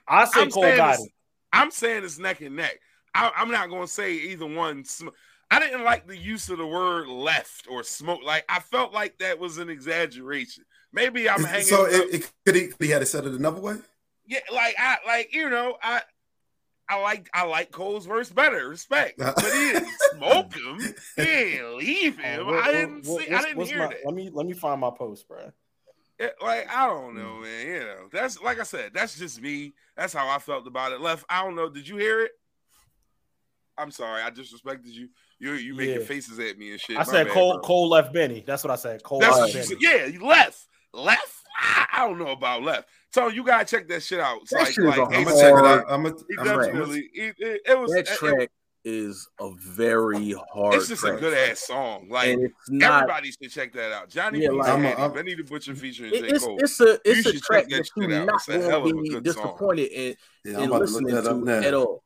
I 0.07 0.25
said 0.25 0.43
I'm 0.43 0.51
Cole 0.51 0.63
got 0.75 0.99
him. 0.99 1.07
I'm 1.53 1.71
saying 1.71 2.03
it's 2.03 2.17
neck 2.19 2.41
and 2.41 2.55
neck. 2.55 2.79
I, 3.13 3.31
I'm 3.35 3.51
not 3.51 3.69
going 3.69 3.81
to 3.81 3.87
say 3.91 4.13
either 4.13 4.45
one. 4.45 4.85
sm- 4.85 5.09
I 5.49 5.59
didn't 5.59 5.83
like 5.83 6.07
the 6.07 6.17
use 6.17 6.49
of 6.49 6.57
the 6.59 6.65
word 6.65 7.07
left 7.07 7.67
or 7.69 7.83
smoke. 7.83 8.21
Like 8.23 8.45
I 8.47 8.59
felt 8.59 8.93
like 8.93 9.17
that 9.19 9.37
was 9.37 9.57
an 9.57 9.69
exaggeration. 9.69 10.63
Maybe 10.93 11.29
I'm 11.29 11.43
hanging. 11.43 11.65
so 11.65 11.85
it, 11.85 12.13
it, 12.13 12.31
could 12.45 12.55
he 12.55 12.67
could 12.67 12.85
he 12.85 12.89
had 12.89 13.01
it 13.01 13.07
said 13.07 13.25
it 13.25 13.33
another 13.33 13.59
way? 13.59 13.75
yeah, 14.25 14.39
like 14.53 14.75
I 14.79 14.97
like 15.05 15.33
you 15.33 15.49
know 15.49 15.77
I. 15.81 16.01
I 16.89 16.99
like 17.01 17.29
I 17.33 17.45
like 17.45 17.71
Cole's 17.71 18.05
verse 18.05 18.29
better, 18.29 18.67
respect. 18.67 19.17
But 19.17 19.39
he 19.41 19.49
didn't 19.71 19.87
smoke 20.13 20.53
him. 20.53 20.77
He 21.15 21.23
didn't 21.23 21.77
leave 21.77 22.17
him. 22.19 22.41
Oh, 22.41 22.45
what- 22.47 22.63
I 22.67 22.71
didn't 22.73 23.05
what- 23.05 23.23
see. 23.25 23.33
I 23.33 23.41
didn't 23.43 23.61
hear 23.65 23.77
my- 23.77 23.87
that. 23.87 23.97
Let 24.03 24.13
me 24.13 24.29
let 24.33 24.45
me 24.45 24.51
find 24.51 24.81
my 24.81 24.89
post, 24.89 25.25
bro. 25.25 25.53
It- 26.21 26.35
like 26.41 26.67
I 26.73 26.87
don't 26.87 27.15
know, 27.15 27.39
mm. 27.39 27.41
man. 27.43 27.67
You 27.67 27.79
know, 27.79 28.07
that's 28.11 28.41
like 28.41 28.59
I 28.59 28.63
said. 28.63 28.91
That's 28.93 29.17
just 29.17 29.41
me. 29.41 29.73
That's 29.97 30.13
how 30.13 30.27
I 30.29 30.39
felt 30.39 30.67
about 30.67 30.91
it. 30.91 31.01
Left. 31.01 31.25
I 31.29 31.43
don't 31.43 31.55
know. 31.55 31.69
Did 31.69 31.87
you 31.87 31.97
hear 31.97 32.21
it? 32.21 32.31
I'm 33.77 33.91
sorry. 33.91 34.21
I 34.21 34.29
disrespected 34.29 34.87
you. 34.91 35.09
You 35.39 35.53
you 35.53 35.73
making 35.75 36.01
Yeah. 36.01 36.05
faces 36.05 36.37
at 36.39 36.57
me 36.57 36.71
and 36.71 36.79
shit. 36.79 36.97
I 36.97 37.03
said 37.03 37.25
bad, 37.27 37.33
Cole. 37.33 37.53
bro. 37.53 37.61
Cole 37.61 37.89
left 37.89 38.13
Benny. 38.13 38.43
That's 38.45 38.63
what 38.63 38.71
I 38.71 38.75
said. 38.75 39.01
Cole 39.03 39.19
That's 39.19 39.37
left 39.37 39.53
Benny. 39.53 39.65
said. 39.65 39.77
Yeah, 39.81 40.05
you 40.05 40.25
left. 40.25 40.67
Left. 40.93 41.35
I 41.59 41.85
I 41.93 42.07
don't 42.07 42.19
know 42.19 42.29
about 42.31 42.63
left. 42.63 42.87
So 43.13 43.27
you 43.27 43.43
gotta 43.43 43.65
check 43.65 43.87
that 43.89 44.03
shit 44.03 44.19
out. 44.19 44.39
It's 44.43 44.51
That 44.51 44.59
like, 44.59 44.67
shit 44.73 44.79
is 44.85 44.89
like 44.89 44.97
a 44.97 45.01
I'm 45.03 45.23
gonna 45.23 45.39
check 45.39 45.53
it 45.53 45.65
out. 45.65 45.85
I'm 45.89 46.03
gonna. 46.03 46.15
he 46.29 46.35
I'm 46.39 46.45
gonna- 46.45 46.65
definitely. 46.65 47.09
It, 47.13 47.35
it, 47.39 47.61
it 47.65 47.79
was. 47.79 47.91
That 47.91 47.99
it- 47.99 48.07
track 48.07 48.49
is 48.83 49.27
a 49.39 49.51
very 49.57 50.33
hard. 50.53 50.73
it's 50.75 50.87
just 50.87 51.03
a 51.03 51.13
good 51.13 51.33
ass 51.37 51.59
song. 51.67 52.07
Like 52.09 52.29
it's 52.39 52.69
not. 52.69 53.03
everybody 53.03 53.31
should 53.31 53.51
check 53.51 53.73
that 53.73 53.91
out. 53.91 54.09
Johnny 54.09 54.41
Yeah, 54.43 54.49
like- 54.51 54.67
I'm 54.69 54.79
a- 54.83 54.87
Handy, 54.87 55.01
I'm- 55.01 55.13
Benny 55.13 55.35
the 55.35 55.43
Butcher 55.43 55.75
featuring 55.75 56.13
it- 56.13 56.21
J 56.21 56.27
it's 56.29 56.43
Cole. 56.45 56.57
it's 56.59 56.79
a 56.81 56.99
it's 57.05 57.25
you 57.25 57.31
a 57.31 57.39
track 57.39 57.69
that, 57.69 57.77
that 57.77 57.89
you're 57.95 58.07
not 58.25 58.45
going 58.47 58.95
to 58.95 59.01
be 59.01 59.09
good 59.09 59.13
song. 59.13 59.43
disappointed 59.43 59.91
in, 59.91 60.15
Yeah, 60.45 60.51
in 60.51 60.55
I'm 60.57 60.63
about 60.63 60.77
to 60.87 60.93
look 60.93 61.03
listening 61.03 61.15
that 61.15 61.27
up 61.27 61.39
to 61.39 61.45
now. 61.45 61.59
at 61.67 61.73
all. 61.73 62.03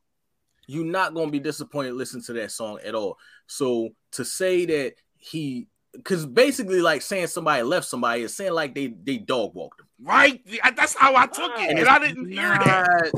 You're 0.68 0.86
not 0.86 1.14
going 1.14 1.28
to 1.28 1.32
be 1.32 1.40
disappointed 1.40 1.94
listening 1.94 2.24
to 2.24 2.34
that 2.34 2.52
song 2.52 2.80
at 2.84 2.96
all. 2.96 3.18
So 3.48 3.90
to 4.14 4.26
say 4.26 4.66
that 4.66 4.96
he, 5.18 5.68
because 5.94 6.26
basically 6.26 6.82
like 6.82 7.02
saying 7.04 7.28
somebody 7.28 7.64
left 7.64 7.86
somebody 7.88 8.24
is 8.24 8.36
saying 8.36 8.52
like 8.54 8.76
they 8.76 8.88
they 8.88 9.18
dog 9.18 9.54
walked 9.56 9.80
him. 9.80 9.88
Right? 10.04 10.42
That's 10.76 10.94
how 10.96 11.16
I 11.16 11.28
took 11.28 11.52
it, 11.58 11.70
and 11.70 11.80
it's 11.80 11.88
I 11.88 12.00
didn't 12.00 12.30
hear 12.30 12.50
that. 12.50 13.12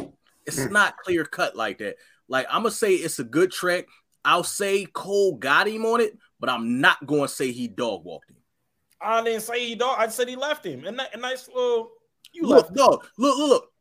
It's 0.46 0.70
not 0.70 0.98
clear 0.98 1.26
cut 1.26 1.56
like 1.56 1.80
that. 1.80 1.96
Like 2.28 2.48
I'm 2.50 2.62
gonna 2.64 2.72
say 2.72 2.94
it's 2.94 3.20
a 3.20 3.24
good 3.24 3.52
track. 3.52 3.86
I'll 4.26 4.44
say 4.44 4.86
Cole 4.86 5.36
got 5.36 5.68
him 5.68 5.86
on 5.86 6.02
it, 6.02 6.18
but 6.40 6.50
I'm 6.50 6.82
not 6.82 7.06
going 7.06 7.22
to 7.22 7.28
say 7.30 7.52
he 7.54 7.70
dog 7.70 8.04
walked 8.04 8.30
him. 8.30 8.36
I 9.02 9.24
didn't 9.24 9.42
say 9.44 9.66
he 9.66 9.76
dog. 9.76 9.96
I 10.00 10.08
said 10.10 10.28
he 10.28 10.36
left 10.36 10.66
him. 10.66 10.84
And 10.86 11.00
that 11.00 11.16
a 11.16 11.18
nice 11.18 11.48
little. 11.48 11.92
You 12.34 12.44
look, 12.44 12.66
left. 12.66 12.76
dog, 12.76 13.06
look, 13.18 13.38
look, 13.38 13.50
look. 13.50 13.72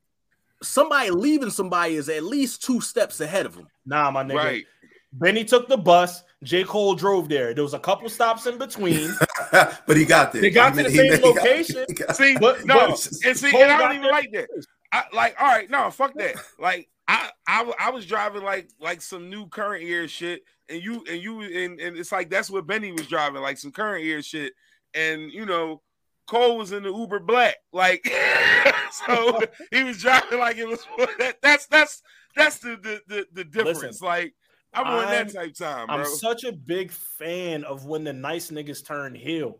Somebody 0.62 1.10
leaving 1.10 1.50
somebody 1.50 1.96
is 1.96 2.08
at 2.08 2.22
least 2.22 2.62
two 2.62 2.80
steps 2.80 3.20
ahead 3.20 3.44
of 3.44 3.56
him. 3.56 3.66
Nah, 3.84 4.10
my 4.12 4.22
nigga. 4.22 4.34
Right. 4.36 4.64
Benny 5.12 5.44
took 5.44 5.68
the 5.68 5.76
bus. 5.76 6.22
J 6.44 6.62
Cole 6.64 6.94
drove 6.94 7.28
there. 7.28 7.52
There 7.52 7.64
was 7.64 7.74
a 7.74 7.78
couple 7.80 8.08
stops 8.08 8.46
in 8.46 8.56
between. 8.58 9.10
but 9.50 9.96
he 9.96 10.04
got 10.04 10.32
there. 10.32 10.42
They 10.42 10.50
got 10.50 10.74
to 10.74 10.82
the 10.84 10.90
made- 10.90 10.92
same 10.96 11.12
he 11.12 11.18
got- 11.18 11.24
location. 11.36 11.84
he 11.88 11.94
got- 11.94 12.14
See, 12.16 12.36
But- 12.38 12.64
no, 12.64 12.88
but- 12.88 13.08
and 13.24 13.36
see, 13.36 13.50
Cole 13.50 13.62
and 13.62 13.72
I 13.72 13.78
don't 13.78 13.90
even 13.92 14.02
there 14.02 14.12
like 14.12 14.30
that. 14.32 14.48
I, 14.92 15.04
like, 15.12 15.34
all 15.40 15.46
right, 15.48 15.68
no, 15.68 15.90
fuck 15.90 16.14
that. 16.14 16.36
Like, 16.58 16.88
I, 17.08 17.30
I, 17.46 17.72
I 17.78 17.90
was 17.90 18.06
driving 18.06 18.42
like, 18.42 18.68
like 18.80 19.00
some 19.00 19.30
new 19.30 19.46
current 19.48 19.84
year 19.84 20.08
shit, 20.08 20.42
and 20.68 20.82
you, 20.82 21.04
and 21.08 21.22
you, 21.22 21.40
and, 21.42 21.80
and 21.80 21.96
it's 21.96 22.12
like 22.12 22.30
that's 22.30 22.50
what 22.50 22.66
Benny 22.66 22.92
was 22.92 23.06
driving, 23.06 23.42
like 23.42 23.58
some 23.58 23.70
current 23.70 24.04
year 24.04 24.22
shit, 24.22 24.52
and 24.94 25.30
you 25.30 25.46
know, 25.46 25.82
Cole 26.26 26.58
was 26.58 26.72
in 26.72 26.82
the 26.82 26.92
Uber 26.92 27.20
Black, 27.20 27.56
like, 27.72 28.06
so 29.06 29.40
he 29.70 29.84
was 29.84 29.98
driving 29.98 30.38
like 30.38 30.58
it 30.58 30.66
was. 30.66 30.84
That, 31.18 31.36
that's 31.42 31.66
that's 31.66 32.02
that's 32.34 32.58
the 32.58 32.76
the 32.76 33.00
the, 33.06 33.26
the 33.32 33.44
difference. 33.44 33.82
Listen, 33.82 34.06
like, 34.06 34.34
I'm 34.74 34.86
on 34.86 35.06
that 35.06 35.32
type 35.32 35.54
time, 35.54 35.86
bro. 35.86 35.96
I'm 35.96 36.06
such 36.06 36.44
a 36.44 36.52
big 36.52 36.90
fan 36.90 37.64
of 37.64 37.86
when 37.86 38.04
the 38.04 38.12
nice 38.12 38.50
niggas 38.50 38.84
turn 38.84 39.14
heel. 39.14 39.58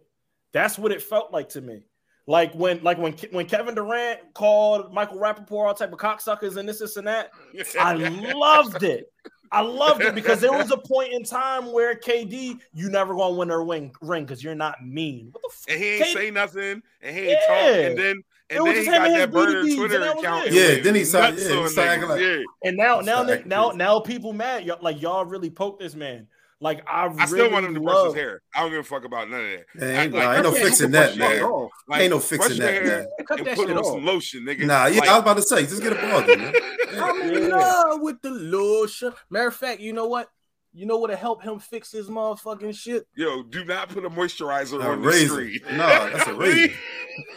That's 0.53 0.79
what 0.79 0.93
it 0.93 1.03
felt 1.03 1.33
like 1.33 1.51
to 1.51 1.61
me. 1.61 1.83
Like 2.29 2.53
when, 2.55 2.83
like 2.83 2.99
when, 2.99 3.13
when 3.31 3.47
Kevin 3.47 3.75
Durant 3.77 4.21
called 4.35 4.93
Michael 4.93 5.19
Rapaport 5.19 5.67
all 5.69 5.75
type 5.75 5.93
of 5.93 5.99
cocksuckers 5.99 6.57
and 6.57 6.69
this, 6.69 6.81
this, 6.81 6.97
and 6.97 7.07
that. 7.07 7.31
I 7.79 7.95
loved 7.95 8.83
it. 8.83 9.13
I 9.53 9.61
loved 9.61 10.03
it 10.03 10.13
because 10.15 10.41
there 10.41 10.53
was 10.53 10.73
a 10.73 10.77
point 10.77 11.13
in 11.13 11.23
time 11.23 11.73
where 11.73 11.95
KD, 11.95 12.59
you 12.75 12.91
never 12.91 13.15
gonna 13.15 13.37
win 13.37 13.51
a 13.53 13.59
ring 13.61 13.93
ring 14.03 14.25
because 14.25 14.43
you're 14.43 14.57
not 14.57 14.85
mean. 14.85 15.29
What 15.31 15.43
the 15.45 15.51
fuck? 15.57 15.71
and 15.75 15.83
he 15.85 15.89
ain't 15.91 16.05
K- 16.05 16.15
say 16.15 16.31
nothing, 16.33 16.83
and 17.01 17.17
he 17.17 17.23
ain't 17.23 17.31
Yeah. 17.31 17.47
talk, 17.47 17.77
and 17.91 17.99
then 17.99 18.23
It 18.49 18.57
and 18.57 18.65
was 18.65 18.75
then 18.75 18.75
he 18.75 18.75
just 18.75 18.87
him 18.87 18.93
got 18.93 19.07
and 19.07 19.15
his 19.15 19.21
that 19.21 19.31
burner 19.33 19.63
Twitter 19.63 19.95
and 19.95 20.03
that 20.05 20.17
was 20.17 20.25
account. 20.25 20.43
it. 20.43 20.47
and 20.49 20.57
Yeah, 20.57 20.69
went 20.69 20.85
then 20.85 20.95
he 20.97 21.05
started- 21.05 21.35
nuts 21.37 21.49
yeah, 21.49 21.63
he 21.63 21.69
started 21.69 22.09
like- 22.09 22.21
yeah. 22.21 22.43
And 22.65 22.77
now, 22.77 23.01
now, 23.01 23.25
Sorry. 23.27 23.43
now, 23.47 23.71
now, 23.71 24.01
people 24.01 24.33
mad. 24.33 24.65
Y'all, 24.65 24.79
like 24.83 25.01
y'all 25.01 25.25
really 25.25 25.51
poked 25.51 25.79
this 25.81 25.95
man. 25.95 26.27
Like 26.61 26.83
I, 26.89 27.03
I 27.03 27.07
really 27.07 27.27
still 27.27 27.51
want 27.51 27.67
him 27.67 27.75
to 27.75 27.81
brush 27.81 28.07
his 28.07 28.15
hair. 28.15 28.41
I 28.55 28.61
don't 28.61 28.71
give 28.71 28.81
a 28.81 28.83
fuck 28.83 29.05
about 29.05 29.29
none 29.29 29.41
of 29.41 29.47
that. 29.47 29.65
Man, 29.75 30.01
ain't, 30.05 30.13
Like, 30.15 30.23
nah, 30.25 30.35
ain't 30.35 30.43
no 30.45 30.53
fixing 30.53 30.91
that, 30.93 31.17
man. 31.19 31.37
your. 31.37 31.69
Like, 31.87 32.01
ain't 32.01 32.11
no 32.11 32.19
fixing 32.19 32.59
that, 32.59 32.85
man. 32.85 33.07
Cut 33.29 33.39
And 33.39 33.47
that 33.47 33.57
put 33.57 33.69
shit 33.69 33.77
on 33.77 33.85
off. 33.85 33.93
some 33.93 34.05
lotion, 34.07 34.45
nigga. 34.47 34.65
Nah, 34.67 34.87
yeah, 34.87 35.01
Like- 35.01 35.09
I 35.11 35.13
was 35.15 35.23
about 35.23 35.37
to 35.37 35.43
say, 35.43 35.63
just 35.65 35.83
get 35.83 35.93
a 35.93 35.97
ball, 35.97 36.27
man. 36.37 36.55
I'm 36.99 37.21
in 37.31 37.51
love 37.51 38.01
with 38.01 38.23
the 38.23 38.31
lotion. 38.31 39.13
Matter 39.29 39.49
of 39.49 39.55
fact, 39.57 39.81
you 39.81 39.93
know 39.93 40.07
what? 40.07 40.31
You 40.73 40.87
know 40.87 40.99
what'll 40.99 41.17
help 41.17 41.43
him 41.43 41.59
fix 41.59 41.93
his 41.93 42.09
motherfucking 42.09 42.75
shit? 42.77 43.07
Yo, 43.15 43.43
do 43.43 43.65
not 43.65 43.89
put 43.91 44.05
a 44.05 44.11
moisturizer 44.11 44.83
A 44.83 44.89
on 44.91 45.03
the 45.03 45.09
razor. 45.09 45.29
screen. 45.29 45.61
Nah, 45.73 46.09
that's 46.11 46.27
a 46.27 46.35
razor. 46.39 46.75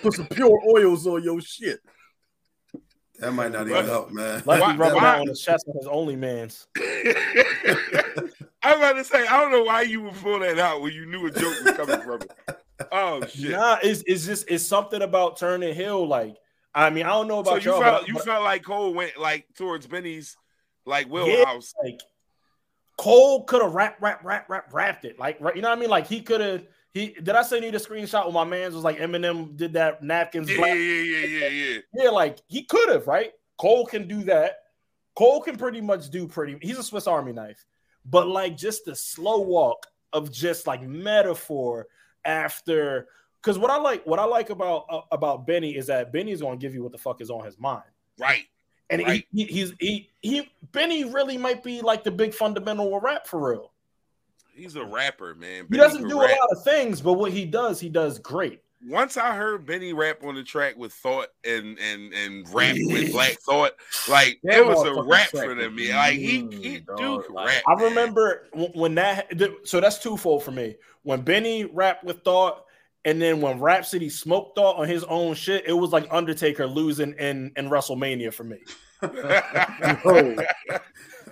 Put 0.02 0.14
some 0.14 0.28
pure 0.28 0.60
oils 0.76 1.06
on 1.08 1.24
your 1.24 1.40
shit. 1.42 1.80
That 3.20 3.34
might 3.34 3.52
not 3.52 3.68
even 3.68 3.86
help, 3.86 4.12
man. 4.12 4.42
Let's 4.46 4.62
Why- 4.62 4.72
be 4.74 4.78
rubbing 4.78 5.02
why- 5.02 5.20
on 5.20 5.28
his 5.28 5.42
chest 5.42 5.66
with 5.68 5.78
his 5.78 5.88
only 5.88 6.16
man's. 6.16 6.68
I'm 8.62 8.78
about 8.78 8.94
to 8.94 9.04
say, 9.04 9.26
I 9.26 9.40
don't 9.42 9.52
know 9.52 9.64
why 9.64 9.82
you 9.84 10.02
would 10.04 10.16
pull 10.16 10.40
that 10.40 10.60
out 10.60 10.82
when 10.82 10.94
you 10.94 11.06
knew 11.06 11.26
a 11.28 11.32
joke 11.32 11.56
was 11.64 11.74
coming 11.76 12.02
from 12.02 12.22
it. 12.22 12.32
Oh 12.92 13.26
shit! 13.26 13.52
Nah, 13.52 13.78
it's, 13.84 14.04
it's 14.06 14.26
just 14.26 14.46
it's 14.50 14.66
something 14.66 15.02
about 15.02 15.38
turning 15.38 15.74
heel. 15.76 16.06
Like 16.08 16.36
I 16.74 16.90
mean, 16.90 17.06
I 17.06 17.10
don't 17.10 17.28
know 17.28 17.44
so 17.44 17.52
about 17.52 17.66
you 17.66 17.72
y'all, 17.72 17.82
felt 17.82 18.02
but- 18.02 18.08
you 18.08 18.14
but, 18.16 18.24
felt 18.26 18.44
like 18.44 18.64
Cole 18.64 18.94
went 18.94 19.18
like 19.18 19.46
towards 19.58 19.86
Benny's 19.88 20.38
like 20.86 21.10
wheelhouse. 21.10 21.74
like 21.84 22.00
Cole 22.98 23.44
could 23.44 23.62
have 23.62 23.74
rap, 23.74 23.98
rap, 24.02 24.22
rap, 24.24 24.50
rap, 24.50 24.74
rapped 24.74 25.06
it. 25.06 25.20
Like 25.20 25.38
right, 25.42 25.56
you 25.56 25.62
know 25.62 25.70
what 25.70 25.78
I 25.78 25.82
mean? 25.82 25.90
Like 25.90 26.08
he 26.08 26.22
could 26.22 26.42
have. 26.42 26.64
He 26.94 27.10
did 27.10 27.30
I 27.30 27.44
send 27.44 27.64
you 27.64 27.72
the 27.72 27.78
screenshot 27.78 28.26
when 28.26 28.34
my 28.34 28.44
man's 28.44 28.74
was 28.74 28.84
like 28.84 28.98
Eminem 28.98 29.56
did 29.56 29.74
that 29.74 30.02
napkins 30.02 30.50
Yeah, 30.50 30.58
black 30.58 30.70
yeah, 30.70 30.76
yeah, 30.76 31.26
yeah, 31.26 31.48
yeah. 31.48 31.78
Yeah, 31.94 32.10
like 32.12 32.40
he 32.48 32.64
could 32.64 32.90
have, 32.90 33.08
right? 33.08 33.32
Cole 33.58 33.86
can 33.86 34.08
do 34.08 34.24
that. 34.24 34.58
Cole 35.16 35.42
can 35.42 35.58
pretty 35.58 35.82
much 35.82 36.10
do 36.10 36.28
pretty. 36.28 36.58
He's 36.62 36.78
a 36.80 36.84
Swiss 36.84 37.06
Army 37.08 37.34
knife, 37.34 37.66
but 38.06 38.28
like 38.28 38.58
just 38.58 38.86
the 38.86 38.96
slow 38.96 39.42
walk 39.42 39.86
of 40.14 40.32
just 40.32 40.66
like 40.66 40.82
metaphor 40.82 41.88
after. 42.26 43.08
Because 43.42 43.58
what 43.58 43.70
I 43.72 43.78
like, 43.78 44.06
what 44.06 44.20
I 44.20 44.26
like 44.26 44.50
about 44.50 44.86
uh, 44.90 45.02
about 45.12 45.46
Benny 45.46 45.76
is 45.76 45.88
that 45.88 46.12
Benny's 46.12 46.42
gonna 46.42 46.58
give 46.58 46.74
you 46.74 46.84
what 46.84 46.92
the 46.92 46.98
fuck 46.98 47.22
is 47.22 47.30
on 47.30 47.46
his 47.46 47.58
mind, 47.60 47.84
Right. 48.18 48.46
and 48.90 49.02
Right. 49.02 49.26
he, 49.32 49.44
he, 49.46 49.54
he's 49.54 49.74
he 49.80 50.10
he 50.22 50.50
Benny 50.72 51.04
really 51.06 51.38
might 51.38 51.64
be 51.64 51.82
like 51.82 52.04
the 52.04 52.12
big 52.12 52.34
fundamental 52.34 53.00
rap 53.00 53.28
for 53.28 53.52
real. 53.52 53.72
He's 54.60 54.76
a 54.76 54.84
rapper, 54.84 55.34
man. 55.36 55.66
He 55.72 55.78
doesn't 55.78 56.08
do 56.08 56.20
rap. 56.22 56.30
a 56.32 56.34
lot 56.34 56.50
of 56.52 56.64
things, 56.64 57.02
but 57.02 57.14
what 57.14 57.32
he 57.32 57.46
does, 57.46 57.80
he 57.80 57.90
does 57.90 58.20
great. 58.20 58.62
Once 58.88 59.18
I 59.18 59.36
heard 59.36 59.66
Benny 59.66 59.92
rap 59.92 60.24
on 60.24 60.36
the 60.36 60.44
track 60.44 60.78
with 60.78 60.94
Thought 60.94 61.28
and 61.44 61.78
and 61.80 62.14
and 62.14 62.48
rap 62.54 62.76
with 62.80 63.12
Black 63.14 63.38
Thought, 63.42 63.74
like 64.10 64.40
That 64.44 64.60
it 64.60 64.66
was 64.66 64.82
a 64.84 64.92
motherfucking 64.92 65.10
rap 65.10 65.30
track 65.30 65.46
for 65.46 65.56
them. 65.56 65.76
was 65.76 65.86
Yeah, 65.88 65.98
like 65.98 66.14
he 66.18 66.48
he 66.52 66.80
dog. 66.80 66.98
do 66.98 67.34
Like, 67.34 67.48
rap. 67.48 67.64
I 67.68 67.74
remember 67.84 68.48
w- 68.54 68.72
when 68.74 68.96
that. 68.96 69.28
So 69.64 69.82
that's 69.82 70.00
twofold 70.00 70.44
for 70.44 70.52
me. 70.52 70.76
When 71.04 71.22
Benny 71.22 71.66
rapped 71.66 72.04
with 72.06 72.22
Thought, 72.24 72.64
and 73.04 73.22
then 73.22 73.42
when 73.42 73.60
Rapsody 73.60 74.10
smoked 74.10 74.58
Thought 74.58 74.78
on 74.78 74.88
his 74.88 75.04
own 75.06 75.34
shit, 75.36 75.66
it 75.68 75.74
was 75.74 75.92
like 75.92 76.08
Undertaker 76.10 76.66
losing 76.66 77.14
in 77.14 77.52
in 77.58 77.70
WrestleMania 77.70 78.34
for 78.34 78.46
me. 78.46 78.60
Yo, 80.06 80.36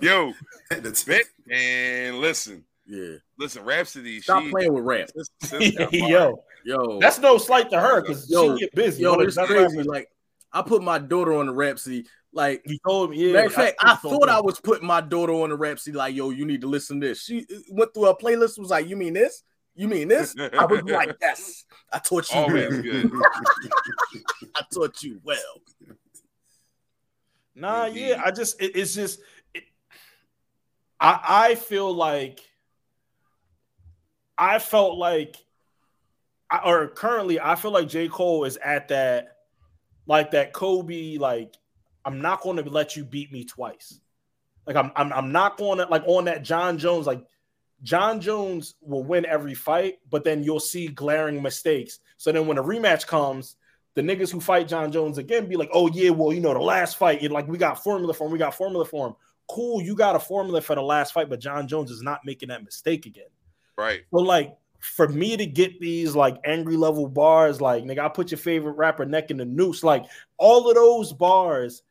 Yo, 0.00 0.32
That's- 0.70 1.04
Ben, 1.04 1.20
and 1.50 2.18
listen, 2.18 2.64
yeah. 2.88 3.16
listen, 3.38 3.64
Rapsody. 3.64 4.20
Stop 4.20 4.42
she, 4.44 4.50
playing 4.50 4.72
with 4.72 4.84
rap. 4.84 5.08
sis- 5.14 5.30
sis. 5.50 5.74
Yo, 5.92 6.42
Yo, 6.64 6.98
that's 7.00 7.18
no 7.18 7.38
slight 7.38 7.70
to 7.70 7.80
her 7.80 8.00
because 8.00 8.28
Yo, 8.30 8.54
she 8.56 8.60
get 8.60 8.74
busy. 8.74 9.02
yo, 9.02 9.14
it's 9.20 9.36
crazy. 9.36 9.82
Like, 9.82 10.08
I 10.52 10.62
put 10.62 10.82
my 10.82 10.98
daughter 10.98 11.34
on 11.34 11.46
the 11.46 11.52
Rapsody. 11.52 12.06
Like, 12.32 12.62
You 12.66 12.78
told 12.86 13.10
me, 13.10 13.26
yeah. 13.26 13.32
matter 13.32 13.46
of 13.46 13.52
fact, 13.52 13.76
I, 13.80 13.96
told 13.96 14.20
thought 14.20 14.28
her. 14.28 14.36
I 14.36 14.40
was 14.40 14.60
putting 14.60 14.86
my 14.86 15.00
daughter 15.00 15.32
on 15.32 15.50
the 15.50 15.56
Rapsody. 15.56 15.96
Like, 15.96 16.14
yo, 16.14 16.30
you 16.30 16.44
need 16.44 16.60
to 16.62 16.66
listen 16.66 17.00
to 17.00 17.08
this. 17.08 17.22
She 17.22 17.46
uh, 17.50 17.58
went 17.70 17.94
through 17.94 18.06
a 18.06 18.16
playlist. 18.18 18.58
Was 18.58 18.70
like, 18.70 18.88
you 18.88 18.96
mean 18.96 19.14
this? 19.14 19.44
You 19.74 19.86
mean 19.88 20.08
this? 20.08 20.34
I 20.38 20.64
was 20.66 20.82
like, 20.84 21.16
yes. 21.20 21.64
I 21.92 21.98
taught 22.00 22.30
you. 22.30 22.36
Always 22.40 22.70
well. 22.70 22.82
good. 22.82 23.12
I 24.56 24.62
taught 24.74 25.02
you 25.02 25.20
well. 25.22 25.38
Nah, 27.54 27.86
Indeed. 27.86 28.08
yeah. 28.08 28.22
I 28.24 28.30
just 28.30 28.60
it, 28.60 28.76
it's 28.76 28.94
just 28.94 29.20
it, 29.54 29.64
I 31.00 31.20
I 31.50 31.54
feel 31.54 31.92
like 31.92 32.40
I 34.38 34.58
felt 34.58 34.96
like 34.96 35.36
or 36.64 36.88
currently 36.88 37.40
I 37.40 37.56
feel 37.56 37.72
like 37.72 37.88
J. 37.88 38.08
Cole 38.08 38.44
is 38.44 38.56
at 38.58 38.88
that 38.88 39.36
like 40.06 40.30
that 40.30 40.52
Kobe, 40.52 41.18
like 41.18 41.54
I'm 42.04 42.20
not 42.20 42.40
going 42.40 42.56
to 42.56 42.70
let 42.70 42.96
you 42.96 43.04
beat 43.04 43.32
me 43.32 43.44
twice. 43.44 44.00
Like 44.66 44.76
I'm 44.76 44.92
I'm 44.96 45.12
I'm 45.12 45.32
not 45.32 45.56
going 45.58 45.78
to 45.78 45.86
like 45.86 46.04
on 46.06 46.24
that 46.26 46.42
Jon 46.42 46.78
Jones, 46.78 47.06
like 47.06 47.24
Jon 47.82 48.20
Jones 48.20 48.74
will 48.80 49.04
win 49.04 49.26
every 49.26 49.54
fight, 49.54 49.98
but 50.10 50.24
then 50.24 50.42
you'll 50.42 50.60
see 50.60 50.88
glaring 50.88 51.42
mistakes. 51.42 52.00
So 52.16 52.32
then 52.32 52.46
when 52.46 52.58
a 52.58 52.62
rematch 52.62 53.06
comes, 53.06 53.56
the 53.94 54.02
niggas 54.02 54.30
who 54.30 54.40
fight 54.40 54.68
Jon 54.68 54.90
Jones 54.92 55.18
again 55.18 55.46
be 55.46 55.56
like, 55.56 55.70
oh 55.72 55.88
yeah, 55.88 56.10
well, 56.10 56.32
you 56.32 56.40
know, 56.40 56.54
the 56.54 56.60
last 56.60 56.96
fight, 56.96 57.22
you 57.22 57.28
like 57.28 57.48
we 57.48 57.58
got 57.58 57.82
formula 57.82 58.14
for 58.14 58.26
him, 58.26 58.32
we 58.32 58.38
got 58.38 58.54
formula 58.54 58.84
for 58.84 59.08
him. 59.08 59.14
Cool, 59.48 59.82
you 59.82 59.94
got 59.94 60.16
a 60.16 60.20
formula 60.20 60.60
for 60.60 60.74
the 60.74 60.82
last 60.82 61.12
fight, 61.12 61.28
but 61.28 61.40
Jon 61.40 61.66
Jones 61.66 61.90
is 61.90 62.02
not 62.02 62.20
making 62.24 62.50
that 62.50 62.64
mistake 62.64 63.06
again. 63.06 63.28
Right. 63.78 64.00
So 64.10 64.18
like 64.18 64.56
for 64.80 65.08
me 65.08 65.36
to 65.36 65.46
get 65.46 65.80
these 65.80 66.16
like 66.16 66.36
angry 66.44 66.76
level 66.76 67.08
bars, 67.08 67.60
like 67.60 67.84
nigga, 67.84 68.00
I 68.00 68.08
put 68.08 68.32
your 68.32 68.38
favorite 68.38 68.72
rapper 68.72 69.06
neck 69.06 69.30
in 69.30 69.36
the 69.36 69.44
noose, 69.44 69.84
like 69.84 70.04
all 70.36 70.68
of 70.68 70.74
those 70.74 71.12
bars 71.12 71.82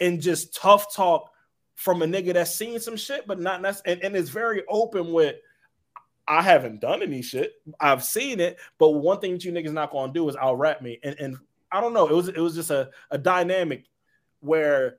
and 0.00 0.20
just 0.20 0.56
tough 0.56 0.94
talk 0.94 1.30
from 1.74 2.00
a 2.02 2.06
nigga 2.06 2.32
that's 2.32 2.54
seen 2.54 2.80
some 2.80 2.96
shit, 2.96 3.26
but 3.26 3.38
not 3.38 3.60
necessarily, 3.60 4.02
and, 4.02 4.04
and 4.06 4.16
it's 4.16 4.30
very 4.30 4.64
open 4.68 5.12
with. 5.12 5.36
I 6.28 6.42
haven't 6.42 6.80
done 6.80 7.02
any 7.02 7.22
shit. 7.22 7.54
I've 7.80 8.04
seen 8.04 8.38
it, 8.38 8.56
but 8.78 8.90
one 8.90 9.18
thing 9.18 9.32
that 9.32 9.44
you 9.44 9.50
niggas 9.50 9.72
not 9.72 9.90
gonna 9.90 10.12
do 10.12 10.28
is 10.28 10.36
I'll 10.36 10.54
rap 10.54 10.80
me. 10.80 11.00
And, 11.02 11.18
and 11.18 11.36
I 11.72 11.80
don't 11.80 11.92
know. 11.92 12.06
It 12.06 12.14
was 12.14 12.28
it 12.28 12.38
was 12.38 12.54
just 12.54 12.70
a, 12.70 12.90
a 13.10 13.18
dynamic 13.18 13.84
where 14.38 14.98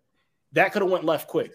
that 0.52 0.74
could 0.74 0.82
have 0.82 0.92
went 0.92 1.06
left 1.06 1.28
quick. 1.28 1.54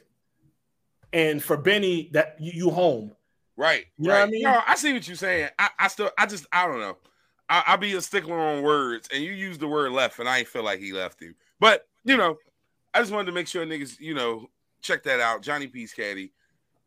And 1.12 1.42
for 1.42 1.56
Benny, 1.56 2.08
that 2.12 2.36
you, 2.40 2.52
you 2.54 2.70
home. 2.70 3.15
Right. 3.56 3.86
You 3.98 4.08
know 4.08 4.14
right. 4.14 4.22
I 4.22 4.26
mean? 4.26 4.42
No, 4.42 4.60
I 4.66 4.74
see 4.74 4.92
what 4.92 5.06
you're 5.06 5.16
saying. 5.16 5.48
I, 5.58 5.70
I 5.78 5.88
still, 5.88 6.10
I 6.18 6.26
just, 6.26 6.46
I 6.52 6.66
don't 6.66 6.80
know. 6.80 6.96
I, 7.48 7.62
I 7.68 7.76
be 7.76 7.94
a 7.94 8.00
stickler 8.00 8.38
on 8.38 8.62
words, 8.62 9.08
and 9.12 9.22
you 9.22 9.32
use 9.32 9.58
the 9.58 9.68
word 9.68 9.92
left, 9.92 10.18
and 10.18 10.28
I 10.28 10.38
ain't 10.38 10.48
feel 10.48 10.64
like 10.64 10.80
he 10.80 10.92
left 10.92 11.20
you. 11.22 11.34
But 11.60 11.86
you 12.04 12.16
know, 12.16 12.36
I 12.92 13.00
just 13.00 13.12
wanted 13.12 13.26
to 13.26 13.32
make 13.32 13.46
sure 13.46 13.64
niggas, 13.64 14.00
you 14.00 14.14
know, 14.14 14.50
check 14.82 15.02
that 15.04 15.20
out. 15.20 15.42
Johnny 15.42 15.68
P's 15.68 15.92
Caddy, 15.92 16.32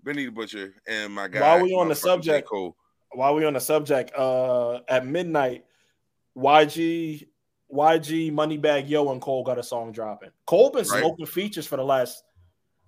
Benny 0.04 0.26
the 0.26 0.32
Butcher, 0.32 0.74
and 0.88 1.14
my 1.14 1.28
guy. 1.28 1.42
While 1.42 1.64
we 1.64 1.74
on 1.74 1.88
the 1.88 1.96
subject, 1.96 2.48
Cole. 2.48 2.76
While 3.14 3.36
we 3.36 3.46
on 3.46 3.54
the 3.54 3.62
subject, 3.62 4.12
uh 4.16 4.80
at 4.88 5.06
midnight, 5.06 5.66
YG, 6.38 7.28
YG, 7.74 8.32
Moneybagg 8.32 8.90
Yo, 8.90 9.12
and 9.12 9.22
Cole 9.22 9.44
got 9.44 9.58
a 9.58 9.64
song 9.64 9.92
dropping. 9.92 10.32
Cole 10.46 10.72
been 10.72 10.86
Right. 10.86 11.00
smoking 11.00 11.26
features 11.26 11.66
for 11.66 11.78
the 11.78 11.84
last 11.84 12.24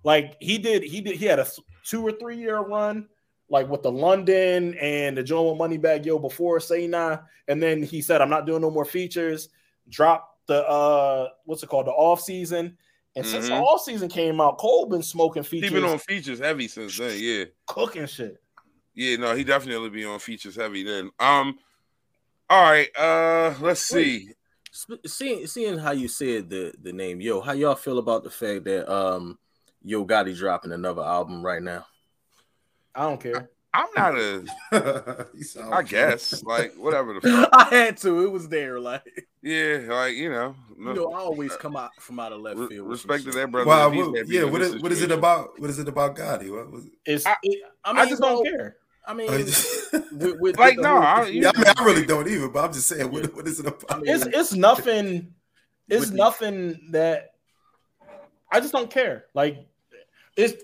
like 0.04 0.36
he 0.40 0.58
did, 0.58 0.82
he 0.82 1.00
did 1.00 1.16
he 1.16 1.26
had 1.26 1.38
a 1.38 1.46
two 1.84 2.06
or 2.06 2.12
three 2.12 2.36
year 2.36 2.58
run, 2.58 3.08
like 3.52 3.68
with 3.68 3.82
the 3.82 3.92
London 3.92 4.74
and 4.80 5.16
the 5.16 5.22
Joe 5.22 5.54
Moneybagg 5.54 6.06
Yo 6.06 6.18
before 6.18 6.58
Say 6.58 6.86
Nah, 6.86 7.18
and 7.48 7.62
then 7.62 7.82
he 7.82 8.00
said, 8.00 8.22
I'm 8.22 8.30
not 8.30 8.46
doing 8.46 8.62
no 8.62 8.70
more 8.70 8.86
features, 8.86 9.50
Drop 9.88 10.38
the 10.46 10.66
uh 10.66 11.28
what's 11.44 11.62
it 11.62 11.68
called, 11.68 11.86
the 11.86 11.90
off 11.92 12.20
season. 12.20 12.76
And 13.14 13.26
since 13.26 13.46
the 13.48 13.52
Mhm. 13.54 13.60
off 13.62 13.82
season 13.82 14.08
came 14.08 14.40
out, 14.40 14.56
Cole 14.58 14.86
been 14.86 15.02
smoking 15.02 15.42
He 15.42 15.48
features, 15.60 15.70
been 15.72 15.84
on 15.84 15.98
features 15.98 16.38
heavy 16.38 16.66
since 16.66 16.96
then. 16.96 17.16
Yeah, 17.20 17.44
cooking 17.66 18.06
shit. 18.06 18.42
yeah. 18.94 19.16
No, 19.16 19.34
he 19.36 19.44
definitely 19.44 19.90
be 19.90 20.04
on 20.04 20.18
features 20.18 20.56
heavy 20.56 20.82
then. 20.82 21.10
Um. 21.20 21.58
All 22.48 22.62
right. 22.62 22.88
Uh. 22.98 23.54
Let's 23.60 23.82
see. 23.82 24.30
Sp- 24.72 25.04
Seeing 25.06 25.46
seeing 25.46 25.76
how 25.78 25.90
you 25.90 26.08
said 26.08 26.48
the 26.48 26.72
the 26.80 26.92
name 26.92 27.20
Yo, 27.20 27.42
how 27.42 27.52
y'all 27.52 27.74
feel 27.74 27.98
about 27.98 28.24
the 28.24 28.30
fact 28.30 28.64
that 28.64 28.90
um 28.90 29.38
Yo 29.82 30.06
Gotti 30.06 30.34
dropping 30.34 30.72
another 30.72 31.02
album 31.02 31.44
right 31.44 31.62
now? 31.62 31.84
I 32.94 33.02
don't 33.02 33.20
care. 33.20 33.50
I'm 33.74 33.86
not 33.96 34.14
a. 34.18 34.44
You 35.34 35.44
sound 35.44 35.72
I 35.72 35.76
like- 35.78 35.88
guess 35.88 36.42
like 36.42 36.74
whatever 36.74 37.14
the 37.14 37.20
fuck. 37.22 37.48
I 37.52 37.64
had 37.74 37.96
to. 37.98 38.24
It 38.24 38.30
was 38.30 38.48
there. 38.48 38.78
Like 38.78 39.26
Yeah, 39.40 39.78
like 39.88 40.14
you 40.14 40.28
know. 40.30 40.54
you 40.78 40.92
know, 40.92 41.12
I 41.12 41.20
always 41.20 41.56
come 41.56 41.76
out 41.76 41.90
from 41.98 42.20
out 42.20 42.32
of 42.32 42.40
left 42.42 42.58
Re- 42.58 42.66
field. 42.68 42.88
with 42.88 42.98
respect 42.98 43.24
to 43.24 43.30
that 43.30 43.50
brother. 43.50 43.66
Wow, 43.68 43.90
if 43.90 43.96
what- 43.96 44.28
yeah. 44.28 44.42
in 44.42 44.52
What 44.52 44.58
this 44.60 44.74
is, 44.74 44.82
what 44.82 44.92
is 44.92 45.00
it 45.00 45.10
about? 45.10 45.58
What 45.58 45.70
is 45.70 45.78
it 45.78 45.88
about 45.88 46.16
Gotti? 46.16 46.50
What 46.54 46.70
was 46.70 46.84
it? 46.86 46.92
It's 47.06 47.26
I- 47.26 47.36
it- 47.42 47.62
I 47.84 47.92
I, 48.02 48.08
just 48.08 48.20
don't 48.20 48.44
care. 48.44 48.76
I 49.06 49.14
mean, 49.14 49.30
with, 49.30 49.88
with, 50.38 50.58
Like, 50.58 50.76
with 50.76 50.84
no, 50.84 50.98
I- 50.98 51.26
yeah, 51.28 51.50
I 51.54 51.58
mean, 51.58 51.72
I 51.76 51.84
really 51.84 52.04
don't 52.04 52.28
either, 52.28 52.48
but 52.48 52.64
I'm 52.66 52.72
just 52.74 52.86
saying, 52.88 53.10
what, 53.10 53.34
what 53.34 53.48
is 53.48 53.58
it 53.58 53.66
about? 53.66 54.02
It's 54.06 54.26
it's 54.26 54.52
nothing. 54.54 55.32
It's 55.88 56.10
nothing 56.10 56.78
that 56.90 57.30
I 58.50 58.60
just 58.60 58.72
don't 58.72 58.90
care. 58.90 59.24
Like 59.34 59.66
it's 60.36 60.62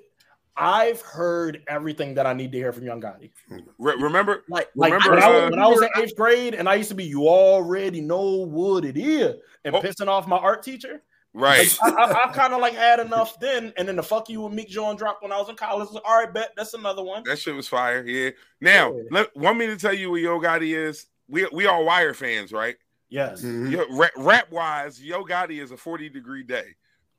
I've 0.59 1.01
heard 1.03 1.63
everything 1.69 2.15
that 2.15 2.27
I 2.27 2.33
need 2.33 2.53
to 2.53 2.59
hear 2.59 2.73
from 2.73 2.85
Young 2.85 3.01
Gotti. 3.01 3.31
Re- 3.79 3.97
remember? 3.99 4.45
like 4.49 4.69
Like 4.75 4.93
Remember, 4.93 5.15
when, 5.15 5.23
I, 5.23 5.27
uh, 5.27 5.41
was- 5.43 5.51
when 5.51 5.59
I 5.61 5.67
was 5.69 5.83
in 5.83 5.89
eighth 6.03 6.17
grade 6.17 6.55
and 6.55 6.69
I 6.69 6.75
used 6.75 6.89
to 6.89 6.95
be, 6.95 7.05
you 7.05 7.29
already 7.29 8.01
know 8.01 8.21
what 8.47 8.85
it 8.85 8.97
is, 8.97 9.37
and 9.65 9.75
Oh. 9.75 9.81
pissing 9.83 10.09
off 10.09 10.27
my 10.27 10.37
art 10.39 10.63
teacher. 10.63 11.03
Right. 11.35 11.77
Like, 11.83 11.95
I, 11.95 12.03
I, 12.05 12.31
I 12.31 12.33
kind 12.33 12.55
of 12.55 12.61
like 12.61 12.75
had 12.75 12.99
enough 13.01 13.39
then, 13.39 13.73
and 13.77 13.87
then 13.87 13.97
the 13.97 14.03
fuck 14.03 14.29
you 14.29 14.41
with 14.41 14.53
Meek 14.55 14.69
John 14.69 14.97
dropped 14.97 15.23
when 15.23 15.31
I 15.31 15.39
was 15.39 15.49
in 15.49 15.57
college. 15.57 15.89
Like, 15.93 16.03
All 16.09 16.19
right, 16.19 16.33
bet 16.33 16.51
that's 16.57 16.75
another 16.75 17.03
one. 17.05 17.23
That 17.25 17.39
shit 17.39 17.55
was 17.55 17.69
fire. 17.69 18.05
Yeah. 18.05 18.31
Now, 18.61 18.97
Yeah. 18.97 19.03
let, 19.11 19.37
want 19.37 19.59
me 19.59 19.67
to 19.67 19.77
tell 19.77 19.93
you 19.95 20.11
what 20.11 20.21
Yo 20.23 20.41
Gotti 20.41 20.75
is? 20.77 21.07
We 21.29 21.47
we 21.53 21.67
are 21.67 21.83
Wire 21.85 22.15
fans, 22.15 22.51
right? 22.53 22.77
Yes. 23.11 23.43
Mhm. 23.43 23.71
Yo, 23.71 23.85
rap, 23.97 24.11
rap 24.17 24.51
wise, 24.51 25.01
Yo 25.01 25.23
Gotti 25.25 25.63
is 25.63 25.71
a 25.71 25.77
40 25.77 26.09
degree 26.09 26.43
day. 26.43 26.75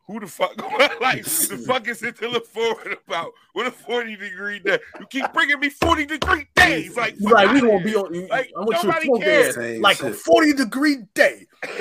Who 0.09 0.19
the 0.19 0.25
fuck 0.25 0.57
like 1.01 1.23
the 1.23 1.63
fuck 1.67 1.87
is 1.87 2.01
it 2.01 2.17
to 2.17 2.29
look 2.29 2.47
forward 2.47 2.97
about? 3.07 3.31
What 3.53 3.67
a 3.67 3.71
40 3.71 4.15
degree 4.15 4.57
day. 4.57 4.79
You 4.99 5.05
keep 5.05 5.31
bringing 5.33 5.59
me 5.59 5.69
40 5.69 6.07
degree 6.07 6.47
days. 6.55 6.97
Like, 6.97 7.13
you 7.19 7.29
like 7.29 7.51
we 7.51 7.59
fuck 7.59 7.69
gonna 7.69 7.83
be 7.83 7.95
on. 7.95 8.13
you- 8.15 8.27
Like, 8.27 8.51
I 8.57 8.59
want 8.61 8.81
you 8.81 8.89
nobody 8.89 9.05
talk 9.07 9.21
cares. 9.21 9.79
like 9.81 10.01
a 10.01 10.11
forty 10.11 10.53
degree 10.53 11.03
day. 11.13 11.45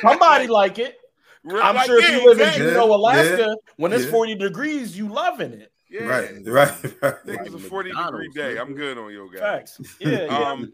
Somebody 0.00 0.46
like 0.46 0.78
it. 0.78 0.98
I'm 1.48 1.74
Like, 1.76 1.86
sure 1.86 2.00
if 2.00 2.10
you 2.10 2.26
live 2.32 2.40
in. 2.40 2.52
Juneau, 2.54 2.94
Alaska, 2.94 3.36
Yeah. 3.48 3.54
when 3.76 3.92
it's 3.92 4.04
Yeah. 4.04 4.10
40 4.10 4.34
degrees, 4.36 4.96
you 4.96 5.08
loving 5.08 5.52
it. 5.52 5.72
Yeah. 5.90 6.04
Right, 6.04 6.30
right, 6.46 6.84
right. 7.02 7.26
Niggas 7.26 7.54
a 7.54 7.58
40 7.58 7.90
degree 7.92 8.28
day. 8.34 8.54
nigga. 8.54 8.60
I'm 8.60 8.74
good 8.74 8.98
on 8.98 9.12
your 9.12 9.28
guys. 9.30 9.40
Facts. 9.40 9.80
Yeah. 10.00 10.22
yeah. 10.24 10.26
Um, 10.38 10.72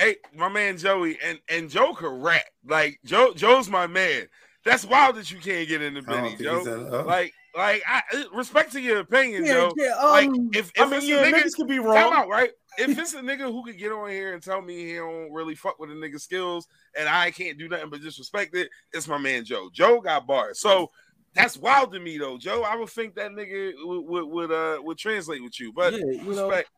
hey, 0.00 0.16
my 0.36 0.48
man 0.48 0.76
Joey 0.78 1.18
and 1.24 1.38
and 1.48 1.70
Joe 1.70 1.92
could 1.94 2.20
rap. 2.22 2.42
Like 2.66 2.98
Joe, 3.04 3.32
Joe's 3.34 3.68
my 3.68 3.86
man. 3.86 4.26
That's 4.64 4.84
wild 4.84 5.16
that 5.16 5.30
you 5.30 5.38
can't 5.38 5.66
get 5.68 5.82
into 5.82 6.00
I 6.00 6.02
don't 6.04 6.06
Benny, 6.06 6.28
think 6.30 6.40
Joe. 6.42 6.58
he's 6.58 6.66
in- 6.68 6.88
oh. 6.94 7.02
Like, 7.02 7.32
like, 7.56 7.82
I 7.86 8.02
respect 8.32 8.72
to 8.72 8.80
your 8.80 9.00
opinion, 9.00 9.44
Yeah, 9.44 9.52
Joe. 9.54 9.72
yeah. 9.76 9.94
Like, 10.04 10.28
Um, 10.28 10.50
if, 10.54 10.70
if 10.74 10.80
I 10.80 10.84
mean, 10.86 10.94
it's 10.94 11.06
yeah, 11.06 11.16
a 11.22 11.26
nigga, 11.26 11.42
niggas 11.42 11.54
could 11.56 11.68
be 11.68 11.76
time 11.76 11.84
wrong. 11.86 12.12
out, 12.14 12.28
right? 12.28 12.50
If 12.78 12.96
it's 12.98 13.12
a 13.14 13.20
nigga 13.20 13.50
who 13.52 13.64
could 13.64 13.76
get 13.76 13.92
on 13.92 14.08
here 14.08 14.32
and 14.34 14.42
tell 14.42 14.62
me 14.62 14.86
he 14.86 14.94
don't 14.94 15.32
really 15.32 15.54
fuck 15.54 15.78
with 15.78 15.90
a 15.90 15.94
nigga 15.94 16.20
skills, 16.20 16.66
and 16.96 17.08
I 17.08 17.30
can't 17.32 17.58
do 17.58 17.68
nothing 17.68 17.90
but 17.90 18.00
disrespect 18.02 18.54
it, 18.54 18.70
it's 18.92 19.08
my 19.08 19.18
man 19.18 19.44
Joe. 19.44 19.68
Joe 19.72 20.00
got 20.00 20.26
bars, 20.26 20.60
so 20.60 20.90
that's 21.34 21.56
wild 21.58 21.92
to 21.92 21.98
me 22.00 22.16
though, 22.18 22.38
Joe. 22.38 22.62
I 22.62 22.76
would 22.76 22.88
think 22.90 23.14
that 23.16 23.32
nigga 23.32 23.72
would 23.84 24.02
would, 24.06 24.24
would 24.24 24.52
uh 24.52 24.80
would 24.82 24.96
translate 24.98 25.42
with 25.42 25.58
you, 25.60 25.72
but 25.72 25.92
yeah, 25.94 25.98
you 25.98 26.22
know, 26.34 26.46
respect. 26.48 26.70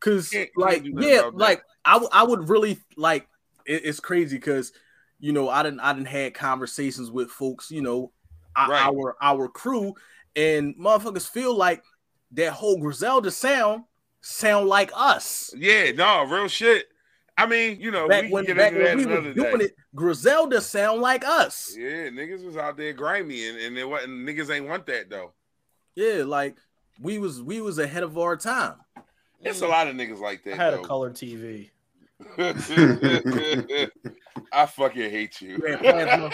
Cause 0.00 0.28
Can't- 0.28 0.50
can't 0.54 0.58
like 0.58 0.82
yeah, 0.84 1.20
about 1.20 1.32
that. 1.32 1.38
like 1.38 1.62
I, 1.84 1.92
w- 1.94 2.10
I 2.12 2.22
would 2.22 2.48
really 2.50 2.78
like 2.96 3.26
it, 3.64 3.82
it's 3.86 3.98
crazy 4.00 4.36
because 4.36 4.72
you 5.18 5.32
know 5.32 5.48
I 5.48 5.62
didn't 5.62 5.80
I 5.80 5.92
didn't 5.92 6.08
had 6.08 6.34
conversations 6.34 7.10
with 7.10 7.30
folks 7.30 7.70
you 7.70 7.82
know 7.82 8.12
our 8.54 8.70
Right. 8.70 8.82
our, 8.86 9.16
our 9.20 9.48
crew 9.48 9.94
and 10.34 10.74
motherfuckers 10.76 11.28
feel 11.28 11.54
like 11.54 11.82
that 12.32 12.52
whole 12.52 12.78
Griselda 12.78 13.30
sound 13.30 13.84
sound 14.20 14.68
like 14.68 14.90
us 14.94 15.52
Yeah, 15.56 15.92
no, 15.92 16.24
real 16.24 16.48
shit. 16.48 16.86
I 17.38 17.44
mean, 17.46 17.78
you 17.80 17.90
know, 17.90 18.08
back 18.08 18.24
we 18.24 18.30
when 18.30 18.44
back 18.56 18.72
when 18.72 18.96
we 18.96 19.06
were 19.06 19.20
doing 19.34 19.58
day. 19.58 19.64
it 19.66 19.76
Griselda 19.94 20.60
sound 20.60 21.00
like 21.02 21.24
us 21.24 21.74
Yeah, 21.78 22.08
niggas 22.08 22.44
was 22.44 22.56
out 22.56 22.76
there 22.76 22.92
grimy, 22.92 23.48
and, 23.48 23.58
and 23.58 23.78
it 23.78 23.88
wasn't 23.88 24.26
niggas 24.26 24.54
ain't 24.54 24.68
want 24.68 24.86
that 24.86 25.10
though. 25.10 25.32
yeah 25.94 26.24
like 26.24 26.56
we 27.00 27.18
was 27.18 27.42
we 27.42 27.60
was 27.60 27.78
ahead 27.78 28.02
of 28.02 28.16
our 28.18 28.36
time 28.36 28.76
It's 29.42 29.60
a 29.60 29.66
lot 29.68 29.86
of 29.86 29.94
niggas 29.94 30.18
like 30.20 30.46
I 30.46 30.50
that. 30.50 30.56
had 30.56 30.74
a 30.74 30.78
color 30.78 31.10
TV. 31.10 31.70
I 34.52 34.66
fucking 34.66 35.10
hate 35.10 35.40
you. 35.40 35.56
You 35.58 35.66
had 35.66 35.80
plasma. 35.80 36.30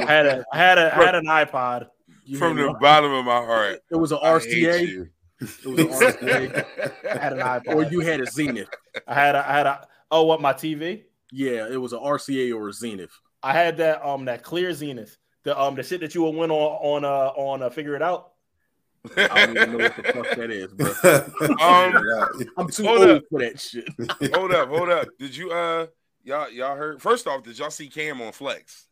I 0.00 0.04
had 0.06 0.26
a 0.26 0.44
I 0.52 0.58
had 0.58 0.78
a 0.78 0.96
I 0.96 1.04
had 1.04 1.14
an 1.14 1.26
iPod. 1.26 1.86
You 2.24 2.38
From 2.38 2.56
the 2.56 2.74
bottom 2.80 3.12
of 3.12 3.24
my 3.24 3.36
heart. 3.36 3.80
it 3.90 3.96
was 3.96 4.12
an 4.12 4.18
RCA 4.18 5.08
it 5.40 5.66
was 5.66 5.80
an 5.80 5.88
RCA 5.88 6.64
I 7.10 7.18
had 7.18 7.32
an 7.32 7.38
iPod. 7.40 7.74
or 7.74 7.82
you 7.84 8.00
had 8.00 8.20
a 8.20 8.26
Zenith 8.26 8.68
I 9.06 9.14
had 9.14 9.34
a 9.34 9.48
I 9.48 9.52
had 9.52 9.66
a 9.66 9.86
oh 10.10 10.24
what 10.24 10.40
my 10.40 10.52
TV? 10.52 11.02
Yeah, 11.30 11.66
it 11.68 11.80
was 11.80 11.92
an 11.92 12.00
RCA 12.00 12.54
or 12.54 12.68
a 12.68 12.72
Zenith. 12.72 13.10
I 13.42 13.52
had 13.52 13.76
that 13.78 14.04
um 14.06 14.24
that 14.26 14.42
clear 14.42 14.72
Zenith. 14.72 15.16
The 15.44 15.58
um 15.60 15.74
the 15.74 15.82
shit 15.82 16.00
that 16.00 16.14
you 16.14 16.22
would 16.24 16.34
win 16.36 16.50
on 16.50 17.02
on 17.02 17.04
uh 17.04 17.32
on 17.34 17.62
uh, 17.62 17.70
figure 17.70 17.96
it 17.96 18.02
out. 18.02 18.31
I 19.16 19.46
don't 19.46 19.56
even 19.56 19.72
know 19.72 19.78
what 19.84 19.96
the 19.96 20.02
fuck 20.04 20.36
that 20.36 20.50
is, 20.50 20.72
bro. 20.72 20.92
Um, 21.60 22.46
I'm 22.56 22.68
too 22.68 22.88
old 22.88 23.02
up. 23.08 23.22
for 23.30 23.40
that 23.40 23.60
shit. 23.60 23.84
hold 24.34 24.52
up, 24.52 24.68
hold 24.68 24.90
up. 24.90 25.08
Did 25.18 25.36
you 25.36 25.50
uh 25.50 25.86
y'all 26.22 26.48
y'all 26.50 26.76
heard 26.76 27.02
first 27.02 27.26
off, 27.26 27.42
did 27.42 27.58
y'all 27.58 27.70
see 27.70 27.88
Cam 27.88 28.20
on 28.22 28.32
Flex? 28.32 28.86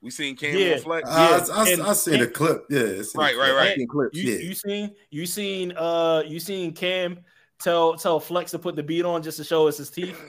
We 0.00 0.10
seen 0.10 0.36
Cam 0.36 0.56
Yeah. 0.56 0.74
on 0.74 0.80
Flex? 0.80 1.08
I, 1.08 1.38
I, 1.52 1.70
and- 1.70 1.82
I 1.82 1.92
seen 1.94 2.20
the 2.20 2.26
clip. 2.26 2.64
Yeah, 2.70 2.80
I 2.80 3.02
seen 3.02 3.20
Right, 3.20 3.36
right, 3.36 3.54
right. 3.54 3.68
Fucking 3.70 3.88
clips. 3.88 4.16
You 4.18 4.32
Yeah. 4.34 4.38
you 4.40 4.54
seen 4.54 4.94
you 5.10 5.26
seen 5.26 5.72
uh 5.76 6.22
you 6.26 6.38
seen 6.40 6.72
Cam 6.72 7.18
tell 7.58 7.94
tell 7.96 8.20
Flex 8.20 8.50
to 8.52 8.58
put 8.58 8.76
the 8.76 8.82
beat 8.82 9.04
on 9.04 9.22
just 9.22 9.38
to 9.38 9.44
show 9.44 9.66
us 9.66 9.78
his 9.78 9.90
teeth. 9.90 10.20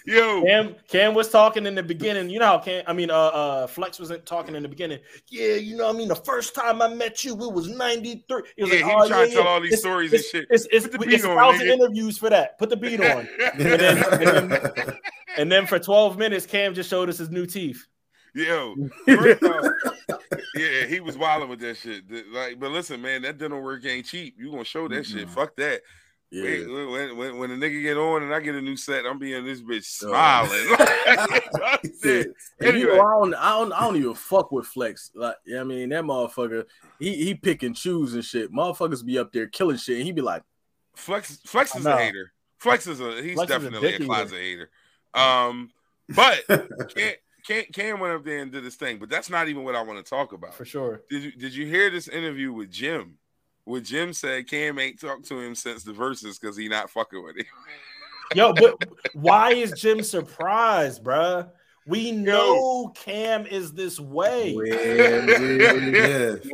Yo, 0.08 0.42
Cam 0.42 0.74
Cam 0.88 1.14
was 1.14 1.28
talking 1.28 1.66
in 1.66 1.74
the 1.74 1.82
beginning. 1.82 2.30
You 2.30 2.38
know 2.38 2.46
how 2.46 2.58
Cam 2.58 2.82
I 2.86 2.92
mean 2.92 3.10
uh 3.10 3.14
uh 3.14 3.66
Flex 3.66 4.00
wasn't 4.00 4.24
talking 4.24 4.54
in 4.54 4.62
the 4.62 4.68
beginning. 4.68 5.00
Yeah, 5.28 5.54
you 5.54 5.76
know 5.76 5.86
what 5.86 5.94
I 5.94 5.98
mean 5.98 6.08
the 6.08 6.14
first 6.16 6.54
time 6.54 6.80
I 6.80 6.88
met 6.88 7.24
you 7.24 7.32
it 7.34 7.52
was 7.52 7.68
93. 7.68 8.42
He 8.56 8.62
was 8.64 8.72
yeah, 8.72 8.76
like, 8.78 8.84
he 8.86 8.90
"Oh, 8.90 9.08
trying 9.08 9.08
to 9.08 9.28
yeah, 9.28 9.34
tell 9.34 9.44
yeah. 9.44 9.50
all 9.50 9.60
these 9.60 9.68
It's- 9.72 9.80
stories 9.80 10.12
and 10.12 10.20
it's, 10.20 10.30
shit. 10.30 10.46
It's 10.50 10.66
it's, 10.72 10.86
Put 10.88 11.00
the 11.00 11.08
it's 11.08 11.22
beat 11.22 11.30
on, 11.30 11.36
thousand 11.36 11.66
nigga. 11.66 11.72
interviews 11.74 12.16
for 12.18 12.30
that. 12.30 12.58
Put 12.58 12.70
the 12.70 12.76
beat 12.76 13.00
on. 13.00 13.28
then- 13.58 14.52
and 14.52 14.98
And 15.36 15.52
then 15.52 15.66
for 15.66 15.78
12 15.78 16.18
minutes, 16.18 16.46
Cam 16.46 16.74
just 16.74 16.88
showed 16.90 17.08
us 17.08 17.18
his 17.18 17.30
new 17.30 17.46
teeth. 17.46 17.86
Yo, 18.34 18.74
first 19.06 19.42
off, 19.42 19.64
yeah, 20.54 20.84
he 20.86 21.00
was 21.00 21.16
wilding 21.16 21.48
with 21.48 21.60
that 21.60 21.76
shit. 21.76 22.04
Like, 22.32 22.58
but 22.58 22.70
listen, 22.70 23.00
man, 23.00 23.22
that 23.22 23.38
dental 23.38 23.60
work 23.60 23.84
ain't 23.86 24.06
cheap. 24.06 24.36
You 24.38 24.50
gonna 24.50 24.64
show 24.64 24.86
that 24.88 25.06
shit? 25.06 25.28
Fuck 25.30 25.56
that. 25.56 25.80
Yeah. 26.30 26.42
Wait, 26.44 26.66
when, 26.68 27.16
when, 27.16 27.38
when 27.38 27.50
the 27.58 27.66
nigga 27.66 27.80
get 27.82 27.96
on 27.96 28.22
and 28.22 28.34
I 28.34 28.40
get 28.40 28.54
a 28.54 28.60
new 28.60 28.76
set, 28.76 29.06
I'm 29.06 29.18
being 29.18 29.44
this 29.46 29.62
bitch 29.62 29.84
smiling. 29.84 30.50
That's 31.06 32.04
Yeah. 32.04 32.10
it. 32.12 32.26
And 32.60 32.76
you 32.78 32.90
Anyway. 32.90 32.96
know, 32.96 33.00
I 33.00 33.10
don't, 33.20 33.34
I 33.34 33.48
don't, 33.50 33.72
I 33.72 33.80
don't 33.80 33.96
even 33.96 34.14
fuck 34.14 34.52
with 34.52 34.66
Flex. 34.66 35.10
Like, 35.14 35.36
I 35.58 35.64
mean, 35.64 35.88
that 35.88 36.04
motherfucker, 36.04 36.64
he 36.98 37.14
he 37.24 37.34
pick 37.34 37.62
and 37.62 37.74
choose 37.74 38.12
and 38.14 38.24
shit. 38.24 38.52
Motherfuckers 38.52 39.04
be 39.04 39.18
up 39.18 39.32
there 39.32 39.46
killing 39.46 39.78
shit, 39.78 39.96
and 39.96 40.04
he 40.04 40.12
be 40.12 40.20
like, 40.20 40.42
Flex 40.94 41.38
Flex 41.46 41.74
is 41.74 41.86
a 41.86 41.96
hater. 41.96 42.32
Flex 42.58 42.86
is 42.86 43.00
a 43.00 43.22
he's 43.22 43.34
Flex 43.34 43.50
is 43.50 43.56
a 43.56 43.60
definitely 43.60 43.94
a, 43.94 44.00
closet 44.00 44.38
hater. 44.38 44.70
Um, 45.14 45.70
but 46.10 46.44
Cam, 46.94 47.14
Cam 47.46 47.64
Cam 47.72 48.00
went 48.00 48.14
up 48.14 48.24
there 48.24 48.42
and 48.42 48.52
did 48.52 48.64
his 48.64 48.74
thing, 48.76 48.98
but 48.98 49.08
that's 49.08 49.30
not 49.30 49.48
even 49.48 49.64
what 49.64 49.74
I 49.74 49.82
want 49.82 50.04
to 50.04 50.08
talk 50.08 50.32
about. 50.32 50.54
for 50.54 50.64
sure. 50.66 51.02
Did 51.08 51.22
you 51.22 51.32
did 51.32 51.54
you 51.54 51.64
hear 51.66 51.88
this 51.88 52.08
interview 52.08 52.52
with 52.52 52.70
Jim? 52.70 53.16
Where 53.68 53.82
Jim 53.82 54.14
said 54.14 54.48
Cam 54.48 54.78
ain't 54.78 54.98
talked 54.98 55.28
to 55.28 55.38
him 55.38 55.54
since 55.54 55.82
the 55.84 55.92
Verzuz 55.92 56.40
because 56.40 56.56
he 56.56 56.68
not 56.68 56.88
fucking 56.88 57.22
with 57.22 57.36
him. 57.36 57.44
Yo, 58.34 58.54
but 58.54 58.82
why 59.12 59.52
is 59.52 59.72
Jim 59.72 60.02
surprised, 60.02 61.04
bruh? 61.04 61.50
We 61.86 62.12
know 62.12 62.92
Cam 62.94 63.46
is 63.46 63.72
this 63.72 64.00
way. 64.00 64.56
yeah, 64.64 65.16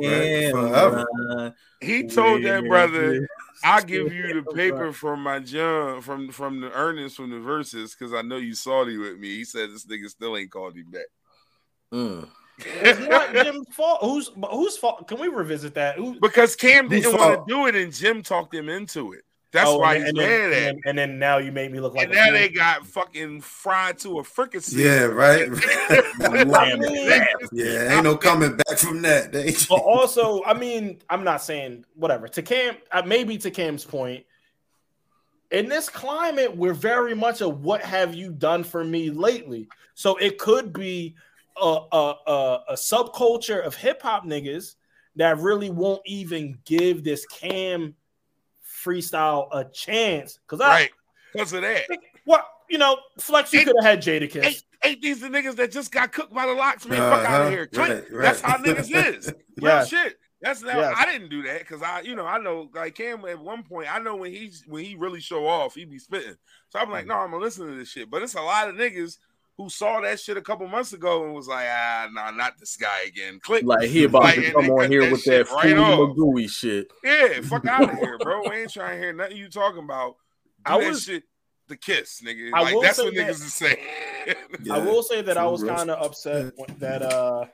right, 0.01 0.51
forever. 0.51 1.55
He 1.81 2.03
told 2.09 2.43
that 2.43 2.65
brother, 2.67 3.29
I'll 3.63 3.85
give 3.85 4.13
you 4.13 4.43
the 4.43 4.53
paper 4.53 4.93
from 4.93 5.23
my 5.23 5.39
John 5.39 6.01
from 6.01 6.33
from 6.33 6.61
the 6.61 6.73
earnings 6.73 7.15
from 7.15 7.31
the 7.31 7.37
Verzuz 7.37 7.97
because 7.97 8.13
I 8.13 8.23
know 8.23 8.39
you 8.39 8.57
saw 8.57 8.81
salty 8.81 8.97
with 8.97 9.21
me. 9.21 9.29
He 9.29 9.45
said 9.45 9.71
this 9.71 9.87
nigga 9.87 10.09
still 10.09 10.37
ain't 10.37 10.51
called 10.51 10.77
him 10.77 10.91
back. 10.91 11.07
Mm. 11.93 12.29
It's 12.59 13.01
not 13.09 13.33
Jim's 13.33 13.69
fault. 13.75 13.99
Who's 14.03 14.31
whose 14.51 14.77
fault? 14.77 15.09
Can 15.09 15.19
we 15.21 15.29
revisit 15.29 15.75
that? 15.75 15.97
Who, 15.97 16.19
because 16.21 16.55
Cam 16.55 16.89
didn't 16.89 17.17
want 17.17 17.47
to 17.47 17.53
do 17.53 17.67
it 17.67 17.75
and 17.75 17.93
Jim 17.93 18.23
talked 18.23 18.55
him 18.55 18.69
into 18.69 19.13
it. 19.13 19.23
That's 19.51 19.69
Oh, 19.71 19.79
why 19.79 19.95
and, 19.95 20.03
he's 20.03 20.09
and 20.11 20.19
mad 20.19 20.27
then, 20.27 20.53
at. 20.53 20.69
and, 20.71 20.83
and 20.87 20.99
then 20.99 21.19
now 21.21 21.39
you 21.39 21.53
made 21.53 21.71
me 21.71 21.79
look 21.79 21.95
like 21.95 22.07
And 22.07 22.13
a 22.13 22.17
now 22.17 22.25
fool. 22.27 22.33
they 22.35 22.49
got 22.49 22.85
fucking 22.87 23.41
fried 23.41 23.99
to 23.99 24.19
a 24.19 24.25
fricassee. 24.25 24.83
Yeah, 24.83 25.05
right. 25.05 25.49
I 26.23 26.75
mean, 26.77 27.23
yeah, 27.53 27.95
ain't 27.95 28.03
no 28.05 28.17
coming 28.17 28.57
back 28.57 28.79
from 28.79 29.01
that. 29.03 29.33
But 29.69 29.77
also, 29.77 30.43
I 30.45 30.55
mean, 30.55 31.01
I'm 31.09 31.23
not 31.23 31.41
saying 31.43 31.85
whatever. 31.95 32.27
To 32.29 32.43
Cam, 32.43 32.77
uh, 32.91 33.03
maybe 33.07 33.39
to 33.39 33.51
Cam's 33.53 33.85
point, 33.85 34.25
in 35.53 35.69
this 35.69 35.89
climate, 35.89 36.57
we're 36.57 36.75
very 36.75 37.15
much 37.15 37.41
a 37.41 37.49
"What 37.49 37.81
have 37.83 38.13
you 38.13 38.33
done 38.33 38.65
for 38.65 38.83
me 38.85 39.11
lately?" 39.11 39.69
So 39.95 40.17
it 40.17 40.39
could 40.39 40.73
be 40.73 41.15
a 41.61 41.79
a, 41.93 42.15
a, 42.27 42.61
a 42.71 42.75
subculture 42.75 43.65
of 43.65 43.75
hip 43.75 44.03
hop 44.03 44.25
niggas 44.25 44.75
that 45.17 45.39
really 45.39 45.71
won't 45.71 46.03
even 46.05 46.59
give 46.65 47.05
this 47.05 47.25
Cam 47.27 47.95
freestyle 48.85 49.49
a 49.53 49.65
chance. 49.65 50.39
Because 50.47 50.61
I 50.61 50.69
right. 50.69 50.91
Because 51.33 51.53
of 51.53 51.63
that. 51.63 51.83
what 52.25 52.47
you 52.71 52.79
know, 52.79 52.97
Flex, 53.19 53.53
you 53.53 53.65
could 53.65 53.75
have 53.83 53.85
had 53.85 54.03
Jadakiss. 54.03 54.45
Ain't, 54.45 54.63
ain't 54.85 55.03
these 55.03 55.21
the 55.21 55.29
niggas 55.29 55.57
that 55.57 55.71
just 55.71 55.93
got 55.93 56.13
cooked 56.13 56.33
by 56.33 56.47
the 56.47 56.53
LOX, 56.55 56.87
man? 56.87 56.99
Fuck 56.99 57.25
out 57.25 57.41
Uh-huh. 57.41 57.43
of 57.45 57.51
here. 57.51 57.69
Right, 57.75 57.89
right. 57.91 58.23
That's 58.23 58.41
how 58.41 58.57
niggas 58.57 58.91
is. 59.15 59.27
Real 59.61 59.77
Yeah. 59.77 59.85
shit. 59.85 60.17
That's 60.41 60.63
now 60.63 60.79
Yes. 60.79 60.95
I 60.99 61.07
didn't 61.07 61.31
do 61.31 61.43
that 61.45 61.61
because 61.61 61.83
I, 61.83 62.01
you 62.01 62.15
know, 62.15 62.27
I 62.27 62.39
know 62.39 62.71
like 62.75 62.95
Cam 62.95 63.25
at 63.25 63.39
one 63.39 63.63
point, 63.63 63.93
I 63.93 63.99
know 63.99 64.17
when 64.17 64.31
he's 64.33 64.65
when 64.67 64.85
he 64.85 64.95
really 64.95 65.21
show 65.21 65.47
off, 65.47 65.75
he 65.75 65.85
be 65.85 65.99
spitting. 65.99 66.37
So 66.69 66.79
I'm 66.79 66.89
Mm. 66.89 66.93
like, 66.93 67.07
no, 67.07 67.15
I'm 67.15 67.31
gonna 67.31 67.43
listen 67.43 67.67
to 67.67 67.75
this 67.75 67.89
shit. 67.91 68.11
But 68.11 68.23
it's 68.23 68.35
a 68.35 68.43
lot 68.43 68.69
of 68.69 68.75
niggas 68.75 69.19
who 69.57 69.71
saw 69.71 70.01
that 70.01 70.19
shit 70.19 70.37
a 70.37 70.43
couple 70.43 70.67
months 70.67 70.93
ago 70.93 71.25
and 71.25 71.33
was 71.35 71.47
like, 71.47 71.67
ah, 71.71 72.09
nah, 72.13 72.31
not 72.33 72.59
this 72.59 72.77
guy 72.77 73.03
again. 73.07 73.39
Click. 73.41 73.65
Like 73.65 73.89
he 73.89 74.05
about 74.05 74.23
Like, 74.25 74.35
to 74.37 74.53
come 74.53 74.71
on 74.71 74.91
here 74.91 75.03
that 75.03 75.13
with 75.13 75.23
shit 75.23 75.47
that 75.47 75.55
right 75.55 75.67
Fooey. 75.75 76.17
Magooey 76.17 76.51
shit. 76.51 76.89
Yeah, 77.05 77.41
fuck 77.43 77.65
out 77.67 77.93
of 77.93 77.99
here, 77.99 78.19
bro. 78.19 78.43
We 78.49 78.57
ain't 78.57 78.73
trying 78.73 78.97
to 78.97 79.03
hear 79.03 79.13
nothing 79.13 79.37
you 79.37 79.49
talking 79.49 79.85
about. 79.85 80.17
Do 80.67 80.73
I 80.75 80.81
that 80.81 80.89
was- 80.91 81.05
shit. 81.05 81.23
The 81.67 81.77
kiss, 81.79 82.21
nigga. 82.23 82.51
I 82.53 82.61
like 82.61 82.75
that's 82.83 82.99
what 82.99 83.15
that- 83.15 83.27
niggas 83.27 83.31
is 83.43 83.55
saying. 83.55 83.79
I 84.71 84.79
will 84.81 85.03
say 85.03 85.23
that 85.23 85.39
I 85.39 85.47
was 85.47 85.65
kind 85.65 85.91
of 85.91 86.03
upset 86.05 86.53
that 86.79 87.01
uh 87.01 87.47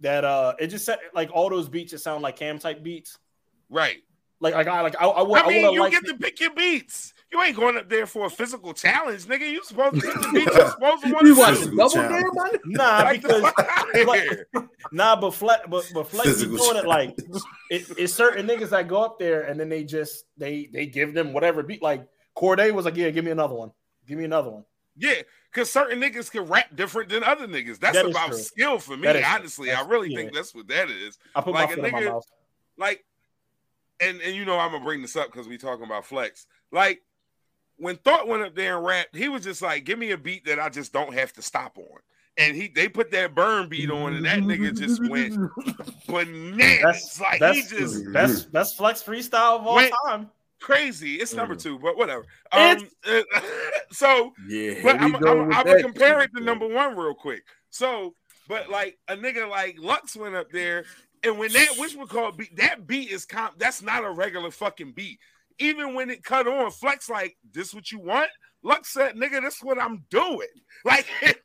that 0.00 0.24
uh 0.24 0.54
it 0.58 0.68
just 0.68 0.86
said 0.86 0.98
like 1.14 1.28
all 1.30 1.50
those 1.50 1.68
beats 1.68 1.90
just 1.90 2.02
sound 2.02 2.22
like 2.22 2.36
Cam 2.36 2.58
type 2.58 2.82
beats. 2.82 3.18
right. 3.68 3.98
Like 4.40 4.54
like 4.54 4.68
I 4.68 4.80
like 4.80 4.96
I, 4.98 5.04
I, 5.04 5.20
would 5.22 5.38
I 5.42 5.46
mean, 5.48 5.66
would 5.66 5.74
you 5.74 5.80
like 5.80 5.92
get 5.92 6.06
to 6.06 6.14
pick 6.16 6.40
your 6.40 6.54
beats. 6.54 7.12
You 7.32 7.40
ain't 7.42 7.56
going 7.56 7.76
up 7.76 7.88
there 7.88 8.06
for 8.06 8.26
a 8.26 8.30
physical 8.30 8.72
challenge, 8.74 9.24
nigga. 9.26 9.48
You 9.48 9.62
supposed 9.62 10.00
to 10.00 10.00
pick 10.32 10.46
the 10.52 10.70
supposed 10.70 11.04
to 11.04 11.12
want 11.12 11.26
You 11.26 11.34
to 11.34 11.40
watch 11.40 11.58
do. 11.60 11.76
Double 11.76 11.90
challenge. 11.90 12.10
dare, 12.10 12.32
man? 12.32 12.60
nah 12.66 12.98
Like, 13.04 13.22
because 13.22 13.42
like- 14.06 14.46
nah 14.92 15.14
but 15.16 15.30
Flex 15.32 15.60
but 15.68 15.88
but 15.94 16.08
Flex 16.08 16.26
be 16.26 16.32
Physical 16.32 16.56
doing 16.56 16.76
it 16.78 16.86
like 16.86 17.16
it, 17.70 17.90
it's 17.98 18.12
certain 18.12 18.46
niggas 18.48 18.70
that 18.70 18.88
go 18.88 19.02
up 19.02 19.18
there 19.18 19.42
and 19.42 19.60
then 19.60 19.68
they 19.68 19.84
just 19.84 20.24
they 20.36 20.68
they 20.72 20.86
give 20.86 21.14
them 21.14 21.32
whatever 21.32 21.62
beat 21.62 21.82
like 21.82 22.06
Cordae 22.36 22.72
was 22.72 22.84
like 22.84 22.96
yeah 22.96 23.10
give 23.10 23.24
me 23.24 23.30
another 23.30 23.54
one 23.54 23.70
give 24.06 24.18
me 24.18 24.24
another 24.24 24.50
one 24.50 24.64
Yeah, 24.96 25.22
because 25.52 25.70
certain 25.70 26.00
niggas 26.00 26.30
can 26.32 26.46
rap 26.46 26.74
different 26.74 27.10
than 27.10 27.22
other 27.22 27.46
niggas. 27.46 27.78
That's 27.78 27.96
That 27.96 28.06
is 28.06 28.10
about 28.10 28.28
true. 28.30 28.38
skill 28.38 28.78
for 28.80 28.96
me. 28.96 29.04
That 29.06 29.16
is 29.16 29.22
true. 29.22 29.34
Honestly, 29.34 29.72
I 29.72 29.82
really 29.86 30.10
yeah. 30.10 30.16
think 30.18 30.34
that's 30.34 30.52
what 30.54 30.66
that 30.68 30.90
is. 30.90 31.16
I 31.36 31.40
put 31.42 31.54
Like 31.54 31.68
my 31.68 31.72
a 31.74 31.76
foot 31.76 31.84
in 31.86 31.92
my 31.92 32.00
nigga- 32.00 32.06
mouth 32.12 32.24
Like, 32.76 33.04
and 34.00 34.20
and 34.20 34.34
you 34.34 34.44
know 34.44 34.58
I'm 34.58 34.72
gonna 34.72 34.84
bring 34.84 35.00
this 35.02 35.14
up 35.14 35.26
because 35.30 35.46
we 35.46 35.58
talking 35.58 35.84
about 35.84 36.04
flex. 36.06 36.46
Like 36.72 37.02
when 37.80 37.96
Thought 37.96 38.28
went 38.28 38.42
up 38.42 38.54
there 38.54 38.76
and 38.76 38.86
rapped, 38.86 39.16
he 39.16 39.28
was 39.28 39.42
just 39.42 39.62
like, 39.62 39.84
"Give 39.84 39.98
me 39.98 40.12
a 40.12 40.18
beat 40.18 40.44
that 40.46 40.60
I 40.60 40.68
just 40.68 40.92
don't 40.92 41.14
have 41.14 41.32
to 41.34 41.42
stop 41.42 41.76
on." 41.78 42.00
And 42.36 42.56
he 42.56 42.68
they 42.68 42.88
put 42.88 43.10
that 43.10 43.34
burn 43.34 43.68
beat 43.68 43.90
on, 43.90 44.14
and 44.14 44.24
that 44.24 44.40
nigga 44.40 44.76
just 44.76 45.02
went 45.08 45.34
bananas. 46.06 46.80
That's 46.82 47.20
like 47.20 47.40
that's 47.40 47.70
he 47.70 47.78
just 47.78 48.12
best 48.12 48.52
best 48.52 48.76
Flex 48.76 49.02
freestyle 49.02 49.58
of 49.60 49.66
all 49.66 49.76
Wait. 49.76 49.92
time. 50.06 50.30
crazy. 50.60 51.14
It's 51.14 51.34
number 51.34 51.54
Mm. 51.54 51.62
two, 51.62 51.78
but 51.78 51.96
whatever. 51.96 52.26
Um, 52.52 52.86
so 53.90 54.32
Yeah, 54.46 54.74
but 54.82 55.00
I'm, 55.00 55.12
we 55.12 55.18
go 55.18 55.42
I'm, 55.44 55.52
I'm 55.52 55.64
gonna 55.66 55.82
compare 55.82 56.20
it 56.20 56.30
to 56.36 56.42
number 56.42 56.68
one 56.68 56.96
real 56.96 57.14
quick. 57.14 57.42
So, 57.70 58.14
but 58.48 58.68
like 58.68 58.98
a 59.08 59.16
nigga 59.16 59.48
like 59.48 59.78
Lux 59.78 60.16
went 60.16 60.34
up 60.34 60.50
there, 60.50 60.84
and 61.22 61.38
when 61.38 61.52
that 61.52 61.76
which 61.78 61.94
we 61.96 62.04
call 62.06 62.32
beat, 62.32 62.56
that 62.56 62.86
beat 62.86 63.10
is 63.10 63.24
comp. 63.24 63.58
That's 63.58 63.82
not 63.82 64.04
a 64.04 64.10
regular 64.10 64.50
fucking 64.50 64.92
beat. 64.92 65.18
Even 65.60 65.94
when 65.94 66.10
it 66.10 66.24
cut 66.24 66.48
on, 66.48 66.70
Flex 66.72 67.08
like 67.08 67.36
this 67.52 67.72
what 67.72 67.92
you 67.92 68.00
want. 68.00 68.28
Lux 68.62 68.92
said, 68.92 69.14
"Nigga, 69.14 69.40
this 69.40 69.58
what 69.62 69.80
I'm 69.80 70.04
doing." 70.10 70.48
Like 70.84 71.06
it, 71.22 71.36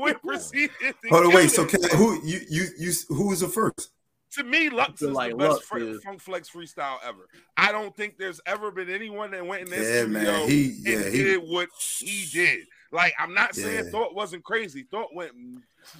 we 0.00 0.12
proceeded. 0.14 0.70
to 0.80 0.94
Hold 1.10 1.26
on, 1.26 1.30
kill 1.30 1.36
wait. 1.40 1.50
So 1.50 1.62
it. 1.62 1.68
can, 1.68 1.82
who 1.96 2.20
you 2.24 2.40
you 2.50 2.66
you 2.76 2.92
who 3.08 3.28
was 3.28 3.38
the 3.40 3.46
first? 3.48 3.92
to 4.32 4.42
me, 4.44 4.68
Lux 4.68 4.98
feel 5.00 5.10
is 5.10 5.14
like 5.14 5.30
the 5.32 5.36
best 5.38 5.50
Lux 5.52 5.66
fr- 5.66 5.78
is- 5.78 6.02
Funk 6.02 6.20
Flex 6.20 6.50
freestyle 6.50 6.96
ever. 7.04 7.28
I 7.56 7.70
don't 7.72 7.94
think 7.96 8.16
there's 8.18 8.40
ever 8.46 8.70
been 8.72 8.90
anyone 8.90 9.30
that 9.32 9.46
went 9.46 9.62
in 9.64 9.70
that 9.70 9.76
Yeah, 9.80 10.02
studio 10.02 10.08
man. 10.38 10.48
He 10.48 10.76
yeah 10.82 10.96
and 10.98 11.14
he 11.14 11.22
did 11.22 11.38
what 11.44 11.68
he 11.98 12.26
did. 12.32 12.66
Like 12.92 13.12
I'm 13.18 13.32
not 13.34 13.54
saying 13.54 13.84
Yeah. 13.86 13.90
Thought 13.92 14.14
wasn't 14.16 14.42
crazy. 14.42 14.82
Thought 14.90 15.14
went 15.14 15.32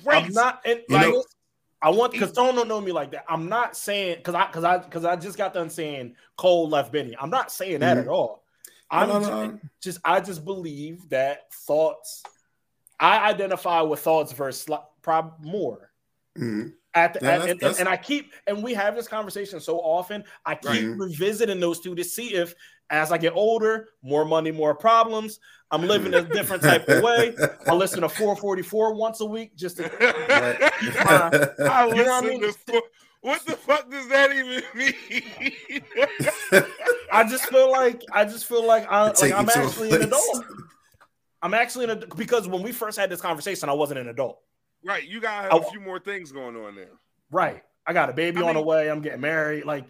crazy. 0.05 0.27
I'm 0.27 0.33
not 0.33 0.61
and 0.65 0.81
You 0.89 0.95
like 0.97 1.09
know- 1.11 1.25
I 1.83 1.89
want 1.91 2.13
because 2.13 2.33
don't 2.33 2.69
know 2.69 2.81
me 2.81 2.93
like 2.93 3.11
that. 3.13 3.25
I'm 3.29 3.49
not 3.49 3.77
saying 3.77 4.17
because 4.19 4.35
I 4.35 4.47
because 4.47 4.65
I 4.65 4.79
because 4.79 5.05
I 5.05 5.17
just 5.17 5.39
got 5.39 5.55
done 5.55 5.71
saying 5.71 6.15
Cole 6.37 6.69
left 6.69 6.93
Benny. 6.93 7.17
I'm 7.19 7.31
not 7.31 7.51
saying 7.51 7.81
that 7.81 7.97
Mhm. 7.97 8.01
at 8.03 8.09
all. 8.09 8.45
I'm 8.91 9.09
No, 9.09 9.15
no, 9.15 9.21
just, 9.21 9.31
no. 9.33 9.59
just 9.81 9.99
I 10.05 10.21
just 10.21 10.45
believe 10.45 11.09
that 11.11 11.53
thoughts. 11.55 12.23
I 12.99 13.31
identify 13.31 13.81
with 13.81 14.01
thoughts 14.01 14.33
versus 14.33 14.69
prob 15.01 15.37
more. 15.43 15.91
Mhm. 16.37 16.75
At 16.93 17.15
the, 17.15 17.21
Yeah, 17.23 17.29
at- 17.29 17.39
that's- 17.39 17.51
and, 17.53 17.61
that's- 17.61 17.79
and 17.81 17.89
I 17.89 17.97
keep 17.97 18.33
and 18.47 18.63
we 18.63 18.75
have 18.75 18.95
this 18.97 19.09
conversation 19.09 19.61
so 19.61 19.79
often. 19.79 20.25
I 20.45 20.57
keep 20.57 20.65
Right. 20.71 20.85
revisiting 20.99 21.61
those 21.61 21.81
two 21.81 21.95
to 21.95 22.05
see 22.05 22.35
if, 22.35 22.55
as 22.91 23.13
I 23.13 23.19
get 23.19 23.33
older, 23.35 23.89
more 24.03 24.25
money, 24.25 24.51
more 24.51 24.75
problems. 24.75 25.39
I'm 25.71 25.83
living 25.87 26.13
a 26.15 26.23
different 26.23 26.63
type 26.63 26.89
of 26.89 27.03
way. 27.03 27.35
I 27.67 27.75
listen 27.75 28.01
to 28.01 28.09
444 28.09 28.95
once 28.95 29.21
a 29.21 29.25
week 29.25 29.55
just 29.57 29.77
to 29.77 29.85
I 30.01 31.87
You 31.95 32.05
know 32.05 32.11
what 32.11 32.25
I 32.25 32.27
mean? 32.29 32.41
to 32.43 32.53
fo- 32.53 32.81
what 33.23 33.45
the 33.47 33.53
fuck 33.53 33.91
does 33.91 34.09
that 34.09 34.33
even 34.33 34.63
mean? 34.75 35.83
I 37.13 37.25
just 37.25 37.47
feel 37.47 37.71
like 37.71 38.03
I 38.13 38.25
just 38.25 38.47
feel 38.47 38.67
like 38.67 38.87
I 38.91 39.03
like 39.05 39.15
Take 39.15 39.33
I'm 39.35 39.47
you 39.47 39.53
to 39.53 39.61
a 39.61 39.67
actually 39.67 39.93
an 39.93 40.03
adult. 40.03 40.45
I'm 41.43 41.55
actually 41.55 41.85
an 41.85 41.91
adult 41.91 42.17
because 42.17 42.49
when 42.49 42.63
we 42.63 42.73
first 42.73 42.99
had 42.99 43.11
this 43.11 43.21
conversation, 43.21 43.69
I 43.69 43.73
wasn't 43.73 44.01
an 44.01 44.09
adult. 44.09 44.41
right, 44.85 45.07
you 45.07 45.21
gotta 45.21 45.43
have 45.51 45.65
I- 45.65 45.67
a 45.67 45.71
few 45.71 45.81
more 45.81 45.99
things 46.01 46.33
going 46.33 46.57
on 46.57 46.75
there. 46.75 46.91
Right. 47.31 47.63
I 47.87 47.93
got 47.93 48.11
a 48.11 48.13
baby 48.13 48.43
I 48.43 48.49
on 48.49 48.55
the 48.55 48.63
way. 48.63 48.91
I'm 48.91 49.01
getting 49.01 49.21
married. 49.21 49.65
Like 49.65 49.85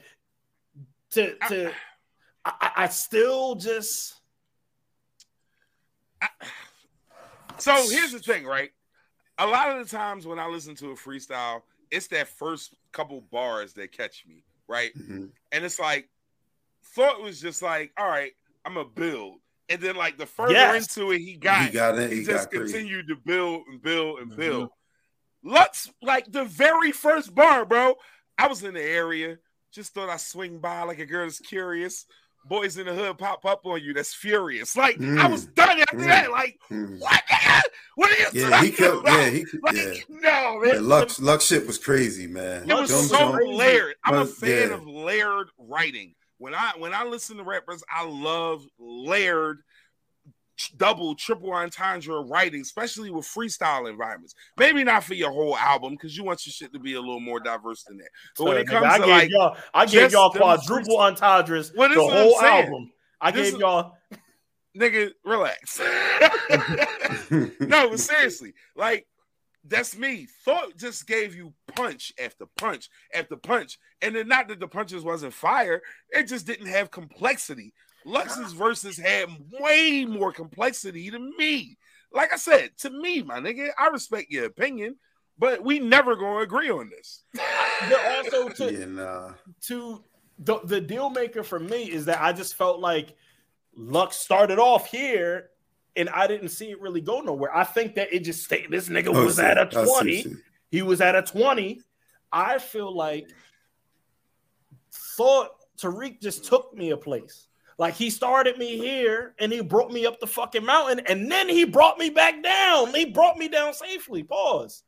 to 1.12 1.34
to 1.48 1.68
I, 1.70 1.72
I, 2.44 2.70
I 2.76 2.88
still 2.88 3.54
just 3.54 4.14
So 7.58 7.74
here's 7.90 8.12
the 8.12 8.18
thing, 8.18 8.44
right? 8.46 8.70
A 9.38 9.46
lot 9.46 9.70
of 9.76 9.86
the 9.88 9.96
times 9.96 10.26
when 10.26 10.38
I 10.38 10.46
listen 10.46 10.74
to 10.76 10.90
a 10.90 10.94
freestyle, 10.94 11.62
it's 11.90 12.06
that 12.08 12.28
first 12.28 12.74
couple 12.92 13.20
bars 13.20 13.74
that 13.74 13.92
catch 13.92 14.24
me, 14.26 14.44
right? 14.68 14.92
Mhm. 14.96 15.30
And 15.52 15.64
it's 15.64 15.78
like, 15.78 16.08
thought 16.94 17.20
was 17.20 17.40
just 17.40 17.60
like, 17.62 17.92
all 17.98 18.08
right, 18.08 18.32
I'm 18.64 18.74
gonna 18.74 18.88
build. 18.88 19.40
And 19.68 19.80
then 19.80 19.96
like 19.96 20.16
the 20.18 20.26
further 20.26 20.52
Yes. 20.54 20.96
into 20.96 21.12
it 21.12 21.18
he 21.20 21.36
got, 21.36 21.66
he 21.66 21.70
got 21.70 21.98
it. 21.98 22.10
he, 22.10 22.18
He 22.20 22.24
just 22.24 22.50
got 22.50 22.58
crazy. 22.58 22.72
continued 22.72 23.08
to 23.08 23.16
build 23.16 23.66
and 23.68 23.82
build 23.82 24.20
and 24.20 24.32
Mhm. 24.32 24.36
build. 24.36 24.70
Lux, 25.42 25.90
like 26.02 26.30
the 26.30 26.44
very 26.44 26.92
first 26.92 27.34
bar, 27.34 27.64
bro. 27.64 27.94
I 28.38 28.46
was 28.46 28.62
in 28.62 28.74
the 28.74 28.82
area, 28.82 29.38
just 29.70 29.92
thought 29.94 30.08
I'd 30.08 30.20
swing 30.20 30.58
by 30.58 30.82
like 30.82 30.98
a 30.98 31.06
girl 31.06 31.26
that's 31.26 31.38
curious. 31.40 32.06
Boys 32.44 32.78
in 32.78 32.86
the 32.86 32.94
Hood 32.94 33.18
pop 33.18 33.44
up 33.44 33.64
on 33.66 33.82
you. 33.82 33.92
That's 33.94 34.14
furious. 34.14 34.76
Like 34.76 35.00
I 35.00 35.26
was 35.28 35.46
done 35.46 35.78
after 35.80 35.96
Mm. 35.98 36.06
that. 36.06 36.30
Like 36.30 36.58
Mm. 36.70 36.98
what? 36.98 37.22
nigga? 37.30 37.60
What 37.96 38.10
are 38.10 38.14
you? 38.16 38.26
Yeah, 38.32 38.62
he 38.62 38.70
talking 38.70 38.72
kept. 38.72 38.96
about? 39.00 39.18
Yeah, 39.18 39.30
he. 39.30 39.44
Like, 39.62 39.76
Yeah. 39.76 39.92
no, 40.08 40.62
Yeah, 40.64 40.72
man. 40.74 40.88
Lux, 40.88 41.20
Lux 41.20 41.44
shit 41.44 41.66
was 41.66 41.78
crazy, 41.78 42.26
man. 42.26 42.68
It 42.70 42.74
was 42.74 43.08
so 43.08 43.30
layered. 43.32 43.94
I'm 44.04 44.14
a 44.14 44.26
fan 44.26 44.68
yeah. 44.68 44.74
of 44.74 44.86
layered 44.86 45.48
writing. 45.58 46.14
When 46.38 46.54
I 46.54 46.72
when 46.78 46.94
I 46.94 47.04
listen 47.04 47.36
to 47.36 47.42
rappers, 47.44 47.84
I 47.92 48.04
love 48.06 48.64
layered 48.78 49.58
double, 50.68 51.14
triple 51.14 51.52
entendre 51.52 52.20
writing, 52.22 52.60
especially 52.60 53.10
with 53.10 53.24
freestyle 53.26 53.88
environments. 53.90 54.34
Maybe 54.56 54.84
not 54.84 55.04
for 55.04 55.14
your 55.14 55.30
whole 55.30 55.56
album 55.56 55.92
because 55.94 56.16
you 56.16 56.24
want 56.24 56.44
your 56.46 56.52
shit 56.52 56.72
to 56.72 56.78
be 56.78 56.94
a 56.94 57.00
little 57.00 57.20
more 57.20 57.40
diverse 57.40 57.82
than 57.84 57.96
that. 57.98 58.08
But 58.38 58.44
when 58.44 58.56
it 58.58 58.66
Nigga, 58.66 58.70
comes 58.70 58.86
I 58.86 58.98
to 58.98 59.04
gave 59.04 59.10
like, 59.10 59.30
y'all, 59.30 59.56
I 59.74 59.86
gave 59.86 60.12
y'all 60.12 60.30
quadruple 60.30 60.98
entendres 60.98 61.72
Well, 61.76 61.88
the 61.88 62.02
what 62.02 62.12
whole 62.12 62.40
album. 62.42 62.92
I 63.20 63.30
This 63.30 63.46
gave 63.48 63.54
is- 63.54 63.60
y'all. 63.60 63.96
nigga, 64.76 65.10
relax. 65.24 65.80
no, 67.30 67.88
but 67.90 68.00
seriously, 68.00 68.54
like 68.76 69.06
that's 69.64 69.96
me. 69.96 70.26
Thought 70.44 70.76
just 70.76 71.06
gave 71.06 71.34
you 71.34 71.52
punch 71.74 72.12
after 72.22 72.46
punch 72.56 72.88
after 73.14 73.36
punch, 73.36 73.78
and 74.00 74.14
then 74.14 74.28
not 74.28 74.48
that 74.48 74.60
the 74.60 74.68
punches 74.68 75.02
wasn't 75.02 75.34
fire, 75.34 75.82
it 76.10 76.28
just 76.28 76.46
didn't 76.46 76.66
have 76.68 76.90
complexity. 76.90 77.72
Lux's 78.04 78.52
verses 78.52 78.96
had 78.98 79.28
way 79.60 80.04
more 80.04 80.32
complexity 80.32 81.10
than 81.10 81.32
me. 81.36 81.76
Like 82.12 82.32
I 82.32 82.36
said, 82.36 82.70
to 82.78 82.90
me, 82.90 83.22
my 83.22 83.38
nigga, 83.38 83.68
I 83.78 83.88
respect 83.88 84.30
your 84.30 84.46
opinion, 84.46 84.96
but 85.38 85.62
we 85.62 85.78
never 85.78 86.16
gonna 86.16 86.40
agree 86.40 86.70
on 86.70 86.90
this. 86.90 87.22
But 87.34 88.00
also 88.16 88.48
to 88.48 88.72
yeah, 88.72 88.84
nah. 88.86 89.32
to 89.68 90.02
the 90.38 90.60
the 90.64 90.80
deal 90.80 91.10
maker 91.10 91.42
for 91.42 91.58
me 91.60 91.84
is 91.90 92.06
that 92.06 92.20
I 92.20 92.32
just 92.32 92.56
felt 92.56 92.80
like 92.80 93.14
Lux 93.76 94.16
started 94.16 94.58
off 94.58 94.86
here 94.90 95.50
and 95.96 96.08
I 96.10 96.26
didn't 96.26 96.48
see 96.48 96.70
it 96.70 96.80
really 96.80 97.00
go 97.00 97.20
nowhere. 97.20 97.54
I 97.54 97.64
think 97.64 97.94
that 97.94 98.12
it 98.12 98.20
just 98.24 98.44
stayed. 98.44 98.70
This 98.70 98.88
nigga 98.88 99.14
Oh, 99.14 99.24
was 99.24 99.36
shit. 99.36 99.44
at 99.44 99.58
a 99.58 99.66
20. 99.84 100.22
shit. 100.22 100.32
He 100.70 100.82
was 100.82 101.00
at 101.00 101.14
a 101.16 101.22
20. 101.22 101.80
I 102.32 102.58
feel 102.58 102.94
like 102.94 103.28
thought 105.16 105.50
Tariq 105.80 106.20
just 106.20 106.44
took 106.44 106.74
me 106.76 106.90
a 106.90 106.96
place. 106.96 107.46
Like 107.80 107.94
he 107.94 108.10
started 108.10 108.58
me 108.58 108.76
here 108.76 109.34
and 109.38 109.50
he 109.50 109.62
brought 109.62 109.90
me 109.90 110.04
up 110.04 110.20
the 110.20 110.26
fucking 110.26 110.66
mountain 110.66 111.00
and 111.06 111.32
then 111.32 111.48
he 111.48 111.64
brought 111.64 111.96
me 111.96 112.10
back 112.10 112.42
down. 112.42 112.92
He 112.92 113.06
brought 113.06 113.38
me 113.38 113.48
down 113.48 113.72
safely. 113.72 114.22
Pause. 114.22 114.82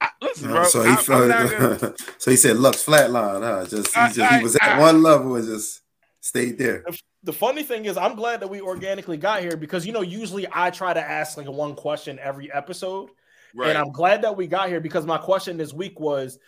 I, 0.00 0.08
listen, 0.22 0.52
bro. 0.52 0.62
so 0.62 0.84
he 0.84 0.92
I, 0.92 0.96
felt, 0.96 1.32
I'm 1.32 1.48
gonna- 1.48 1.94
so 2.18 2.30
he 2.30 2.36
said 2.36 2.58
Lux 2.58 2.84
flatline, 2.86 3.42
huh? 3.42 3.66
Just 3.66 3.92
he, 3.92 4.00
I- 4.00 4.12
just, 4.12 4.34
he 4.36 4.40
was 4.44 4.54
at 4.54 4.62
I- 4.62 4.78
one 4.78 5.02
level 5.02 5.34
and 5.34 5.44
just 5.44 5.80
stayed 6.20 6.58
there. 6.58 6.84
The 7.24 7.32
funny 7.32 7.64
thing 7.64 7.86
is, 7.86 7.96
I'm 7.96 8.14
glad 8.14 8.38
that 8.38 8.48
we 8.48 8.60
organically 8.60 9.16
got 9.16 9.40
here 9.40 9.56
because 9.56 9.84
you 9.84 9.92
know, 9.92 10.02
usually 10.02 10.46
I 10.52 10.70
try 10.70 10.94
to 10.94 11.00
ask 11.02 11.36
like 11.36 11.48
one 11.50 11.74
question 11.74 12.20
every 12.22 12.52
episode. 12.52 13.10
right. 13.52 13.70
And 13.70 13.76
I'm 13.76 13.90
glad 13.90 14.22
that 14.22 14.36
we 14.36 14.46
got 14.46 14.68
here 14.68 14.80
because 14.80 15.04
my 15.06 15.18
question 15.18 15.56
this 15.56 15.72
week 15.74 15.98
was 15.98 16.38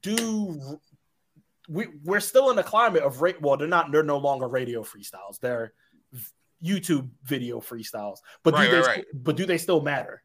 do 0.00 0.78
we 1.68 1.86
we're 2.04 2.20
still 2.20 2.50
in 2.50 2.56
the 2.56 2.62
climate 2.62 3.02
of 3.02 3.22
rate 3.22 3.40
well 3.40 3.56
they're 3.56 3.68
not 3.68 3.92
they're 3.92 4.02
no 4.02 4.18
longer 4.18 4.48
radio 4.48 4.82
freestyles. 4.82 5.38
They're 5.40 5.72
YouTube 6.64 7.10
video 7.24 7.60
freestyles. 7.60 8.18
But 8.42 8.54
Right, 8.54 8.66
do 8.66 8.70
they 8.70 8.78
right, 8.78 8.86
right. 8.86 9.04
but 9.14 9.36
do 9.36 9.46
they 9.46 9.58
still 9.58 9.80
matter 9.80 10.22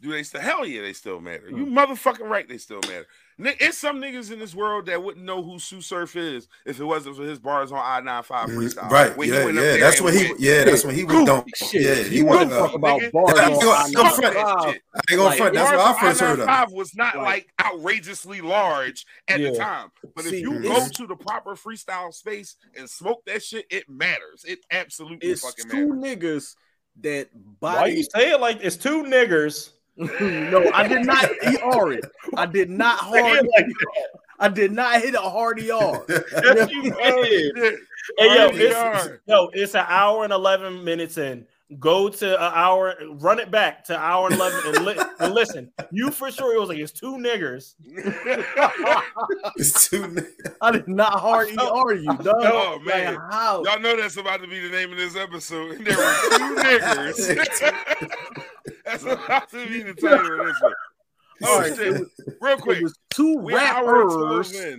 Do 0.00 0.10
they 0.12 0.22
still? 0.22 0.40
Hell 0.40 0.64
yeah, 0.64 0.80
they 0.82 0.92
still 0.94 1.20
matter. 1.20 1.48
You 1.50 1.66
Hmm. 1.66 1.76
motherfucking 1.78 2.28
right, 2.28 2.48
they 2.48 2.56
still 2.58 2.80
matter. 2.88 3.06
It's 3.42 3.78
some 3.78 4.00
niggas 4.00 4.30
in 4.32 4.38
this 4.38 4.54
world 4.54 4.86
that 4.86 5.02
wouldn't 5.02 5.24
know 5.24 5.42
who 5.42 5.58
Sue 5.58 5.80
Surf 5.80 6.14
is 6.16 6.46
if 6.66 6.78
it 6.78 6.84
wasn't 6.84 7.16
for 7.16 7.22
his 7.22 7.38
bars 7.38 7.72
on 7.72 7.78
I 7.78 8.00
95 8.00 8.50
freestyle. 8.50 8.74
Mm, 8.88 8.90
Right, 8.90 9.16
When 9.16 9.28
he 9.28 9.34
yeah, 9.34 9.44
went 9.44 9.58
up 9.58 9.64
yeah. 9.64 9.76
That's 9.78 9.96
and 9.96 10.04
when 10.04 10.14
he, 10.14 10.24
went, 10.26 10.40
yeah, 10.40 10.64
that's 10.64 10.84
when 10.84 10.94
he 10.94 11.04
was 11.04 11.14
Goofy 11.14 11.26
don't. 11.26 11.56
Shit, 11.56 11.82
Yeah, 11.82 11.94
he 12.04 12.16
you 12.18 12.26
went 12.26 12.50
don't 12.50 12.58
talk 12.58 12.74
about 12.74 13.00
nigga. 13.00 13.12
bars 13.12 13.38
on 13.38 13.38
I-95. 13.40 13.88
you 13.88 13.94
don't 13.96 14.14
front. 14.14 14.36
I 14.36 14.68
ain't 14.72 14.82
gonna 15.08 15.22
Like, 15.22 15.38
front. 15.38 15.54
That's 15.54 15.70
Bars 15.70 15.76
where 15.78 15.86
I 15.86 15.88
on 15.92 16.00
first 16.00 16.20
heard 16.20 16.32
of. 16.32 16.38
it. 16.40 16.50
I-95 16.50 16.72
was 16.72 16.94
not 16.94 17.14
Right. 17.14 17.22
like 17.24 17.52
outrageously 17.62 18.40
large 18.42 19.06
at 19.28 19.40
Yeah. 19.40 19.50
the 19.50 19.56
time. 19.58 19.90
But 20.14 20.26
if 20.26 20.32
you 20.32 20.60
go 20.62 20.88
to 20.88 21.06
the 21.06 21.16
proper 21.16 21.56
freestyle 21.56 22.12
space 22.12 22.56
and 22.76 22.88
smoke 22.90 23.22
that 23.26 23.42
shit, 23.42 23.64
it 23.70 23.88
matters. 23.88 24.44
It 24.46 24.60
absolutely 24.70 25.28
It's 25.30 25.42
fucking 25.42 25.70
two 25.70 25.94
matters. 25.94 26.18
niggas 26.18 26.56
that 27.02 27.30
why 27.60 27.86
you 27.86 28.02
say 28.02 28.32
it 28.32 28.40
like 28.40 28.58
it's 28.62 28.76
two 28.76 29.04
niggers 29.04 29.70
no, 29.96 30.70
I 30.72 30.86
did 30.88 31.04
not 31.06 31.24
ER 31.42 31.92
it. 31.92 32.04
I 32.36 32.46
did 32.46 32.70
not 32.70 32.98
hard. 33.00 33.44
it 33.44 33.50
like 33.56 33.66
I 34.38 34.48
did 34.48 34.72
not 34.72 35.00
hit 35.02 35.14
a 35.14 35.18
hard 35.20 35.58
ER. 35.60 35.62
yes, 36.08 36.70
you 36.70 36.82
did. 36.82 36.94
Hey, 38.18 38.34
yo, 38.34 38.48
RDR. 38.50 38.54
it's, 38.54 39.08
yo, 39.26 39.50
it's 39.52 39.74
an 39.74 39.84
hour 39.86 40.24
and 40.24 40.32
11 40.32 40.82
minutes 40.82 41.18
in. 41.18 41.46
Go 41.78 42.08
to 42.08 42.34
an 42.34 42.52
hour, 42.54 42.96
run 43.20 43.38
it 43.38 43.50
back 43.52 43.84
to 43.84 43.96
hour 43.96 44.26
and 44.26 44.34
11 44.34 44.74
and, 44.76 44.84
li- 44.86 44.98
and 45.20 45.34
listen. 45.34 45.70
You 45.92 46.10
for 46.10 46.30
sure, 46.32 46.56
it 46.56 46.58
was 46.58 46.68
like, 46.70 46.78
it's 46.78 46.90
two 46.90 47.16
niggers. 47.18 47.74
It's 49.56 49.88
two 49.88 50.02
niggas. 50.02 50.54
I 50.62 50.72
did 50.72 50.88
not 50.88 51.20
hard 51.20 51.48
ER 51.48 51.92
you, 51.94 52.06
dog. 52.16 52.26
Oh, 52.40 52.78
man. 52.84 53.16
How? 53.30 53.62
Y'all 53.64 53.78
know 53.78 53.94
that's 53.96 54.16
about 54.16 54.40
to 54.40 54.48
be 54.48 54.58
the 54.58 54.70
name 54.70 54.90
of 54.90 54.98
this 54.98 55.14
episode. 55.14 55.84
There 55.84 55.96
were 55.96 56.14
two 56.38 56.56
niggers. 56.56 58.44
That's 58.90 59.02
about 59.04 59.50
to 59.50 59.66
be 59.68 59.82
the 59.82 59.94
title 59.94 60.40
of 60.40 60.46
this 60.46 60.60
one. 60.62 60.72
Oh 61.42 61.74
shit! 61.74 62.02
Real 62.40 62.56
quick, 62.58 62.84
two 63.10 63.36
we 63.38 63.54
hour 63.54 64.02
and 64.02 64.22
rappers. 64.22 64.76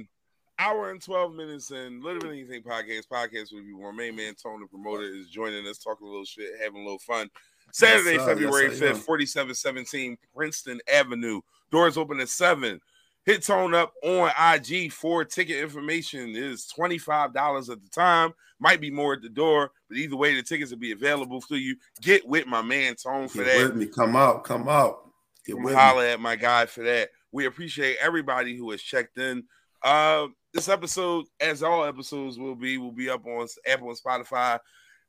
Hour 0.59 0.91
and 0.91 1.01
twelve 1.01 1.33
minutes 1.33 1.71
in. 1.71 2.01
Literally 2.03 2.39
anything 2.41 2.61
podcast. 2.61 3.07
Podcast 3.11 3.51
with 3.53 3.65
you. 3.65 3.81
Our 3.83 3.91
main 3.93 4.15
man 4.15 4.35
Tony, 4.41 4.63
the 4.63 4.67
promoter, 4.67 5.03
is 5.03 5.27
joining 5.29 5.65
us, 5.65 5.79
talking 5.79 6.05
a 6.05 6.09
little 6.09 6.25
shit, 6.25 6.51
having 6.61 6.81
a 6.81 6.83
little 6.83 6.99
fun. 6.99 7.29
Saturday, 7.73 8.15
Yes. 8.17 8.25
February 8.25 8.69
Yes, 8.69 8.79
fifth, 8.79 9.03
forty-seven 9.03 9.55
seventeen 9.55 10.17
Princeton 10.35 10.79
Avenue. 10.93 11.41
Doors 11.71 11.97
open 11.97 12.19
at 12.19 12.29
seven. 12.29 12.79
Hit 13.25 13.43
Tone 13.43 13.75
up 13.75 13.93
on 14.03 14.31
IG 14.55 14.91
for 14.91 15.23
ticket 15.23 15.57
information 15.57 16.35
is 16.35 16.71
$25 16.77 17.69
at 17.69 17.81
the 17.81 17.89
time. 17.93 18.33
Might 18.59 18.81
be 18.81 18.89
more 18.91 19.13
at 19.13 19.21
the 19.21 19.29
door, 19.29 19.71
but 19.89 19.97
either 19.97 20.15
way, 20.15 20.35
the 20.35 20.43
tickets 20.43 20.71
will 20.71 20.79
be 20.79 20.91
available 20.91 21.41
to 21.41 21.55
you. 21.55 21.75
Get 22.01 22.27
with 22.27 22.47
my 22.47 22.61
man 22.61 22.95
Tone 22.95 23.27
for 23.27 23.43
Get 23.43 23.57
that. 23.57 23.63
with 23.67 23.75
me. 23.75 23.85
Come 23.87 24.15
out. 24.15 24.43
Come 24.43 24.67
out. 24.67 25.07
Get 25.45 25.55
I'm 25.57 25.63
with 25.63 25.73
gonna 25.73 25.83
me. 25.83 25.89
holler 25.89 26.05
at 26.05 26.19
my 26.19 26.35
guy 26.35 26.65
for 26.65 26.83
that. 26.83 27.09
We 27.31 27.45
appreciate 27.45 27.97
everybody 28.01 28.55
who 28.55 28.69
has 28.71 28.81
checked 28.81 29.17
in. 29.17 29.43
Uh, 29.83 30.27
this 30.53 30.67
episode, 30.69 31.25
as 31.39 31.63
all 31.63 31.85
episodes 31.85 32.37
will 32.37 32.55
be, 32.55 32.77
will 32.77 32.91
be 32.91 33.09
up 33.09 33.25
on 33.25 33.47
Apple 33.67 33.89
and 33.89 33.97
Spotify. 33.99 34.59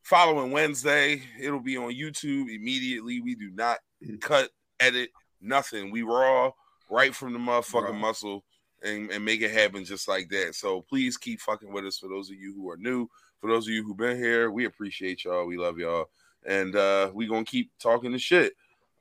Following 0.02 0.50
Wednesday, 0.50 1.22
it'll 1.40 1.60
be 1.60 1.76
on 1.76 1.92
YouTube 1.92 2.48
immediately. 2.54 3.20
We 3.20 3.34
do 3.34 3.50
not 3.52 3.78
cut, 4.20 4.50
edit, 4.80 5.10
nothing. 5.40 5.90
We 5.90 6.02
raw 6.02 6.52
right 6.92 7.14
from 7.14 7.32
the 7.32 7.38
motherfucking 7.38 7.88
Raw. 7.88 7.92
muscle 7.92 8.44
and, 8.82 9.10
and 9.10 9.24
make 9.24 9.40
it 9.40 9.50
happen 9.50 9.84
just 9.84 10.06
like 10.08 10.28
that. 10.28 10.54
So 10.54 10.82
please 10.82 11.16
keep 11.16 11.40
fucking 11.40 11.72
with 11.72 11.86
us 11.86 11.98
for 11.98 12.08
those 12.08 12.28
of 12.30 12.36
you 12.36 12.52
who 12.54 12.68
are 12.70 12.76
new. 12.76 13.08
For 13.40 13.48
those 13.48 13.66
of 13.66 13.72
you 13.72 13.82
who've 13.82 13.96
been 13.96 14.18
here, 14.18 14.50
we 14.50 14.66
appreciate 14.66 15.24
y'all. 15.24 15.46
We 15.46 15.56
love 15.56 15.78
y'all. 15.78 16.10
And 16.46 16.76
uh 16.76 17.10
we 17.14 17.26
gonna 17.26 17.44
keep 17.44 17.70
talking 17.80 18.12
the 18.12 18.18
shit. 18.18 18.52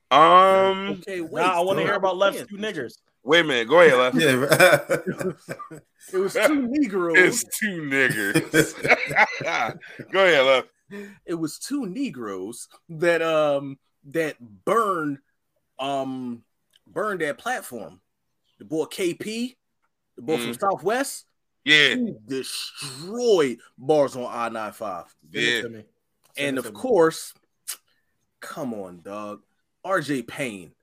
Um 0.09 0.99
Okay, 1.01 1.21
wait. 1.21 1.41
Now 1.41 1.57
I 1.57 1.61
want 1.61 1.79
to 1.79 1.85
hear 1.85 1.95
about 1.95 2.17
left 2.17 2.47
two 2.49 2.57
niggers. 2.57 2.97
wait 3.23 3.41
a 3.41 3.43
minute, 3.43 3.67
go 3.67 3.81
ahead, 3.81 3.97
Left. 3.97 4.15
Yeah. 4.17 5.77
It 6.11 6.17
was 6.17 6.33
two 6.33 6.67
Negroes. 6.69 7.15
It's 7.17 7.59
two 7.59 7.81
niggers. 7.83 8.73
go 10.11 10.25
ahead, 10.25 10.45
Left. 10.45 10.67
it 11.25 11.35
was 11.35 11.59
two 11.59 11.85
Negroes 11.85 12.67
that 12.89 13.21
um 13.21 13.77
that 14.05 14.37
burned 14.65 15.19
um 15.79 16.43
burned 16.93 17.21
that 17.21 17.37
platform. 17.37 18.01
The 18.59 18.65
boy 18.65 18.85
KP, 18.85 19.55
the 20.15 20.21
boy 20.21 20.37
from 20.37 20.51
Mhm. 20.53 20.59
Southwest, 20.59 21.25
Yeah, 21.63 21.95
he 21.95 22.13
destroyed 22.27 23.59
bars 23.77 24.15
on 24.15 24.25
I 24.25 24.49
95. 24.49 25.05
Send 25.31 25.35
it 25.35 25.55
yeah. 25.55 25.61
to 25.61 25.69
me. 25.69 25.83
Send 26.35 26.47
And 26.47 26.57
of 26.57 26.73
course, 26.73 27.33
come 28.39 28.73
on, 28.73 29.01
dog. 29.01 29.41
RJ 29.85 30.23
Payne, 30.27 30.73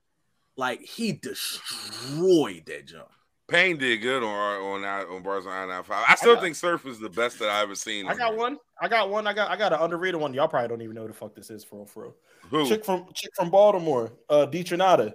like 0.57 0.81
he 0.81 1.13
destroyed 1.13 2.65
that 2.67 2.87
jump. 2.87 3.09
Payne 3.49 3.79
did 3.79 4.03
good 4.03 4.23
on 4.23 4.85
on 4.85 4.85
on 4.85 5.23
bars 5.23 5.47
on 5.47 5.53
I 5.53 5.67
95. 5.67 6.05
I 6.07 6.15
still 6.17 6.35
got- 6.35 6.43
think 6.43 6.55
Surf 6.57 6.85
is 6.87 6.99
the 6.99 7.09
best 7.09 7.39
that 7.39 7.49
I've 7.49 7.63
ever 7.65 7.75
seen. 7.75 8.07
I 8.07 8.15
got 8.15 8.37
one. 8.37 8.59
I 8.81 8.89
got 8.89 9.09
one. 9.09 9.27
I 9.27 9.33
got 9.33 9.51
I 9.51 9.57
got 9.57 9.73
an 9.73 9.81
underrated 9.81 10.21
one. 10.21 10.35
Y'all 10.35 10.49
probably 10.49 10.69
don't 10.69 10.83
even 10.83 10.95
know 10.95 11.03
who 11.03 11.09
the 11.09 11.15
fuck 11.15 11.35
this 11.35 11.49
is 11.51 11.65
for 11.65 11.77
real, 11.77 11.87
for 11.87 12.03
real. 12.03 12.17
Who? 12.51 12.69
Chick 12.69 12.85
from 12.85 13.07
chick 13.15 13.31
from 13.35 13.51
Baltimore, 13.51 14.13
uh 14.29 14.47
Deetranada. 14.47 15.15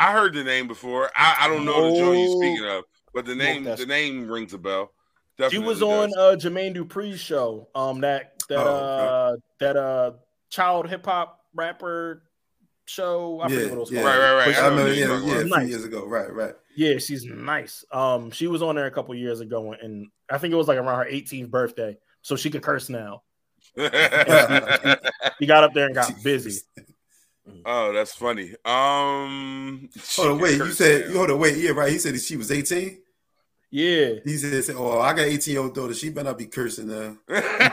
I 0.00 0.12
heard 0.12 0.34
the 0.34 0.42
name 0.44 0.66
before. 0.66 1.10
I, 1.14 1.36
I 1.40 1.48
don't 1.48 1.64
know 1.64 1.90
the 1.90 1.96
joint 1.98 2.18
you're 2.20 2.28
Oh. 2.30 2.40
speaking 2.40 2.64
of, 2.66 2.84
but 3.14 3.26
the 3.26 3.34
name 3.34 3.64
the 3.64 3.86
name 3.86 4.28
rings 4.30 4.54
a 4.54 4.58
bell. 4.58 4.92
She 5.36 5.42
Definitely 5.44 5.66
was 5.68 5.78
does. 5.80 5.88
on 5.88 6.10
uh 6.18 6.36
Jermaine 6.36 6.74
Dupri's 6.76 7.20
show. 7.20 7.68
Um 7.74 8.00
that 8.00 8.34
that 8.48 8.66
Oh, 8.66 8.70
uh 8.70 9.36
that 9.60 9.76
uh 9.76 10.12
child 10.50 10.88
hip 10.88 11.04
hop 11.04 11.38
rapper 11.54 12.22
show. 12.86 13.40
I 13.40 13.48
forget 13.48 13.70
what 13.70 13.76
it 13.76 13.80
was 13.80 13.90
Yeah, 13.90 14.02
called. 14.02 14.14
Right, 14.16 14.34
right, 14.34 14.46
right. 14.48 14.56
I 14.56 14.68
remember, 14.68 14.92
yeah, 14.94 15.36
yeah, 15.38 15.42
Nice. 15.44 15.68
years 15.68 15.84
ago. 15.84 16.06
Right, 16.06 16.32
right. 16.32 16.54
Yeah, 16.76 16.98
she's 16.98 17.24
nice. 17.24 17.84
Um, 17.92 18.30
she 18.30 18.46
was 18.46 18.62
on 18.62 18.74
there 18.76 18.86
a 18.86 18.90
couple 18.90 19.14
years 19.14 19.40
ago, 19.40 19.72
and 19.72 20.06
I 20.30 20.38
think 20.38 20.52
it 20.52 20.56
was 20.56 20.68
like 20.68 20.78
around 20.78 20.98
her 21.04 21.10
18th 21.10 21.50
birthday. 21.50 21.96
so 22.22 22.36
she 22.36 22.48
could 22.50 22.62
curse 22.62 22.88
now. 22.88 23.22
He 25.38 25.46
got 25.46 25.64
up 25.64 25.72
there 25.74 25.86
and 25.86 25.94
got 25.94 26.12
busy. 26.22 26.60
oh, 27.64 27.92
that's 27.92 28.14
funny. 28.14 28.54
Um, 28.64 29.88
Hold 30.16 30.28
on, 30.30 30.38
wait. 30.40 30.56
You 30.56 30.70
said 30.72 31.08
now. 31.10 31.16
hold 31.18 31.30
on, 31.30 31.38
wait. 31.38 31.56
Yeah, 31.58 31.70
right. 31.70 31.92
He 31.92 31.98
said 31.98 32.14
that 32.14 32.22
she 32.22 32.36
was 32.36 32.50
18. 32.50 32.98
Yeah. 33.72 34.14
He 34.24 34.36
said, 34.36 34.64
said, 34.64 34.74
"Oh, 34.76 34.98
I 35.00 35.12
got 35.12 35.26
18 35.26 35.52
year 35.52 35.62
old 35.62 35.74
daughter. 35.76 35.94
She 35.94 36.10
better 36.10 36.28
not 36.30 36.38
be 36.38 36.46
cursing 36.46 36.88
now." 36.88 37.16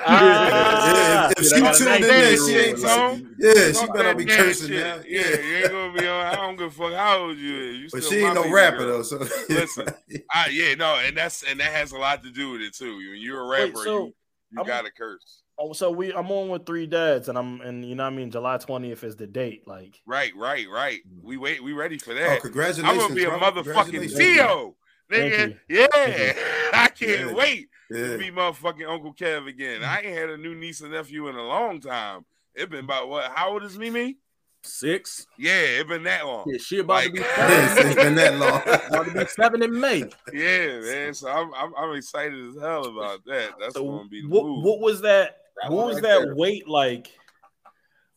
Ah, 0.09 1.29
if, 1.31 1.39
if 1.39 1.49
she 1.49 1.55
I 1.55 1.59
got 1.59 1.75
a 1.75 1.77
tuned 1.77 1.95
in 1.95 2.01
19 2.01 2.07
there, 2.07 2.37
she 2.37 2.55
ain't 2.69 2.79
like- 2.79 3.11
like, 3.11 3.23
yeah, 3.39 3.71
she 3.81 3.87
better 3.87 4.03
not 4.03 4.17
be 4.17 4.25
cursing 4.25 4.67
shit. 4.67 4.83
now. 4.85 4.95
Yeah, 5.07 5.39
you 5.41 5.55
ain't 5.57 5.71
gonna 5.71 5.93
be 5.99 6.07
on. 6.07 6.25
I 6.27 6.35
don't 6.35 6.55
give 6.55 6.67
a 6.67 6.71
fuck 6.71 6.93
how 6.93 7.17
old 7.19 7.37
you 7.37 7.55
is. 7.57 7.75
You 7.77 7.87
but 7.91 8.03
still 8.03 8.11
she 8.19 8.25
ain't 8.25 8.35
no 8.35 8.51
rapper 8.51 8.77
girl. 8.77 8.97
though. 8.97 9.03
So 9.03 9.17
Listen, 9.49 9.87
Ah, 10.33 10.47
yeah, 10.51 10.75
no, 10.75 10.99
and 11.03 11.17
that's 11.17 11.43
and 11.43 11.59
that 11.59 11.71
has 11.73 11.91
a 11.93 11.97
lot 11.97 12.23
to 12.23 12.31
do 12.31 12.51
with 12.51 12.61
it 12.61 12.75
too. 12.75 12.95
When 12.97 13.17
you're 13.19 13.41
a 13.43 13.47
rapper, 13.47 13.73
Wait, 13.77 13.83
so, 13.83 13.97
you, 13.97 14.05
you 14.51 14.57
I'm- 14.59 14.67
gotta 14.67 14.91
curse. 14.91 15.41
Oh, 15.59 15.73
so 15.73 15.89
we 15.89 16.13
I'm 16.13 16.29
on 16.31 16.49
with 16.49 16.65
three 16.65 16.85
dads, 16.85 17.29
and 17.29 17.37
I'm 17.37 17.61
and 17.61 17.83
you 17.83 17.95
know 17.95 18.03
what 18.03 18.13
I 18.13 18.15
mean. 18.15 18.29
July 18.29 18.57
20th 18.57 19.03
is 19.03 19.15
the 19.15 19.25
date. 19.25 19.67
Like, 19.67 19.99
Right, 20.05 20.31
right, 20.35 20.67
right. 20.71 20.99
Mm. 21.07 21.23
We 21.23 21.37
wait. 21.37 21.63
We 21.63 21.73
ready 21.73 21.97
for 21.97 22.13
that. 22.13 22.25
oh, 22.25 22.29
that. 22.29 22.41
congratulations! 22.41 22.87
I'm 22.87 22.97
gonna 22.97 23.15
be 23.15 23.23
a 23.23 23.29
bro. 23.29 23.39
motherfucking 23.39 23.63
Congratulations. 23.91 24.13
Thank 24.13 24.35
Theo, 24.35 24.75
nigga. 25.11 25.57
Yeah, 25.67 25.87
I 26.73 26.87
can't 26.89 27.29
Yeah. 27.29 27.33
wait 27.33 27.69
to 27.91 28.11
Yeah. 28.11 28.17
be 28.17 28.29
motherfucking 28.29 28.87
Uncle 28.87 29.13
Kev 29.15 29.47
again. 29.47 29.81
Mm. 29.81 29.87
I 29.87 30.01
ain't 30.01 30.17
had 30.17 30.29
a 30.29 30.37
new 30.37 30.53
niece 30.53 30.81
and 30.81 30.91
nephew 30.91 31.27
in 31.27 31.35
a 31.35 31.43
long 31.43 31.79
time. 31.79 32.25
It 32.53 32.69
been 32.69 32.85
about 32.85 33.09
what? 33.09 33.31
How 33.33 33.53
old 33.53 33.63
is 33.63 33.77
Mimi? 33.79 34.17
Six. 34.63 35.25
Yeah, 35.37 35.53
it 35.53 35.87
been 35.87 36.03
that 36.03 36.25
long. 36.25 36.43
Yeah, 36.47 36.57
she 36.59 36.79
about 36.79 37.03
to 37.03 37.11
be 37.11 37.19
seven. 37.19 37.77
it's 37.87 37.95
been 37.95 38.15
that 38.15 38.35
long. 38.37 38.61
about 38.89 39.05
to 39.05 39.11
be 39.13 39.25
seven 39.27 39.63
in 39.63 39.79
May. 39.79 40.03
Yeah, 40.33 40.79
man. 40.81 41.13
So 41.13 41.29
I'm, 41.29 41.51
I'm 41.55 41.73
I'm 41.75 41.95
excited 41.95 42.33
as 42.49 42.61
hell 42.61 42.85
about 42.85 43.23
that. 43.25 43.51
That's 43.59 43.75
so 43.75 43.83
gonna 43.85 44.07
be 44.09 44.21
the 44.21 44.27
what, 44.27 44.43
move. 44.45 44.63
what 44.63 44.79
was 44.81 45.01
that? 45.01 45.37
That 45.61 45.71
what 45.71 45.87
was 45.87 45.95
right 45.95 46.03
that 46.03 46.21
there. 46.25 46.35
wait 46.35 46.67
like? 46.67 47.11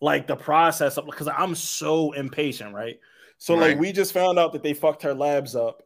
Like 0.01 0.27
the 0.27 0.37
process 0.37 0.97
of 0.97 1.07
because 1.07 1.29
I'm 1.29 1.55
so 1.55 2.12
impatient, 2.12 2.75
right? 2.75 2.99
So 3.39 3.55
Right. 3.55 3.71
like 3.71 3.79
we 3.79 3.93
just 3.93 4.12
found 4.12 4.39
out 4.39 4.53
that 4.53 4.62
they 4.62 4.73
fucked 4.75 5.03
her 5.03 5.12
labs 5.15 5.55
up, 5.55 5.83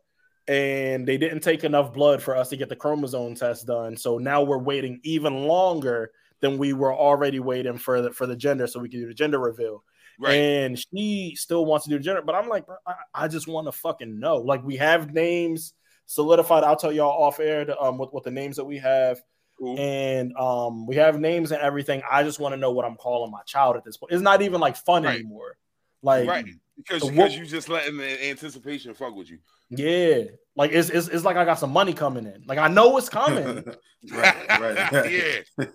and 0.46 1.06
they 1.06 1.16
didn't 1.18 1.40
take 1.40 1.64
enough 1.64 1.92
blood 1.92 2.22
for 2.22 2.36
us 2.36 2.48
to 2.50 2.56
get 2.56 2.68
the 2.68 2.76
chromosome 2.76 3.34
test 3.34 3.66
done. 3.66 3.96
So 3.96 4.18
now 4.18 4.42
we're 4.42 4.58
waiting 4.58 5.00
even 5.02 5.44
longer 5.48 6.12
than 6.40 6.58
we 6.58 6.72
were 6.74 6.94
already 6.94 7.40
waiting 7.40 7.78
for 7.78 8.02
the 8.02 8.12
for 8.12 8.26
the 8.26 8.36
gender, 8.36 8.66
so 8.68 8.78
we 8.80 8.88
can 8.88 9.00
do 9.00 9.08
the 9.08 9.14
gender 9.14 9.38
reveal. 9.40 9.82
right. 10.18 10.34
And 10.34 10.78
she 10.78 11.34
still 11.36 11.64
wants 11.64 11.84
to 11.86 11.90
do 11.90 11.98
the 11.98 12.04
gender, 12.04 12.22
but 12.22 12.34
I'm 12.36 12.48
like, 12.48 12.66
bro, 12.66 12.76
I, 12.86 12.94
I 13.14 13.28
just 13.28 13.48
want 13.48 13.66
to 13.66 13.72
fucking 13.72 14.20
know. 14.20 14.36
Like, 14.36 14.62
we 14.62 14.76
have 14.76 15.12
names 15.12 15.72
solidified. 16.06 16.62
I'll 16.64 16.76
tell 16.76 16.92
y'all 16.92 17.22
off 17.24 17.40
air 17.40 17.64
the, 17.64 17.80
um, 17.80 17.98
what, 17.98 18.12
what 18.14 18.22
the 18.24 18.30
names 18.30 18.56
that 18.56 18.64
we 18.64 18.78
have, 18.78 19.20
Cool. 19.58 19.78
and 19.78 20.36
um, 20.36 20.84
we 20.86 20.96
have 20.96 21.18
names 21.20 21.52
and 21.52 21.60
everything. 21.62 22.02
I 22.10 22.22
just 22.24 22.40
want 22.40 22.52
to 22.54 22.56
know 22.56 22.72
what 22.72 22.84
I'm 22.84 22.96
calling 22.96 23.30
my 23.30 23.42
child 23.46 23.76
at 23.76 23.84
this 23.84 23.96
point. 23.96 24.12
It's 24.12 24.20
not 24.22 24.42
even 24.42 24.60
like 24.60 24.76
fun 24.76 25.04
Right. 25.04 25.20
anymore. 25.20 25.56
Like, 26.02 26.28
right. 26.28 26.44
Because 26.76 27.02
So 27.02 27.08
because 27.10 27.16
what- 27.30 27.32
you 27.38 27.46
just 27.46 27.68
letting 27.68 27.96
the 27.96 28.28
anticipation 28.30 28.92
fuck 28.94 29.14
with 29.14 29.30
you. 29.30 29.38
yeah, 29.70 30.24
like 30.56 30.72
it's, 30.72 30.90
it's 30.90 31.06
it's 31.08 31.24
like 31.24 31.36
I 31.36 31.44
got 31.44 31.58
some 31.60 31.70
money 31.72 31.92
coming 31.94 32.26
in. 32.26 32.42
Like 32.46 32.58
I 32.58 32.66
know 32.68 32.96
it's 32.98 33.08
coming. 33.08 33.64
right, 34.12 34.48
right. 34.60 35.10
yeah, 35.58 35.66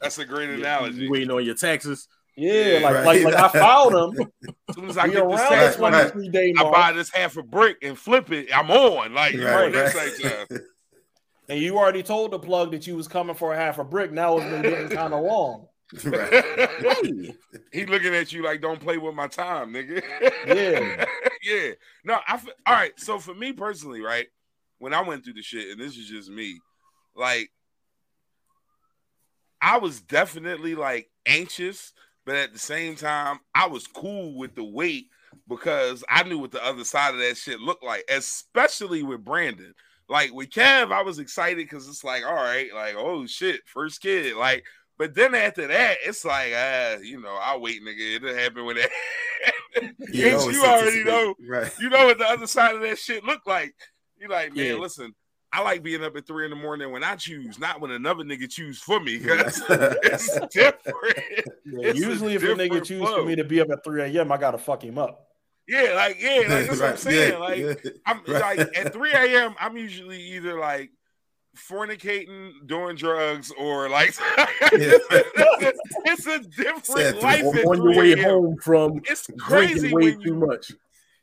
that's 0.00 0.18
a 0.18 0.24
great 0.24 0.48
analogy. 0.50 1.02
You 1.04 1.10
waiting 1.10 1.30
on 1.30 1.44
your 1.44 1.54
taxes. 1.54 2.08
Yeah, 2.34 2.80
like 2.82 2.94
Right. 2.94 3.04
like 3.04 3.24
like 3.24 3.34
I 3.34 3.48
filed 3.48 3.92
them. 3.92 4.26
As 4.70 4.74
soon 4.74 4.88
as 4.88 4.96
I 4.96 5.04
We 5.06 5.12
get 5.12 5.18
the 5.18 5.26
around 5.26 5.38
Right, 5.38 5.50
the 5.50 5.66
sex 5.66 5.78
money, 5.78 5.96
right. 5.96 6.12
23 6.12 6.28
day 6.30 6.54
I 6.56 6.70
buy 6.70 6.92
this 6.92 7.10
half 7.10 7.36
a 7.36 7.42
brick 7.42 7.76
and 7.82 7.96
flip 7.98 8.32
it. 8.32 8.48
I'm 8.56 8.70
on. 8.70 9.12
Like 9.12 9.34
you 9.34 9.40
know, 9.40 9.54
Right, 9.54 9.72
that's 9.72 9.94
right. 9.94 10.12
like 10.24 10.50
uh, 10.50 10.58
and 11.52 11.60
you 11.60 11.76
already 11.76 12.02
told 12.02 12.30
the 12.30 12.38
plug 12.38 12.70
that 12.70 12.86
you 12.86 12.96
was 12.96 13.06
coming 13.06 13.34
for 13.34 13.52
a 13.52 13.56
half 13.56 13.76
a 13.76 13.84
brick. 13.84 14.10
Now 14.10 14.38
it's 14.38 14.46
been 14.46 14.62
getting 14.62 14.88
kind 14.88 15.12
of 15.12 15.22
long. 15.22 15.66
right. 16.02 16.30
Hey, 16.32 17.34
he 17.70 17.84
looking 17.84 18.14
at 18.14 18.32
you 18.32 18.42
like, 18.42 18.62
don't 18.62 18.80
play 18.80 18.96
with 18.96 19.14
my 19.14 19.26
time, 19.26 19.74
nigga. 19.74 20.02
Yeah. 20.46 21.04
yeah. 21.42 21.72
No, 22.04 22.18
I. 22.26 22.40
All 22.66 22.74
right. 22.74 22.98
So 22.98 23.18
for 23.18 23.34
me 23.34 23.52
personally, 23.52 24.00
right, 24.00 24.28
when 24.78 24.94
I 24.94 25.02
went 25.02 25.24
through 25.24 25.34
the 25.34 25.42
shit, 25.42 25.68
and 25.68 25.78
this 25.78 25.98
is 25.98 26.08
just 26.08 26.30
me, 26.30 26.58
like, 27.14 27.50
I 29.60 29.76
was 29.76 30.00
definitely 30.00 30.74
like 30.74 31.10
anxious, 31.26 31.92
but 32.24 32.36
at 32.36 32.54
the 32.54 32.58
same 32.58 32.96
time, 32.96 33.40
I 33.54 33.66
was 33.66 33.86
cool 33.86 34.38
with 34.38 34.54
the 34.54 34.64
wait 34.64 35.08
because 35.46 36.02
I 36.08 36.22
knew 36.22 36.38
what 36.38 36.52
the 36.52 36.64
other 36.64 36.84
side 36.84 37.12
of 37.12 37.20
that 37.20 37.36
shit 37.36 37.60
looked 37.60 37.84
like, 37.84 38.04
especially 38.08 39.02
with 39.02 39.22
Brandon. 39.22 39.74
Like 40.12 40.32
with 40.34 40.50
Kev, 40.50 40.92
I 40.92 41.00
was 41.02 41.18
excited 41.18 41.56
because 41.56 41.88
it's 41.88 42.04
like, 42.04 42.22
all 42.24 42.34
right, 42.34 42.68
like, 42.74 42.94
oh 42.98 43.26
shit, 43.26 43.62
first 43.66 44.02
kid. 44.02 44.36
Like, 44.36 44.62
but 44.98 45.14
then 45.14 45.34
after 45.34 45.66
that, 45.66 45.96
it's 46.04 46.22
like, 46.24 46.52
ah, 46.54 46.96
you 47.02 47.18
know, 47.20 47.36
I'll 47.40 47.60
wait, 47.62 47.82
nigga. 47.82 48.16
It'll 48.16 48.34
happen 48.34 48.66
when 48.66 48.76
that. 48.76 48.90
Bitch, 50.12 50.52
you 50.52 50.62
already 50.64 51.02
know, 51.02 51.34
Right. 51.48 51.72
you 51.80 51.88
know 51.88 52.04
what 52.06 52.18
the 52.18 52.26
other 52.28 52.46
side 52.46 52.74
of 52.74 52.82
that 52.82 52.98
shit 52.98 53.24
look 53.24 53.40
like. 53.46 53.74
You're 54.18 54.28
like, 54.28 54.54
man, 54.54 54.66
Yeah. 54.66 54.74
listen, 54.74 55.14
I 55.50 55.62
like 55.62 55.82
being 55.82 56.04
up 56.04 56.14
at 56.16 56.26
three 56.26 56.44
in 56.44 56.50
the 56.50 56.56
morning 56.56 56.92
when 56.92 57.02
I 57.02 57.16
choose, 57.16 57.58
not 57.58 57.80
when 57.80 57.90
another 57.90 58.22
nigga 58.22 58.48
choose 58.50 58.78
for 58.80 59.00
me. 59.00 59.18
'cause 59.18 59.62
it's 59.70 60.38
different. 60.48 61.18
Yeah, 61.64 61.88
It's 61.88 62.00
a 62.00 62.02
usually, 62.06 62.34
if 62.34 62.42
a 62.42 62.46
nigga 62.48 62.84
choose 62.84 63.00
flow. 63.00 63.22
for 63.22 63.26
me 63.26 63.34
to 63.36 63.44
be 63.44 63.60
up 63.62 63.70
at 63.70 63.82
3 63.82 64.02
a.m., 64.02 64.30
I 64.30 64.36
gotta 64.36 64.58
fuck 64.58 64.84
him 64.84 64.98
up. 64.98 65.26
Yeah, 65.68 65.92
like 65.94 66.20
yeah, 66.20 66.38
like 66.38 66.48
that's 66.48 66.80
what 66.80 66.90
I'm 66.90 66.96
saying. 66.96 67.32
yeah, 67.32 67.38
like 67.38 67.58
yeah. 67.58 67.90
I'm 68.06 68.18
Right. 68.26 68.58
like 68.58 68.76
at 68.78 68.92
3 68.92 69.12
a.m. 69.12 69.54
I'm 69.60 69.76
usually 69.76 70.20
either 70.20 70.58
like 70.58 70.90
fornicating, 71.56 72.52
doing 72.66 72.96
drugs, 72.96 73.52
or 73.58 73.88
like 73.88 74.14
it's 74.72 76.26
a 76.26 76.38
different 76.40 77.22
life. 77.22 77.44
on 77.44 77.58
on 77.66 77.82
your 77.82 77.94
way 77.96 78.20
home 78.20 78.56
from 78.58 79.00
It's 79.04 79.26
crazy 79.38 79.92
way 79.94 80.02
when 80.12 80.20
too 80.20 80.28
you 80.30 80.34
much. 80.34 80.72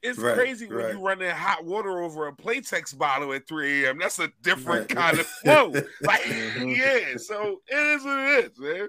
it's 0.01 0.17
Right, 0.17 0.35
crazy 0.35 0.67
when 0.67 0.77
right. 0.77 0.93
you 0.93 1.01
running 1.01 1.29
hot 1.31 1.65
water 1.65 2.01
over 2.01 2.27
a 2.27 2.33
Playtex 2.33 2.97
bottle 2.97 3.33
at 3.33 3.47
3 3.47 3.85
a.m. 3.85 3.99
That's 3.99 4.19
a 4.19 4.29
different 4.41 4.87
Right. 4.93 4.97
kind 4.97 5.19
of 5.19 5.25
flow. 5.43 5.71
Like, 6.01 6.21
Mhm. 6.21 6.77
yeah, 6.77 7.17
so 7.17 7.61
it 7.67 7.75
is 7.75 8.03
what 8.03 8.19
it 8.19 8.45
is, 8.51 8.59
man. 8.59 8.87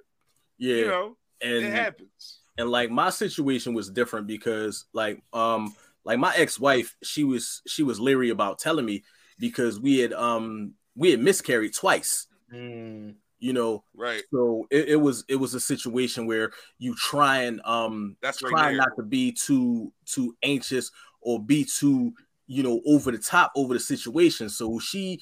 Yeah, 0.58 0.74
You 0.76 0.86
know, 0.86 1.16
it 1.40 1.62
happens. 1.70 2.39
And 2.60 2.70
like 2.70 2.90
my 2.90 3.10
situation 3.10 3.74
was 3.74 3.90
different 3.90 4.26
because 4.26 4.86
like 4.92 5.22
um 5.32 5.74
like 6.04 6.18
my 6.18 6.34
ex-wife 6.36 6.96
she 7.02 7.24
was 7.24 7.62
she 7.66 7.82
was 7.82 8.00
leery 8.00 8.30
about 8.30 8.58
telling 8.58 8.86
me 8.86 9.02
because 9.38 9.80
we 9.80 9.98
had 9.98 10.12
um 10.12 10.74
we 10.96 11.10
had 11.10 11.20
miscarried 11.20 11.74
twice. 11.74 12.26
Mm, 12.52 13.16
you 13.38 13.52
know 13.52 13.84
Right. 13.94 14.24
so 14.32 14.66
it, 14.70 14.90
it 14.90 14.96
was 14.96 15.24
it 15.28 15.36
was 15.36 15.54
a 15.54 15.60
situation 15.60 16.26
where 16.26 16.50
you 16.78 16.94
try 16.96 17.42
and 17.42 17.60
um 17.64 18.16
That's 18.22 18.42
right 18.42 18.52
try 18.54 18.72
not 18.72 18.88
to 18.96 19.02
be 19.04 19.32
too 19.32 19.92
too 20.06 20.36
anxious 20.42 20.90
or 21.20 21.42
be 21.42 21.64
too 21.64 22.12
you 22.46 22.62
know 22.62 22.80
over 22.86 23.10
the 23.12 23.18
top 23.18 23.52
over 23.56 23.74
the 23.74 23.80
situation. 23.80 24.48
So 24.48 24.78
she 24.78 25.20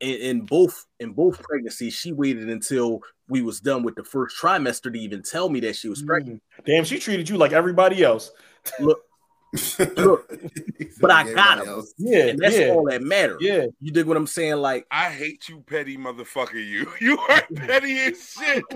in, 0.00 0.16
in 0.20 0.40
both 0.42 0.86
in 0.98 1.12
both 1.12 1.42
pregnancies 1.42 1.94
she 1.94 2.12
waited 2.12 2.48
until 2.48 3.00
we 3.28 3.42
was 3.42 3.60
done 3.60 3.82
with 3.82 3.94
the 3.94 4.04
first 4.04 4.36
trimester 4.40 4.92
to 4.92 4.98
even 4.98 5.22
tell 5.22 5.48
me 5.48 5.60
that 5.60 5.76
she 5.76 5.88
was 5.88 6.02
pregnant 6.02 6.42
mm. 6.60 6.64
Damn, 6.64 6.84
she 6.84 6.98
treated 6.98 7.28
you 7.28 7.36
like 7.36 7.52
everybody 7.52 8.02
else. 8.02 8.30
look 8.80 9.02
Look, 9.96 10.32
but 11.00 11.10
I 11.10 11.32
got 11.32 11.66
him. 11.66 11.82
Yeah, 11.98 12.26
and 12.26 12.38
that's 12.38 12.56
yeah, 12.56 12.68
all 12.68 12.84
that 12.88 13.02
matters 13.02 13.38
yeah. 13.40 13.66
you 13.80 13.90
dig 13.90 14.06
what 14.06 14.16
i'm 14.16 14.28
saying 14.28 14.58
like 14.58 14.86
I 14.92 15.10
hate 15.10 15.48
you, 15.48 15.64
petty 15.66 15.96
motherfucker. 15.96 16.64
You, 16.64 16.86
you 17.00 17.18
are 17.18 17.42
petty 17.56 17.98
as 17.98 18.30
shit. 18.30 18.64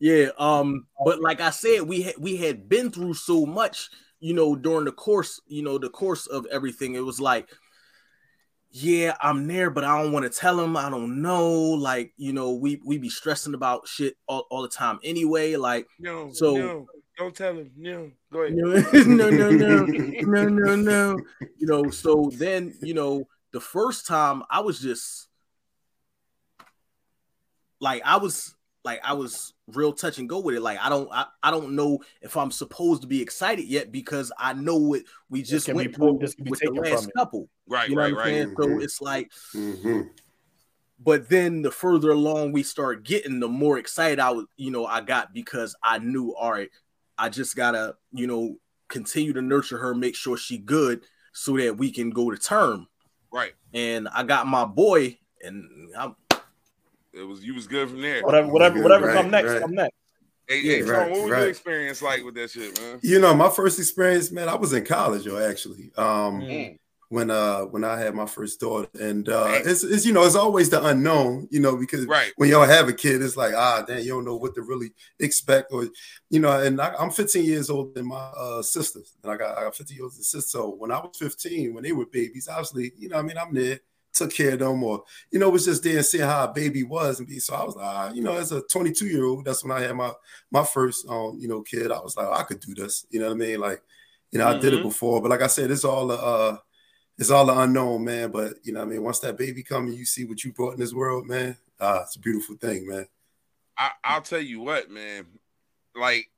Yeah, 0.00 0.28
um, 0.38 0.86
but 1.04 1.20
like 1.20 1.40
I 1.40 1.50
said, 1.50 1.82
we 1.82 2.02
had 2.02 2.14
we 2.18 2.36
had 2.36 2.68
been 2.68 2.92
through 2.92 3.14
so 3.14 3.44
much, 3.44 3.90
you 4.20 4.32
know, 4.32 4.54
during 4.54 4.84
the 4.84 4.92
course, 4.92 5.40
you 5.48 5.62
know, 5.62 5.76
the 5.76 5.90
course 5.90 6.28
of 6.28 6.46
everything. 6.52 6.94
It 6.94 7.04
was 7.04 7.20
like, 7.20 7.48
yeah, 8.80 9.16
I'm 9.20 9.46
there, 9.46 9.70
but 9.70 9.84
I 9.84 10.00
don't 10.02 10.12
want 10.12 10.24
to 10.24 10.30
tell 10.30 10.60
him. 10.60 10.76
I 10.76 10.88
don't 10.90 11.22
know. 11.22 11.50
Like, 11.52 12.12
you 12.16 12.32
know, 12.32 12.52
we 12.52 12.80
we 12.84 12.98
be 12.98 13.08
stressing 13.08 13.54
about 13.54 13.88
shit 13.88 14.14
all, 14.26 14.46
all 14.50 14.62
the 14.62 14.68
time 14.68 14.98
anyway. 15.02 15.56
Like, 15.56 15.86
No, 15.98 16.30
So- 16.32 16.56
no, 16.56 16.86
don't 17.16 17.34
tell 17.34 17.56
him. 17.56 17.70
No, 17.76 18.10
go 18.32 18.40
ahead. 18.42 18.54
no, 18.54 18.66
no, 18.92 19.30
no, 19.30 19.50
no, 19.50 20.48
no, 20.48 20.76
no. 20.76 21.18
You 21.56 21.66
know, 21.66 21.90
so 21.90 22.30
then, 22.34 22.74
you 22.82 22.94
know, 22.94 23.24
the 23.52 23.60
first 23.60 24.06
time 24.06 24.42
I 24.50 24.60
was 24.60 24.78
just 24.80 25.28
like 27.80 28.02
I 28.04 28.16
was 28.16 28.54
like 28.84 29.00
I 29.04 29.12
was 29.12 29.52
real 29.66 29.92
touch 29.92 30.18
and 30.18 30.28
go 30.28 30.38
with 30.40 30.54
it. 30.54 30.60
Like 30.62 30.78
I 30.80 30.88
don't 30.88 31.08
I, 31.12 31.26
I 31.42 31.50
don't 31.50 31.74
know 31.76 31.98
if 32.22 32.36
I'm 32.36 32.50
supposed 32.50 33.02
to 33.02 33.08
be 33.08 33.20
excited 33.20 33.66
yet 33.66 33.92
because 33.92 34.32
I 34.38 34.52
know 34.52 34.76
what 34.76 35.02
we 35.28 35.42
just 35.42 35.66
can 35.66 35.74
be 35.74 35.84
went 35.84 35.96
pulled- 35.98 36.20
through 36.20 36.26
this 36.26 36.34
can 36.34 36.44
be 36.44 36.50
with 36.50 36.60
the 36.60 36.70
last 36.70 37.04
from 37.04 37.12
couple. 37.16 37.48
Right, 37.66 37.88
You 37.88 37.96
know 37.96 38.02
right, 38.02 38.12
what 38.14 38.20
I'm 38.22 38.26
right. 38.26 38.44
saying? 38.44 38.54
So 38.60 38.78
it's 38.80 39.00
like 39.00 39.30
Mhm. 39.54 40.08
but 41.00 41.28
then 41.28 41.62
the 41.62 41.70
further 41.70 42.10
along 42.10 42.52
we 42.52 42.62
start 42.62 43.04
getting, 43.04 43.40
the 43.40 43.48
more 43.48 43.78
excited 43.78 44.18
I 44.18 44.30
was, 44.30 44.46
you 44.56 44.70
know, 44.70 44.86
I 44.86 45.00
got 45.00 45.32
because 45.32 45.76
I 45.82 45.98
knew, 45.98 46.34
all 46.34 46.50
right, 46.52 46.70
I 47.16 47.28
just 47.28 47.54
gotta, 47.56 47.96
you 48.12 48.26
know, 48.26 48.56
continue 48.88 49.32
to 49.34 49.42
nurture 49.42 49.78
her, 49.78 49.94
make 49.94 50.16
sure 50.16 50.36
she 50.36 50.58
good, 50.58 51.04
so 51.32 51.56
that 51.56 51.76
we 51.76 51.90
can 51.92 52.10
go 52.10 52.30
to 52.30 52.36
term. 52.38 52.88
Right. 53.32 53.52
And 53.74 54.08
I 54.08 54.22
got 54.22 54.46
my 54.46 54.64
boy, 54.64 55.18
and 55.42 55.64
I'm 55.96 56.16
It 57.12 57.22
was 57.22 57.42
you 57.42 57.54
was 57.54 57.66
good 57.66 57.88
from 57.88 58.02
there. 58.02 58.22
Whatever, 58.22 58.48
whatever, 58.48 58.74
Good, 58.76 58.82
whatever 58.82 59.06
right, 59.06 59.14
come 59.16 59.30
next, 59.30 59.52
right. 59.52 59.60
come 59.62 59.74
next. 59.74 59.94
Hey, 60.46 60.60
Yeah, 60.60 60.72
hey, 60.76 60.80
Tone, 60.82 60.90
right, 60.90 61.10
what 61.10 61.20
was 61.22 61.30
right. 61.30 61.40
your 61.40 61.48
experience 61.48 62.02
like 62.02 62.24
with 62.24 62.34
that 62.34 62.50
shit, 62.50 62.78
man? 62.80 62.98
You 63.02 63.20
know, 63.20 63.34
my 63.34 63.50
first 63.50 63.78
experience, 63.78 64.30
man, 64.30 64.48
I 64.48 64.54
was 64.56 64.72
in 64.72 64.84
college, 64.84 65.24
yo, 65.26 65.38
actually. 65.38 65.90
Um, 65.96 66.42
Mm. 66.42 66.78
when 67.10 67.30
uh 67.30 67.62
when 67.62 67.84
I 67.84 67.98
had 67.98 68.14
my 68.14 68.26
first 68.26 68.60
daughter. 68.60 68.88
And 69.00 69.26
uh 69.30 69.44
Right. 69.44 69.66
it's, 69.66 69.82
it's 69.82 70.04
you 70.04 70.12
know, 70.12 70.24
it's 70.24 70.34
always 70.34 70.68
the 70.68 70.84
unknown, 70.84 71.48
you 71.50 71.58
know, 71.60 71.74
because 71.76 72.04
Right. 72.06 72.32
when 72.36 72.50
y'all 72.50 72.66
have 72.66 72.88
a 72.88 72.92
kid, 72.92 73.22
it's 73.22 73.36
like, 73.36 73.54
ah, 73.54 73.82
damn, 73.86 74.00
you 74.00 74.08
don't 74.10 74.26
know 74.26 74.36
what 74.36 74.54
to 74.56 74.62
really 74.62 74.90
expect, 75.18 75.72
or 75.72 75.88
you 76.28 76.40
know. 76.40 76.60
And 76.60 76.78
I, 76.80 76.94
I'm 76.98 77.10
15 77.10 77.44
years 77.44 77.70
older 77.70 77.92
than 77.94 78.08
my 78.08 78.16
uh, 78.36 78.60
sisters, 78.62 79.16
and 79.22 79.32
I 79.32 79.36
got 79.38 79.56
I 79.56 79.62
got 79.62 79.74
50 79.76 79.94
years 79.94 80.02
older 80.02 80.14
sister. 80.16 80.40
So 80.50 80.74
when 80.74 80.92
I 80.92 80.98
was 80.98 81.16
15, 81.16 81.72
when 81.72 81.82
they 81.82 81.92
were 81.92 82.04
babies, 82.06 82.46
obviously, 82.48 82.92
you 82.98 83.08
know, 83.08 83.16
I 83.18 83.22
mean, 83.22 83.38
I'm 83.38 83.54
there, 83.54 83.80
took 84.12 84.32
care 84.32 84.52
of 84.54 84.60
them, 84.60 84.82
or 84.82 85.04
you 85.30 85.38
know, 85.38 85.50
was 85.50 85.64
just 85.64 85.82
there 85.82 85.96
and 85.98 86.06
seeing 86.06 86.24
how 86.24 86.44
a 86.44 86.52
baby 86.52 86.82
was 86.82 87.18
and 87.18 87.28
be. 87.28 87.38
So 87.38 87.54
I 87.54 87.64
was 87.64 87.76
like, 87.76 87.84
ah, 87.86 88.10
you 88.12 88.22
know, 88.22 88.36
as 88.36 88.52
a 88.52 88.62
22 88.62 89.06
year 89.06 89.24
old, 89.24 89.44
that's 89.44 89.64
when 89.64 89.76
I 89.76 89.82
had 89.82 89.94
my 89.96 90.12
my 90.50 90.64
first, 90.64 91.06
um, 91.08 91.38
you 91.40 91.48
know, 91.48 91.62
kid. 91.62 91.92
I 91.92 92.00
was 92.00 92.16
like, 92.16 92.28
I 92.28 92.42
could 92.44 92.60
do 92.60 92.74
this, 92.74 93.06
you 93.10 93.20
know 93.20 93.26
what 93.26 93.34
I 93.34 93.36
mean? 93.36 93.60
Like, 93.60 93.82
you 94.32 94.38
know, 94.38 94.48
I 94.48 94.58
did 94.58 94.74
it 94.74 94.80
Mhm. 94.80 94.82
before, 94.82 95.20
but 95.22 95.30
like 95.30 95.42
I 95.42 95.46
said, 95.48 95.70
it's 95.70 95.84
all 95.84 96.10
uh 96.12 96.58
it's 97.18 97.30
all 97.30 97.46
the 97.46 97.58
unknown, 97.58 98.04
man. 98.04 98.30
But 98.30 98.54
you 98.64 98.72
know, 98.72 98.80
what 98.80 98.86
I 98.88 98.90
mean, 98.90 99.02
once 99.02 99.18
that 99.20 99.36
baby 99.38 99.62
come 99.62 99.86
and 99.88 99.96
you 99.96 100.04
see 100.04 100.24
what 100.24 100.44
you 100.44 100.52
brought 100.52 100.74
in 100.74 100.80
this 100.80 100.94
world, 100.94 101.26
man, 101.26 101.56
ah, 101.80 102.02
it's 102.02 102.16
a 102.16 102.20
beautiful 102.20 102.56
thing, 102.56 102.86
man. 102.88 103.06
I, 103.76 103.90
I'll 104.04 104.22
tell 104.22 104.40
you 104.40 104.60
what, 104.60 104.90
man. 104.90 105.26
Like 105.94 106.30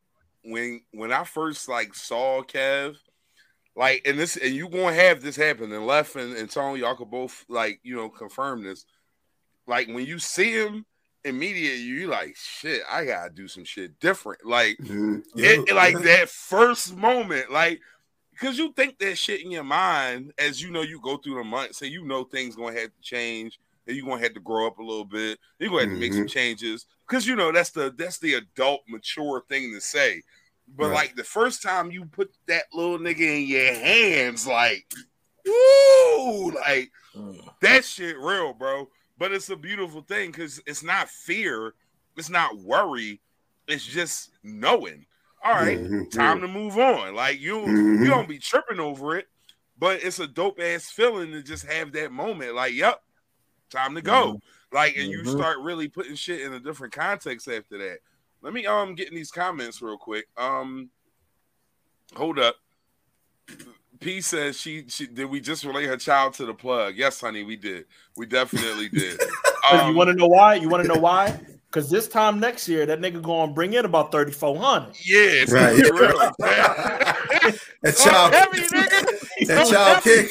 when 0.44 0.82
when 0.92 1.12
I 1.12 1.24
first 1.24 1.68
like 1.68 1.94
saw 1.94 2.42
Kev, 2.42 2.96
like 3.80 4.02
and 4.04 4.18
this 4.18 4.36
and 4.36 4.54
you 4.54 4.68
gonna 4.68 4.92
have 4.92 5.22
this 5.22 5.36
happen 5.36 5.72
and 5.72 5.86
left 5.86 6.14
and, 6.14 6.36
and 6.36 6.50
Tony, 6.50 6.80
y'all 6.80 6.94
could 6.94 7.10
both 7.10 7.46
like 7.48 7.80
you 7.82 7.96
know 7.96 8.10
confirm 8.10 8.62
this. 8.62 8.84
Like 9.66 9.88
when 9.88 10.04
you 10.04 10.18
see 10.18 10.52
him 10.52 10.84
immediately, 11.24 11.80
you 11.80 12.06
like 12.06 12.36
shit. 12.36 12.82
I 12.90 13.06
gotta 13.06 13.30
do 13.30 13.48
some 13.48 13.64
shit 13.64 13.98
different. 13.98 14.44
Like 14.44 14.76
Mhm. 14.78 15.22
it, 15.34 15.74
like 15.74 15.98
that 16.02 16.28
first 16.28 16.94
moment, 16.94 17.50
like 17.50 17.80
because 18.32 18.58
you 18.58 18.70
think 18.74 18.98
that 18.98 19.16
shit 19.16 19.42
in 19.42 19.50
your 19.50 19.64
mind 19.64 20.34
as 20.38 20.60
you 20.60 20.70
know 20.70 20.82
you 20.82 21.00
go 21.00 21.16
through 21.16 21.36
the 21.36 21.44
months 21.44 21.80
and 21.80 21.90
you 21.90 22.04
know 22.04 22.24
things 22.24 22.56
gonna 22.56 22.78
have 22.78 22.94
to 22.94 23.00
change 23.00 23.58
and 23.86 23.96
you're 23.96 24.04
gonna 24.04 24.22
have 24.22 24.34
to 24.34 24.40
grow 24.40 24.66
up 24.66 24.78
a 24.78 24.82
little 24.82 25.06
bit. 25.06 25.38
You're 25.58 25.70
gonna 25.70 25.82
have 25.84 25.90
to 25.90 25.96
make 26.00 26.12
some 26.12 26.26
changes 26.26 26.84
because 27.08 27.26
you 27.26 27.34
know 27.34 27.50
that's 27.50 27.70
the 27.70 27.94
that's 27.96 28.18
the 28.18 28.34
adult 28.34 28.82
mature 28.86 29.42
thing 29.48 29.72
to 29.72 29.80
say. 29.80 30.20
But 30.76 30.86
Right. 30.88 30.94
like 30.94 31.16
the 31.16 31.24
first 31.24 31.62
time 31.62 31.90
you 31.90 32.04
put 32.06 32.32
that 32.46 32.64
little 32.72 32.98
nigga 32.98 33.42
in 33.42 33.48
your 33.48 33.74
hands, 33.74 34.46
like 34.46 34.86
woo, 35.44 36.50
like 36.52 36.90
that 37.60 37.84
shit 37.84 38.16
real, 38.18 38.52
bro. 38.52 38.88
But 39.18 39.32
it's 39.32 39.50
a 39.50 39.56
beautiful 39.56 40.02
thing 40.02 40.30
because 40.30 40.62
it's 40.66 40.82
not 40.82 41.08
fear, 41.10 41.74
it's 42.16 42.30
not 42.30 42.56
worry, 42.58 43.20
it's 43.68 43.84
just 43.84 44.30
knowing. 44.42 45.06
All 45.44 45.52
right, 45.54 45.78
Mhm. 45.78 46.10
time 46.10 46.40
to 46.40 46.48
move 46.48 46.78
on. 46.78 47.14
Like 47.14 47.40
you, 47.40 47.60
Mhm. 47.60 48.04
you 48.04 48.10
don't 48.10 48.28
be 48.28 48.38
tripping 48.38 48.80
over 48.80 49.16
it, 49.16 49.28
but 49.78 50.02
it's 50.02 50.18
a 50.18 50.26
dope 50.26 50.60
ass 50.60 50.90
feeling 50.90 51.32
to 51.32 51.42
just 51.42 51.64
have 51.66 51.92
that 51.92 52.12
moment. 52.12 52.54
Like, 52.54 52.74
yep, 52.74 53.02
time 53.70 53.94
to 53.94 54.02
go. 54.02 54.40
Like, 54.72 54.96
and 54.96 55.10
you 55.10 55.20
Mhm. 55.20 55.32
start 55.32 55.58
really 55.58 55.88
putting 55.88 56.14
shit 56.14 56.42
in 56.42 56.52
a 56.54 56.60
different 56.60 56.94
context 56.94 57.48
after 57.48 57.78
that. 57.78 58.00
Let 58.42 58.52
me 58.52 58.66
um 58.66 58.94
get 58.94 59.08
in 59.08 59.14
these 59.14 59.30
comments 59.30 59.82
real 59.82 59.98
quick. 59.98 60.26
Um, 60.36 60.90
hold 62.14 62.38
up. 62.38 62.56
P 64.00 64.20
says 64.22 64.58
she 64.58 64.84
she 64.88 65.06
did 65.06 65.26
we 65.26 65.40
just 65.40 65.64
relate 65.64 65.86
her 65.86 65.96
child 65.96 66.32
to 66.34 66.46
the 66.46 66.54
plug? 66.54 66.94
Yes, 66.96 67.20
honey, 67.20 67.44
we 67.44 67.56
did. 67.56 67.84
We 68.16 68.24
definitely 68.26 68.88
did. 68.92 69.20
you 69.20 69.78
Um, 69.78 69.94
want 69.94 70.08
to 70.08 70.14
know 70.14 70.26
why? 70.26 70.54
You 70.54 70.68
want 70.70 70.82
to 70.82 70.88
know 70.88 70.98
why? 71.00 71.38
Because 71.66 71.90
this 71.90 72.08
time 72.08 72.40
next 72.40 72.66
year, 72.68 72.86
that 72.86 72.98
nigga 73.00 73.20
gonna 73.22 73.52
bring 73.52 73.74
in 73.74 73.84
about 73.84 74.10
thirty 74.10 74.32
four 74.32 74.56
hundred. 74.58 74.96
yeah, 75.04 75.18
it's 75.42 75.52
Right. 75.52 75.76
gonna 75.76 75.92
be 75.92 76.00
real. 76.00 76.32
That 77.82 77.96
child, 77.96 78.34
heavy, 78.34 78.58
nigga. 78.58 79.46
that 79.46 79.66
child 79.68 80.02
kick. 80.02 80.30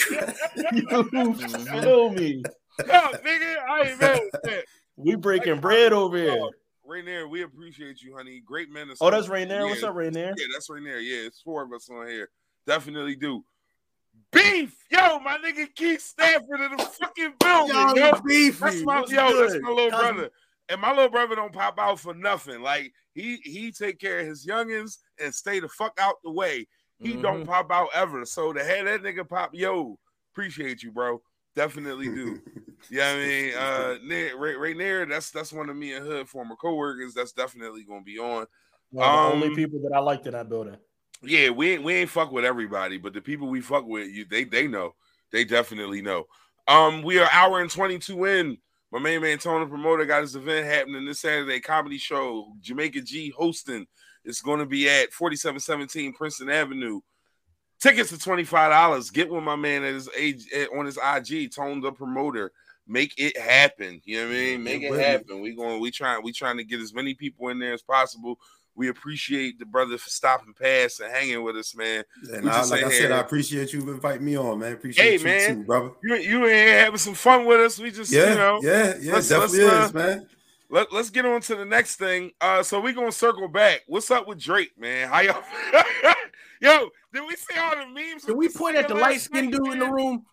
you 0.74 1.34
Feel 1.82 2.10
me? 2.12 2.44
Yo, 2.80 2.86
nigga, 2.86 3.58
I 3.68 3.82
ain't 3.90 4.00
mad 4.00 4.20
with 4.32 4.42
that. 4.44 4.66
We 4.96 5.16
breaking 5.16 5.60
bread 5.60 5.92
over 5.92 6.16
here. 6.18 6.38
Rainier, 6.90 7.28
we 7.28 7.44
appreciate 7.44 8.02
you, 8.02 8.16
honey. 8.16 8.42
Great 8.44 8.72
men. 8.72 8.90
Oh, 9.00 9.12
that's 9.12 9.28
Rainier. 9.28 9.66
What's 9.68 9.82
Yeah. 9.82 9.90
up, 9.90 9.96
Rainier? 9.96 10.34
Yeah, 10.36 10.46
that's 10.52 10.70
Rainier. 10.70 10.98
Yeah, 10.98 11.28
it's 11.28 11.42
four 11.42 11.64
of 11.64 11.72
us 11.72 11.90
on 11.90 12.08
here. 12.08 12.30
Definitely 12.66 13.16
do. 13.16 13.46
Beef, 14.32 14.76
yo, 14.92 15.20
my 15.20 15.38
nigga 15.38 15.74
Keith 15.76 16.02
Stafford 16.02 16.60
in 16.60 16.76
the 16.76 16.84
fucking 16.84 17.34
building, 17.40 17.76
Yo, 17.76 17.96
yo. 17.96 18.06
you 18.08 18.22
beefy. 18.26 18.60
That's 18.60 18.82
my 18.84 19.00
What's 19.00 19.12
yo, 19.12 19.42
that's 19.42 19.62
my 19.62 19.70
little 19.70 19.92
Cousin- 19.92 20.16
brother. 20.16 20.32
And 20.68 20.82
my 20.82 20.90
little 20.92 21.10
brother 21.10 21.36
don't 21.36 21.54
pop 21.54 21.80
out 21.80 22.00
for 22.00 22.14
nothing. 22.14 22.62
Like 22.62 22.94
he 23.14 23.38
he 23.38 23.72
take 23.72 24.00
care 24.00 24.20
of 24.20 24.28
his 24.28 24.46
youngins 24.46 24.98
and 25.20 25.34
stay 25.34 25.60
the 25.60 25.68
fuck 25.68 25.98
out 26.00 26.16
the 26.24 26.32
way. 26.32 26.68
He 27.00 27.14
don't 27.14 27.42
mm-hmm. 27.42 27.50
pop 27.50 27.72
out 27.72 27.90
ever. 27.94 28.26
So 28.26 28.54
to 28.54 28.64
have 28.64 28.86
that 28.86 29.02
nigga 29.02 29.28
pop, 29.28 29.52
yo, 29.54 29.98
appreciate 30.32 30.84
you, 30.84 30.92
bro. 30.92 31.22
Definitely 31.60 32.06
do. 32.06 32.42
Yeah, 32.90 33.10
I 33.10 33.18
mean, 33.18 33.54
uh, 33.54 33.96
right, 34.40 34.58
right 34.58 34.78
there, 34.78 35.06
that's 35.06 35.30
that's 35.30 35.52
one 35.52 35.70
of 35.70 35.76
me 35.76 35.92
and 35.92 36.06
Hood 36.06 36.30
former 36.30 36.56
coworkers. 36.56 37.14
That's 37.14 37.34
definitely 37.34 37.84
gonna 37.84 38.02
be 38.02 38.18
on. 38.18 38.46
One 38.92 39.06
of 39.06 39.14
the 39.14 39.36
Um, 39.36 39.44
only 39.44 39.56
people 39.56 39.82
that 39.82 39.94
I 39.94 40.00
liked 40.00 40.26
in 40.26 40.32
that 40.32 40.48
building. 40.48 40.78
Yeah, 41.22 41.50
we 41.50 41.72
ain't 41.72 41.84
we 41.84 41.96
ain't 41.96 42.10
fuck 42.10 42.32
with 42.32 42.46
everybody, 42.46 42.98
but 42.98 43.12
the 43.12 43.20
people 43.20 43.50
we 43.50 43.60
fuck 43.60 43.86
with, 43.86 44.08
you 44.08 44.24
they 44.24 44.46
they 44.46 44.68
know, 44.68 44.96
they 45.34 45.44
definitely 45.44 46.02
know. 46.02 46.28
Um, 46.70 47.02
we 47.02 47.20
are 47.20 47.28
hour 47.30 47.60
and 47.60 47.70
twenty 47.70 48.00
two 48.00 48.24
in. 48.24 48.58
My 48.90 49.00
main 49.00 49.22
man 49.22 49.38
Tony 49.38 49.66
Promoter 49.66 50.06
got 50.06 50.22
his 50.22 50.38
event 50.38 50.66
happening 50.66 51.06
this 51.06 51.20
Saturday, 51.20 51.60
comedy 51.60 51.98
show, 51.98 52.54
Jamaica 52.62 53.02
G 53.02 53.34
hosting. 53.36 53.86
It's 54.24 54.42
going 54.42 54.60
to 54.60 54.66
be 54.66 54.88
at 54.88 55.12
forty 55.12 55.36
seven 55.36 55.60
seventeen 55.60 56.14
Princeton 56.14 56.50
Avenue. 56.50 57.02
Tickets 57.80 58.12
are 58.12 58.18
twenty 58.18 58.44
five 58.44 58.72
dollars. 58.72 59.10
Get 59.10 59.30
with 59.30 59.44
my 59.44 59.56
man 59.56 59.84
at 59.84 59.94
his 59.94 60.10
age 60.18 60.46
on 60.76 60.86
his 60.86 60.98
IG, 60.98 61.52
Tone 61.54 61.82
the 61.82 61.92
Promoter. 61.92 62.52
Make 62.88 63.14
it 63.18 63.38
happen. 63.38 64.02
You 64.04 64.18
know 64.22 64.28
what 64.28 64.32
I 64.36 64.40
mean? 64.40 64.64
Make 64.64 64.82
it 64.84 64.94
happen. 65.00 65.42
We 65.42 65.56
going. 65.56 65.80
We 65.80 65.92
trying. 65.92 66.24
We 66.24 66.34
trying 66.34 66.58
to 66.58 66.64
get 66.64 66.80
as 66.82 66.94
many 66.94 67.14
people 67.14 67.50
in 67.50 67.60
there 67.60 67.74
as 67.74 67.82
possible. 67.82 68.40
We 68.76 68.88
appreciate 68.90 69.60
the 69.60 69.66
brother 69.66 69.98
for 69.98 70.10
stopping 70.10 70.54
past 70.54 71.00
and 71.02 71.12
hanging 71.12 71.44
with 71.44 71.56
us, 71.58 71.76
man. 71.76 72.04
And 72.34 72.50
I, 72.50 72.64
like 72.66 72.84
I 72.84 72.92
said. 72.92 73.12
I 73.12 73.20
appreciate 73.20 73.74
you 73.74 73.82
inviting 73.92 74.26
me 74.26 74.38
on, 74.38 74.60
man. 74.60 74.74
Appreciate 74.74 75.04
Hey, 75.06 75.18
you 75.18 75.24
man. 75.24 75.56
too, 75.58 75.64
brother. 75.66 75.92
You 76.04 76.16
you 76.16 76.46
in 76.46 76.54
here 76.54 76.80
having 76.80 76.98
some 76.98 77.14
fun 77.14 77.46
with 77.46 77.60
us. 77.60 77.78
We 77.80 77.92
just 77.92 78.12
Yeah, 78.12 78.30
you 78.32 78.36
know 78.36 78.60
yeah, 78.64 78.94
yeah. 79.02 79.14
let's- 79.14 79.28
definitely 79.30 79.66
let's, 79.66 79.88
is, 79.88 79.94
man. 79.94 80.28
let, 80.70 80.94
let's 80.94 81.10
get 81.10 81.26
on 81.26 81.42
to 81.42 81.56
the 81.56 81.66
next 81.66 81.98
thing. 81.98 82.32
Uh, 82.40 82.64
so 82.64 82.80
we 82.80 82.94
gonna 82.94 83.12
circle 83.12 83.48
back. 83.50 83.82
What's 83.88 84.10
up 84.12 84.28
with 84.28 84.40
Drake, 84.40 84.72
man? 84.80 85.10
How 85.10 85.20
y'all? 85.22 85.44
Yo, 86.62 86.90
did 87.14 87.24
we 87.28 87.36
see 87.36 87.58
all 87.58 87.76
the 87.76 87.88
memes? 87.88 88.26
Can 88.26 88.38
with 88.38 88.54
we 88.54 88.58
point 88.58 88.76
at 88.76 88.88
the 88.88 88.96
light 88.96 89.22
skinned 89.22 89.52
night, 89.52 89.64
dude 89.64 89.74
in 89.74 89.80
the 89.80 89.92
room? 89.92 90.26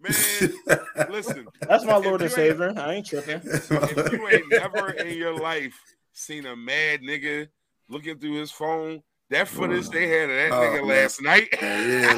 Man, 0.00 0.78
listen. 1.10 1.46
That's 1.68 1.84
my 1.84 1.96
Lord 1.96 2.20
and 2.22 2.30
Savior. 2.30 2.72
I 2.76 2.94
ain't 2.94 3.06
tripping. 3.06 3.40
If 3.44 4.12
you 4.12 4.28
ain't 4.28 4.50
never 4.50 4.90
in 4.90 5.16
your 5.16 5.38
life 5.38 5.74
seen 6.12 6.46
a 6.46 6.54
mad 6.56 7.00
nigga 7.00 7.48
looking 7.88 8.18
through 8.18 8.34
his 8.34 8.50
phone, 8.50 9.02
that 9.30 9.48
footage 9.48 9.88
they 9.88 10.08
had 10.08 10.30
of 10.30 10.36
that 10.36 10.52
Oh, 10.52 10.60
nigga 10.60 10.86
man. 10.86 10.88
last 10.88 11.22
night. 11.22 11.48
yeah, 11.60 12.12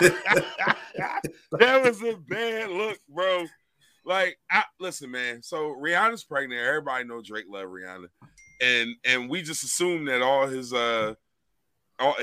look. 0.00 1.20
that 1.60 1.84
was 1.84 2.02
a 2.02 2.16
bad 2.28 2.70
look, 2.70 2.98
bro. 3.08 3.44
Like, 4.04 4.38
I, 4.50 4.64
listen, 4.80 5.10
man. 5.10 5.42
So 5.42 5.74
Rihanna's 5.80 6.24
pregnant. 6.24 6.60
Everybody 6.60 7.04
know 7.04 7.22
Drake 7.22 7.44
love 7.48 7.66
Rihanna, 7.66 8.06
and 8.60 8.90
and 9.04 9.28
we 9.30 9.42
just 9.42 9.62
assume 9.62 10.06
that 10.06 10.22
all 10.22 10.46
his 10.46 10.72
uh, 10.72 11.08
all, 11.08 11.14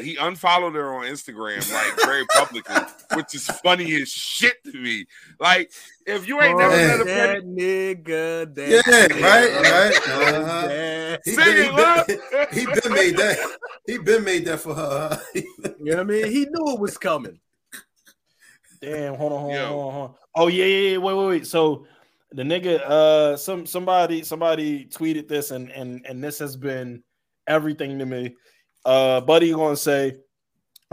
he 0.02 0.16
unfollowed 0.18 0.76
her 0.76 0.94
on 0.96 1.06
Instagram 1.06 1.72
like 1.72 2.06
very 2.06 2.26
publicly, 2.28 2.76
which 3.14 3.36
is 3.36 3.46
funny 3.48 4.02
as 4.02 4.10
shit 4.10 4.64
to 4.64 4.74
me. 4.78 5.06
Like, 5.40 5.72
if 6.06 6.28
you 6.28 6.42
ain't 6.42 6.58
never 6.58 6.74
Oh, 6.74 6.78
met 6.78 7.02
a 7.02 7.04
that 7.04 7.30
pregnant, 7.30 7.58
nigga. 7.58 8.56
That 8.56 8.70
Yeah, 8.70 9.08
nigga, 9.08 9.22
right, 9.22 9.52
right. 9.72 10.34
Uh-huh. 10.36 11.18
He 11.26 11.36
been, 11.36 11.46
he, 11.64 11.76
been, 11.76 12.20
he 12.52 12.66
been 12.82 12.94
made 12.94 13.18
that. 13.18 13.58
He 13.86 13.98
been 13.98 14.24
made 14.24 14.46
that 14.46 14.60
for 14.60 14.74
her. 14.74 15.20
You 15.80 15.92
know 15.92 15.98
what 15.98 16.00
I 16.00 16.04
mean? 16.04 16.32
He 16.32 16.40
knew 16.46 16.74
it 16.74 16.80
was 16.80 16.98
coming. 16.98 17.40
Damn, 18.82 19.16
hold 19.16 19.32
on, 19.32 19.40
hold 19.40 19.56
on, 19.56 19.68
hold 19.68 19.86
on, 19.86 19.94
hold 19.94 20.10
on. 20.10 20.16
Oh 20.36 20.48
yeah, 20.48 20.66
yeah, 20.66 20.90
yeah. 20.92 20.98
Wait, 20.98 21.14
wait, 21.14 21.28
wait. 21.28 21.48
So 21.48 21.86
the 22.32 22.44
nigga, 22.44 22.80
uh, 22.82 23.38
some 23.38 23.66
somebody 23.66 24.24
somebody 24.24 24.86
tweeted 24.86 25.28
this, 25.28 25.52
and 25.52 25.70
and 25.72 26.06
and 26.08 26.24
this 26.24 26.40
has 26.40 26.56
been 26.56 27.04
everything 27.48 27.98
to 28.00 28.06
me. 28.06 28.36
Uh, 28.88 29.20
buddy 29.20 29.52
gonna 29.52 29.76
say 29.76 30.16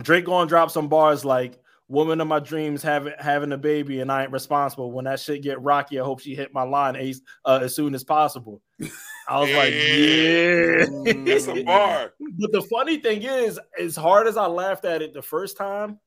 Drake 0.03 0.25
gonna 0.25 0.49
drop 0.49 0.73
some 0.73 0.89
bars 0.89 1.25
like 1.25 1.61
"Woman 1.87 2.21
of 2.21 2.27
my 2.27 2.41
dreams 2.41 2.83
having 2.83 3.15
having 3.21 3.53
a 3.53 3.57
baby, 3.57 4.01
and 4.01 4.11
I 4.11 4.25
ain't 4.25 4.33
responsible." 4.33 4.91
When 4.91 5.05
that 5.05 5.21
shit 5.21 5.43
get 5.43 5.63
rocky, 5.63 6.01
I 6.01 6.05
hope 6.05 6.19
she 6.19 6.35
hit 6.35 6.53
my 6.53 6.65
line 6.65 6.97
as 6.97 7.23
uh, 7.45 7.61
as 7.63 7.77
soon 7.77 7.95
as 7.95 8.03
possible. 8.03 8.61
I 9.29 9.41
was 9.41 9.51
like, 9.53 9.73
yeah, 9.73 11.15
That's 11.25 11.47
a 11.47 11.63
bar. 11.63 12.13
But 12.39 12.51
the 12.51 12.63
funny 12.63 12.99
thing 12.99 13.23
is, 13.23 13.61
as 13.79 13.95
hard 13.95 14.27
as 14.27 14.37
I 14.37 14.47
laughed 14.47 14.85
at 14.85 15.01
it 15.01 15.15
the 15.15 15.23
first 15.23 15.57
time, 15.57 16.01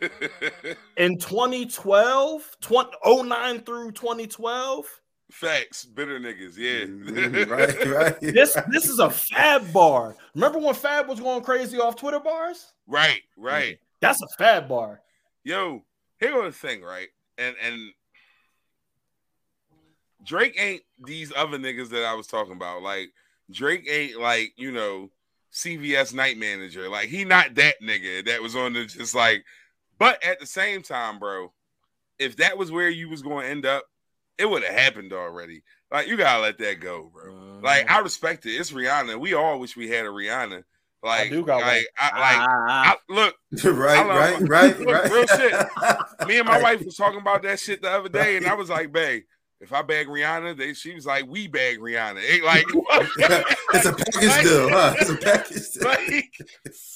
in 0.96 1.18
2012, 1.18 2.56
20, 2.62 2.90
09 3.04 3.60
through 3.60 3.92
2012, 3.92 4.86
Facts, 5.30 5.84
bitter 5.84 6.20
niggas, 6.20 6.56
yeah. 6.56 6.86
Mhm, 6.86 7.50
right, 7.50 7.86
right. 7.86 8.20
This 8.20 8.56
this 8.68 8.88
is 8.88 8.98
a 9.00 9.10
Fab 9.10 9.72
bar. 9.72 10.16
Remember 10.34 10.58
when 10.58 10.74
Fab 10.74 11.08
was 11.08 11.20
going 11.20 11.42
crazy 11.42 11.78
off 11.78 11.96
Twitter 11.96 12.20
bars? 12.20 12.72
right, 12.86 13.22
right. 13.36 13.78
That's 14.00 14.22
a 14.22 14.28
Fab 14.38 14.68
bar. 14.68 15.00
Yo, 15.42 15.84
here 16.20 16.40
was 16.40 16.54
the 16.54 16.68
thing, 16.68 16.82
right? 16.82 17.08
And 17.38 17.56
and 17.62 17.90
Drake 20.22 20.56
ain't 20.58 20.82
these 21.04 21.32
other 21.34 21.58
niggas 21.58 21.90
that 21.90 22.04
I 22.04 22.14
was 22.14 22.26
talking 22.26 22.54
about. 22.54 22.82
Like 22.82 23.08
Drake 23.50 23.86
ain't 23.88 24.20
like, 24.20 24.52
you 24.56 24.72
know, 24.72 25.10
CVS 25.52 26.14
night 26.14 26.36
manager. 26.36 26.88
Like 26.88 27.08
he 27.08 27.24
not 27.24 27.54
that 27.54 27.74
nigga 27.82 28.26
that 28.26 28.42
was 28.42 28.54
on 28.54 28.74
the 28.74 28.86
just 28.86 29.14
like, 29.14 29.44
but 29.98 30.22
at 30.24 30.38
the 30.38 30.46
same 30.46 30.82
time, 30.82 31.18
bro, 31.18 31.52
if 32.18 32.36
that 32.36 32.58
was 32.58 32.70
where 32.70 32.88
you 32.88 33.08
was 33.08 33.22
going 33.22 33.44
to 33.44 33.50
end 33.50 33.66
up, 33.66 33.84
it 34.38 34.46
would 34.46 34.62
have 34.64 34.74
happened 34.74 35.12
already. 35.12 35.62
Like 35.90 36.08
you 36.08 36.16
gotta 36.16 36.42
let 36.42 36.58
that 36.58 36.80
go, 36.80 37.10
bro. 37.12 37.32
Mm-hmm. 37.32 37.64
Like 37.64 37.90
I 37.90 38.00
respect 38.00 38.46
it. 38.46 38.50
It's 38.52 38.72
Rihanna. 38.72 39.18
We 39.20 39.34
all 39.34 39.58
wish 39.58 39.76
we 39.76 39.88
had 39.88 40.04
a 40.06 40.08
Rihanna. 40.10 40.62
Like, 41.02 41.30
do 41.30 41.44
got 41.44 41.58
one. 41.58 41.66
like, 41.68 41.86
I, 41.98 42.04
like, 42.18 42.36
Ah, 42.40 42.46
ah, 42.48 42.66
ah. 42.68 42.96
I, 43.08 43.12
look, 43.12 43.34
right, 43.64 43.98
I 43.98 44.04
love- 44.30 44.40
right, 44.42 44.48
right, 44.48 44.78
Look, 44.80 44.88
right. 44.88 45.10
real 45.12 45.26
shit. 45.26 46.28
me 46.28 46.38
and 46.38 46.48
my 46.48 46.60
wife 46.62 46.84
was 46.84 46.96
talking 46.96 47.20
about 47.20 47.42
that 47.42 47.60
shit 47.60 47.80
the 47.82 47.90
other 47.90 48.08
day, 48.08 48.36
and 48.36 48.46
I 48.46 48.54
was 48.54 48.70
like, 48.70 48.90
"Babe, 48.92 49.22
if 49.60 49.72
I 49.72 49.82
bag 49.82 50.08
Rihanna, 50.08 50.56
they 50.56 50.72
she 50.74 50.94
was 50.94 51.06
like, 51.06 51.26
we 51.28 51.46
bag 51.46 51.78
Rihanna. 51.78 52.28
Ain't 52.28 52.44
like, 52.44 52.64
it's 53.74 53.86
a 53.86 53.92
package 53.92 54.42
deal, 54.42 54.68
huh? 54.70 54.94
It's 54.98 55.10
a 55.10 55.16
package 55.16 55.70
deal. 55.70 55.84
like, 55.88 56.32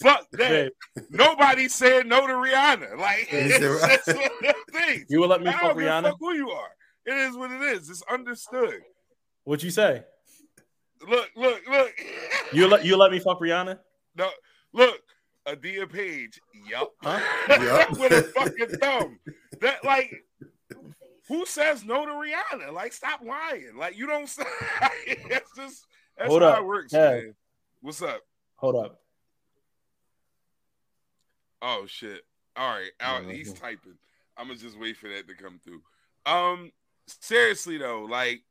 fuck 0.03 0.27
that. 0.33 0.73
Babe, 0.97 1.05
Nobody 1.11 1.69
said 1.69 2.07
no 2.07 2.27
to 2.27 2.33
Rihanna. 2.33 2.99
Like, 2.99 3.29
Yeah, 3.33 3.41
he 3.45 3.49
it's 3.53 3.83
right. 3.83 4.01
just 4.05 4.19
one 4.19 4.25
of 4.27 4.43
them 4.43 4.55
things. 4.73 5.07
you 5.09 5.21
will 5.21 5.29
let 5.29 5.41
me 5.43 5.53
fuck 5.53 5.61
don't 5.61 5.79
give 5.79 5.87
a 5.87 5.91
Rihanna? 5.91 6.03
fuck 6.05 6.17
who 6.19 6.35
you 6.35 6.51
are. 6.51 6.69
It 7.07 7.15
is 7.15 7.37
what 7.37 7.51
it 7.51 7.61
is. 7.63 7.89
It's 7.91 8.03
understood. 8.11 8.81
What'd 9.45 9.63
you 9.63 9.71
say? 9.71 10.05
Look, 11.09 11.31
look, 11.35 11.63
look. 11.69 11.93
You 12.53 12.69
let 12.69 12.85
you 12.85 12.97
let 12.97 13.11
me 13.11 13.19
fuck 13.21 13.41
Rihanna? 13.41 13.79
no, 14.17 14.29
look. 14.73 15.01
Adia 15.47 15.87
Page. 15.87 16.39
Yup. 16.69 16.93
Huh? 17.03 17.19
Yup. 17.49 17.99
With 17.99 18.13
a 18.13 18.23
fucking 18.39 18.79
thumb. 18.79 19.19
That 19.61 19.83
like. 19.85 20.13
Who 21.29 21.47
says 21.47 21.85
no 21.85 22.05
to 22.05 22.13
Rihanna? 22.13 22.73
Like, 22.73 22.93
stop 22.93 23.21
lying. 23.25 23.77
Like, 23.79 23.97
you 23.97 24.07
don't 24.07 24.29
say. 24.29 24.43
that's 25.31 25.51
just 25.57 25.87
that's 26.19 26.29
Hold 26.29 26.43
how 26.43 26.49
up. 26.49 26.59
it 26.59 26.67
works, 26.67 26.93
Yeah. 26.93 27.11
man. 27.11 27.35
What's 27.81 28.03
up? 28.03 28.21
Hold 28.57 28.77
up. 28.77 29.01
Oh 31.63 31.85
shit! 31.87 32.23
All 32.57 32.69
right, 32.69 32.91
out. 33.01 33.25
He's 33.31 33.53
typing. 33.53 33.95
I'm 34.37 34.49
gonna 34.49 34.59
just 34.59 34.79
wait 34.79 34.97
for 34.97 35.09
that 35.09 35.29
to 35.29 35.35
come 35.35 35.61
through. 35.63 35.83
Um, 36.27 36.73
seriously 37.21 37.79
though, 37.79 38.07
like 38.09 38.43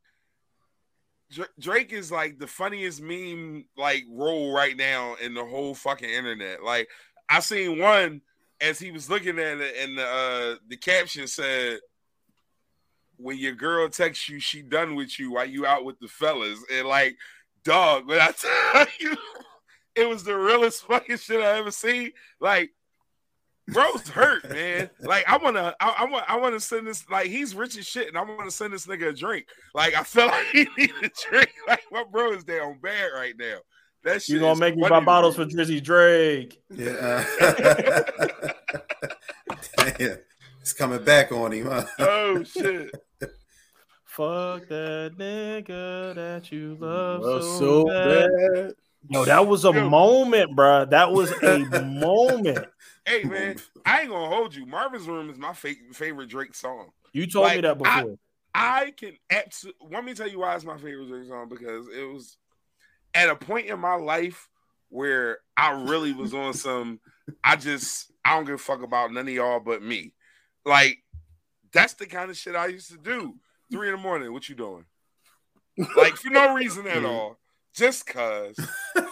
Drake 1.60 1.92
is 1.92 2.10
like 2.10 2.38
the 2.38 2.46
funniest 2.46 3.00
meme 3.00 3.64
like 3.76 4.04
role 4.10 4.52
right 4.52 4.76
now 4.76 5.14
in 5.22 5.34
the 5.34 5.44
whole 5.44 5.74
fucking 5.74 6.08
internet. 6.08 6.62
Like 6.62 6.88
I 7.28 7.40
seen 7.40 7.78
one 7.78 8.22
as 8.60 8.78
he 8.78 8.90
was 8.90 9.08
looking 9.08 9.38
at 9.38 9.60
it, 9.60 9.74
and 9.78 9.96
the 9.96 10.06
uh, 10.06 10.56
the 10.68 10.76
caption 10.76 11.26
said, 11.28 11.78
"When 13.16 13.38
your 13.38 13.54
girl 13.54 13.88
texts 13.88 14.28
you, 14.28 14.40
she 14.40 14.62
done 14.62 14.96
with 14.96 15.18
you 15.18 15.32
while 15.32 15.46
you 15.48 15.66
out 15.66 15.84
with 15.84 16.00
the 16.00 16.08
fellas." 16.08 16.58
And 16.72 16.88
like, 16.88 17.16
dog, 17.64 18.08
when 18.08 18.20
I 18.20 18.32
tell 18.72 18.86
you, 18.98 19.16
it 19.94 20.08
was 20.08 20.24
the 20.24 20.36
realest 20.36 20.82
fucking 20.84 21.18
shit 21.18 21.40
I 21.40 21.58
ever 21.58 21.70
seen. 21.70 22.12
Like. 22.40 22.70
Bro's 23.72 24.08
hurt, 24.08 24.48
man. 24.50 24.90
Like 25.00 25.28
I 25.28 25.36
wanna, 25.36 25.74
I, 25.80 25.94
I 25.98 26.04
want, 26.04 26.24
I 26.28 26.36
want 26.38 26.54
to 26.54 26.60
send 26.60 26.86
this. 26.86 27.08
Like 27.10 27.26
he's 27.26 27.54
rich 27.54 27.76
as 27.76 27.86
shit, 27.86 28.08
and 28.08 28.16
I 28.18 28.22
want 28.22 28.44
to 28.44 28.50
send 28.50 28.72
this 28.72 28.86
nigga 28.86 29.08
a 29.08 29.12
drink. 29.12 29.46
Like 29.74 29.94
I 29.94 30.02
feel 30.02 30.26
like 30.28 30.46
he 30.46 30.66
need 30.76 30.92
a 31.02 31.10
drink. 31.30 31.50
Like 31.68 31.82
my 31.90 32.04
bro 32.10 32.32
is 32.32 32.44
down 32.44 32.78
bad 32.82 33.10
right 33.14 33.34
now. 33.38 33.58
That 34.04 34.22
shit. 34.22 34.34
You 34.34 34.40
gonna 34.40 34.58
make 34.58 34.76
me 34.76 34.88
buy 34.88 35.00
bottles 35.00 35.36
for 35.36 35.44
Drizzy 35.44 35.82
Drake. 35.82 36.60
Yeah. 36.70 37.24
Damn. 39.76 40.18
It's 40.60 40.72
coming 40.72 41.02
back 41.02 41.32
on 41.32 41.52
him, 41.52 41.66
huh? 41.66 41.84
Oh 41.98 42.44
shit! 42.44 42.90
Fuck 44.04 44.68
that 44.68 45.12
nigga 45.16 46.14
that 46.14 46.52
you 46.52 46.76
love 46.78 47.22
Love 47.22 47.42
so, 47.42 47.58
so 47.58 47.84
bad. 47.86 48.30
bad. 48.54 48.74
Yo, 49.08 49.24
that 49.24 49.46
was 49.46 49.64
a 49.64 49.72
Yo. 49.72 49.88
moment, 49.88 50.54
bro. 50.54 50.84
That 50.84 51.10
was 51.12 51.30
a 51.42 51.82
moment. 51.84 52.66
Hey 53.10 53.24
man, 53.24 53.56
I 53.84 54.02
ain't 54.02 54.10
gonna 54.10 54.28
hold 54.28 54.54
you. 54.54 54.66
Marvin's 54.66 55.08
Room 55.08 55.30
is 55.30 55.38
my 55.38 55.52
fa- 55.52 55.74
favorite 55.92 56.28
Drake 56.28 56.54
song. 56.54 56.90
You 57.12 57.26
told 57.26 57.50
me 57.52 57.60
that 57.60 57.76
before. 57.76 58.16
I 58.54 58.92
can 58.96 59.16
absolutely. 59.30 59.88
Let 59.90 60.04
me 60.04 60.14
tell 60.14 60.28
you 60.28 60.38
why 60.38 60.54
it's 60.54 60.64
my 60.64 60.76
favorite 60.76 61.08
Drake 61.08 61.26
song 61.26 61.48
because 61.48 61.88
it 61.88 62.04
was 62.04 62.36
at 63.12 63.28
a 63.28 63.34
point 63.34 63.66
in 63.66 63.80
my 63.80 63.96
life 63.96 64.48
where 64.90 65.38
I 65.56 65.72
really 65.72 66.12
was 66.12 66.34
on 66.34 66.54
some. 66.54 67.00
I 67.42 67.56
just 67.56 68.12
I 68.24 68.36
don't 68.36 68.44
give 68.44 68.54
a 68.54 68.58
fuck 68.58 68.82
about 68.82 69.12
none 69.12 69.26
of 69.26 69.34
y'all 69.34 69.58
but 69.58 69.82
me. 69.82 70.12
Like 70.64 70.98
that's 71.72 71.94
the 71.94 72.06
kind 72.06 72.30
of 72.30 72.36
shit 72.36 72.54
I 72.54 72.68
used 72.68 72.92
to 72.92 72.98
do. 72.98 73.34
Three 73.72 73.88
in 73.88 73.96
the 73.96 74.00
morning. 74.00 74.32
What 74.32 74.48
you 74.48 74.54
doing? 74.54 74.84
Like 75.96 76.16
for 76.16 76.30
no 76.30 76.54
reason 76.54 76.86
at 76.86 77.04
all. 77.04 77.38
Just 77.74 78.06
cause 78.06 78.56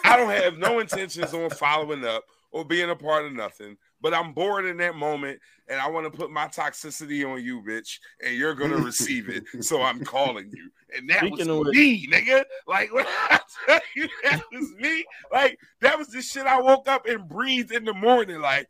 I 0.04 0.16
don't 0.16 0.30
have 0.30 0.56
no 0.56 0.78
intentions 0.78 1.32
on 1.32 1.50
following 1.50 2.04
up 2.04 2.24
or 2.50 2.64
being 2.64 2.90
a 2.90 2.96
part 2.96 3.26
of 3.26 3.32
nothing. 3.32 3.76
But 4.00 4.14
I'm 4.14 4.32
bored 4.32 4.64
in 4.64 4.76
that 4.78 4.94
moment, 4.94 5.40
and 5.68 5.80
I 5.80 5.88
want 5.88 6.10
to 6.10 6.16
put 6.16 6.30
my 6.30 6.46
toxicity 6.46 7.28
on 7.28 7.42
you, 7.42 7.62
bitch, 7.62 7.98
and 8.24 8.36
you're 8.36 8.54
gonna 8.54 8.76
receive 8.84 9.28
it. 9.28 9.44
So 9.60 9.82
I'm 9.82 10.04
calling 10.04 10.50
you, 10.54 10.70
and 10.96 11.08
that 11.10 11.20
Speaking 11.20 11.58
was 11.58 11.74
me, 11.74 12.06
nigga. 12.06 12.44
Like 12.66 12.92
when 12.94 13.06
I 13.06 13.40
tell 13.66 13.80
you 13.96 14.08
that 14.24 14.42
was 14.52 14.72
me, 14.78 15.04
like 15.32 15.58
that 15.80 15.98
was 15.98 16.08
the 16.08 16.22
shit 16.22 16.46
I 16.46 16.60
woke 16.60 16.88
up 16.88 17.06
and 17.06 17.28
breathed 17.28 17.72
in 17.72 17.84
the 17.84 17.94
morning, 17.94 18.40
like 18.40 18.68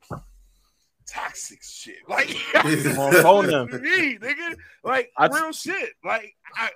toxic 1.08 1.62
shit. 1.62 2.08
Like 2.08 2.34
Come 2.52 2.98
on, 2.98 3.12
phone 3.22 3.46
them. 3.46 3.82
me, 3.82 4.18
nigga. 4.18 4.56
Like 4.84 5.10
I- 5.16 5.28
real 5.28 5.52
shit. 5.52 5.90
Like 6.04 6.34
I, 6.56 6.70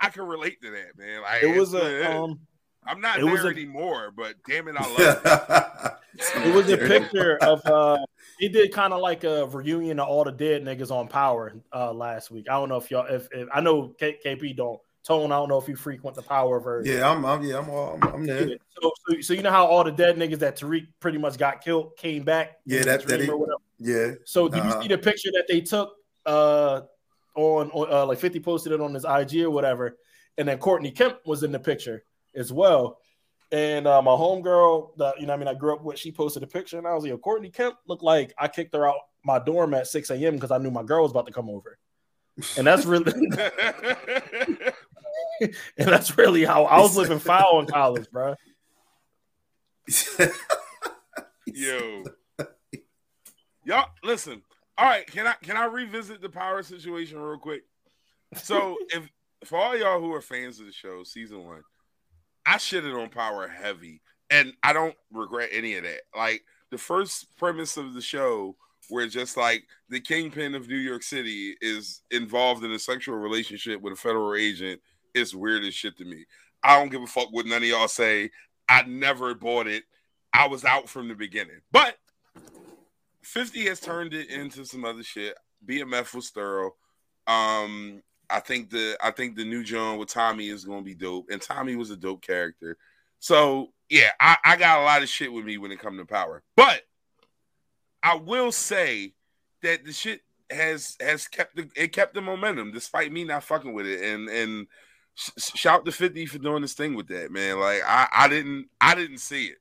I 0.00 0.08
can 0.08 0.24
relate 0.24 0.60
to 0.62 0.70
that, 0.70 0.96
man. 0.96 1.22
Like 1.22 1.42
It 1.42 1.58
was 1.58 1.74
a 1.74 2.10
um, 2.10 2.40
I'm 2.86 3.00
not 3.00 3.18
it 3.18 3.24
there 3.24 3.32
was 3.32 3.44
a- 3.44 3.48
anymore, 3.48 4.12
but 4.16 4.34
damn 4.48 4.68
it, 4.68 4.74
I 4.78 4.86
love 4.88 5.96
it. 6.18 6.46
it 6.46 6.54
was 6.54 6.68
a 6.70 6.76
picture 6.88 7.36
of 7.42 7.64
uh 7.66 7.98
he 8.38 8.48
did 8.48 8.72
kind 8.72 8.92
of 8.92 9.00
like 9.00 9.24
a 9.24 9.46
reunion 9.46 10.00
of 10.00 10.08
all 10.08 10.24
the 10.24 10.32
dead 10.32 10.64
niggas 10.64 10.90
on 10.90 11.06
power 11.08 11.52
uh 11.72 11.92
last 11.92 12.30
week. 12.30 12.46
I 12.48 12.54
don't 12.54 12.68
know 12.68 12.76
if 12.78 12.90
y'all 12.90 13.06
if, 13.06 13.28
if 13.32 13.48
I 13.52 13.60
know 13.60 13.88
K- 13.98 14.18
KP 14.24 14.56
don't 14.56 14.80
tone, 15.04 15.32
I 15.32 15.36
don't 15.36 15.48
know 15.48 15.58
if 15.58 15.68
you 15.68 15.76
frequent 15.76 16.16
the 16.16 16.22
power 16.22 16.60
version. 16.60 16.94
Yeah, 16.94 17.10
I'm, 17.10 17.24
I'm, 17.24 17.42
yeah, 17.42 17.58
I'm, 17.58 17.70
all, 17.70 17.98
I'm, 18.02 18.08
I'm 18.14 18.26
there. 18.26 18.48
So, 18.82 18.92
so, 19.08 19.20
so 19.20 19.32
you 19.34 19.42
know 19.42 19.50
how 19.50 19.64
all 19.66 19.82
the 19.82 19.90
dead 19.92 20.16
niggas 20.16 20.40
that 20.40 20.58
Tariq 20.58 20.86
pretty 21.00 21.16
much 21.18 21.38
got 21.38 21.62
killed 21.64 21.96
came 21.96 22.22
back? 22.22 22.58
Yeah, 22.66 22.80
in 22.80 22.86
that- 22.86 23.00
the 23.06 23.16
that 23.16 23.20
he- 23.22 23.30
Yeah, 23.78 24.10
So 24.24 24.48
did 24.48 24.60
Uh-huh. 24.60 24.76
you 24.76 24.82
see 24.82 24.88
the 24.88 24.98
picture 24.98 25.30
that 25.32 25.46
they 25.48 25.60
took 25.62 25.94
uh 26.26 26.82
on, 27.34 27.70
on 27.70 27.92
uh, 27.92 28.04
like 28.06 28.18
50 28.18 28.40
posted 28.40 28.72
it 28.72 28.80
on 28.80 28.92
his 28.92 29.04
IG 29.04 29.42
or 29.44 29.50
whatever, 29.50 29.96
and 30.36 30.48
then 30.48 30.58
Courtney 30.58 30.90
Kemp 30.90 31.18
was 31.24 31.42
in 31.44 31.52
the 31.52 31.58
picture 31.58 32.04
as 32.34 32.52
well. 32.52 32.98
And 33.52 33.86
uh, 33.86 34.00
my 34.00 34.12
homegirl, 34.12 34.96
that 34.98 35.20
you 35.20 35.26
know, 35.26 35.34
I 35.34 35.36
mean, 35.36 35.48
I 35.48 35.54
grew 35.54 35.74
up 35.74 35.82
with, 35.82 35.98
she 35.98 36.12
posted 36.12 36.42
a 36.42 36.46
picture, 36.46 36.78
and 36.78 36.86
I 36.86 36.94
was 36.94 37.04
like, 37.04 37.20
Courtney 37.20 37.50
Kemp 37.50 37.76
looked 37.86 38.02
like 38.02 38.32
I 38.38 38.46
kicked 38.46 38.74
her 38.74 38.88
out 38.88 38.96
my 39.24 39.38
dorm 39.38 39.74
at 39.74 39.86
6 39.86 40.10
a.m. 40.10 40.34
because 40.34 40.50
I 40.50 40.58
knew 40.58 40.70
my 40.70 40.82
girl 40.82 41.02
was 41.02 41.10
about 41.10 41.26
to 41.26 41.32
come 41.32 41.50
over. 41.50 41.78
And 42.56 42.66
that's 42.66 42.86
really, 42.86 43.12
and 45.40 45.52
that's 45.76 46.16
really 46.16 46.44
how 46.44 46.64
I 46.64 46.80
was 46.80 46.96
living 46.96 47.18
foul 47.18 47.60
in 47.60 47.66
college, 47.66 48.10
bro. 48.10 48.34
Yo, 51.46 52.04
y'all, 53.64 53.88
listen. 54.02 54.42
All 54.78 54.86
right, 54.86 55.06
can 55.06 55.26
I 55.26 55.34
can 55.42 55.56
I 55.56 55.64
revisit 55.64 56.22
the 56.22 56.28
power 56.30 56.62
situation 56.62 57.18
real 57.18 57.38
quick? 57.38 57.62
So, 58.36 58.78
if 58.90 59.10
for 59.44 59.58
all 59.58 59.76
y'all 59.76 60.00
who 60.00 60.14
are 60.14 60.22
fans 60.22 60.60
of 60.60 60.66
the 60.66 60.72
show, 60.72 61.02
season 61.02 61.44
one, 61.44 61.62
I 62.46 62.56
shitted 62.56 63.00
on 63.00 63.10
power 63.10 63.48
heavy, 63.48 64.00
and 64.30 64.54
I 64.62 64.72
don't 64.72 64.96
regret 65.12 65.50
any 65.52 65.76
of 65.76 65.84
that. 65.84 66.02
Like 66.16 66.42
the 66.70 66.78
first 66.78 67.36
premise 67.36 67.76
of 67.76 67.94
the 67.94 68.00
show, 68.00 68.56
where 68.88 69.06
just 69.06 69.36
like 69.36 69.64
the 69.88 70.00
kingpin 70.00 70.54
of 70.54 70.68
New 70.68 70.76
York 70.76 71.02
City 71.02 71.56
is 71.60 72.02
involved 72.10 72.64
in 72.64 72.72
a 72.72 72.78
sexual 72.78 73.16
relationship 73.16 73.80
with 73.80 73.92
a 73.92 73.96
federal 73.96 74.34
agent, 74.34 74.80
is 75.14 75.34
weird 75.34 75.64
as 75.64 75.74
shit 75.74 75.96
to 75.98 76.04
me. 76.04 76.24
I 76.62 76.78
don't 76.78 76.90
give 76.90 77.02
a 77.02 77.06
fuck 77.06 77.28
what 77.30 77.46
none 77.46 77.62
of 77.62 77.68
y'all 77.68 77.88
say. 77.88 78.30
I 78.68 78.82
never 78.82 79.34
bought 79.34 79.66
it. 79.66 79.84
I 80.32 80.46
was 80.46 80.64
out 80.64 80.88
from 80.88 81.08
the 81.08 81.14
beginning. 81.14 81.60
But 81.72 81.96
50 83.22 83.66
has 83.66 83.80
turned 83.80 84.14
it 84.14 84.30
into 84.30 84.64
some 84.64 84.84
other 84.84 85.02
shit. 85.02 85.36
BMF 85.66 86.14
was 86.14 86.30
thorough. 86.30 86.74
Um, 87.26 88.02
I 88.30 88.40
think 88.40 88.70
the 88.70 88.96
I 89.02 89.10
think 89.10 89.36
the 89.36 89.44
new 89.44 89.64
John 89.64 89.98
with 89.98 90.08
Tommy 90.08 90.48
is 90.48 90.64
gonna 90.64 90.82
be 90.82 90.94
dope. 90.94 91.26
And 91.30 91.40
Tommy 91.40 91.76
was 91.76 91.90
a 91.90 91.96
dope 91.96 92.22
character. 92.22 92.76
So 93.18 93.72
yeah, 93.88 94.10
I, 94.20 94.36
I 94.44 94.56
got 94.56 94.80
a 94.80 94.84
lot 94.84 95.02
of 95.02 95.08
shit 95.08 95.32
with 95.32 95.44
me 95.44 95.58
when 95.58 95.72
it 95.72 95.80
comes 95.80 95.98
to 95.98 96.06
power. 96.06 96.42
But 96.56 96.82
I 98.02 98.14
will 98.16 98.52
say 98.52 99.14
that 99.62 99.84
the 99.84 99.92
shit 99.92 100.22
has 100.50 100.96
has 101.00 101.28
kept 101.28 101.56
the 101.56 101.68
it 101.76 101.92
kept 101.92 102.14
the 102.14 102.20
momentum 102.20 102.72
despite 102.72 103.12
me 103.12 103.24
not 103.24 103.44
fucking 103.44 103.72
with 103.72 103.86
it. 103.86 104.02
And 104.02 104.28
and 104.28 104.66
sh- 105.14 105.30
shout 105.54 105.84
to 105.84 105.92
50 105.92 106.26
for 106.26 106.38
doing 106.38 106.62
this 106.62 106.74
thing 106.74 106.94
with 106.94 107.08
that, 107.08 107.30
man. 107.30 107.58
Like 107.58 107.82
I, 107.84 108.08
I 108.12 108.28
didn't 108.28 108.68
I 108.80 108.94
didn't 108.94 109.18
see 109.18 109.46
it. 109.46 109.58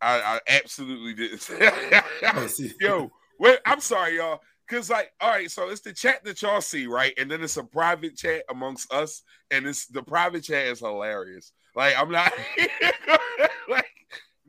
I, 0.00 0.20
I 0.20 0.40
absolutely 0.48 1.14
didn't. 1.14 1.48
Yo, 2.80 3.10
wait, 3.38 3.58
I'm 3.64 3.80
sorry, 3.80 4.16
y'all. 4.16 4.40
Cause 4.68 4.90
like, 4.90 5.12
all 5.20 5.30
right, 5.30 5.50
so 5.50 5.68
it's 5.68 5.80
the 5.80 5.92
chat 5.92 6.24
that 6.24 6.42
y'all 6.42 6.60
see, 6.60 6.88
right? 6.88 7.12
And 7.18 7.30
then 7.30 7.40
it's 7.42 7.56
a 7.56 7.62
private 7.62 8.16
chat 8.16 8.42
amongst 8.50 8.92
us, 8.92 9.22
and 9.52 9.64
it's 9.64 9.86
the 9.86 10.02
private 10.02 10.42
chat 10.42 10.66
is 10.66 10.80
hilarious. 10.80 11.52
Like, 11.76 11.96
I'm 11.96 12.10
not 12.10 12.32
like 13.68 13.86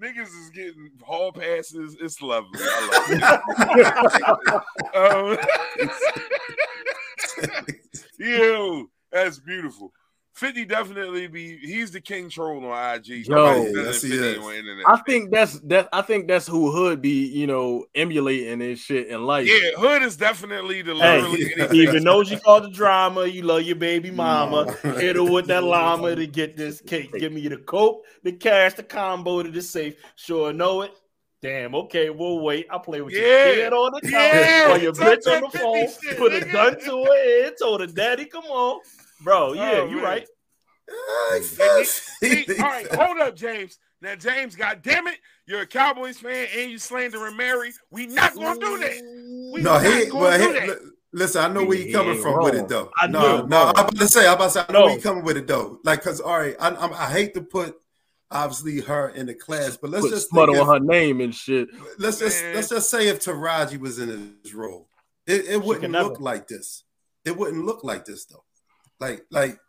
niggas 0.02 0.28
is 0.28 0.50
getting 0.54 0.92
hall 1.02 1.32
passes. 1.32 1.98
It's 2.00 2.22
lovely. 2.22 2.60
I 2.62 3.38
love 3.60 4.62
it. 4.96 5.40
um, 7.66 7.76
yo, 8.20 8.86
that's 9.12 9.40
beautiful. 9.40 9.92
50 10.38 10.66
definitely 10.66 11.28
be 11.28 11.58
he's 11.58 11.92
the 11.92 12.00
king 12.00 12.30
troll 12.30 12.64
on 12.66 12.96
IG. 12.96 13.28
Yo, 13.28 13.66
yes, 13.74 14.02
he 14.04 14.14
is. 14.14 14.38
on. 14.38 14.84
I 14.86 14.98
think 15.02 15.32
that's 15.32 15.60
that. 15.62 15.90
I 15.92 16.02
think 16.04 16.28
that's 16.28 16.46
who 16.48 16.72
Hood 16.72 17.02
be, 17.02 17.26
you 17.26 17.48
know, 17.48 17.86
emulating 17.96 18.62
and 18.62 18.78
shit 18.78 19.08
in 19.08 19.26
life. 19.26 19.48
yeah, 19.48 19.72
Hood 19.78 20.04
is 20.04 20.16
definitely 20.16 20.82
the 20.84 20.94
Hey, 20.96 21.22
literally 21.22 21.80
even 21.84 22.04
though 22.04 22.22
you 22.22 22.40
call 22.40 22.62
the 22.62 22.70
drama, 22.70 23.26
you 23.26 23.42
love 23.42 23.64
your 23.64 23.76
baby 23.76 24.12
mama. 24.12 24.72
Hit 24.84 25.16
her 25.16 25.24
with 25.24 25.48
that 25.48 25.64
llama 25.64 26.16
to 26.16 26.28
get 26.28 26.56
this 26.56 26.82
cake. 26.82 27.12
Give 27.14 27.34
me 27.34 27.48
the 27.48 27.58
coke, 27.58 28.06
the 28.24 28.32
cash, 28.32 28.76
the 28.76 28.84
combo 28.84 29.42
to 29.44 29.50
the 29.50 29.62
safe. 29.62 29.96
Sure 30.16 30.54
know 30.54 30.82
it. 30.84 30.92
Damn, 31.42 31.76
okay, 31.76 32.10
we'll 32.10 32.40
wait. 32.40 32.66
I'll 32.72 32.80
play 32.80 33.02
with 33.02 33.14
Yeah. 33.14 33.22
your 33.46 33.56
kid 33.56 33.74
on 33.74 33.92
the 33.94 34.02
couch 34.02 34.12
Yeah, 34.12 34.72
or 34.74 34.78
your 34.80 34.92
bitch 34.94 35.28
on 35.28 35.42
the 35.52 35.58
phone. 35.58 35.88
shit, 36.02 36.18
put 36.18 36.34
a 36.34 36.42
gun 36.46 36.80
to 36.80 37.04
her 37.06 37.44
head. 37.44 37.54
Told 37.62 37.82
her, 37.82 37.88
Daddy, 37.88 38.26
come 38.26 38.46
on. 38.46 38.82
Bro, 39.22 39.50
oh, 39.50 39.54
yeah, 39.54 39.72
Oh, 39.82 39.86
you 39.88 39.96
man. 39.98 40.04
right. 40.04 40.28
Ay, 40.90 41.40
See, 41.42 42.44
Fifty. 42.46 42.62
all 42.62 42.70
right, 42.70 42.88
hold 42.92 43.18
up, 43.20 43.36
James. 43.36 43.78
Now, 44.02 44.16
James, 44.16 44.56
God 44.56 44.82
damn 44.84 45.08
it, 45.08 45.18
you're 45.48 45.62
a 45.62 45.68
Cowboys 45.68 46.20
fan 46.20 46.48
and 46.56 46.72
you 46.72 46.78
slandering 46.78 47.36
Mary. 47.36 47.74
We 47.92 48.08
not 48.08 48.36
gonna 48.36 48.60
do 48.60 48.78
that. 48.80 49.52
We 49.54 49.62
No, 49.64 49.74
not 49.74 49.84
he. 49.84 50.06
gonna 50.06 50.20
Well, 50.24 50.40
he 50.40 50.68
that. 50.68 50.80
listen. 51.14 51.42
I 51.42 51.48
know 51.48 51.66
where 51.66 51.78
you 51.78 51.86
He 51.86 51.92
coming 51.94 52.14
ain't 52.14 52.22
from 52.22 52.44
with 52.44 52.56
it 52.56 52.68
though. 52.68 52.92
I 52.96 53.08
no, 53.08 53.42
do. 53.42 53.48
no. 53.48 53.64
I'm 53.64 53.70
about 53.72 53.96
to 53.98 54.08
say. 54.08 54.28
I'm 54.28 54.36
about 54.36 54.46
to 54.46 54.50
say. 54.52 54.64
I 54.70 54.72
know 54.72 54.80
No. 54.80 54.86
where 54.86 54.96
you 54.96 55.02
coming 55.02 55.24
with 55.24 55.38
it 55.38 55.48
though. 55.48 55.80
Like, 55.84 56.04
cause 56.04 56.22
all 56.22 56.38
right, 56.40 56.56
I, 56.60 56.70
I'm, 56.70 56.94
I 56.94 57.10
hate 57.12 57.34
to 57.34 57.42
put 57.42 57.76
obviously 58.30 58.82
her 58.82 59.10
in 59.10 59.26
the 59.26 59.34
class, 59.34 59.78
but 59.78 59.90
let's 59.90 60.06
Put 60.06 60.12
just 60.12 60.30
smut 60.30 60.50
think 60.50 60.60
on 60.60 60.68
her 60.68 60.80
name 60.80 61.22
and 61.22 61.34
shit. 61.34 61.70
let's 61.98 62.20
just 62.20 62.44
Man. 62.44 62.56
let's 62.56 62.70
just 62.70 62.90
say 62.90 63.08
if 63.08 63.20
Taraji 63.24 63.80
was 63.80 64.00
in 64.00 64.38
his 64.44 64.54
role, 64.54 64.88
it, 65.26 65.46
it 65.46 65.64
wouldn't 65.64 65.92
look 65.92 66.14
never. 66.14 66.24
like 66.24 66.48
this. 66.48 66.84
It 67.26 67.36
wouldn't 67.36 67.66
look 67.66 67.84
like 67.84 68.06
this 68.06 68.26
though. 68.26 68.44
Like, 69.00 69.26
like 69.32 69.60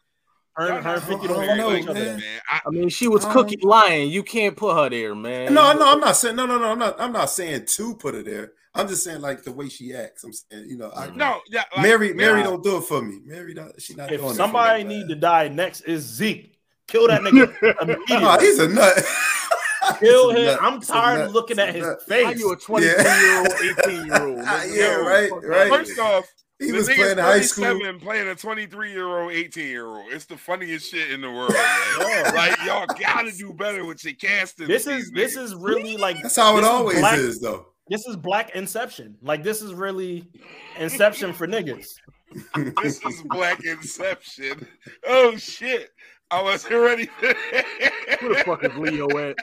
Her, 0.57 0.69
Y'all 0.69 0.83
her 0.83 1.01
50 1.01 1.15
I 1.15 1.17
don't 1.29 1.47
don't 1.47 1.57
know, 1.59 1.69
with 1.69 1.79
each 1.79 1.87
other. 1.89 2.01
man. 2.05 2.23
I, 2.51 2.61
I 2.67 2.71
mean, 2.71 2.89
she 2.89 3.09
was 3.09 3.25
Um, 3.25 3.33
cookie 3.33 3.59
lying. 3.63 4.11
You 4.11 4.23
can't 4.23 4.57
put 4.57 4.75
her 4.77 4.89
there, 4.91 5.15
man. 5.15 5.55
no, 5.55 5.73
no, 5.73 5.93
I'm 5.93 6.01
not 6.01 6.17
saying 6.17 6.37
no, 6.37 6.47
no, 6.47 6.59
no. 6.59 6.73
I'm 6.73 6.79
not. 6.79 7.01
I'm 7.01 7.13
not 7.13 7.31
saying 7.31 7.67
to 7.67 7.95
put 7.95 8.15
her 8.15 8.23
there. 8.23 8.53
I'm 8.75 8.87
just 8.89 9.03
saying 9.05 9.21
like 9.21 9.43
the 9.43 9.53
way 9.53 9.69
she 9.69 9.95
acts. 9.95 10.25
I'm 10.25 10.33
saying, 10.33 10.67
you 10.69 10.77
know, 10.79 10.91
I, 10.95 11.11
no, 11.11 11.41
yeah, 11.49 11.65
like, 11.75 11.83
Mary, 11.83 12.13
Mary 12.13 12.43
nah. 12.43 12.51
don't 12.51 12.63
do 12.63 12.77
it 12.79 12.83
for 12.85 13.03
me. 13.03 13.21
Mary, 13.25 13.55
don't, 13.55 13.81
she 13.81 13.95
not 13.95 14.09
doing 14.09 14.21
If 14.25 14.31
it 14.33 14.35
somebody 14.35 14.83
for 14.83 14.89
me. 14.89 14.99
need 14.99 15.09
to 15.09 15.15
die 15.17 15.49
next 15.49 15.81
is 15.83 16.03
Zeke. 16.03 16.59
Kill 16.87 17.09
that 17.09 17.23
nigga 17.23 17.55
immediately. 17.83 18.17
No, 18.21 18.39
he's 18.39 18.59
a 18.59 18.69
nut. 18.69 19.05
Kill 20.01 20.31
him. 20.31 20.45
nut. 20.47 20.59
I'm 20.63 20.81
tired 20.81 21.23
of 21.27 21.33
looking 21.33 21.59
at 21.59 21.71
a 21.71 21.73
his 21.73 21.83
nut. 21.83 21.99
How 22.01 22.05
face. 22.07 22.39
you 22.39 22.53
a 22.53 22.57
22 22.57 22.87
year 22.91 23.39
old, 23.39 23.49
18 23.85 24.07
year 24.07 24.27
old? 24.27 24.39
Yeah, 24.75 24.95
right, 24.97 25.31
right. 25.43 25.69
First 25.71 25.99
off, 25.99 26.27
He 26.59 26.71
the 26.73 26.79
was 26.79 26.89
nigga's 26.89 26.97
playing 26.99 27.19
high 27.19 27.41
school. 27.41 27.65
37 27.65 28.01
playing 28.01 28.29
a 28.29 28.35
23 28.35 28.91
year 28.91 29.07
old, 29.07 29.33
18 29.33 29.67
year 29.69 29.87
old. 29.87 30.11
It's 30.13 30.25
the 30.25 30.37
funniest 30.37 30.91
shit 30.91 31.11
in 31.13 31.21
the 31.21 31.31
world. 31.31 31.53
Man. 31.53 32.35
like 32.35 32.59
y'all 32.65 32.87
gotta 32.99 33.31
do 33.33 33.53
better 33.53 33.85
with 33.85 34.05
your 34.05 34.15
casting. 34.15 34.67
This 34.67 34.87
is 34.87 35.11
this 35.13 35.37
niggas. 35.37 35.43
is 35.45 35.55
really 35.55 35.97
like 35.97 36.21
That's 36.23 36.37
how 36.37 36.55
it 36.57 36.63
this 36.63 36.65
is 36.67 36.73
always 36.75 36.99
black- 36.99 37.19
is, 37.19 37.41
though. 37.41 37.67
This 37.89 38.07
is 38.07 38.17
black 38.17 38.51
Inception. 38.57 39.17
Like 39.23 39.43
this 39.45 39.63
is 39.63 39.73
really 39.73 40.29
Inception 40.79 41.33
for 41.33 41.47
niggas. 41.47 41.87
this 42.83 43.03
is 43.07 43.23
Black 43.27 43.65
Inception. 43.65 44.67
Oh 45.07 45.37
shit. 45.37 45.91
I 46.31 46.43
wasn't 46.43 46.75
ready. 46.75 47.09
Where 47.21 47.35
the 48.21 48.43
fuck 48.45 48.63
is 48.65 48.77
Leo 48.77 49.09
at? 49.17 49.37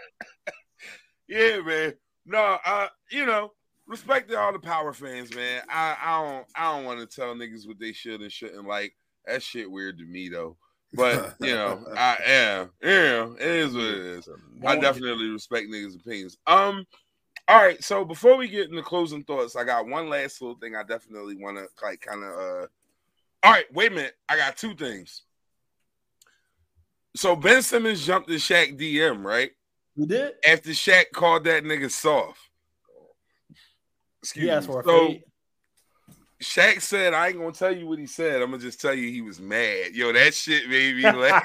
yeah, 1.28 1.60
man. 1.62 1.94
No, 2.28 2.58
uh, 2.64 2.88
you 3.10 3.26
know, 3.26 3.54
respect 3.88 4.30
to 4.30 4.40
all 4.40 4.52
the 4.54 4.60
power 4.60 4.94
fans, 4.94 5.34
man. 5.36 5.62
I, 5.70 5.96
I 6.02 6.22
don't 6.22 6.46
I 6.56 6.76
don't 6.76 6.86
want 6.86 7.00
to 7.00 7.16
tell 7.16 7.36
niggas 7.36 7.68
what 7.68 7.80
they 7.80 7.94
should 7.94 8.22
and 8.22 8.32
shouldn't 8.32 8.68
like. 8.68 8.94
That 9.26 9.42
shit 9.44 9.70
weird 9.70 9.98
to 10.00 10.06
me 10.06 10.30
though. 10.30 10.58
But 10.94 11.36
you 11.40 11.54
know, 11.54 11.84
I 11.98 12.18
am. 12.26 12.72
Yeah, 12.82 13.34
it 13.40 13.42
is 13.42 13.74
what 13.74 13.84
it 13.84 13.98
is. 14.06 14.30
I 14.66 14.76
definitely 14.78 15.30
respect 15.30 15.68
niggas' 15.68 16.00
opinions. 16.00 16.38
Um, 16.48 16.86
all 17.48 17.58
right. 17.58 17.84
So 17.84 18.06
before 18.06 18.38
we 18.38 18.48
get 18.48 18.70
into 18.70 18.82
closing 18.82 19.24
thoughts, 19.24 19.56
I 19.56 19.64
got 19.64 19.88
one 19.88 20.10
last 20.10 20.42
little 20.42 20.58
thing 20.58 20.76
I 20.76 20.84
definitely 20.84 21.36
want 21.38 21.58
to 21.58 21.66
like 21.86 22.02
kind 22.02 22.24
of. 22.24 22.30
uh 22.32 22.68
All 23.44 23.52
right, 23.52 23.66
wait 23.74 23.92
a 23.92 23.96
minute. 23.96 24.14
I 24.30 24.38
got 24.38 24.58
two 24.58 24.76
things. 24.76 25.24
So 27.16 27.36
Ben 27.36 27.62
Simmons 27.62 28.06
jumped 28.06 28.30
in 28.30 28.38
Shaq 28.38 28.78
DM 28.80 29.24
right 29.24 29.52
You 29.96 30.06
did? 30.06 30.34
after 30.48 30.72
Shaq 30.72 31.06
called 31.14 31.46
that 31.46 31.64
nigga 31.64 31.90
soft. 31.90 32.40
Excuse 34.26 34.46
He 34.46 34.50
asked 34.52 34.68
me. 34.68 34.74
for 34.74 34.80
a 34.80 34.84
So 34.84 35.08
fade. 35.08 35.24
Shaq 36.44 36.82
said, 36.82 37.14
"I 37.14 37.28
ain't 37.28 37.38
gonna 37.38 37.52
tell 37.52 37.76
you 37.76 37.86
what 37.88 38.00
he 38.00 38.08
said. 38.08 38.42
I'm 38.42 38.50
gonna 38.50 38.62
just 38.62 38.82
tell 38.82 38.94
you 38.94 39.10
he 39.10 39.22
was 39.22 39.40
mad. 39.40 39.94
Yo, 39.94 40.12
that 40.12 40.34
shit 40.34 40.68
made 40.68 40.96
me 40.96 41.04
laugh. 41.14 41.44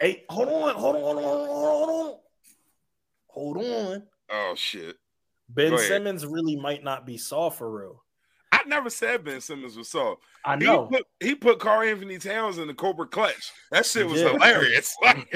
hey, 0.00 0.24
hold 0.30 0.48
on, 0.48 0.74
hold 0.74 0.96
on, 0.96 1.02
hold 1.02 1.16
on, 1.18 1.24
hold 1.48 1.90
on, 1.90 2.14
hold 3.28 3.56
on. 3.58 4.02
Oh 4.30 4.54
shit. 4.56 4.96
Ben 5.50 5.76
Simmons 5.78 6.26
really 6.26 6.56
might 6.56 6.82
not 6.82 7.04
be 7.06 7.16
soft 7.18 7.58
for 7.58 7.70
real. 7.70 8.02
I 8.52 8.62
never 8.66 8.90
said 8.90 9.24
Ben 9.24 9.40
Simmons 9.40 9.76
was 9.76 9.88
soft. 9.90 10.22
I 10.44 10.56
He 10.56 10.64
know. 10.64 10.86
put 10.86 11.06
he 11.20 11.34
put 11.34 11.60
Karl-Anthony 11.60 12.18
Towns 12.18 12.58
in 12.58 12.66
the 12.66 12.74
Cobra 12.74 13.06
clutch. 13.06 13.52
That 13.70 13.84
shit 13.86 14.06
was 14.08 14.20
Yeah. 14.20 14.32
hilarious. 14.32 14.96
Like, 15.02 15.28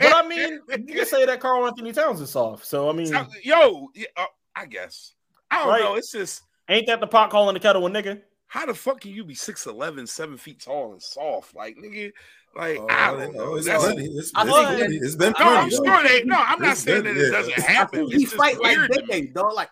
But 0.00 0.12
I 0.14 0.26
mean, 0.26 0.60
you 0.86 0.94
can 0.94 1.04
say 1.06 1.26
that 1.26 1.40
Karl-Anthony 1.40 1.92
Towns 1.92 2.20
is 2.20 2.30
soft. 2.30 2.64
So 2.66 2.88
I 2.88 2.92
mean, 2.92 3.12
yo, 3.42 3.88
uh, 4.16 4.24
I 4.56 4.66
guess 4.66 5.14
I 5.50 5.58
don't 5.60 5.68
Right. 5.68 5.82
know. 5.82 5.94
It's 5.94 6.10
just 6.12 6.42
ain't 6.68 6.86
that 6.86 7.00
the 7.00 7.06
pot 7.06 7.30
calling 7.30 7.54
the 7.54 7.60
kettle 7.60 7.86
a 7.86 7.90
nigga? 7.90 8.20
how 8.48 8.66
the 8.66 8.74
fuck 8.74 9.00
can 9.00 9.12
you 9.12 9.24
be 9.24 9.34
6'11, 9.34 10.08
7 10.08 10.36
feet 10.36 10.60
tall 10.60 10.92
and 10.92 11.00
soft? 11.00 11.54
Like 11.54 11.76
nigga, 11.76 12.10
like 12.56 12.78
Oh, 12.80 12.86
I 12.90 13.12
don't 13.12 13.32
know. 13.34 13.54
it's 13.54 13.66
That's- 13.66 13.84
plenty. 13.84 14.06
It's, 14.06 14.32
I 14.34 14.42
it's 14.42 14.50
think 14.52 14.66
plenty. 14.78 14.96
It's 14.96 15.14
been 15.16 15.34
no, 15.38 15.44
I'm 15.46 15.70
sure 15.70 16.02
they 16.02 16.24
no, 16.24 16.36
I'm 16.36 16.60
not 16.60 16.72
It's 16.72 16.80
saying 16.82 17.04
been- 17.04 17.14
that 17.16 17.20
it 17.20 17.26
yeah. 17.30 17.38
doesn't 17.38 17.54
happen. 17.60 18.08
think 18.08 18.20
he 18.20 18.26
fight 18.26 18.60
like 18.60 18.76
weird 18.76 18.92
to 18.92 19.02
Day 19.02 19.20
me. 19.22 19.26
dog. 19.28 19.52
Like 19.54 19.70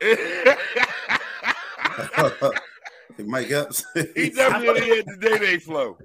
Mike 3.18 3.50
Epps. 3.50 3.84
he 4.14 4.30
definitely 4.30 4.96
had 4.96 5.06
the 5.06 5.16
day 5.20 5.38
day 5.38 5.58
flow. 5.58 5.98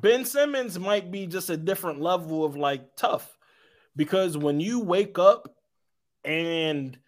Ben 0.00 0.24
Simmons 0.24 0.78
might 0.78 1.10
be 1.10 1.26
just 1.26 1.50
a 1.50 1.56
different 1.56 2.00
level 2.00 2.44
of 2.44 2.56
like 2.56 2.96
tough 2.96 3.38
because 3.94 4.36
when 4.36 4.58
you 4.60 4.80
wake 4.80 5.18
up 5.18 5.54
and 6.26 6.98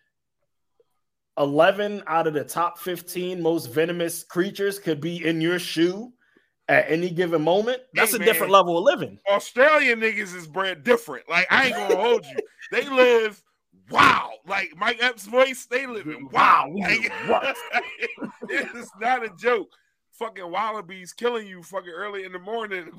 11 1.36 2.02
out 2.06 2.26
of 2.26 2.34
the 2.34 2.44
top 2.44 2.78
15 2.78 3.40
most 3.40 3.66
venomous 3.66 4.24
creatures 4.24 4.78
could 4.78 5.00
be 5.00 5.24
in 5.24 5.40
your 5.40 5.58
shoe 5.58 6.12
at 6.68 6.90
any 6.90 7.10
given 7.10 7.42
moment, 7.42 7.80
that's 7.94 8.10
Hey, 8.10 8.16
a 8.16 8.18
man. 8.20 8.28
different 8.28 8.52
level 8.52 8.76
of 8.76 8.84
living. 8.84 9.18
Australian 9.28 10.00
niggas 10.00 10.34
is 10.34 10.46
bred 10.46 10.84
different. 10.84 11.28
Like 11.28 11.46
I 11.50 11.66
ain't 11.66 11.76
gonna 11.76 11.96
hold 11.96 12.26
you. 12.26 12.36
They 12.70 12.88
live 12.88 13.42
wow. 13.90 14.30
Like 14.46 14.74
Mike 14.76 14.98
Epps' 15.00 15.26
voice, 15.26 15.66
they 15.66 15.86
live 15.86 16.06
in 16.06 16.28
wow. 16.28 16.70
Like, 16.74 17.10
it's 18.50 18.90
not 19.00 19.24
a 19.24 19.30
joke. 19.38 19.72
Fucking 20.18 20.50
wallabies 20.50 21.12
killing 21.12 21.46
you 21.46 21.62
fucking 21.62 21.92
early 21.94 22.24
in 22.24 22.32
the 22.32 22.38
morning. 22.40 22.90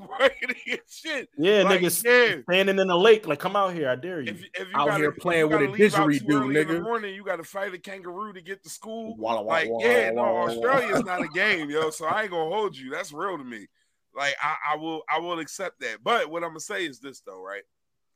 shit. 0.88 1.28
Yeah, 1.36 1.62
Like, 1.62 1.80
niggas 1.80 2.02
yeah. 2.04 2.42
standing 2.42 2.78
in 2.78 2.86
the 2.86 2.96
lake, 2.96 3.26
like, 3.28 3.38
come 3.38 3.56
out 3.56 3.74
here, 3.74 3.90
I 3.90 3.96
dare 3.96 4.22
you. 4.22 4.30
If, 4.32 4.42
if 4.54 4.68
you 4.70 4.76
Out 4.76 4.86
gotta, 4.88 4.96
here 4.96 5.10
if 5.10 5.16
you 5.16 5.20
playing 5.20 5.42
with 5.44 5.52
gotta 5.52 5.66
a 5.66 5.70
leave 5.70 5.94
out 5.94 6.08
didgeridoo, 6.08 6.26
too 6.28 6.36
early 6.36 6.60
in 6.60 6.68
the 6.68 6.74
nigga. 6.74 6.82
morning, 6.82 7.14
you 7.14 7.22
got 7.22 7.36
to 7.36 7.44
fight 7.44 7.74
a 7.74 7.78
kangaroo 7.78 8.32
to 8.32 8.40
get 8.40 8.62
to 8.62 8.70
school. 8.70 9.16
Walla, 9.18 9.42
walla, 9.42 9.48
Like, 9.54 9.68
walla, 9.70 9.84
yeah, 9.84 10.10
no, 10.10 10.22
walla, 10.22 10.34
walla. 10.34 10.50
Australia's 10.50 11.04
not 11.04 11.22
a 11.22 11.28
game, 11.28 11.68
yo. 11.68 11.90
So 11.90 12.06
I 12.06 12.22
ain't 12.22 12.30
gonna 12.30 12.48
hold 12.54 12.76
you. 12.76 12.90
That's 12.90 13.12
real 13.12 13.36
to 13.36 13.44
me. 13.44 13.66
Like 14.14 14.34
I, 14.42 14.56
I 14.72 14.76
will, 14.76 15.02
I 15.08 15.18
will 15.20 15.38
accept 15.40 15.80
that. 15.80 15.98
But 16.02 16.30
what 16.30 16.42
I'm 16.42 16.50
gonna 16.50 16.60
say 16.60 16.86
is 16.86 17.00
this, 17.00 17.20
though, 17.20 17.42
right? 17.44 17.62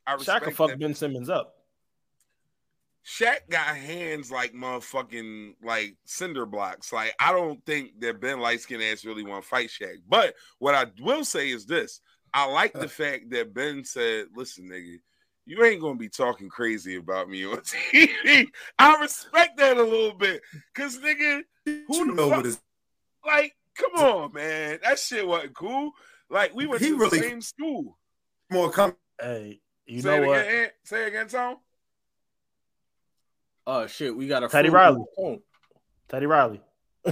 I 0.07 0.13
Shaq 0.13 0.17
respect 0.19 0.43
could 0.45 0.55
fuck 0.55 0.69
that. 0.71 0.79
Ben 0.79 0.93
Simmons 0.95 1.29
up. 1.29 1.53
Shaq 3.05 3.47
got 3.49 3.75
hands 3.77 4.31
like 4.31 4.53
motherfucking 4.53 5.55
like 5.63 5.95
cinder 6.05 6.45
blocks. 6.45 6.91
Like 6.91 7.13
I 7.19 7.31
don't 7.31 7.63
think 7.65 7.99
that 8.01 8.19
Ben 8.19 8.39
light 8.39 8.61
skin 8.61 8.81
ass 8.81 9.05
really 9.05 9.23
want 9.23 9.43
to 9.43 9.49
fight 9.49 9.69
Shaq. 9.69 9.97
But 10.07 10.33
what 10.59 10.73
I 10.75 10.85
will 11.01 11.23
say 11.23 11.49
is 11.49 11.65
this: 11.65 12.01
I 12.33 12.45
like 12.51 12.73
the 12.73 12.87
fact 12.87 13.29
that 13.29 13.53
Ben 13.53 13.83
said, 13.85 14.27
"Listen, 14.35 14.69
nigga, 14.69 14.97
you 15.45 15.63
ain't 15.63 15.81
gonna 15.81 15.95
be 15.99 16.09
talking 16.09 16.49
crazy 16.49 16.95
about 16.95 17.29
me 17.29 17.45
on 17.45 17.57
TV. 17.91 18.47
I 18.79 18.95
respect 18.99 19.57
that 19.57 19.77
a 19.77 19.83
little 19.83 20.13
bit, 20.17 20.41
cause 20.73 20.97
nigga, 20.97 21.41
who 21.65 21.83
you 21.89 22.05
know 22.07 22.29
fuck, 22.29 22.37
what 22.37 22.45
is 22.47 22.59
like, 23.23 23.55
come 23.75 24.03
on, 24.03 24.33
man, 24.33 24.79
that 24.83 24.97
shit 24.97 25.27
wasn't 25.27 25.53
cool. 25.55 25.91
Like, 26.29 26.55
we 26.55 26.65
went 26.65 26.81
He 26.81 26.89
to 26.89 26.97
really- 26.97 27.19
the 27.19 27.29
same 27.29 27.41
school. 27.41 27.99
more 28.51 28.71
come. 28.71 28.95
Hey, 29.21 29.61
you 29.85 30.01
say 30.01 30.17
know 30.17 30.23
it 30.23 30.27
what? 30.27 30.39
Again, 30.41 30.63
Ant. 30.63 30.71
say 30.83 31.03
it 31.03 31.07
again, 31.09 31.27
Tom. 31.27 31.57
Oh 33.67 33.87
shit, 33.87 34.15
we 34.15 34.27
got 34.27 34.43
a 34.43 34.47
Teddy 34.47 34.69
Riley. 34.69 35.03
phone. 35.17 35.39
Teddy 36.07 36.25
Riley. 36.27 36.61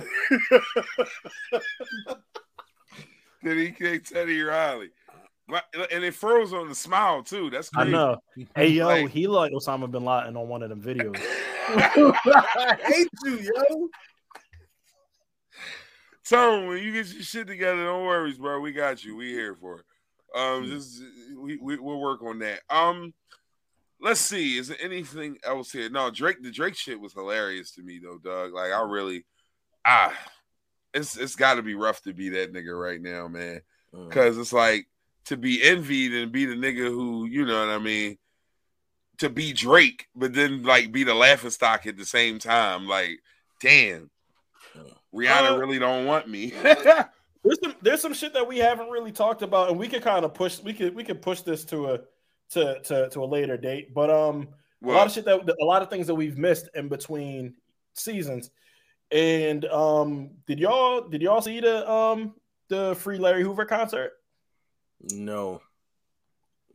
Did 3.44 3.58
he 3.58 3.72
kick 3.72 4.06
Teddy 4.06 4.42
Riley? 4.42 4.90
My- 5.48 5.62
And 5.92 6.04
it 6.04 6.14
froze 6.14 6.54
on 6.54 6.70
the 6.70 6.76
smile 6.76 7.22
too. 7.24 7.50
That's 7.50 7.70
I 7.76 7.82
crazy. 7.82 7.92
know. 7.92 8.18
Hey 8.56 8.68
yo, 8.70 8.86
Like- 8.88 9.10
he 9.10 9.28
like 9.28 9.52
Osama 9.52 9.90
bin 9.92 10.06
Laden 10.06 10.38
on 10.38 10.48
one 10.48 10.64
of 10.64 10.70
them 10.70 10.82
videos. 10.82 11.18
I 11.68 12.78
hate 12.84 13.08
you, 13.26 13.40
yo. 13.40 13.90
Tom, 16.26 16.68
when 16.68 16.82
you 16.82 16.94
get 16.94 17.08
your 17.14 17.24
shit 17.24 17.48
together, 17.48 17.84
don't 17.84 18.06
worry, 18.06 18.32
bro. 18.34 18.60
We 18.62 18.72
got 18.72 19.04
you. 19.04 19.16
We 19.18 19.30
here 19.32 19.56
for 19.56 19.80
it. 19.80 19.86
Um, 20.36 20.66
just 20.66 21.02
we, 21.38 21.58
we 21.58 21.78
we'll 21.78 22.00
work 22.00 22.22
on 22.24 22.40
that. 22.40 22.62
Um, 22.70 23.14
let's 24.04 24.20
see. 24.20 24.58
Is 24.58 24.68
there 24.68 24.78
anything 24.82 25.38
else 25.44 25.72
here? 25.72 25.90
No, 25.90 26.12
Drake. 26.12 26.44
The 26.44 26.52
Drake 26.52 26.76
shit 26.76 27.00
was 27.00 27.14
hilarious 27.14 27.72
to 27.72 27.82
me 27.82 28.00
though, 28.04 28.20
Doug. 28.24 28.54
Like 28.54 28.72
I 28.72 28.82
really, 28.84 29.26
ah, 29.86 30.14
it's 30.94 31.18
it's 31.18 31.36
got 31.36 31.56
to 31.56 31.64
be 31.64 31.74
rough 31.74 32.02
to 32.04 32.14
be 32.14 32.30
that 32.30 32.54
nigga 32.54 32.80
right 32.80 33.02
now, 33.02 33.28
man. 33.28 33.62
Mm. 33.94 34.10
Because 34.10 34.38
it's 34.38 34.54
like 34.54 34.88
to 35.26 35.38
be 35.38 35.64
envied 35.64 36.14
and 36.14 36.32
be 36.32 36.46
the 36.46 36.56
nigga 36.56 36.88
who 36.88 37.26
you 37.26 37.46
know 37.46 37.60
what 37.66 37.74
I 37.74 37.80
mean. 37.80 38.18
To 39.20 39.30
be 39.30 39.54
Drake, 39.54 40.08
but 40.16 40.34
then 40.34 40.64
like 40.64 40.92
be 40.92 41.04
the 41.04 41.14
laughing 41.14 41.52
stock 41.52 41.88
at 41.88 41.98
the 41.98 42.06
same 42.06 42.40
time. 42.40 42.88
Like, 42.88 43.20
damn, 43.62 44.10
Rihanna 45.14 45.52
Uh, 45.52 45.58
really 45.58 45.80
don't 45.80 46.06
want 46.06 46.28
me. 46.28 46.52
There's 47.44 47.60
some 47.62 47.76
there's 47.82 48.02
some 48.02 48.14
shit 48.14 48.34
that 48.36 48.48
we 48.48 48.58
haven't 48.58 48.90
really 48.90 49.12
talked 49.12 49.42
about, 49.42 49.70
and 49.70 49.78
we 49.78 49.90
could 49.90 50.02
kind 50.02 50.24
of 50.24 50.34
push 50.34 50.62
we 50.62 50.72
could 50.72 50.96
we 50.96 51.04
could 51.04 51.22
push 51.22 51.42
this 51.42 51.66
to 51.66 51.92
a 51.92 52.00
to 52.54 52.80
to 52.82 53.10
to 53.10 53.24
a 53.24 53.26
later 53.26 53.58
date. 53.58 53.94
But 53.94 54.10
um 54.10 54.48
a 54.84 54.88
lot 54.88 55.08
of 55.08 55.14
shit 55.14 55.26
that 55.26 55.56
a 55.62 55.66
lot 55.66 55.82
of 55.82 55.90
things 55.90 56.08
that 56.08 56.16
we've 56.16 56.38
missed 56.38 56.70
in 56.76 56.88
between 56.90 57.54
seasons. 57.94 58.50
And 59.12 59.64
um 59.66 60.32
did 60.48 60.60
y'all 60.60 61.08
did 61.08 61.22
y'all 61.22 61.42
see 61.42 61.60
the 61.60 61.90
um 61.90 62.34
the 62.70 62.96
free 62.96 63.18
Larry 63.18 63.44
Hoover 63.44 63.66
concert? 63.66 64.12
No. 65.12 65.62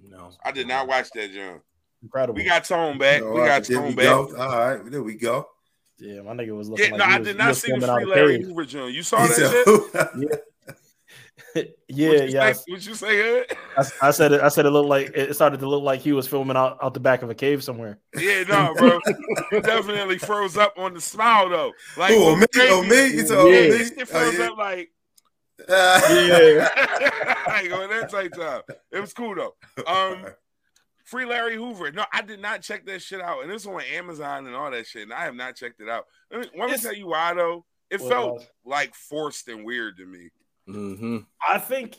No. 0.01 0.31
I 0.45 0.53
did 0.53 0.69
not 0.69 0.87
watch 0.87 1.11
that, 1.15 1.33
John. 1.33 1.61
Incredible. 2.03 2.37
We 2.37 2.45
got 2.45 2.65
Tone 2.65 2.99
back. 2.99 3.23
All 3.23 3.33
we 3.33 3.39
got 3.41 3.65
there 3.65 3.79
Tone 3.79 3.89
we 3.89 3.95
back. 3.95 4.05
go. 4.05 4.37
All 4.37 4.59
right, 4.59 4.91
there 4.91 5.03
we 5.03 5.15
go. 5.17 5.49
yeah, 5.99 6.21
my 6.21 6.33
nigga 6.33 6.57
was 6.57 6.69
looking 6.69 6.87
Yeah, 6.87 6.91
like 6.93 6.99
no, 7.01 7.05
he 7.07 7.13
I 7.15 7.19
was- 7.19 7.27
did 7.29 7.39
not 7.39 7.57
see 7.57 7.73
the 7.73 7.81
swimming 7.81 7.91
out 7.91 7.95
free 7.95 8.03
of 8.05 8.09
Larry. 8.11 8.43
Hoover 8.43 8.65
John. 8.65 8.93
You 8.95 9.03
saw 9.03 9.27
that 9.27 9.35
shit? 9.35 10.11
yeah, 10.31 10.37
What'd 11.55 11.73
you 11.89 12.25
yeah. 12.29 12.53
say? 12.53 12.63
What 12.69 12.87
you 12.87 12.95
say? 12.95 13.41
Ed? 13.41 13.57
I, 13.77 13.85
I 14.09 14.11
said 14.11 14.33
it. 14.33 14.41
I 14.41 14.49
said 14.49 14.67
it 14.67 14.71
looked 14.71 14.89
like 14.89 15.11
it 15.15 15.35
started 15.35 15.61
to 15.61 15.69
look 15.69 15.83
like 15.83 16.01
he 16.01 16.13
was 16.13 16.27
filming 16.27 16.57
out, 16.57 16.79
out 16.83 16.95
the 16.95 17.01
back 17.01 17.23
of 17.23 17.31
a 17.31 17.35
cave 17.35 17.63
somewhere. 17.65 17.99
Yeah, 18.17 18.45
no, 18.45 18.75
bro. 18.77 18.99
You 19.53 19.61
definitely 19.63 20.19
froze 20.19 20.57
up 20.57 20.75
on 20.77 20.95
the 20.95 21.01
smile 21.01 21.49
though. 21.49 21.73
Like, 21.97 22.13
"Oh 22.15 22.35
what's 22.35 22.41
me, 22.41 22.47
crazy 22.53 22.73
oh 22.73 22.83
me." 22.83 22.97
is- 22.97 23.13
He 23.13 23.27
said, 23.27 23.37
"Oh 23.39 23.47
yeah, 23.49 23.61
me." 23.63 23.69
this 23.69 23.89
shit 23.89 24.01
Oh, 24.01 24.05
froze 24.05 24.39
yeah. 24.39 24.47
up 24.47 24.59
like, 24.59 24.91
Yeah. 25.69 26.69
like 27.49 27.73
on 27.73 27.91
that 27.91 28.09
type 28.11 28.33
time. 28.35 28.63
It 28.93 29.01
was 29.01 29.13
cool 29.13 29.35
though. 29.35 29.55
Um, 29.87 30.27
Free 31.05 31.25
Larry 31.25 31.57
Hoover. 31.57 31.91
No, 31.91 32.05
I 32.13 32.21
did 32.23 32.41
not 32.41 32.63
check 32.63 32.85
that 32.87 33.01
shit 33.01 33.21
out, 33.21 33.43
and 33.43 33.51
it's 33.51 33.65
on 33.67 33.81
Amazon 33.95 34.47
and 34.47 34.55
all 34.55 34.71
that 34.71 34.87
shit. 34.87 35.03
And 35.05 35.13
I 35.13 35.25
have 35.25 35.35
not 35.35 35.57
checked 35.57 35.81
it 35.81 35.89
out. 35.89 36.05
Let 36.31 36.41
me, 36.41 36.47
let 36.59 36.71
me 36.71 36.77
tell 36.79 36.95
you 36.95 37.07
why 37.09 37.33
though. 37.35 37.65
It 37.91 38.03
What 38.03 38.11
felt 38.11 38.47
like 38.67 38.95
forced 38.95 39.49
and 39.49 39.65
weird 39.65 39.97
to 39.97 40.05
me. 40.05 40.29
Mm-hmm. 40.69 41.19
I 41.47 41.59
think 41.59 41.97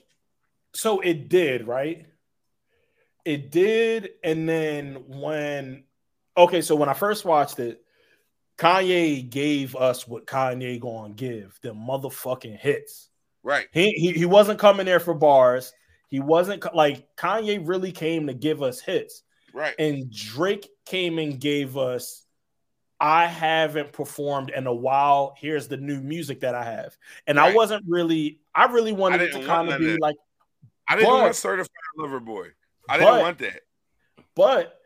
so. 0.73 0.99
It 0.99 1.29
did, 1.29 1.67
right? 1.67 2.05
It 3.25 3.51
did. 3.51 4.11
And 4.23 4.47
then 4.47 5.03
when, 5.07 5.83
okay, 6.37 6.61
so 6.61 6.75
when 6.75 6.89
I 6.89 6.93
first 6.93 7.25
watched 7.25 7.59
it, 7.59 7.83
Kanye 8.57 9.29
gave 9.29 9.75
us 9.75 10.07
what 10.07 10.27
Kanye 10.27 10.79
gonna 10.79 11.13
give 11.13 11.57
the 11.61 11.69
motherfucking 11.69 12.57
hits. 12.57 13.09
Right. 13.41 13.67
He, 13.71 13.91
he 13.91 14.11
he 14.11 14.25
wasn't 14.25 14.59
coming 14.59 14.85
there 14.85 14.99
for 14.99 15.13
bars. 15.13 15.71
He 16.09 16.19
wasn't 16.19 16.75
like 16.75 17.07
Kanye 17.15 17.65
really 17.65 17.93
came 17.93 18.27
to 18.27 18.33
give 18.33 18.61
us 18.61 18.81
hits. 18.81 19.23
Right. 19.53 19.75
And 19.79 20.11
Drake 20.11 20.67
came 20.85 21.19
and 21.19 21.39
gave 21.39 21.77
us 21.77 22.25
I 22.99 23.27
haven't 23.27 23.93
performed 23.93 24.49
in 24.49 24.67
a 24.67 24.73
while. 24.73 25.34
Here's 25.38 25.67
the 25.67 25.77
new 25.77 26.01
music 26.01 26.41
that 26.41 26.53
I 26.55 26.63
have. 26.65 26.97
And 27.27 27.39
I 27.39 27.53
wasn't 27.53 27.85
really 27.88 28.39
I 28.53 28.65
really 28.65 28.91
wanted 28.93 29.21
I 29.21 29.23
it 29.26 29.31
to 29.34 29.45
kind 29.45 29.69
of 29.69 29.80
be 29.80 29.85
that. 29.91 30.01
like 30.01 30.15
I 30.88 30.95
didn't 30.95 31.09
But- 31.09 31.19
want 31.21 31.35
certified 31.35 31.69
lover 31.97 32.19
boy. 32.19 32.47
I 32.89 32.97
didn't 32.97 33.19
want 33.19 33.38
that. 33.39 33.61
but 34.35 34.80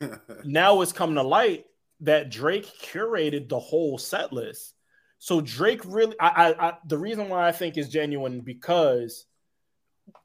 now 0.44 0.80
it's 0.82 0.92
come 0.92 1.14
to 1.16 1.22
light 1.22 1.66
that 2.00 2.30
Drake 2.30 2.64
curated 2.80 3.48
the 3.48 3.58
whole 3.58 3.98
set 3.98 4.32
list. 4.32 4.74
So 5.18 5.40
Drake 5.40 5.82
really, 5.84 6.14
I, 6.20 6.28
I, 6.28 6.68
I, 6.68 6.72
the 6.86 6.96
reason 6.96 7.28
why 7.28 7.46
I 7.46 7.52
think 7.52 7.76
is 7.76 7.88
genuine 7.90 8.40
because 8.40 9.26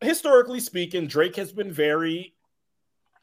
historically 0.02 0.60
speaking, 0.60 1.08
Drake 1.08 1.36
has 1.38 1.52
been 1.52 1.72
very, 1.72 2.35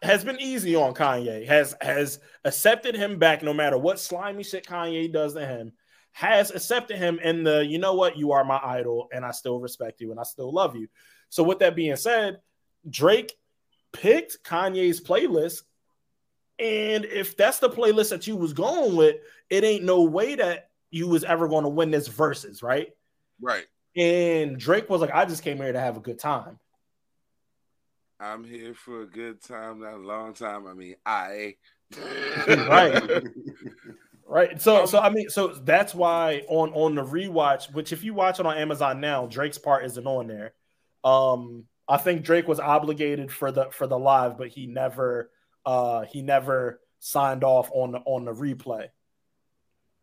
has 0.02 0.24
been 0.24 0.40
easy 0.40 0.74
on 0.74 0.94
Kanye, 0.94 1.46
has 1.46 1.74
has 1.80 2.20
accepted 2.44 2.94
him 2.94 3.18
back 3.18 3.42
no 3.42 3.54
matter 3.54 3.78
what 3.78 4.00
slimy 4.00 4.42
shit 4.42 4.66
Kanye 4.66 5.12
does 5.12 5.34
to 5.34 5.46
him, 5.46 5.72
has 6.12 6.50
accepted 6.50 6.98
him 6.98 7.18
in 7.20 7.44
the, 7.44 7.64
you 7.64 7.78
know 7.78 7.94
what, 7.94 8.16
you 8.16 8.32
are 8.32 8.44
my 8.44 8.60
idol, 8.62 9.08
and 9.12 9.24
I 9.24 9.30
still 9.30 9.60
respect 9.60 10.00
you 10.00 10.10
and 10.10 10.20
I 10.20 10.24
still 10.24 10.52
love 10.52 10.76
you. 10.76 10.88
So 11.28 11.42
with 11.42 11.60
that 11.60 11.76
being 11.76 11.96
said, 11.96 12.40
Drake 12.88 13.32
picked 13.92 14.42
Kanye's 14.44 15.00
playlist 15.00 15.62
and 16.62 17.04
if 17.06 17.36
that's 17.36 17.58
the 17.58 17.68
playlist 17.68 18.10
that 18.10 18.26
you 18.26 18.36
was 18.36 18.52
going 18.52 18.94
with, 18.94 19.16
it 19.50 19.64
ain't 19.64 19.84
no 19.84 20.02
way 20.02 20.36
that 20.36 20.70
you 20.90 21.08
was 21.08 21.24
ever 21.24 21.48
going 21.48 21.64
to 21.64 21.68
win 21.68 21.90
this 21.90 22.08
Verzuz, 22.08 22.62
right? 22.62 22.90
Right. 23.40 23.64
And 23.96 24.58
Drake 24.58 24.88
was 24.88 25.00
like, 25.00 25.10
I 25.12 25.24
just 25.24 25.42
came 25.42 25.56
here 25.56 25.72
to 25.72 25.80
have 25.80 25.96
a 25.96 26.00
good 26.00 26.20
time. 26.20 26.58
I'm 28.22 28.44
here 28.44 28.72
for 28.72 29.02
a 29.02 29.06
good 29.06 29.42
time, 29.42 29.80
not 29.80 29.94
a 29.94 29.96
long 29.96 30.32
time. 30.32 30.66
I 30.66 30.74
mean, 30.74 30.94
I. 31.04 31.56
Right. 32.46 33.24
Right. 34.24 34.62
So 34.62 34.82
Um, 34.82 34.86
so 34.86 34.98
I 35.00 35.10
mean, 35.10 35.28
so 35.28 35.48
that's 35.48 35.94
why 35.94 36.42
on 36.48 36.72
on 36.72 36.94
the 36.94 37.04
rewatch, 37.04 37.70
which 37.74 37.92
if 37.92 38.02
you 38.02 38.14
watch 38.14 38.40
it 38.40 38.46
on 38.46 38.56
Amazon 38.56 39.00
now, 39.00 39.26
Drake's 39.26 39.58
part 39.58 39.84
isn't 39.84 40.06
on 40.06 40.26
there. 40.26 40.54
Um, 41.04 41.64
I 41.86 41.98
think 41.98 42.22
Drake 42.22 42.48
was 42.48 42.60
obligated 42.60 43.30
for 43.30 43.52
the 43.52 43.66
for 43.72 43.86
the 43.86 43.98
live, 43.98 44.38
but 44.38 44.48
he 44.48 44.66
never 44.66 45.30
uh 45.66 46.02
he 46.02 46.22
never 46.22 46.80
signed 47.00 47.44
off 47.44 47.68
on 47.74 47.92
the 47.92 47.98
on 47.98 48.24
the 48.24 48.32
replay. 48.32 48.88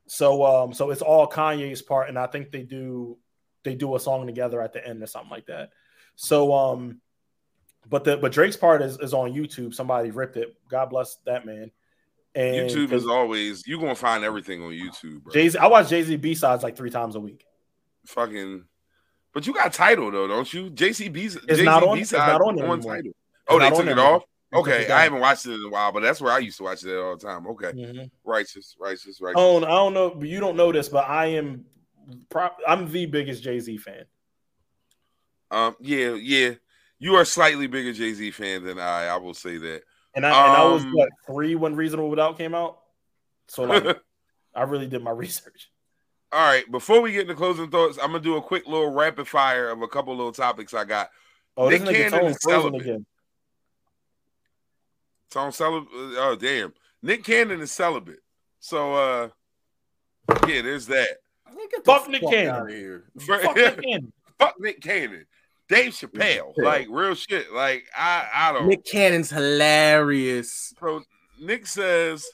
So 0.08 0.46
um 0.46 0.74
so 0.74 0.92
it's 0.92 1.02
all 1.02 1.28
Kanye's 1.28 1.82
part, 1.82 2.10
and 2.10 2.20
I 2.20 2.28
think 2.28 2.52
they 2.52 2.64
do 2.64 3.18
they 3.64 3.74
do 3.74 3.96
a 3.96 4.00
song 4.00 4.28
together 4.28 4.62
at 4.62 4.74
the 4.74 4.86
end 4.86 5.02
or 5.02 5.08
something 5.08 5.32
like 5.32 5.48
that. 5.48 5.70
So 6.18 6.54
um 6.54 7.02
but 7.88 8.04
the 8.04 8.18
but 8.18 8.32
Drake's 8.32 8.58
part 8.58 8.82
is, 8.82 8.98
is 9.00 9.14
on 9.14 9.32
YouTube. 9.32 9.74
Somebody 9.74 10.12
ripped 10.12 10.38
it. 10.38 10.56
God 10.70 10.88
bless 10.90 11.18
that 11.26 11.46
man. 11.46 11.72
And 12.36 12.70
YouTube 12.70 12.92
is 12.92 13.08
always 13.08 13.66
you're 13.68 13.80
gonna 13.80 13.96
find 13.96 14.24
everything 14.24 14.62
on 14.64 14.72
YouTube, 14.72 15.24
bro. 15.24 15.34
Jay 15.34 15.50
Z. 15.50 15.58
I 15.58 15.68
watch 15.68 15.90
Jay 15.90 16.04
Z 16.04 16.16
B 16.18 16.36
sides 16.36 16.64
like 16.64 16.76
three 16.78 16.92
times 16.92 17.16
a 17.16 17.20
week. 17.20 17.44
Fucking, 18.06 18.64
but 19.34 19.48
you 19.48 19.54
got 19.54 19.74
Tidal 19.74 20.12
though, 20.12 20.28
don't 20.28 20.52
you? 20.54 20.70
JCB's 20.70 21.38
It's 21.48 21.62
not 21.64 21.84
on- 21.84 21.98
it's 21.98 22.12
not 22.12 22.42
on 22.42 22.62
on 22.62 22.82
Tidal. 22.82 23.12
Oh, 23.48 23.60
they 23.60 23.70
took 23.72 23.88
it 23.88 23.98
off. 24.00 24.24
Okay. 24.54 24.92
I 24.92 25.04
haven't 25.04 25.20
watched 25.20 25.46
it 25.46 25.54
in 25.54 25.64
a 25.64 25.70
while, 25.70 25.92
but 25.92 26.02
that's 26.02 26.20
where 26.22 26.32
I 26.32 26.40
used 26.40 26.58
to 26.58 26.64
watch 26.64 26.84
it 26.84 26.96
all 26.98 27.16
the 27.16 27.24
time. 27.26 27.46
Okay, 27.48 27.72
Mhm. 27.72 28.10
righteous, 28.24 28.76
righteous, 28.80 29.20
righteous. 29.22 29.36
Oh, 29.38 29.58
I 29.58 29.62
don't 29.68 29.94
know, 29.94 30.10
but 30.12 30.28
you 30.28 30.40
don't 30.40 30.56
know 30.56 30.72
this, 30.72 30.90
but 30.90 31.08
I 31.08 31.28
am, 31.28 31.66
pro- 32.30 32.50
I'm 32.68 32.92
the 32.92 33.06
biggest 33.06 33.44
Jay 33.44 33.60
Z 33.60 33.78
fan. 33.78 34.06
Um, 35.52 35.76
yeah, 35.80 36.14
yeah. 36.14 36.54
You 37.00 37.16
are 37.16 37.22
a 37.22 37.26
slightly 37.26 37.68
bigger 37.68 37.94
Jay 37.94 38.14
Z 38.14 38.32
fan 38.32 38.64
than 38.66 38.78
I. 38.80 39.06
I 39.08 39.18
will 39.18 39.34
say 39.34 39.58
that. 39.58 39.84
And 40.16 40.26
I, 40.26 40.30
and 40.30 40.58
I 40.58 40.66
was 40.66 40.84
Um, 40.84 40.92
what 40.94 41.10
three 41.26 41.56
when 41.56 41.76
Reasonable 41.76 42.14
Doubt 42.16 42.38
came 42.38 42.54
out. 42.54 42.80
So 43.48 43.64
like, 43.64 43.98
I 44.56 44.64
really 44.64 44.88
did 44.88 45.02
my 45.04 45.12
research. 45.26 45.70
All 46.32 46.40
right, 46.48 46.70
before 46.72 47.02
we 47.02 47.12
get 47.12 47.22
into 47.22 47.34
closing 47.36 47.72
thoughts, 47.72 47.98
I'm 48.00 48.12
gonna 48.12 48.20
do 48.20 48.36
a 48.38 48.42
quick 48.42 48.68
little 48.68 48.92
rapid 48.92 49.28
fire 49.28 49.70
of 49.70 49.82
a 49.82 49.88
couple 49.88 50.16
little 50.16 50.32
topics 50.32 50.74
I 50.74 50.84
got. 50.86 51.10
Oh, 51.58 51.70
Nick 51.70 51.82
this 51.82 51.90
nigga 51.90 51.96
Cannon 51.96 52.20
Tone 52.20 52.30
is 52.30 52.38
celibate. 52.42 52.82
again. 52.82 53.06
Tom 55.32 55.52
celibate. 55.52 55.90
Oh 55.94 56.36
damn, 56.40 56.74
Nick 57.02 57.24
Cannon 57.24 57.62
is 57.62 57.72
celibate. 57.72 58.20
So 58.60 58.94
uh, 58.94 59.30
yeah, 60.48 60.62
there's 60.62 60.88
that. 60.88 61.18
Fuck 61.86 62.10
Nick 62.10 62.22
Cannon. 62.22 62.56
out 62.56 62.62
of 62.64 62.70
here. 62.70 63.06
Fuck 63.20 63.56
Nick 63.56 63.82
Cannon. 63.84 64.14
Fuck 64.38 64.60
Nick 64.60 64.82
Cannon. 64.82 65.26
Dave 65.70 65.94
Chappelle, 65.94 66.54
like 66.58 66.88
real 66.90 67.14
shit. 67.14 67.54
Like 67.54 67.86
I, 67.96 68.28
I 68.34 68.54
don't. 68.54 68.68
Nick 68.68 68.86
Cannon's 68.86 69.30
hilarious. 69.30 70.74
Bro, 70.80 71.04
Nick 71.40 71.68
says 71.68 72.26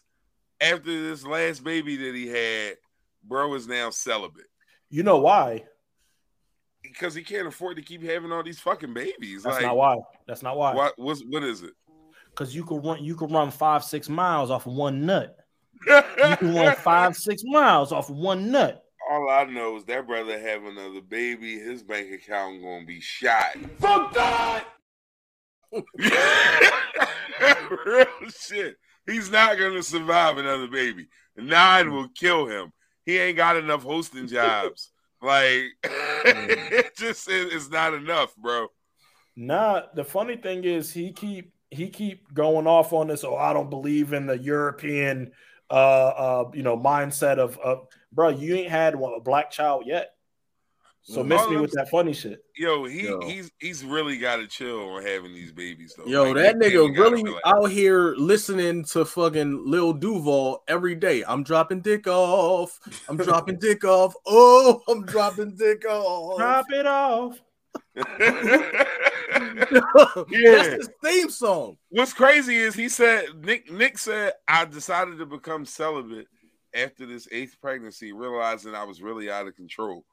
after 0.62 0.84
this 0.84 1.26
last 1.26 1.64
baby 1.64 1.98
that 1.98 2.16
he 2.16 2.28
had, 2.28 2.78
bro 3.24 3.53
is 3.56 3.68
now 3.68 3.90
celibate 3.90 4.45
You 4.90 5.03
know 5.03 5.18
why? 5.18 5.66
because 6.95 7.14
he 7.16 7.24
can't 7.24 7.48
afford 7.48 7.76
to 7.78 7.82
keep 7.82 8.03
having 8.03 8.32
all 8.32 8.44
these 8.44 8.60
fucking 8.60 8.94
babies. 8.94 9.44
That's 9.44 9.57
like, 9.57 9.66
not 9.66 9.78
why. 9.78 9.98
That's 10.28 10.44
not 10.44 10.57
why. 10.57 10.74
what? 10.74 10.94
What's 10.98 11.22
what 11.30 11.44
is 11.44 11.64
it? 11.64 11.74
Because 12.30 12.56
you 12.56 12.64
could 12.64 12.86
run, 12.86 13.03
you 13.03 13.16
could 13.16 13.32
run 13.32 13.52
five, 13.52 13.84
six 13.84 14.10
miles 14.10 14.52
off 14.52 14.68
of 14.68 14.74
one 14.74 15.06
nut. 15.06 15.36
You 15.88 16.38
can 16.38 16.56
run 16.56 16.76
five, 16.76 17.16
six 17.16 17.44
miles 17.45 17.91
off 17.91 18.10
of 18.10 18.16
one 18.16 18.52
nut. 18.52 18.85
All 19.10 19.30
I 19.30 19.45
know 19.45 19.77
is 19.77 19.86
that 19.86 20.07
brother 20.07 20.40
have 20.40 20.64
another 20.64 21.02
baby. 21.02 21.60
His 21.60 21.84
bank 21.84 22.11
account 22.11 22.61
gonna 22.61 22.86
be 22.86 22.99
shot. 22.99 23.56
Fuck 23.80 24.14
that! 24.14 24.65
Real 27.86 28.07
shit. 28.30 28.77
He's 29.06 29.30
not 29.30 29.60
gonna 29.60 29.84
survive 29.84 30.38
another 30.38 30.68
baby. 30.68 31.07
Nine 31.38 31.91
will 31.91 32.07
kill 32.10 32.48
him. 32.48 32.72
He 33.06 33.19
ain't 33.19 33.38
got 33.38 33.57
enough 33.57 33.84
hosting 33.84 34.27
jobs. 34.27 34.91
Like 35.22 35.65
mm. 35.84 35.84
it 36.72 36.95
just 36.95 37.30
is 37.30 37.53
it's 37.53 37.69
not 37.69 37.94
enough, 37.94 38.36
bro. 38.36 38.68
Nah, 39.36 39.82
the 39.94 40.03
funny 40.03 40.38
thing 40.38 40.64
is 40.64 40.94
he 40.94 41.11
keep 41.11 41.52
he 41.69 41.90
keep 41.90 42.34
going 42.34 42.68
off 42.68 42.94
on 42.94 43.07
this. 43.07 43.23
Oh, 43.23 43.36
I 43.36 43.53
don't 43.53 43.69
believe 43.69 44.14
in 44.14 44.27
the 44.27 44.38
European 44.38 45.32
uh 45.70 45.74
uh 45.74 46.52
you 46.54 46.64
know 46.64 46.78
mindset 46.78 47.38
of 47.38 47.58
of 47.60 47.88
bro, 48.12 48.30
you 48.30 48.56
ain't 48.56 48.70
had 48.72 48.96
one, 48.96 49.14
a 49.16 49.20
black 49.20 49.52
child 49.52 49.84
yet. 49.86 50.12
So 51.08 51.22
Mm. 51.24 51.28
miss 51.28 51.48
me 51.50 51.58
with 51.58 51.72
that 51.74 51.88
funny 51.92 52.14
shit. 52.14 52.40
Yo, 52.58 52.86
he 52.86 53.04
Yo. 53.04 53.20
he's 53.22 53.52
he's 53.60 53.84
really 53.86 54.18
got 54.18 54.38
to 54.38 54.48
chill 54.48 54.90
on 54.90 55.04
having 55.04 55.34
these 55.36 55.52
babies 55.52 55.94
though. 55.96 56.06
Yo, 56.06 56.24
Like, 56.24 56.36
that 56.38 56.56
nigga 56.56 56.98
really 56.98 57.22
relax. 57.24 57.42
out 57.46 57.66
here 57.70 58.16
listening 58.18 58.84
to 58.86 59.06
fucking 59.06 59.70
Lil 59.70 59.94
Duval 59.94 60.64
every 60.68 60.96
day. 60.96 61.24
I'm 61.28 61.44
dropping 61.44 61.82
dick 61.82 62.08
off. 62.08 62.80
I'm 63.08 63.18
dropping 63.18 63.60
dick 63.60 63.84
off. 63.84 64.16
Oh, 64.26 64.82
I'm 64.88 65.06
dropping 65.06 65.56
dick 65.56 65.86
off. 65.88 66.40
Drop 66.40 66.66
it 66.72 66.88
off. 66.88 67.40
That's 69.45 70.67
his 70.76 70.89
theme 71.03 71.30
song. 71.30 71.77
What's 71.89 72.13
crazy 72.13 72.57
is 72.57 72.76
he 72.76 72.89
said 72.89 73.26
Nick 73.43 73.72
Nick 73.72 73.97
said 73.97 74.34
I 74.47 74.65
decided 74.65 75.17
to 75.19 75.26
become 75.26 75.65
celibate 75.65 76.27
after 76.73 77.05
this 77.05 77.27
eighth 77.31 77.55
pregnancy, 77.61 78.11
realizing 78.11 78.76
I 78.76 78.84
was 78.84 79.01
really 79.01 79.31
out 79.31 79.47
of 79.47 79.55
control. 79.55 80.03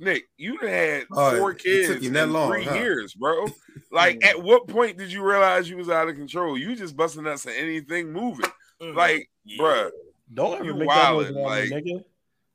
Nick, 0.00 0.24
you 0.36 0.58
done 0.58 0.68
had 0.68 1.04
Oh, 1.12 1.36
four 1.38 1.50
it 1.52 1.58
kids 1.58 2.04
in 2.06 2.12
that 2.12 2.28
long, 2.28 2.50
three 2.52 2.64
huh? 2.64 2.74
years, 2.74 3.14
bro. 3.14 3.46
Like, 3.90 4.22
at 4.22 4.42
what 4.42 4.68
point 4.68 4.98
did 4.98 5.10
you 5.10 5.24
realize 5.24 5.70
you 5.70 5.78
was 5.78 5.88
out 5.88 6.10
of 6.10 6.14
control? 6.16 6.58
You 6.58 6.76
just 6.76 6.94
busting 6.94 7.26
us 7.26 7.46
at 7.46 7.54
anything 7.56 8.12
moving. 8.12 8.44
Mm-hmm. 8.82 8.98
Like, 8.98 9.30
bruh, 9.58 9.88
Don't 10.34 10.62
You 10.62 10.70
ever 10.72 10.80
make 10.80 10.88
that 10.90 11.12
noise 11.14 11.30
wildin', 11.30 11.34
around 11.34 11.34
me, 11.34 11.42
like- 11.42 11.70
nigga. 11.84 12.04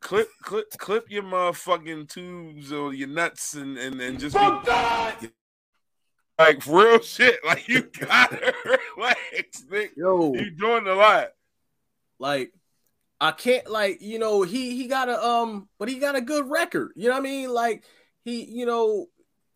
Clip, 0.03 0.27
clip, 0.43 0.69
clip 0.77 1.09
your 1.09 1.23
motherfucking 1.23 2.09
tubes 2.09 2.71
or 2.71 2.93
your 2.93 3.07
nuts 3.07 3.53
and 3.55 3.77
and, 3.77 3.99
and 4.01 4.19
just 4.19 4.35
Fuck 4.35 4.63
be 4.65 4.69
that! 4.71 5.19
like 6.37 6.65
real 6.67 6.99
shit. 6.99 7.39
Like 7.45 7.67
you 7.67 7.83
gotta 7.83 8.53
relax, 8.97 9.63
Nick. 9.71 9.91
Yo, 9.97 10.33
You 10.33 10.51
doing 10.51 10.87
a 10.87 10.93
lot. 10.95 11.29
like 12.19 12.51
I 13.21 13.31
can't 13.31 13.69
like 13.69 14.01
you 14.01 14.19
know 14.19 14.41
he 14.41 14.75
he 14.75 14.87
got 14.87 15.07
a 15.09 15.23
um 15.23 15.69
but 15.79 15.87
he 15.89 15.99
got 15.99 16.15
a 16.15 16.21
good 16.21 16.49
record. 16.49 16.91
You 16.95 17.05
know 17.09 17.15
what 17.15 17.19
I 17.21 17.23
mean? 17.23 17.49
Like 17.53 17.83
he 18.23 18.43
you 18.43 18.65
know 18.65 19.07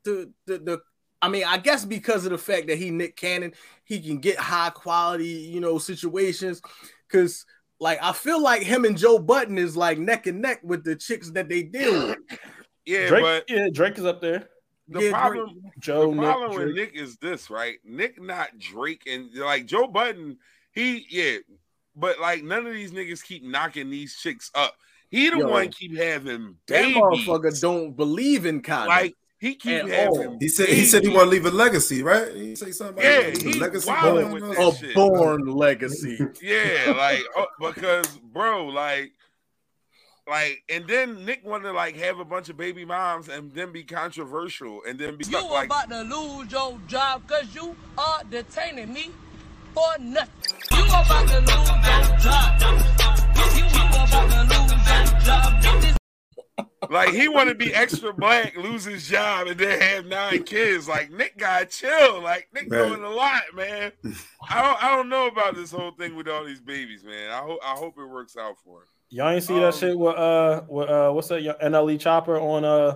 the 0.06 0.32
the 0.46 0.58
the 0.60 0.82
I 1.22 1.30
mean 1.30 1.44
I 1.46 1.58
guess 1.58 1.84
because 1.84 2.26
of 2.26 2.32
the 2.32 2.38
fact 2.38 2.68
that 2.68 2.78
he 2.78 2.92
Nick 2.92 3.16
Cannon 3.18 3.54
he 3.84 4.00
can 4.00 4.20
get 4.20 4.38
high 4.38 4.70
quality 4.70 5.26
you 5.28 5.60
know 5.60 5.78
situations 5.80 6.62
because 7.08 7.46
like 7.80 8.00
I 8.02 8.12
feel 8.14 8.42
like 8.42 8.64
him 8.64 8.86
and 8.86 8.98
Joe 8.98 9.20
Budden 9.20 9.58
is 9.58 9.78
like 9.78 9.98
neck 10.00 10.28
and 10.28 10.42
neck 10.42 10.60
with 10.64 10.84
the 10.84 10.96
chicks 10.96 11.30
that 11.32 11.50
they 11.50 11.64
deal 11.64 12.08
with. 12.08 12.18
Yeah, 12.86 13.10
Drake, 13.10 13.22
but 13.22 13.44
yeah, 13.50 13.68
Drake 13.70 13.98
is 13.98 14.06
up 14.06 14.22
there. 14.22 14.48
the 14.88 15.02
Yeah, 15.04 15.12
problem 15.12 15.60
Joe, 15.78 16.12
the 16.12 16.18
problem 16.18 16.50
Nick, 16.52 16.58
with 16.58 16.76
Drake. 16.76 16.94
Nick 16.94 17.02
is 17.02 17.18
this, 17.18 17.50
right? 17.50 17.76
Nick 17.84 18.22
not 18.22 18.58
Drake 18.58 19.02
and 19.08 19.34
like 19.36 19.66
Joe 19.66 19.88
Budden, 19.88 20.38
he 20.72 21.06
yeah, 21.10 21.40
but 21.98 22.18
like 22.22 22.46
none 22.46 22.66
of 22.66 22.72
these 22.74 22.94
niggas 22.94 23.22
keep 23.22 23.44
knocking 23.44 23.90
these 23.90 24.16
chicks 24.16 24.50
up. 24.56 24.74
He 25.10 25.30
the 25.30 25.40
Yo, 25.40 25.50
one 25.50 25.68
keep 25.70 25.98
having 25.98 26.56
That 26.68 26.86
motherfucker 26.86 27.60
don't 27.60 27.94
believe 27.96 28.46
in 28.46 28.62
condoms. 28.62 28.88
like 28.88 29.16
he 29.40 29.56
keep 29.56 29.88
having. 29.88 30.28
all. 30.28 30.38
He 30.40 30.48
said 30.48 30.70
he 30.70 30.86
said 30.86 31.02
he 31.04 31.10
babies. 31.10 31.18
want 31.18 31.26
to 31.28 31.30
leave 31.32 31.46
a 31.46 31.52
legacy, 31.52 32.02
right? 32.04 32.34
He 32.34 32.56
say 32.56 32.72
something 32.72 33.04
Yeah, 33.04 33.20
about 33.20 33.42
he 33.42 33.52
a 33.58 33.62
legacy 33.62 33.92
born 33.92 34.32
with 34.32 34.44
or 34.44 34.48
that 34.48 34.56
something. 34.58 34.84
a 34.86 34.88
shit. 34.88 34.96
born 34.96 35.46
legacy. 35.46 36.18
Yeah, 36.42 36.94
like 36.98 37.24
oh, 37.36 37.46
because 37.60 38.08
bro, 38.34 38.66
like, 38.68 39.12
like, 40.28 40.64
and 40.70 40.88
then 40.88 41.24
Nick 41.26 41.46
wanted 41.46 41.66
to 41.66 41.72
like 41.74 41.96
have 41.98 42.20
a 42.20 42.26
bunch 42.26 42.50
of 42.50 42.58
baby 42.58 42.84
moms 42.84 43.30
and 43.30 43.52
then 43.54 43.72
be 43.72 43.84
controversial 43.84 44.82
and 44.88 44.98
then 45.00 45.16
be 45.18 45.26
You 45.26 45.48
like, 45.50 45.68
about 45.68 45.90
to 45.90 46.02
lose 46.02 46.52
your 46.52 46.80
job 46.88 47.24
because 47.28 47.54
you 47.54 47.76
are 47.98 48.24
detaining 48.30 48.92
me 48.92 49.12
for 49.74 49.88
nothing. 50.00 50.34
You 50.76 50.84
about 50.86 51.28
to 51.30 51.40
lose 51.40 51.48
your 51.70 52.18
job. 52.18 52.62
You 53.56 53.66
about 53.68 54.32
to 54.32 54.42
lose 54.42 54.72
your 54.72 55.20
job. 55.22 55.97
This 56.88 56.94
like 56.94 57.10
he 57.14 57.28
want 57.28 57.50
to 57.50 57.56
be 57.56 57.74
extra 57.74 58.14
black, 58.14 58.56
lose 58.58 58.84
his 58.86 59.08
job, 59.08 59.48
and 59.48 59.60
then 59.60 59.80
have 59.80 60.06
nine 60.06 60.44
kids. 60.44 60.88
Like 60.88 61.12
Nick 61.12 61.38
got 61.38 61.70
chill. 61.70 62.22
Like 62.22 62.48
Nick 62.54 62.72
Right. 62.72 62.88
doing 62.88 63.04
a 63.04 63.10
lot, 63.10 63.42
man. 63.56 63.92
I 64.50 64.62
don't, 64.62 64.84
I 64.84 64.96
don't 64.96 65.10
know 65.10 65.28
about 65.28 65.56
this 65.56 65.72
whole 65.72 65.92
thing 65.92 66.16
with 66.16 66.28
all 66.28 66.46
these 66.46 66.62
babies, 66.62 67.04
man. 67.04 67.32
I 67.32 67.38
hope, 67.40 67.60
I 67.64 67.72
hope 67.74 67.96
it 67.98 68.06
works 68.06 68.38
out 68.38 68.56
for 68.64 68.82
him. 68.82 68.88
Y'all 69.10 69.30
ain't 69.30 69.44
see 69.44 69.54
Um, 69.56 69.62
that 69.62 69.74
shit 69.76 69.98
with 69.98 70.16
uh 70.16 70.64
with 70.68 70.90
uh 70.90 71.12
what's 71.12 71.28
that 71.30 71.42
NLE 71.62 72.00
Chopper 72.00 72.38
on 72.40 72.66
uh 72.66 72.96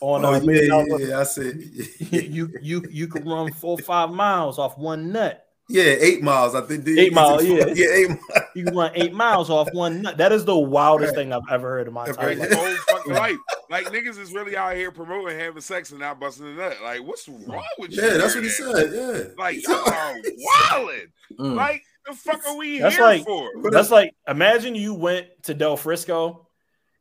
on 0.00 0.24
Oh 0.24 0.28
uh, 0.28 0.32
yeah, 0.32 0.38
yeah, 0.38 0.44
Million 0.46 1.08
yeah. 1.10 1.20
I 1.20 1.22
said 1.24 1.56
you 2.10 2.50
you 2.62 2.82
you 2.90 3.06
could 3.08 3.26
run 3.26 3.50
four 3.52 3.76
five 3.78 4.10
miles 4.10 4.58
off 4.58 4.78
one 4.78 5.12
nut. 5.12 5.44
yeah, 5.68 5.82
eight 5.84 6.22
miles. 6.22 6.54
I 6.54 6.60
think 6.62 6.86
Eight 6.88 7.12
miles, 7.12 7.44
yeah. 7.46 7.66
yeah, 7.74 7.86
eight 7.92 8.08
miles. 8.08 8.20
You 8.54 8.64
can 8.64 8.74
run 8.76 8.92
eight 8.94 9.12
miles 9.12 9.50
off 9.50 9.68
one 9.72 10.00
nut. 10.02 10.16
That 10.18 10.32
is 10.32 10.44
the 10.46 10.56
wildest 10.56 11.10
Right. 11.14 11.16
thing 11.24 11.32
I've 11.34 11.42
ever 11.50 11.68
heard 11.68 11.86
in 11.88 11.92
my 11.92 12.06
entire 12.08 12.28
Right. 12.28 12.38
life. 12.38 12.78
Whole 13.06 13.14
fucking 13.14 13.36
life. 13.36 13.36
Like 13.70 13.86
niggas 13.86 14.18
is 14.18 14.32
really 14.32 14.56
out 14.56 14.74
here 14.76 14.90
promoting 14.90 15.38
having 15.38 15.60
sex 15.62 15.90
and 15.90 16.00
not 16.00 16.20
busting 16.20 16.46
a 16.46 16.54
nut. 16.54 16.76
Like, 16.82 17.02
what's 17.02 17.28
wrong 17.28 17.64
with 17.78 17.92
you? 17.92 18.02
Yeah, 18.02 18.16
that's 18.18 18.34
what 18.34 18.44
he 18.44 18.50
said. 18.50 18.92
Yeah, 18.92 19.22
Like, 19.36 19.62
y'all 19.66 19.74
are 19.88 20.14
wildin'. 20.18 21.08
Mm. 21.38 21.54
Like, 21.54 21.82
the 22.06 22.14
fuck 22.14 22.46
are 22.46 22.56
we 22.56 22.78
That's 22.78 22.96
here 22.96 23.04
like- 23.04 23.24
for? 23.24 23.50
That's 23.70 23.90
like 23.90 24.14
imagine 24.28 24.74
you 24.74 24.94
went 24.94 25.26
to 25.44 25.54
Del 25.54 25.76
Frisco 25.76 26.48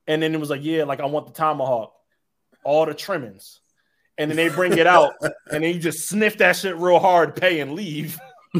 and 0.07 0.21
then 0.21 0.33
it 0.33 0.39
was 0.39 0.49
like, 0.49 0.63
yeah, 0.63 0.83
like 0.83 0.99
I 0.99 1.05
want 1.05 1.27
the 1.27 1.33
tomahawk, 1.33 1.93
all 2.63 2.85
the 2.85 2.93
trimmings. 2.93 3.61
And 4.17 4.31
then 4.31 4.37
they 4.37 4.47
bring 4.49 4.77
it 4.77 4.87
out 4.87 5.13
and 5.21 5.63
then 5.63 5.73
you 5.73 5.79
just 5.79 6.07
sniff 6.07 6.37
that 6.37 6.55
shit 6.55 6.75
real 6.77 6.99
hard, 6.99 7.35
pay 7.35 7.59
and 7.59 7.73
leave. 7.73 8.17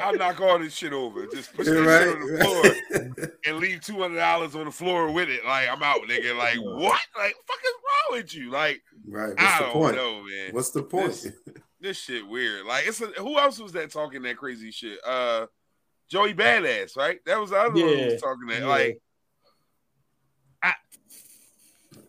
I'll 0.00 0.14
knock 0.16 0.40
all 0.40 0.58
this 0.58 0.74
shit 0.74 0.92
over. 0.92 1.26
Just 1.26 1.52
push 1.54 1.66
Yeah, 1.66 1.74
that 1.74 1.80
right. 1.80 2.02
shit 2.02 2.16
on 2.16 2.32
the 2.32 3.14
floor 3.14 3.28
and 3.46 3.56
leave 3.58 3.80
two 3.80 3.98
hundred 4.00 4.16
dollars 4.18 4.54
on 4.54 4.64
the 4.66 4.70
floor 4.70 5.10
with 5.12 5.28
it. 5.28 5.44
Like 5.44 5.68
I'm 5.68 5.82
out, 5.82 6.00
nigga. 6.08 6.36
Like 6.36 6.56
what? 6.58 7.00
Like 7.16 7.34
fuck 7.46 7.58
is 7.64 7.72
wrong 7.84 8.18
with 8.20 8.34
you? 8.34 8.50
Like 8.50 8.82
right. 9.08 9.28
What's 9.30 9.42
I 9.42 9.58
the 9.58 9.64
don't 9.64 9.72
point? 9.74 9.96
know, 9.96 10.22
man. 10.22 10.52
What's 10.52 10.70
the 10.70 10.82
point? 10.82 11.06
This- 11.08 11.32
This 11.78 11.98
shit 11.98 12.26
weird. 12.26 12.64
Like 12.64 12.86
it's 12.88 13.02
a, 13.02 13.06
who 13.18 13.38
else 13.38 13.58
was 13.60 13.72
that 13.72 13.90
talking 13.92 14.22
that 14.22 14.38
crazy 14.38 14.70
shit? 14.70 14.98
Uh, 15.06 15.44
Joey 16.08 16.32
Badass, 16.32 16.96
right? 16.96 17.18
That 17.26 17.38
was 17.38 17.50
the 17.50 17.56
other 17.56 17.70
one 17.70 17.80
who 17.80 18.04
was 18.06 18.20
talking 18.20 18.46
that. 18.48 18.60
Yeah. 18.60 18.66
Like 18.66 18.98
I, 20.62 20.72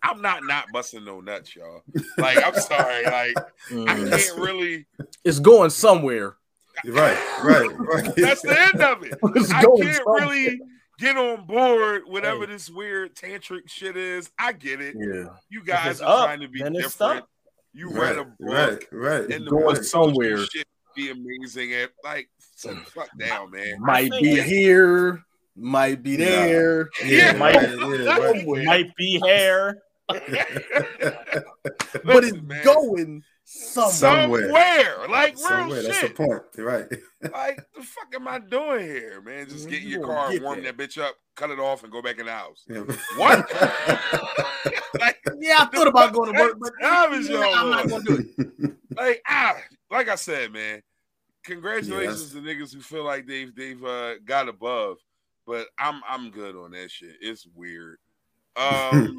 I'm 0.01 0.21
not 0.21 0.45
not 0.45 0.67
busting 0.71 1.03
no 1.03 1.19
nuts, 1.19 1.53
y'all. 1.55 1.81
Like 2.17 2.37
I'm 2.43 2.55
sorry. 2.55 3.03
Like 3.03 3.37
I 3.37 3.43
Mm. 3.71 4.09
can't 4.09 4.39
really. 4.39 4.87
It's 5.25 5.39
going 5.39 5.69
somewhere. 5.69 6.37
Right, 6.85 7.17
right, 7.43 7.69
right. 7.79 8.05
That's 8.15 8.41
the 8.41 8.59
end 8.73 8.81
of 8.81 9.03
it. 9.03 9.17
It's 9.35 9.51
I 9.51 9.61
going 9.63 9.83
can't 9.83 9.95
somewhere. 9.97 10.21
really 10.21 10.59
get 10.99 11.17
on 11.17 11.45
board 11.45 12.03
whatever 12.07 12.45
Hey. 12.45 12.53
this 12.53 12.69
weird 12.69 13.15
tantric 13.15 13.67
shit 13.69 13.97
is. 13.97 14.29
I 14.39 14.53
get 14.53 14.81
it. 14.81 14.95
Yeah. 14.97 15.25
You 15.49 15.63
guys 15.63 16.01
are 16.01 16.19
up, 16.21 16.25
trying 16.25 16.39
to 16.41 16.47
be 16.47 16.61
then 16.61 16.75
it's 16.75 16.93
different. 16.97 17.23
up. 17.23 17.29
You 17.73 17.89
read 17.91 18.15
right, 18.15 18.17
a 18.17 18.23
book 18.23 18.33
right, 18.39 18.85
right. 18.91 19.29
and 19.31 19.45
the 19.45 19.51
Going 19.51 19.75
book 19.75 19.83
somewhere. 19.83 20.37
shit 20.45 20.65
be 20.95 21.11
amazing. 21.11 21.73
At 21.75 21.91
like, 22.03 22.27
sit 22.39 22.75
fuck 22.87 23.09
down, 23.19 23.51
man. 23.51 23.75
Might 23.79 24.09
be 24.11 24.31
it- 24.39 24.45
here, 24.45 25.21
might 25.55 26.01
be 26.01 26.15
there. 26.15 26.89
yeah, 27.05 27.35
Yeah. 27.35 27.37
right, 27.39 27.77
yeah, 27.77 28.17
right. 28.17 28.65
Might 28.65 28.95
be 28.95 29.19
hair. 29.23 29.77
But 30.07 30.23
it's 32.23 32.41
man. 32.41 32.63
going 32.63 33.23
somewhere. 33.47 33.91
Somewhere. 33.93 34.41
somewhere. 34.49 35.07
Like 35.09 35.37
Somewhere, 35.37 35.79
real 35.79 35.83
that's 35.87 36.01
the 36.01 36.09
point. 36.09 36.43
Right. 36.57 36.85
Like 37.33 37.57
the 37.75 37.81
fuck 37.81 38.13
am 38.13 38.27
I 38.27 38.37
doing 38.37 38.85
here, 38.85 39.21
man? 39.21 39.49
Just 39.49 39.67
get 39.67 39.81
in 39.81 39.89
your 39.89 40.05
car, 40.05 40.31
get 40.31 40.43
warm 40.43 40.61
there. 40.61 40.71
that 40.71 40.77
bitch 40.77 41.01
up, 41.01 41.15
cut 41.35 41.49
it 41.49 41.57
off, 41.59 41.81
and 41.81 41.91
go 41.91 41.99
back 41.99 42.19
in 42.19 42.27
the 42.27 42.31
house. 42.31 42.63
Yeah. 42.69 42.83
What? 43.17 43.51
like 44.99 45.17
yeah, 45.39 45.55
I 45.61 45.65
thought 45.65 45.87
about 45.87 46.13
going 46.13 46.31
to 46.33 46.39
work, 46.39 46.57
but 46.59 46.73
Time 46.79 47.13
is 47.13 47.27
y'all 47.27 47.43
I'm 47.43 47.69
not 47.71 47.89
gonna 47.89 48.03
do 48.03 48.23
it. 48.37 48.71
like 48.95 49.21
ah, 49.27 49.55
like 49.89 50.09
I 50.09 50.15
said, 50.15 50.53
man. 50.53 50.83
Congratulations 51.43 52.21
Yes. 52.21 52.31
to 52.33 52.41
niggas 52.41 52.73
who 52.73 52.81
feel 52.81 53.03
like 53.03 53.25
they've 53.25 53.53
they've 53.55 53.83
uh, 53.83 54.19
got 54.23 54.47
above, 54.47 54.97
but 55.47 55.65
I'm 55.79 56.01
I'm 56.07 56.29
good 56.29 56.55
on 56.55 56.71
that 56.71 56.91
shit. 56.91 57.15
It's 57.19 57.47
weird. 57.55 57.97
Um, 58.55 59.17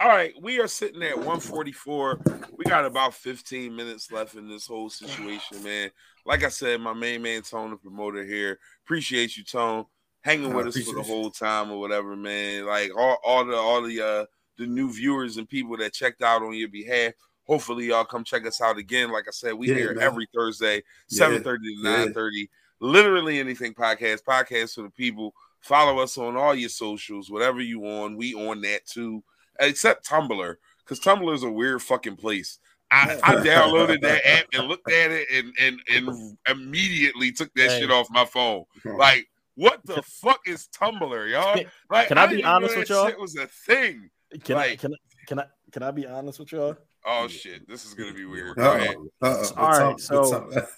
all 0.00 0.08
right, 0.08 0.32
we 0.40 0.60
are 0.60 0.68
sitting 0.68 1.02
at 1.02 1.16
144. 1.16 2.20
We 2.56 2.64
got 2.64 2.84
about 2.84 3.14
15 3.14 3.74
minutes 3.74 4.12
left 4.12 4.34
in 4.34 4.48
this 4.48 4.66
whole 4.66 4.90
situation, 4.90 5.62
man. 5.62 5.90
Like 6.24 6.44
I 6.44 6.48
said, 6.48 6.80
my 6.80 6.92
main 6.92 7.22
man 7.22 7.42
Tone, 7.42 7.70
the 7.70 7.76
promoter 7.76 8.24
here. 8.24 8.58
Appreciate 8.84 9.36
you, 9.36 9.44
Tone, 9.44 9.86
hanging 10.22 10.52
with 10.52 10.66
us 10.66 10.78
for 10.82 10.94
the 10.94 11.02
whole 11.02 11.30
time 11.30 11.70
or 11.70 11.80
whatever, 11.80 12.14
man. 12.16 12.66
Like 12.66 12.90
all, 12.96 13.16
all 13.24 13.44
the 13.44 13.56
all 13.56 13.82
the 13.82 14.00
uh 14.00 14.26
the 14.58 14.66
new 14.66 14.92
viewers 14.92 15.36
and 15.36 15.48
people 15.48 15.76
that 15.78 15.92
checked 15.92 16.22
out 16.22 16.42
on 16.42 16.54
your 16.54 16.68
behalf. 16.68 17.12
Hopefully, 17.46 17.86
y'all 17.86 18.04
come 18.04 18.24
check 18.24 18.44
us 18.46 18.60
out 18.60 18.76
again. 18.78 19.12
Like 19.12 19.28
I 19.28 19.30
said, 19.30 19.54
we 19.54 19.68
Yeah, 19.68 19.74
here 19.74 19.94
man. 19.94 20.02
every 20.02 20.26
Thursday, 20.34 20.82
Yeah, 21.08 21.28
7:30 21.28 21.42
to 21.42 21.58
yeah. 21.82 22.06
9:30. 22.06 22.48
Literally 22.80 23.38
anything 23.38 23.72
podcast, 23.72 24.24
podcast 24.24 24.74
for 24.74 24.82
the 24.82 24.90
people. 24.90 25.32
Follow 25.60 25.98
us 26.00 26.18
on 26.18 26.36
all 26.36 26.54
your 26.54 26.68
socials, 26.68 27.30
whatever 27.30 27.60
you 27.60 27.86
on. 27.86 28.16
We 28.16 28.34
on 28.34 28.60
that 28.62 28.84
too, 28.86 29.22
except 29.60 30.06
Tumblr, 30.08 30.56
because 30.84 31.00
Tumblr 31.00 31.34
is 31.34 31.42
a 31.42 31.50
weird 31.50 31.82
fucking 31.82 32.16
place. 32.16 32.58
I, 32.90 33.18
I 33.22 33.34
downloaded 33.36 34.00
that 34.02 34.24
app 34.28 34.46
and 34.52 34.68
looked 34.68 34.90
at 34.90 35.10
it 35.10 35.26
and 35.32 35.52
and 35.60 35.80
and 35.92 36.36
immediately 36.48 37.32
took 37.32 37.52
that 37.54 37.70
Hey. 37.70 37.80
shit 37.80 37.90
off 37.90 38.06
my 38.10 38.24
phone. 38.24 38.64
Like, 38.84 39.26
what 39.56 39.80
the 39.84 40.02
fuck 40.22 40.40
is 40.46 40.68
Tumblr, 40.68 41.30
y'all? 41.32 41.60
Like, 41.90 42.08
Can 42.08 42.18
I 42.18 42.26
didn't 42.26 42.36
be 42.36 42.38
even 42.40 42.50
know 42.50 42.56
honest 42.56 42.76
with 42.76 42.88
y'all? 42.90 43.06
It 43.06 43.18
was 43.18 43.34
a 43.36 43.46
thing. 43.48 44.08
Can 44.44 44.56
I 44.56 44.58
Like- 44.68 44.80
can 44.80 44.92
I 44.94 44.96
can 45.26 45.38
I 45.40 45.44
can 45.72 45.82
I 45.82 45.90
be 45.90 46.06
honest 46.06 46.38
with 46.38 46.52
y'all? 46.52 46.76
Oh 47.04 47.26
shit, 47.28 47.68
this 47.68 47.84
is 47.84 47.94
gonna 47.94 48.12
be 48.14 48.24
weird. 48.24 48.56
Go 48.56 48.72
ahead. 48.74 48.96
Uh-oh. 49.22 49.28
Uh-oh. 49.28 49.52
All 49.56 49.90
What's 49.90 50.10
right, 50.10 50.18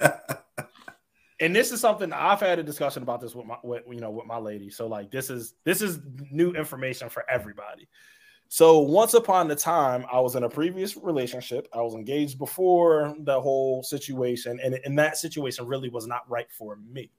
up? 0.00 0.30
So- 0.32 0.36
and 1.40 1.54
this 1.54 1.72
is 1.72 1.80
something 1.80 2.12
I've 2.12 2.40
had 2.40 2.58
a 2.58 2.62
discussion 2.62 3.02
about 3.02 3.20
this 3.20 3.34
with 3.34 3.46
my 3.46 3.56
with, 3.62 3.82
you 3.90 4.00
know 4.00 4.10
with 4.10 4.26
my 4.26 4.38
lady. 4.38 4.70
So 4.70 4.86
like 4.86 5.10
this 5.10 5.30
is 5.30 5.54
this 5.64 5.82
is 5.82 6.00
new 6.30 6.52
information 6.52 7.08
for 7.08 7.24
everybody. 7.30 7.88
So 8.48 8.78
once 8.78 9.12
upon 9.14 9.50
a 9.50 9.54
time, 9.54 10.06
I 10.10 10.20
was 10.20 10.34
in 10.34 10.42
a 10.44 10.48
previous 10.48 10.96
relationship. 10.96 11.68
I 11.72 11.82
was 11.82 11.94
engaged 11.94 12.38
before 12.38 13.14
the 13.20 13.38
whole 13.40 13.82
situation, 13.82 14.58
and 14.62 14.78
and 14.84 14.98
that 14.98 15.18
situation 15.18 15.66
really 15.66 15.90
was 15.90 16.06
not 16.06 16.28
right 16.30 16.50
for 16.50 16.76
me. 16.90 17.10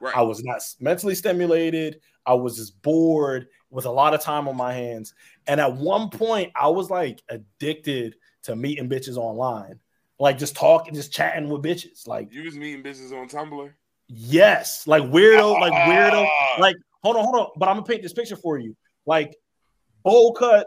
Right. 0.00 0.14
I 0.14 0.20
was 0.22 0.44
not 0.44 0.60
mentally 0.80 1.14
stimulated. 1.14 2.00
I 2.26 2.34
was 2.34 2.56
just 2.56 2.80
bored 2.82 3.48
with 3.70 3.86
a 3.86 3.90
lot 3.90 4.12
of 4.14 4.20
time 4.20 4.46
on 4.46 4.56
my 4.56 4.72
hands. 4.72 5.14
And 5.46 5.60
at 5.60 5.74
one 5.74 6.10
point, 6.10 6.52
I 6.54 6.68
was 6.68 6.90
like 6.90 7.22
addicted 7.30 8.16
to 8.42 8.54
meeting 8.54 8.88
bitches 8.88 9.16
online, 9.16 9.80
like 10.18 10.36
just 10.36 10.54
talking, 10.54 10.92
just 10.94 11.12
chatting 11.12 11.48
with 11.48 11.62
bitches. 11.62 12.06
Like 12.06 12.30
You 12.30 12.42
was 12.44 12.56
meeting 12.56 12.82
bitches 12.82 13.12
on 13.18 13.28
Tumblr. 13.28 13.72
Yes, 14.08 14.86
like 14.86 15.02
weirdo, 15.04 15.58
like 15.60 15.72
weirdo, 15.72 16.26
Ah. 16.28 16.56
like 16.60 16.76
hold 17.02 17.16
on, 17.16 17.24
hold 17.24 17.36
on. 17.36 17.46
But 17.56 17.70
I'm 17.70 17.76
gonna 17.76 17.86
paint 17.86 18.02
this 18.02 18.12
picture 18.12 18.36
for 18.36 18.58
you. 18.58 18.76
Like 19.06 19.34
bowl 20.04 20.32
cut, 20.34 20.66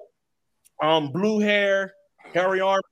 um, 0.81 1.11
blue 1.11 1.39
hair, 1.39 1.93
hairy 2.33 2.59
arms, 2.61 2.83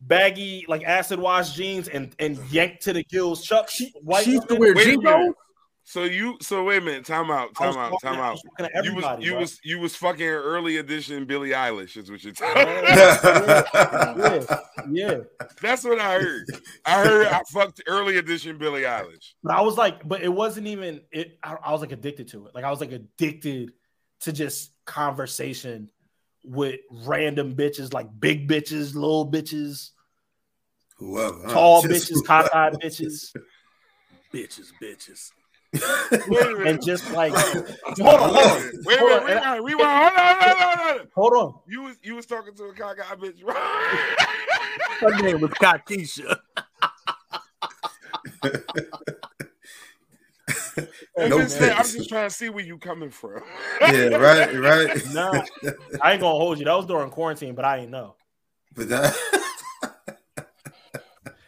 baggy, 0.00 0.64
like 0.68 0.84
acid 0.84 1.18
wash 1.18 1.54
jeans, 1.54 1.88
and 1.88 2.14
and 2.18 2.38
yanked 2.50 2.82
to 2.82 2.92
the 2.92 3.02
gills. 3.04 3.44
Chuck, 3.44 3.68
white. 4.02 4.24
She 4.24 4.32
used 4.32 4.48
to 4.48 4.54
women. 4.54 4.74
wear 4.76 4.86
Wait 4.86 5.28
a 5.28 5.32
So 5.84 6.02
you, 6.04 6.36
so 6.42 6.64
wait 6.64 6.78
a 6.82 6.84
minute. 6.84 7.04
Time 7.04 7.30
out. 7.30 7.54
Time 7.54 7.76
out. 7.76 7.94
Time 8.02 8.18
out. 8.18 8.32
was 8.32 8.42
talking 8.58 8.82
to 8.82 8.84
You 8.88 8.94
was 8.96 9.24
you 9.24 9.30
bro. 9.32 9.40
was 9.40 9.60
you 9.62 9.78
was 9.78 9.94
fucking 9.96 10.26
early 10.26 10.78
edition 10.78 11.24
Billie 11.26 11.50
Eilish 11.50 11.96
is 11.96 12.10
what 12.10 12.24
you're 12.24 12.32
Oh, 12.42 12.54
talking. 12.54 12.66
yeah, 14.90 15.08
yeah. 15.10 15.18
That's 15.62 15.84
what 15.84 16.00
I 16.00 16.18
heard. 16.20 16.44
I 16.84 17.04
heard 17.04 17.26
I 17.28 17.40
fucked 17.52 17.82
early 17.86 18.16
edition 18.18 18.58
Billie 18.58 18.82
Eilish. 18.82 19.34
But 19.44 19.54
I 19.54 19.60
was 19.60 19.76
like, 19.76 20.06
but 20.08 20.22
it 20.22 20.28
wasn't 20.32 20.66
even 20.66 21.02
it. 21.12 21.38
I, 21.42 21.56
I 21.62 21.72
was 21.72 21.80
like 21.80 21.92
addicted 21.92 22.28
to 22.28 22.46
it. 22.46 22.54
Like 22.54 22.64
I 22.64 22.70
was 22.70 22.80
like 22.80 22.92
addicted 22.92 23.72
to 24.22 24.32
just 24.32 24.72
conversation 24.86 25.90
with 26.42 26.80
random 26.90 27.54
bitches, 27.54 27.92
like 27.92 28.08
big 28.18 28.48
bitches, 28.48 28.94
little 28.94 29.30
bitches, 29.30 29.90
Whoever. 30.98 31.38
huh? 31.44 31.52
tall 31.52 31.82
Just 31.82 32.10
bitches, 32.10 32.24
cockeyed 32.24 32.74
bitches. 32.82 33.34
Bitches, 34.34 34.72
bitches. 34.82 35.30
Wait 36.28 36.46
a 36.46 36.56
minute. 36.56 36.66
and 36.68 36.82
just 36.84 37.10
like 37.10 37.32
hold 37.34 37.56
on, 38.06 38.20
hold 38.20 38.36
on, 38.36 38.72
Wait 38.84 38.98
hold 38.98 39.24
minute. 39.24 39.42
on, 39.42 39.62
Rewind. 39.64 39.64
Rewind. 39.64 39.98
Hold 39.98 40.12
on. 40.16 40.36
Hold 40.40 40.56
on. 40.56 40.78
Hold 40.78 41.00
on. 41.00 41.08
hold 41.14 41.34
on. 41.34 41.60
You 41.68 41.82
was 41.82 41.96
you 42.02 42.14
was 42.14 42.26
talking 42.26 42.54
to 42.54 42.64
a 42.64 42.72
cockeyed 42.72 43.18
bitch. 43.18 43.44
right? 43.44 44.16
Her 45.00 45.22
name 45.22 45.40
was 45.40 45.50
Kakisha. 45.50 46.38
I'm, 51.18 51.30
No 51.30 51.38
just 51.40 51.58
saying, 51.58 51.72
I'm 51.76 51.84
just 51.84 52.08
trying 52.08 52.28
to 52.28 52.34
see 52.34 52.48
where 52.48 52.64
you 52.64 52.78
coming 52.78 53.10
from. 53.10 53.42
yeah, 53.80 54.16
right, 54.16 54.54
right. 54.54 55.02
No, 55.12 55.32
I 56.02 56.12
ain't 56.12 56.20
gonna 56.20 56.38
hold 56.38 56.58
you. 56.58 56.64
That 56.64 56.76
was 56.76 56.86
during 56.86 57.10
quarantine, 57.10 57.54
but 57.54 57.64
I 57.64 57.78
ain't 57.78 57.90
know. 57.90 58.16
But 58.74 58.88
that, 58.90 59.16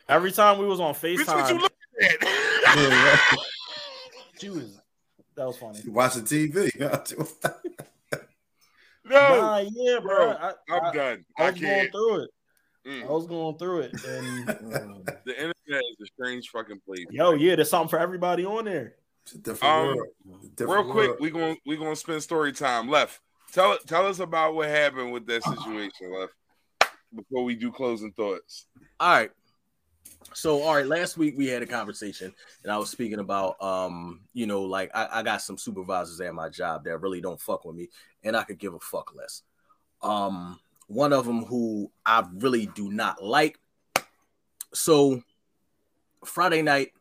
Every 0.09 0.33
time 0.33 0.59
we 0.59 0.65
was 0.67 0.81
on 0.81 0.95
Bitch, 0.95 1.27
what 1.27 1.51
you 1.51 1.57
FaceTime, 1.59 1.61
looking 1.61 1.77
at? 2.03 2.17
yeah, 2.77 3.11
right. 3.11 3.19
she 4.39 4.49
was 4.49 4.81
that 5.37 5.47
was 5.47 5.59
funny. 5.59 5.81
watching 5.87 6.23
TV. 6.23 6.75
no, 6.81 6.89
Nah, 9.41 9.59
yeah, 9.59 9.99
bro. 10.01 10.03
bro, 10.17 10.31
I, 10.31 10.53
I'm 10.71 10.85
I, 10.85 10.93
done. 10.95 11.25
I 11.39 11.43
I 11.45 11.51
was 11.51 11.61
going 11.61 11.63
can't. 11.75 11.91
through 11.93 12.21
it. 12.23 12.31
I 12.89 12.91
Mm. 12.91 13.09
was 13.09 13.27
going 13.27 13.59
through 13.59 13.81
it, 13.81 13.93
and 14.05 14.47
The 15.27 15.33
internet 15.35 15.83
is 15.91 15.97
a 16.03 16.07
strange 16.07 16.49
fucking 16.49 16.81
place. 16.87 17.05
yo, 17.11 17.33
yeah, 17.35 17.55
there's 17.57 17.69
something 17.69 17.89
for 17.91 17.99
everybody 17.99 18.47
on 18.47 18.65
there. 18.65 18.95
It's 19.25 19.35
a 19.35 19.39
different 19.39 19.75
Um, 19.75 19.97
world. 19.97 20.09
Different 20.57 20.85
Real 20.87 20.93
quick, 20.93 21.09
world. 21.09 21.21
we 21.21 21.31
going 21.31 21.57
we 21.67 21.77
gonna 21.77 21.95
spend 21.97 22.23
story 22.23 22.53
time. 22.53 22.89
Left, 22.89 23.21
tell 23.53 23.77
tell 23.87 24.07
us 24.07 24.21
about 24.21 24.55
what 24.55 24.69
happened 24.71 25.13
with 25.13 25.27
that 25.27 25.43
situation. 25.45 26.13
Left 26.19 26.33
before 27.15 27.45
we 27.45 27.55
do 27.55 27.71
closing 27.71 28.13
thoughts. 28.13 28.67
All 28.99 29.11
right. 29.13 29.31
So, 30.35 30.63
all 30.63 30.75
right, 30.75 30.87
last 30.87 31.17
week 31.17 31.35
we 31.37 31.47
had 31.47 31.63
a 31.63 31.67
conversation 31.67 32.33
and 32.63 32.73
I 32.73 32.77
was 32.79 32.91
speaking 32.91 33.19
about 33.19 33.61
um, 33.63 34.21
you 34.33 34.47
know, 34.47 34.63
like 34.63 34.91
I, 34.95 35.09
I 35.21 35.23
got 35.23 35.43
some 35.43 35.59
supervisors 35.59 36.21
at 36.21 36.35
my 36.35 36.49
job 36.49 36.85
that 36.85 36.99
really 36.99 37.21
don't 37.21 37.41
fuck 37.41 37.65
with 37.65 37.77
me 37.77 37.89
and 38.23 38.37
I 38.37 38.45
could 38.45 38.59
give 38.59 38.75
a 38.75 38.81
fuck 38.81 39.15
less. 39.15 39.43
Um, 40.03 40.59
one 40.89 41.13
of 41.13 41.25
them 41.27 41.45
who 41.45 41.91
I 42.05 42.25
really 42.35 42.67
do 42.67 42.91
not 42.91 43.23
like. 43.23 43.59
So 44.75 45.23
Friday 46.25 46.63
night, 46.63 46.93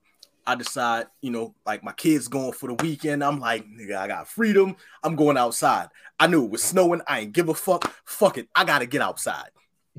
I 0.46 0.56
decide, 0.56 1.08
you 1.22 1.32
know, 1.32 1.56
like 1.66 1.84
my 1.84 1.92
kids 1.92 2.28
going 2.30 2.54
for 2.54 2.68
the 2.68 2.76
weekend. 2.82 3.24
I'm 3.24 3.40
like, 3.40 3.66
nigga, 3.66 3.98
I 3.98 4.08
got 4.08 4.30
freedom. 4.30 4.78
I'm 5.04 5.16
going 5.16 5.38
outside. 5.38 5.90
I 6.20 6.28
knew 6.28 6.46
it 6.46 6.52
was 6.52 6.64
snowing. 6.64 7.02
I 7.08 7.22
ain't 7.22 7.34
give 7.34 7.50
a 7.50 7.54
fuck. 7.54 7.94
Fuck 8.06 8.38
it. 8.38 8.48
I 8.56 8.64
gotta 8.64 8.86
get 8.86 9.02
outside. 9.02 9.50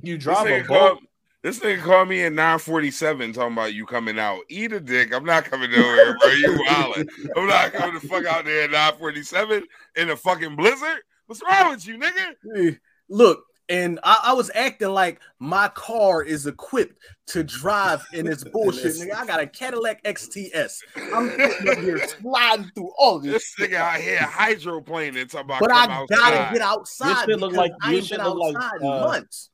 You 0.03 0.15
This 0.17 0.25
drive 0.25 0.47
a 0.47 0.61
boat. 0.61 0.67
called, 0.67 0.99
this 1.43 1.59
nigga 1.61 1.83
called 1.83 2.09
me 2.09 2.23
at 2.23 2.33
947 2.33 3.33
talking 3.35 3.53
about 3.53 3.75
you 3.75 3.85
coming 3.85 4.19
out. 4.19 4.41
Eat 4.49 4.73
a 4.73 4.81
dick. 4.81 5.15
I'm 5.15 5.25
not 5.25 5.45
coming 5.45 5.71
nowhere, 5.71 6.17
bro. 6.19 6.31
You 6.31 6.59
wildin'. 6.69 7.09
I'm 7.37 7.47
not 7.47 7.73
coming 7.75 8.01
the 8.01 8.09
fuck 8.09 8.25
out 8.25 8.45
there 8.47 8.65
at 8.65 8.71
947 8.71 9.65
in 9.97 10.11
a 10.11 10.17
fucking 10.17 10.57
blizzard. 10.57 11.01
What's 11.27 11.43
wrong 11.43 11.71
with 11.71 11.87
you, 11.87 11.99
nigga? 11.99 12.79
Look, 13.11 13.45
and 13.69 14.01
I, 14.03 14.21
I 14.27 14.33
was 14.33 14.51
acting 14.55 14.89
like 14.91 15.21
my 15.39 15.69
car 15.69 16.23
is 16.23 16.47
equipped 16.47 16.99
to 17.29 17.45
drive 17.45 18.05
in 18.13 18.27
this 18.31 18.45
bullshit. 18.45 18.95
Nigga, 18.97 19.15
I 19.15 19.27
got 19.27 19.41
a 19.41 19.47
Cadillac 19.47 20.03
XTS. 20.05 20.79
I'm 21.15 21.29
sitting 21.37 21.69
up 21.69 21.79
here 21.79 22.07
sliding 22.09 22.71
through 22.75 22.91
all 22.99 23.19
this, 23.19 23.33
This 23.33 23.55
shit. 23.59 23.71
nigga 23.71 23.77
out 23.77 24.01
here 24.01 24.19
hydroplaning 24.19 25.29
talking 25.31 25.41
about 25.47 25.61
but 25.61 25.73
I 25.73 25.87
outside. 25.87 26.17
gotta 26.17 26.53
get 26.55 26.63
outside. 26.63 27.25
shit 27.27 27.39
look 27.41 27.51
because 27.53 27.57
like- 27.57 27.73
I 27.83 27.91
your 27.91 27.99
ain't 27.99 28.07
shit 28.07 28.19
been 28.19 28.27
look 28.29 28.55
like, 28.55 28.57
outside 28.57 28.83
uh, 28.83 28.85
in 28.97 29.01
months. 29.03 29.51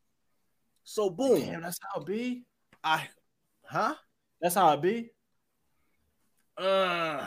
So 0.85 1.11
boom, 1.11 1.41
Damn, 1.41 1.63
that's 1.63 1.79
how 1.83 2.01
it 2.03 2.07
be. 2.07 2.45
I, 2.85 3.09
huh? 3.65 3.95
That's 4.41 4.55
how 4.55 4.73
it 4.75 4.83
be. 4.83 5.11
Uh, 6.57 7.27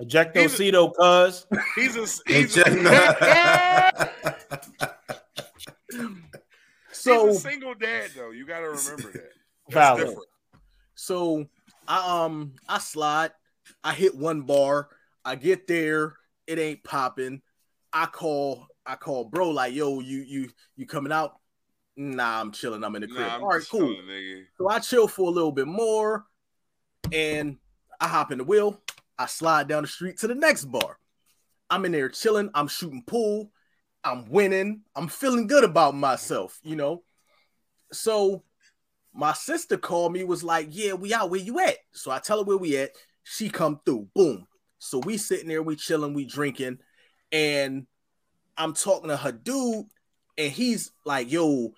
Ejectocito, 0.00 0.92
cuz. 0.94 1.46
He's 1.74 1.96
a 1.96 2.00
And 2.02 2.36
he's 2.44 2.56
a, 2.58 4.10
so 6.92 7.32
single 7.32 7.74
dad 7.74 8.10
though. 8.16 8.30
You 8.30 8.46
gotta 8.46 8.68
remember 8.68 9.12
that. 9.12 9.32
That's 9.68 9.74
Valid. 9.74 10.06
different. 10.06 10.28
So 10.94 11.46
I 11.86 12.24
um 12.24 12.54
I 12.68 12.78
slide, 12.78 13.30
I 13.84 13.94
hit 13.94 14.16
one 14.16 14.42
bar, 14.42 14.88
I 15.24 15.36
get 15.36 15.66
there, 15.66 16.16
it 16.46 16.58
ain't 16.58 16.84
popping. 16.84 17.42
I 17.92 18.06
call 18.06 18.66
I 18.86 18.96
call 18.96 19.24
bro 19.24 19.50
like 19.50 19.74
yo, 19.74 20.00
you 20.00 20.20
you 20.20 20.50
you 20.76 20.86
coming 20.86 21.12
out? 21.12 21.34
Nah, 21.96 22.40
I'm 22.40 22.52
chilling. 22.52 22.84
I'm 22.84 22.94
in 22.94 23.02
the 23.02 23.08
crib. 23.08 23.26
Nah, 23.26 23.38
All 23.38 23.48
right, 23.48 23.62
cool. 23.68 23.80
chilling. 23.80 24.46
So 24.56 24.68
I 24.68 24.78
chill 24.78 25.08
for 25.08 25.28
a 25.28 25.32
little 25.32 25.50
bit 25.50 25.66
more, 25.66 26.26
and 27.12 27.58
I 28.00 28.06
hop 28.06 28.30
in 28.30 28.38
the 28.38 28.44
wheel. 28.44 28.80
I 29.18 29.26
slide 29.26 29.66
down 29.66 29.82
the 29.82 29.88
street 29.88 30.18
to 30.18 30.28
the 30.28 30.34
next 30.34 30.66
bar. 30.66 30.98
I'm 31.68 31.84
in 31.84 31.92
there 31.92 32.08
chilling. 32.08 32.50
I'm 32.54 32.68
shooting 32.68 33.02
pool. 33.04 33.50
I'm 34.08 34.30
winning. 34.30 34.82
I'm 34.96 35.08
feeling 35.08 35.46
good 35.46 35.64
about 35.64 35.94
myself, 35.94 36.58
you 36.62 36.76
know. 36.76 37.02
So 37.92 38.42
my 39.14 39.32
sister 39.32 39.76
called 39.76 40.12
me, 40.12 40.24
was 40.24 40.44
like, 40.44 40.68
Yeah, 40.70 40.94
we 40.94 41.12
out. 41.14 41.30
Where 41.30 41.40
you 41.40 41.60
at? 41.60 41.76
So 41.92 42.10
I 42.10 42.18
tell 42.18 42.38
her 42.38 42.44
where 42.44 42.56
we 42.56 42.76
at. 42.76 42.90
She 43.24 43.50
come 43.50 43.80
through. 43.84 44.08
Boom. 44.14 44.46
So 44.78 44.98
we 44.98 45.16
sitting 45.16 45.48
there, 45.48 45.62
we 45.62 45.76
chilling, 45.76 46.14
we 46.14 46.24
drinking, 46.24 46.78
and 47.32 47.86
I'm 48.56 48.74
talking 48.74 49.08
to 49.10 49.16
her 49.16 49.32
dude, 49.32 49.86
and 50.36 50.52
he's 50.52 50.92
like, 51.04 51.30
Yo, 51.30 51.72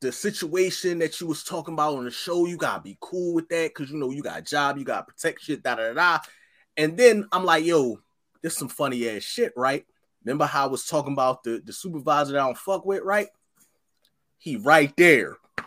the 0.00 0.12
situation 0.12 0.98
that 0.98 1.20
you 1.20 1.26
was 1.26 1.44
talking 1.44 1.74
about 1.74 1.96
on 1.96 2.04
the 2.04 2.10
show, 2.10 2.46
you 2.46 2.56
gotta 2.56 2.82
be 2.82 2.96
cool 3.00 3.34
with 3.34 3.48
that 3.48 3.74
because 3.74 3.90
you 3.90 3.98
know 3.98 4.10
you 4.10 4.22
got 4.22 4.38
a 4.38 4.42
job, 4.42 4.78
you 4.78 4.84
gotta 4.84 5.04
protect 5.04 5.42
shit, 5.42 5.62
da 5.62 5.74
da 5.74 5.92
da. 5.92 6.18
And 6.76 6.96
then 6.96 7.26
I'm 7.32 7.44
like, 7.44 7.64
yo, 7.64 7.98
this 8.42 8.56
some 8.56 8.68
funny 8.68 9.08
ass 9.08 9.22
shit, 9.22 9.52
right? 9.56 9.86
Remember 10.26 10.44
how 10.44 10.64
I 10.64 10.68
was 10.68 10.84
talking 10.84 11.12
about 11.12 11.44
the, 11.44 11.62
the 11.64 11.72
supervisor 11.72 12.32
that 12.32 12.40
I 12.40 12.46
don't 12.46 12.58
fuck 12.58 12.84
with, 12.84 13.04
right? 13.04 13.28
He 14.38 14.56
right 14.56 14.92
there. 14.96 15.36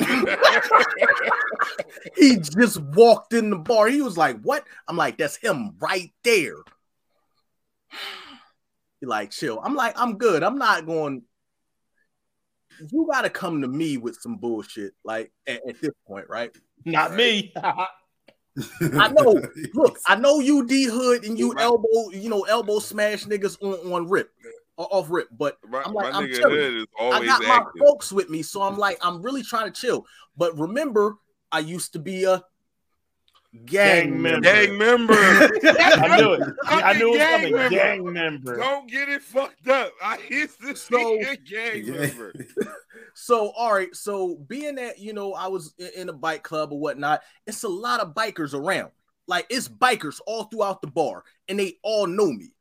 he 2.17 2.35
just 2.37 2.79
walked 2.79 3.33
in 3.33 3.49
the 3.51 3.57
bar. 3.57 3.87
He 3.87 4.01
was 4.01 4.17
like, 4.17 4.41
What? 4.41 4.65
I'm 4.87 4.97
like, 4.97 5.17
That's 5.17 5.37
him 5.37 5.75
right 5.79 6.11
there. 6.25 6.57
He 8.99 9.05
like, 9.05 9.31
chill. 9.31 9.61
I'm 9.63 9.75
like, 9.75 9.93
I'm 9.97 10.17
good. 10.17 10.43
I'm 10.43 10.57
not 10.57 10.85
going. 10.85 11.23
You 12.91 13.07
got 13.09 13.21
to 13.21 13.29
come 13.29 13.61
to 13.61 13.67
me 13.67 13.95
with 13.95 14.17
some 14.19 14.37
bullshit, 14.37 14.93
like 15.05 15.31
at, 15.47 15.61
at 15.67 15.79
this 15.81 15.91
point, 16.05 16.25
right? 16.29 16.51
Not 16.85 17.13
me. 17.13 17.53
I 18.81 19.07
know. 19.11 19.41
Look, 19.73 19.99
I 20.07 20.15
know 20.15 20.39
you 20.39 20.65
D 20.65 20.85
Hood 20.85 21.25
and 21.25 21.37
you 21.37 21.55
elbow, 21.57 22.09
you 22.11 22.29
know, 22.29 22.43
elbow 22.43 22.79
smash 22.79 23.25
niggas 23.25 23.57
on, 23.61 23.93
on 23.93 24.09
rip, 24.09 24.31
off 24.77 25.09
rip. 25.09 25.27
But 25.37 25.57
My, 25.67 25.83
I'm 25.83 25.93
like, 25.93 26.11
my 26.11 26.19
I'm 26.19 26.27
nigga 26.27 26.35
chilling. 26.35 26.85
I 26.99 27.25
got 27.25 27.41
my 27.43 27.63
folks 27.79 28.11
with 28.11 28.29
me, 28.29 28.41
so 28.41 28.61
I'm 28.61 28.77
like, 28.77 28.97
I'm 29.01 29.21
really 29.21 29.43
trying 29.43 29.71
to 29.71 29.81
chill. 29.81 30.05
But 30.37 30.57
remember, 30.57 31.15
I 31.51 31.59
used 31.59 31.93
to 31.93 31.99
be 31.99 32.23
a 32.23 32.43
gang, 33.65 34.11
Gang 34.11 34.21
member. 34.21 34.41
Gang 34.41 34.77
member. 34.77 35.13
I 35.63 36.17
knew 36.19 36.33
it. 36.33 36.53
I 36.65 36.93
knew 36.93 37.07
it 37.07 37.11
was 37.11 37.17
Gang 37.17 37.41
coming. 37.41 37.53
member. 37.55 37.69
Gang 37.69 38.13
member. 38.13 38.57
Don't 38.57 38.89
get 38.89 39.09
it 39.09 39.21
fucked 39.21 39.67
up. 39.67 39.91
I 40.03 40.17
hit 40.17 40.51
to 40.61 40.75
So- 40.75 41.17
gang 41.19 41.83
Yeah. 41.85 41.93
member. 41.93 42.33
So, 43.15 43.49
all 43.51 43.73
right. 43.73 43.93
So, 43.93 44.35
being 44.47 44.75
that 44.75 44.99
you 44.99 45.13
know, 45.13 45.33
I 45.33 45.47
was 45.47 45.73
in, 45.77 45.89
in 45.97 46.09
a 46.09 46.13
bike 46.13 46.43
club 46.43 46.71
or 46.71 46.79
whatnot, 46.79 47.21
it's 47.45 47.63
a 47.63 47.67
lot 47.67 47.99
of 47.99 48.13
bikers 48.13 48.53
around. 48.53 48.91
Like, 49.27 49.45
it's 49.49 49.67
bikers 49.67 50.19
all 50.25 50.43
throughout 50.45 50.81
the 50.81 50.87
bar, 50.87 51.23
and 51.49 51.59
they 51.59 51.79
all 51.83 52.07
know 52.07 52.31
me. 52.31 52.53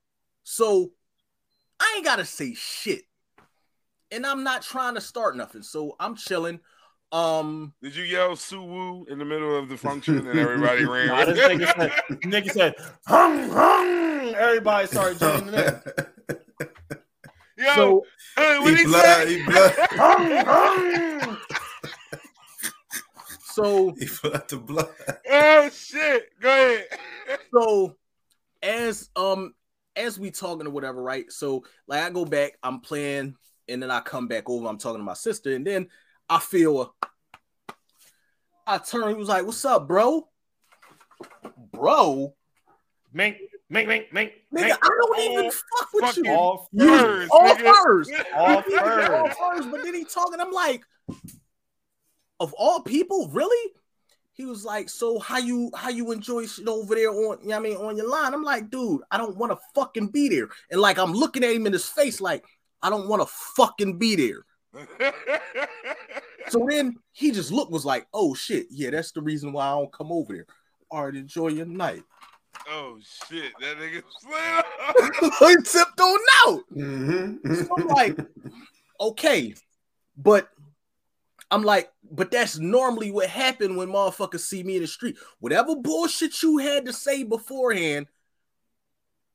So, 0.43 0.91
I 1.79 1.95
ain't 1.97 2.05
gotta 2.05 2.25
say 2.25 2.55
shit, 2.55 3.03
and 4.11 4.27
I'm 4.27 4.43
not 4.43 4.63
trying 4.63 4.95
to 4.97 5.01
start 5.01 5.37
nothing. 5.37 5.63
So, 5.63 5.95
I'm 6.01 6.17
chilling. 6.17 6.61
Um, 7.11 7.73
Did 7.83 7.97
you 7.97 8.05
yell 8.05 8.31
Suwu 8.33 9.09
in 9.09 9.19
the 9.19 9.25
middle 9.25 9.57
of 9.57 9.69
the 9.69 9.77
function 9.79 10.19
and 10.29 10.39
everybody 10.39 10.85
ran? 10.87 11.07
Nah, 11.09 11.19
with 11.27 11.37
this 11.37 11.39
it? 11.39 11.59
nigga 11.59 11.75
said, 11.77 12.21
nigga 12.23 12.51
said, 12.51 12.75
hung, 13.07 13.49
hung. 13.51 14.35
Everybody 14.35 14.87
started 14.89 15.19
joining 15.19 15.55
in. 15.55 15.81
Yo, 17.57 17.75
so 17.75 18.03
hey, 18.37 18.59
what 18.61 18.71
he 18.73 18.77
he 18.77 18.85
blood, 18.85 19.05
say? 19.27 19.39
he 19.39 19.45
blood, 19.45 19.75
Hung, 19.91 20.31
hung. 20.47 21.37
so 23.43 23.95
he 23.99 24.07
blood 24.23 24.49
to 24.49 24.59
blood. 24.59 24.89
Oh 25.29 25.69
shit! 25.71 26.29
Go 26.41 26.49
ahead. 26.49 26.87
so 27.53 27.97
as 28.63 29.11
um 29.17 29.55
as 29.97 30.21
we 30.21 30.31
talking 30.31 30.69
or 30.69 30.71
whatever, 30.71 31.03
right? 31.03 31.33
So 31.33 31.65
like 31.89 32.05
I 32.05 32.11
go 32.11 32.25
back, 32.25 32.53
I'm 32.63 32.79
playing, 32.79 33.35
and 33.69 33.83
then 33.83 33.91
I 33.91 33.99
come 34.01 34.29
back 34.29 34.49
over, 34.49 34.69
I'm 34.69 34.79
talking 34.79 35.01
to 35.01 35.05
my 35.05 35.15
sister, 35.15 35.53
and 35.57 35.67
then 35.67 35.89
I 36.29 36.39
feel 36.41 36.95
I 38.67 38.79
turn, 38.79 39.09
he 39.09 39.15
was 39.15 39.29
like, 39.29 39.45
What's 39.47 39.65
up, 39.65 39.89
bro? 39.89 40.29
Bro, 41.73 42.35
Mink, 43.13 43.37
mink, 43.71 43.89
mink, 43.89 44.13
mink, 44.13 44.33
nigga, 44.55 44.63
mink. 44.63 44.79
I 44.83 44.89
don't 44.89 45.21
even 45.21 45.51
fuck 45.51 45.89
with 45.95 46.17
you. 46.19 46.31
All 46.31 46.69
You- 46.73 46.89
furs, 46.89 47.29
all 47.31 47.57
furs. 47.57 48.11
All 48.37 48.63
Yeah, 48.69 49.21
all 49.21 49.29
furs. 49.29 49.37
furs. 49.39 49.67
But 49.67 49.83
then 49.83 49.95
he 49.95 50.05
talking, 50.05 50.41
I'm 50.41 50.53
like, 50.53 50.83
of 52.41 52.53
all 52.55 52.81
people, 52.83 53.29
really? 53.33 53.73
He 54.33 54.45
was 54.45 54.65
like, 54.65 54.89
so 54.89 55.19
how 55.19 55.39
you 55.39 55.71
how 55.75 55.89
you 55.89 56.13
enjoy 56.13 56.47
shit 56.47 56.69
over 56.69 56.95
there 56.95 57.11
on 57.11 57.17
you 57.43 57.49
know 57.49 57.57
what 57.57 57.57
I 57.57 57.59
mean 57.61 57.77
on 57.77 57.97
your 57.97 58.09
line? 58.09 58.35
I'm 58.35 58.45
like, 58.45 58.71
dude, 58.71 59.01
I 59.11 59.17
don't 59.17 59.37
want 59.37 59.51
to 59.53 59.59
fucking 59.75 60.09
be 60.09 60.29
there. 60.29 60.49
And 60.71 60.81
like 60.81 60.99
I'm 60.99 61.13
looking 61.13 61.43
at 61.43 61.53
him 61.55 61.67
in 61.67 61.73
his 61.73 61.87
face, 61.87 62.21
like, 62.21 62.45
I 62.83 62.91
don't 62.91 63.09
want 63.09 63.23
to 63.23 63.29
fucking 63.57 63.99
be 63.99 64.15
there. 64.15 64.45
So 66.49 66.67
then 66.69 66.97
he 67.13 67.31
just 67.31 67.53
looked, 67.53 67.71
was 67.71 67.85
like, 67.85 68.07
oh 68.15 68.35
shit, 68.35 68.67
yeah, 68.71 68.91
that's 68.91 69.13
the 69.13 69.21
reason 69.21 69.53
why 69.53 69.67
I 69.67 69.73
don't 69.73 69.93
come 69.93 70.11
over 70.11 70.33
there. 70.33 70.47
All 70.91 71.05
right, 71.05 71.15
enjoy 71.15 71.49
your 71.49 71.67
night. 71.67 72.03
oh 72.71 72.99
shit! 73.29 73.53
That 73.61 73.77
nigga 73.77 74.03
slid. 74.19 75.33
he 75.57 75.57
tipped 75.71 76.01
on 76.01 76.19
out. 76.47 76.65
Mhm. 76.75 77.57
So 77.67 77.69
I'm 77.77 77.87
like, 77.89 78.19
okay, 79.01 79.55
but 80.17 80.49
I'm 81.51 81.63
like, 81.63 81.91
but 82.11 82.31
that's 82.31 82.59
normally 82.59 83.11
what 83.11 83.29
happened 83.29 83.77
when 83.77 83.89
motherfuckers 83.89 84.41
see 84.41 84.63
me 84.63 84.77
in 84.77 84.83
the 84.83 84.89
street. 84.89 85.17
Whatever 85.41 85.77
bullshit 85.77 86.43
you 86.43 86.59
had 86.59 86.87
to 86.87 86.93
say 86.93 87.23
beforehand, 87.25 88.07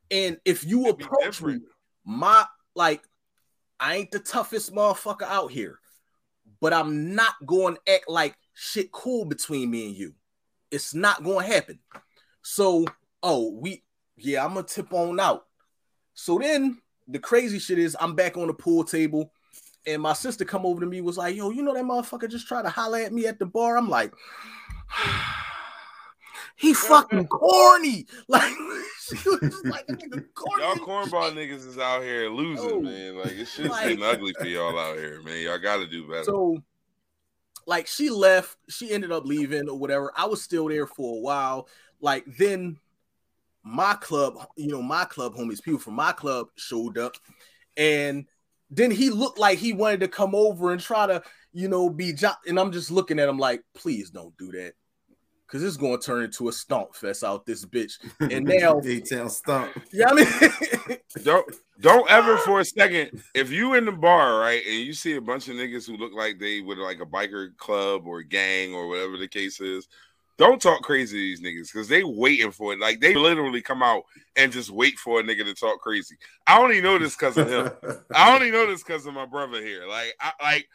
and 0.10 0.38
if 0.46 0.64
you 0.66 0.86
It'd 0.86 0.98
be 0.98 1.04
approach 1.04 1.42
me, 1.44 1.60
my 2.06 2.46
like, 2.76 3.04
I 3.84 3.96
ain't 3.96 4.12
the 4.12 4.20
toughest 4.20 4.74
motherfucker 4.74 5.24
out 5.24 5.52
here, 5.52 5.80
but 6.62 6.72
I'm 6.72 7.14
not 7.16 7.34
going 7.46 7.76
to 7.76 7.94
act 7.94 8.06
like 8.08 8.38
shit 8.54 8.94
cool 8.94 9.26
between 9.26 9.70
me 9.70 9.88
and 9.88 9.96
you. 9.96 10.14
It's 10.72 10.94
not 10.94 11.22
going 11.22 11.46
to 11.46 11.54
happen. 11.54 11.80
So, 12.44 12.86
oh, 13.22 13.52
we, 13.52 13.84
yeah, 14.16 14.46
I'm 14.46 14.54
gonna 14.54 14.66
tip 14.66 14.94
on 14.94 15.20
out. 15.20 15.48
So 16.14 16.40
then 16.40 16.82
the 17.10 17.20
crazy 17.20 17.60
shit 17.60 17.78
is 17.78 17.98
I'm 18.00 18.16
back 18.16 18.38
on 18.38 18.48
the 18.48 18.54
pool 18.54 18.86
table, 18.86 19.34
and 19.86 20.02
my 20.02 20.14
sister 20.14 20.46
come 20.46 20.66
over 20.66 20.80
to 20.80 20.86
me 20.86 21.02
was 21.02 21.18
like, 21.18 21.36
"Yo, 21.36 21.50
you 21.50 21.62
know 21.62 21.74
that 21.74 21.84
motherfucker 21.84 22.30
just 22.30 22.48
tried 22.48 22.64
to 22.64 22.70
holler 22.70 23.00
at 23.00 23.14
me 23.14 23.26
at 23.26 23.40
the 23.40 23.46
bar." 23.46 23.78
I'm 23.78 23.90
like, 23.90 24.14
he 26.64 26.74
fucking 26.74 27.28
corny. 27.28 28.06
Like 28.28 28.54
she 29.06 29.30
was 29.30 29.62
like, 29.66 29.86
corny." 30.34 30.64
Y'all 30.64 30.76
cornball 30.78 31.34
niggas 31.34 31.68
is 31.68 31.78
out 31.78 32.02
here 32.02 32.30
losing, 32.30 32.72
Oh, 32.72 32.80
man. 32.82 33.18
Like 33.18 33.34
it's 33.34 33.54
shit's 33.54 33.70
like- 33.70 33.88
getting 33.90 34.04
ugly 34.04 34.34
for 34.40 34.46
y'all 34.48 34.78
out 34.80 34.98
here, 34.98 35.22
man. 35.24 35.42
Y'all 35.44 35.60
got 35.60 35.78
to 35.78 35.88
do 35.88 36.08
better. 36.08 36.24
So, 36.24 36.64
like, 37.68 37.88
she 37.88 38.10
left. 38.10 38.58
She 38.70 38.92
ended 38.92 39.12
up 39.12 39.26
leaving 39.26 39.70
or 39.70 39.78
whatever. 39.78 40.12
I 40.18 40.26
was 40.26 40.42
still 40.42 40.68
there 40.70 40.88
for 40.88 41.18
a 41.18 41.20
while. 41.22 41.68
Like, 42.02 42.26
then 42.38 42.78
my 43.64 43.94
club, 43.96 44.36
you 44.58 44.68
know, 44.68 44.82
my 44.82 45.06
club 45.06 45.36
homies, 45.36 45.62
people 45.64 45.80
from 45.80 45.94
my 45.96 46.12
club 46.12 46.48
showed 46.56 46.98
up, 46.98 47.16
and 47.78 48.26
then 48.70 48.92
he 48.92 49.10
looked 49.10 49.38
like 49.40 49.58
he 49.60 49.72
wanted 49.74 50.00
to 50.02 50.08
come 50.08 50.34
over 50.36 50.72
and 50.72 50.82
try 50.82 51.08
to, 51.08 51.22
you 51.54 51.68
know, 51.70 51.90
be 51.90 52.12
jo- 52.14 52.32
and 52.48 52.60
I'm 52.60 52.72
just 52.72 52.90
looking 52.92 53.20
at 53.20 53.30
him 53.30 53.38
like, 53.38 53.62
please 53.76 54.10
don't 54.10 54.36
do 54.38 54.52
that. 54.54 54.74
Cause 55.54 55.62
it's 55.62 55.78
gonna 55.78 56.00
turn 56.00 56.24
into 56.24 56.50
a 56.50 56.52
stomp 56.52 56.96
fest 56.96 57.24
out 57.24 57.46
this 57.46 57.64
bitch. 57.64 58.00
And 58.20 58.44
now- 58.48 58.82
A-Town 58.84 59.30
stomp. 59.30 59.72
Yeah, 59.92 60.08
I 60.10 60.14
mean, 60.16 60.98
don't 61.24 61.46
don't 61.80 62.10
ever 62.10 62.38
for 62.40 62.60
a 62.60 62.66
second 62.66 63.22
if 63.36 63.52
you 63.52 63.76
in 63.76 63.86
the 63.86 63.92
bar 63.92 64.40
right 64.40 64.64
and 64.66 64.80
you 64.80 64.94
see 64.94 65.16
a 65.16 65.22
bunch 65.22 65.50
of 65.50 65.56
niggas 65.56 65.86
who 65.86 65.96
look 65.96 66.12
like 66.12 66.40
they 66.40 66.62
with 66.62 66.80
like 66.80 67.02
a 67.02 67.06
biker 67.06 67.56
club 67.58 68.08
or 68.08 68.24
gang 68.24 68.74
or 68.74 68.88
whatever 68.88 69.18
the 69.18 69.28
case 69.28 69.62
is 69.62 69.88
don't 70.38 70.60
talk 70.60 70.82
crazy 70.82 71.18
to 71.18 71.22
these 71.22 71.42
niggas 71.42 71.72
because 71.72 71.88
they 71.88 72.04
waiting 72.04 72.52
for 72.52 72.74
it. 72.74 72.80
Like 72.80 73.00
they 73.00 73.14
literally 73.14 73.62
come 73.62 73.84
out 73.84 74.04
and 74.36 74.52
just 74.52 74.72
wait 74.72 74.98
for 74.98 75.20
a 75.20 75.24
nigga 75.24 75.46
to 75.46 75.54
talk 75.54 75.80
crazy. 75.80 76.16
I 76.48 76.60
only 76.60 76.82
know 76.82 76.98
this 76.98 77.16
because 77.16 77.38
of 77.38 77.50
him. 77.50 77.70
I 78.16 78.34
only 78.34 78.50
know 78.50 78.66
this 78.66 78.82
because 78.84 79.06
of 79.06 79.14
my 79.14 79.28
brother 79.28 79.62
here. 79.62 79.86
Like 79.88 80.16
i 80.20 80.32
like 80.42 80.68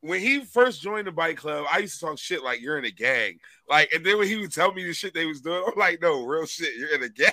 when 0.00 0.20
he 0.20 0.40
first 0.40 0.82
joined 0.82 1.06
the 1.06 1.12
bike 1.12 1.36
club, 1.36 1.66
I 1.70 1.78
used 1.78 1.98
to 2.00 2.06
talk 2.06 2.18
shit 2.18 2.42
like 2.42 2.60
you're 2.60 2.78
in 2.78 2.84
a 2.84 2.90
gang. 2.90 3.38
Like, 3.68 3.92
and 3.92 4.04
then 4.04 4.18
when 4.18 4.28
he 4.28 4.36
would 4.36 4.52
tell 4.52 4.72
me 4.72 4.84
the 4.84 4.92
shit 4.92 5.14
they 5.14 5.26
was 5.26 5.40
doing, 5.40 5.62
I'm 5.66 5.78
like, 5.78 6.00
no, 6.00 6.24
real 6.24 6.46
shit, 6.46 6.74
you're 6.76 6.94
in 6.94 7.02
a 7.02 7.08
gang. 7.08 7.32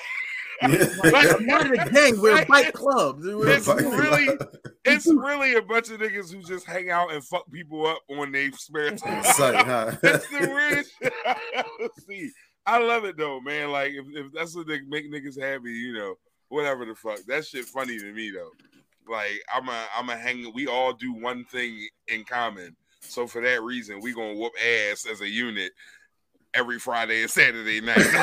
like, 0.61 1.35
I'm 1.35 1.45
not 1.45 1.65
in 1.67 1.79
a 1.79 1.89
gang. 1.89 2.19
We're 2.21 2.41
a 2.41 2.45
bike 2.49 2.73
club. 2.73 3.19
It's 3.23 3.67
really, 3.67 4.29
it's 4.85 5.07
really 5.07 5.55
a 5.55 5.61
bunch 5.61 5.89
of 5.89 5.99
niggas 5.99 6.33
who 6.33 6.41
just 6.41 6.65
hang 6.65 6.89
out 6.89 7.11
and 7.13 7.23
fuck 7.23 7.49
people 7.51 7.85
up 7.85 7.99
on 8.09 8.31
their 8.31 8.51
spare 8.53 8.95
time. 8.95 9.23
Sight, 9.23 9.65
huh? 9.65 9.95
That's 10.01 10.27
the 10.29 10.49
weirdest 10.49 10.91
I 11.25 11.35
ever 11.55 11.89
see. 12.07 12.31
I 12.65 12.77
love 12.79 13.03
it 13.03 13.17
though, 13.17 13.41
man. 13.41 13.71
Like 13.71 13.91
if, 13.91 14.05
if 14.09 14.31
that's 14.31 14.55
what 14.55 14.67
they 14.67 14.79
make 14.81 15.11
niggas 15.11 15.37
happy, 15.37 15.73
you 15.73 15.93
know, 15.93 16.15
whatever 16.47 16.85
the 16.85 16.95
fuck. 16.95 17.19
That 17.27 17.45
shit 17.45 17.65
funny 17.65 17.99
to 17.99 18.13
me 18.13 18.31
though. 18.31 18.51
Like 19.09 19.43
I'm 19.53 19.69
a 19.69 19.85
I'm 19.95 20.09
a 20.09 20.15
hang. 20.17 20.51
We 20.53 20.67
all 20.67 20.93
do 20.93 21.13
one 21.13 21.45
thing 21.45 21.87
in 22.07 22.23
common. 22.23 22.75
So 23.01 23.27
for 23.27 23.41
that 23.41 23.61
reason, 23.63 23.99
we 24.01 24.13
gonna 24.13 24.35
whoop 24.35 24.53
ass 24.63 25.05
as 25.09 25.21
a 25.21 25.29
unit. 25.29 25.71
every 26.53 26.79
Friday 26.79 27.21
and 27.21 27.31
Saturday 27.31 27.81
night. 27.81 27.97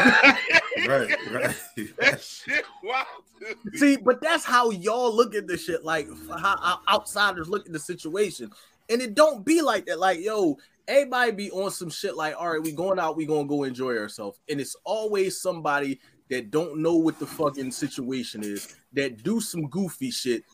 right, 0.86 1.10
right. 1.32 1.56
that 1.98 2.20
shit 2.22 2.64
wild. 2.82 3.06
to. 3.40 3.78
See, 3.78 3.96
but 3.96 4.20
that's 4.20 4.44
how 4.44 4.70
y'all 4.70 5.14
look 5.14 5.34
at 5.34 5.46
the 5.46 5.56
shit. 5.56 5.84
Like 5.84 6.08
how 6.30 6.56
how 6.58 6.80
outsiders 6.88 7.48
look 7.48 7.66
at 7.66 7.72
the 7.72 7.78
situation, 7.78 8.50
and 8.88 9.02
it 9.02 9.14
don't 9.14 9.44
be 9.44 9.62
like 9.62 9.86
that. 9.86 9.98
Like 9.98 10.20
yo, 10.20 10.58
everybody 10.88 11.32
be 11.32 11.50
on 11.50 11.70
some 11.70 11.90
shit. 11.90 12.16
Like 12.16 12.34
all 12.38 12.50
right, 12.50 12.62
we 12.62 12.72
going 12.72 12.98
out, 12.98 13.16
we 13.16 13.26
gonna 13.26 13.48
go 13.48 13.64
enjoy 13.64 13.96
ourselves, 13.96 14.38
and 14.48 14.60
it's 14.60 14.76
always 14.84 15.40
somebody 15.40 16.00
that 16.30 16.50
don't 16.50 16.78
know 16.78 16.94
what 16.94 17.18
the 17.18 17.26
fucking 17.26 17.72
situation 17.72 18.44
is 18.44 18.76
that 18.92 19.22
do 19.24 19.40
some 19.40 19.66
goofy 19.68 20.10
shit, 20.12 20.44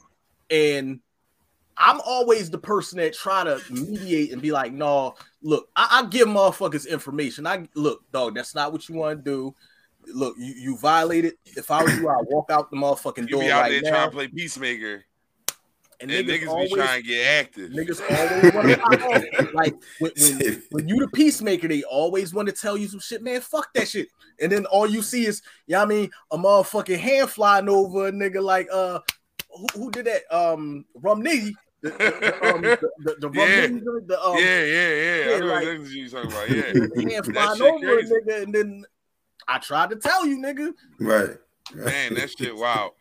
and 0.51 1.01
I'm 1.78 2.01
always 2.01 2.51
the 2.51 2.59
person 2.59 2.98
that 2.98 3.14
try 3.14 3.44
to 3.44 3.60
mediate 3.70 4.32
and 4.32 4.40
be 4.40 4.51
like, 4.51 4.73
no, 4.73 5.14
look, 5.43 5.68
I, 5.77 6.02
I 6.02 6.06
give 6.06 6.27
motherfuckers 6.27 6.89
information. 6.89 7.47
I 7.47 7.68
look, 7.74 8.10
dog, 8.12 8.35
that's 8.35 8.55
not 8.55 8.73
what 8.73 8.89
you 8.89 8.94
want 8.94 9.24
to 9.24 9.31
do. 9.31 9.55
Look, 10.14 10.36
you, 10.39 10.55
you 10.55 10.78
violated. 10.78 11.35
If 11.44 11.70
I 11.70 11.82
was 11.82 11.94
you, 11.97 12.09
I'd 12.09 12.24
walk 12.28 12.51
out 12.51 12.70
the 12.70 12.77
motherfucking 12.77 13.23
You 13.23 13.27
door 13.27 13.40
be 13.40 13.51
out 13.51 13.62
right 13.62 13.70
there 13.70 13.82
now. 13.82 13.90
trying 13.90 14.10
to 14.10 14.16
play 14.16 14.28
peacemaker, 14.28 15.05
and 16.01 16.10
and, 16.10 16.27
niggas, 16.27 16.43
niggas, 16.43 16.48
always, 16.48 16.70
be 16.70 16.77
trying 16.77 17.02
to 17.02 17.09
get 17.09 17.27
active. 17.27 17.70
niggas 17.73 18.01
always 18.10 18.55
want 18.55 18.68
to 18.68 18.77
pop 18.78 19.02
off. 19.02 19.55
Like 19.55 19.74
when, 19.98 20.12
when, 20.16 20.62
when 20.70 20.89
you 20.89 20.98
the 20.98 21.09
peacemaker, 21.09 21.68
they 21.68 21.82
always 21.82 22.32
want 22.32 22.48
to 22.48 22.55
tell 22.55 22.77
you 22.77 22.86
some 22.89 23.01
shit, 23.01 23.23
man. 23.23 23.40
Fuck 23.40 23.73
that 23.74 23.89
shit. 23.89 24.09
And 24.40 24.51
then 24.51 24.64
all 24.66 24.86
you 24.86 25.02
see 25.02 25.27
is, 25.27 25.43
yeah, 25.66 25.82
I 25.82 25.86
mean, 25.86 26.10
a 26.31 26.39
motherfucking 26.39 26.98
hand 26.98 27.28
flying 27.28 27.68
over 27.68 28.09
a 28.09 28.12
nigga 28.12 28.43
like 28.43 28.68
uh 28.73 29.01
who, 29.57 29.66
who 29.74 29.91
did 29.91 30.07
that? 30.07 30.23
Um 30.35 30.85
Rum 30.95 31.23
Nitty. 31.23 31.53
The, 31.83 31.91
the, 31.91 31.97
the, 31.97 32.55
um, 32.55 32.62
the, 32.62 32.91
the, 33.01 33.16
the 33.20 33.28
Rum 33.31 33.49
Yeah. 33.49 33.66
Nitty, 33.66 34.07
the, 34.07 34.20
um, 34.23 34.37
yeah, 34.39 34.62
yeah, 34.65 34.89
yeah. 34.89 35.31
I 35.31 35.33
yeah, 35.35 35.39
know 35.39 35.47
like- 35.47 35.66
exactly 35.66 35.78
what 35.78 35.91
you're 35.91 36.09
talking 36.09 36.33
about. 36.33 36.51
Yeah, 36.51 36.73
the 36.73 37.11
hand 37.12 37.24
That 37.24 37.33
flying 37.35 37.57
shit 37.59 37.74
over 37.74 37.87
a 37.87 37.95
crazy. 37.97 38.15
nigga, 38.15 38.43
and 38.43 38.55
then 38.55 38.85
I 39.49 39.59
tried 39.59 39.91
to 39.91 39.97
tell 39.97 40.27
you, 40.27 40.39
nigga. 40.39 40.73
right. 41.01 41.28
right. 41.74 41.85
man, 41.85 42.15
that 42.15 42.31
shit 42.37 42.57
wow. 42.57 42.93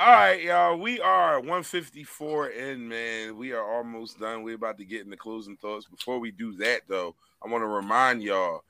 All 0.00 0.10
right, 0.12 0.42
y'all. 0.42 0.76
We 0.76 1.00
are 1.00 1.38
154 1.38 2.48
in, 2.48 2.88
man. 2.88 3.36
We 3.36 3.52
are 3.52 3.64
almost 3.64 4.18
done. 4.18 4.42
We're 4.42 4.56
about 4.56 4.76
to 4.78 4.84
get 4.84 5.04
into 5.04 5.16
closing 5.16 5.56
thoughts. 5.56 5.86
Before 5.86 6.18
we 6.18 6.32
do 6.32 6.52
that, 6.56 6.80
though, 6.88 7.14
I 7.42 7.48
want 7.48 7.62
to 7.62 7.68
remind 7.68 8.20
y'all 8.20 8.64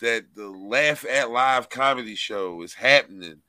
that 0.00 0.24
the 0.34 0.48
Laugh 0.48 1.04
at 1.04 1.30
Live 1.30 1.68
comedy 1.68 2.14
show 2.14 2.62
is 2.62 2.72
happening 2.72 3.42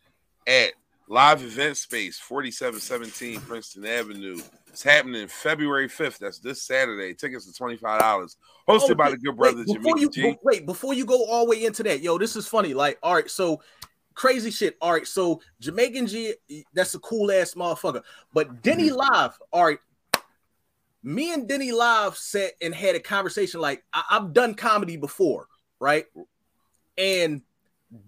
at 0.46 0.74
Live 1.12 1.44
Event 1.44 1.76
Space, 1.76 2.18
4717 2.20 3.42
Princeton 3.42 3.86
Avenue. 3.86 4.40
It's 4.68 4.82
happening 4.82 5.28
February 5.28 5.90
5th. 5.90 6.20
That's 6.20 6.40
this 6.40 6.64
Saturday. 6.64 7.14
Tickets 7.14 7.50
are 7.50 7.66
$25. 7.66 7.78
Hosted 8.00 8.36
Oh, 8.92 8.96
by 8.96 9.12
the 9.12 9.18
good 9.18 9.36
wait, 9.38 9.58
before 9.66 9.98
you 9.98 10.10
G. 10.10 10.38
wait 10.42 10.66
before 10.66 10.94
you 10.94 11.04
go 11.06 11.26
all 11.26 11.44
the 11.44 11.52
way 11.52 11.66
into 11.66 11.84
that, 11.84 12.00
yo, 12.00 12.18
this 12.18 12.38
is 12.38 12.48
funny. 12.48 12.74
Like, 12.74 12.98
all 13.04 13.14
right, 13.14 13.30
so 13.30 13.62
crazy 14.14 14.52
shit. 14.52 14.78
All 14.80 14.94
right, 14.94 15.06
so 15.06 15.42
Jamaican 15.60 16.08
G, 16.08 16.34
that's 16.74 16.96
a 16.96 17.00
cool 17.00 17.30
ass 17.30 17.56
motherfucker. 17.56 18.04
But 18.34 18.62
Denny 18.62 18.88
Mm-hmm. 18.90 19.14
Live, 19.14 19.38
all 19.52 19.66
right. 19.66 19.80
Me 21.04 21.34
and 21.34 21.46
Denny 21.46 21.74
Live 21.74 22.16
sat 22.16 22.52
and 22.62 22.74
had 22.74 22.96
a 22.96 23.02
conversation. 23.02 23.60
Like, 23.60 23.84
I- 23.92 24.06
I've 24.12 24.32
done 24.32 24.54
comedy 24.54 24.96
before, 24.96 25.48
right? 25.82 26.06
And 26.98 27.42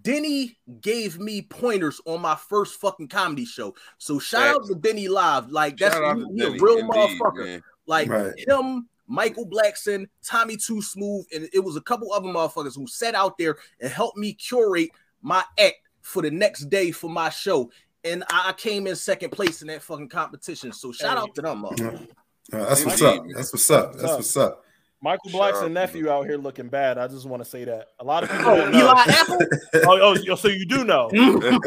Denny 0.02 0.58
gave 0.82 1.20
me 1.20 1.42
pointers 1.42 2.00
on 2.06 2.22
my 2.22 2.36
first 2.36 2.80
fucking 2.80 3.10
comedy 3.10 3.46
show. 3.46 3.76
So 3.98 4.18
shout 4.20 4.56
out 4.56 4.66
to 4.68 4.76
Denny 4.76 5.08
Live. 5.08 5.50
Like, 5.50 5.78
that's 5.78 5.96
Shout 5.96 6.04
out 6.04 6.18
he, 6.18 6.24
he 6.36 6.42
a 6.44 6.52
real 6.52 6.78
indeed, 6.78 6.92
motherfucker 6.92 7.46
man. 7.46 7.64
like 7.86 8.10
Right. 8.10 8.34
him, 8.48 8.88
Michael 9.08 9.46
Blackson, 9.48 10.08
Tommy 10.26 10.56
Too 10.56 10.82
Smooth, 10.82 11.26
and 11.36 11.50
it 11.54 11.60
was 11.60 11.76
a 11.76 11.82
couple 11.82 12.14
other 12.14 12.28
motherfuckers 12.30 12.76
who 12.76 12.88
sat 12.88 13.14
out 13.14 13.38
there 13.38 13.58
and 13.82 13.92
helped 13.92 14.18
me 14.18 14.34
curate 14.34 14.90
my 15.22 15.44
act 15.60 15.76
for 16.02 16.22
the 16.22 16.32
next 16.32 16.70
day 16.70 16.92
for 16.92 17.10
my 17.10 17.30
show. 17.30 17.70
And 18.06 18.24
I 18.30 18.50
I 18.50 18.54
came 18.54 18.88
in 18.88 18.96
second 18.96 19.32
place 19.32 19.62
in 19.62 19.68
that 19.68 19.82
fucking 19.82 20.10
competition. 20.10 20.72
So 20.72 20.92
shout 20.94 21.18
out 21.18 21.36
to 21.36 21.42
them. 21.42 21.64
motherfuckers. 21.64 22.08
Uh, 22.52 22.66
that's 22.66 22.86
what's 22.86 23.02
Indeed, 23.02 23.20
up. 23.20 23.26
That's 23.36 23.54
what's 23.54 23.72
up. 23.72 23.96
That's 23.96 24.14
what's 24.14 24.38
up. 24.38 24.64
Michael 25.04 25.32
Black's 25.32 25.58
out 25.58 25.64
to 25.64 25.70
nephew 25.70 26.10
out 26.10 26.26
here 26.26 26.38
looking 26.38 26.70
bad. 26.70 26.98
I 26.98 27.10
just 27.10 27.26
want 27.26 27.44
to 27.44 27.50
say 27.50 27.66
that. 27.66 27.90
A 28.00 28.06
lot 28.06 28.24
of 28.24 28.30
people 28.32 28.46
Oh, 28.48 28.56
don't 28.56 28.72
know. 28.72 28.80
Eli 28.80 29.04
Apple? 29.10 29.38
Oh, 29.86 30.16
oh, 30.32 30.36
so 30.36 30.48
you 30.48 30.66
do 30.66 30.86
know. 30.86 31.10
Eli 31.14 31.60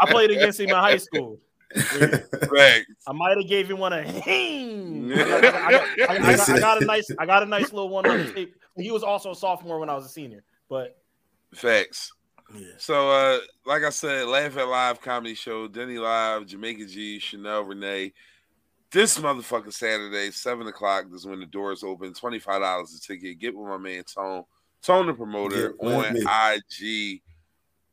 I 0.00 0.06
played 0.08 0.30
against 0.30 0.58
him 0.58 0.70
in 0.70 0.74
high 0.74 0.96
school. 0.96 1.38
Facts. 1.74 2.86
I 3.06 3.12
might 3.12 3.36
have 3.36 3.46
gave 3.46 3.70
him 3.70 3.76
one 3.76 3.92
a 3.92 4.02
hing. 4.02 5.12
I 5.14 5.16
got, 5.18 5.54
I, 5.54 5.58
I, 5.58 6.14
I, 6.14 6.36
got, 6.36 6.48
I 6.48 6.60
got 6.60 6.82
a 6.82 6.86
nice, 6.86 7.06
I 7.18 7.26
got 7.26 7.42
a 7.42 7.46
nice 7.46 7.70
little 7.74 7.90
one 7.90 8.06
on 8.06 8.16
the 8.16 8.32
tape. 8.32 8.56
He 8.78 8.90
was 8.90 9.02
also 9.02 9.32
a 9.32 9.36
sophomore 9.36 9.78
when 9.78 9.90
I 9.90 9.94
was 9.94 10.06
a 10.06 10.08
senior. 10.08 10.42
But 10.70 10.96
Facts. 11.52 12.10
Yeah. 12.54 12.68
So, 12.78 13.10
uh, 13.10 13.38
like 13.66 13.82
I 13.82 13.90
said, 13.90 14.28
Laugh 14.28 14.56
at 14.56 14.66
Live 14.66 15.02
comedy 15.02 15.34
show, 15.34 15.68
Denny 15.68 15.98
Live, 15.98 16.46
Jamaica 16.46 16.86
G, 16.86 17.18
Chanel 17.18 17.64
Renee. 17.64 18.14
This 18.92 19.18
motherfucker 19.18 19.72
Saturday, 19.72 20.30
seven 20.30 20.66
o'clock 20.68 21.06
is 21.12 21.26
when 21.26 21.40
the 21.40 21.46
doors 21.46 21.82
open. 21.82 22.14
Twenty 22.14 22.38
five 22.38 22.60
dollars 22.60 22.94
a 22.94 23.00
ticket. 23.00 23.38
Get 23.38 23.54
with 23.56 23.68
my 23.68 23.76
man 23.78 24.04
Tone, 24.04 24.44
Tone 24.82 25.06
the 25.06 25.14
promoter 25.14 25.74
on 25.80 26.14
me. 26.14 26.20
IG, 26.22 27.22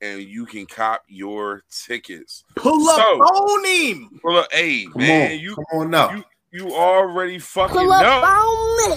and 0.02 0.22
you 0.22 0.46
can 0.46 0.66
cop 0.66 1.02
your 1.08 1.64
tickets. 1.88 2.44
Pull 2.56 2.88
up 2.90 2.96
So- 2.98 3.02
on 3.20 3.66
him. 3.66 4.20
Well, 4.24 4.36
look, 4.36 4.54
hey 4.54 4.86
Come 4.86 5.02
man, 5.02 5.32
on. 5.34 5.40
you 5.40 5.56
Come 5.56 5.66
on 5.74 5.90
now. 5.90 6.12
you 6.16 6.24
you 6.52 6.74
already 6.76 7.40
fucking 7.40 7.76
Pull 7.76 7.90
know. 7.90 7.96
up 7.96 8.24
on 8.24 8.90
me. 8.90 8.96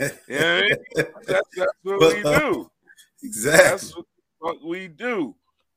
You 0.00 0.06
know 0.06 0.06
what 0.06 0.40
I 0.40 0.60
mean? 0.62 0.76
That's, 1.26 1.48
that's 1.56 1.70
what 1.82 2.00
we 2.16 2.22
do. 2.38 2.70
exactly. 3.22 3.62
That's 3.70 3.94
what 4.38 4.64
we 4.64 4.88
do. 4.88 5.34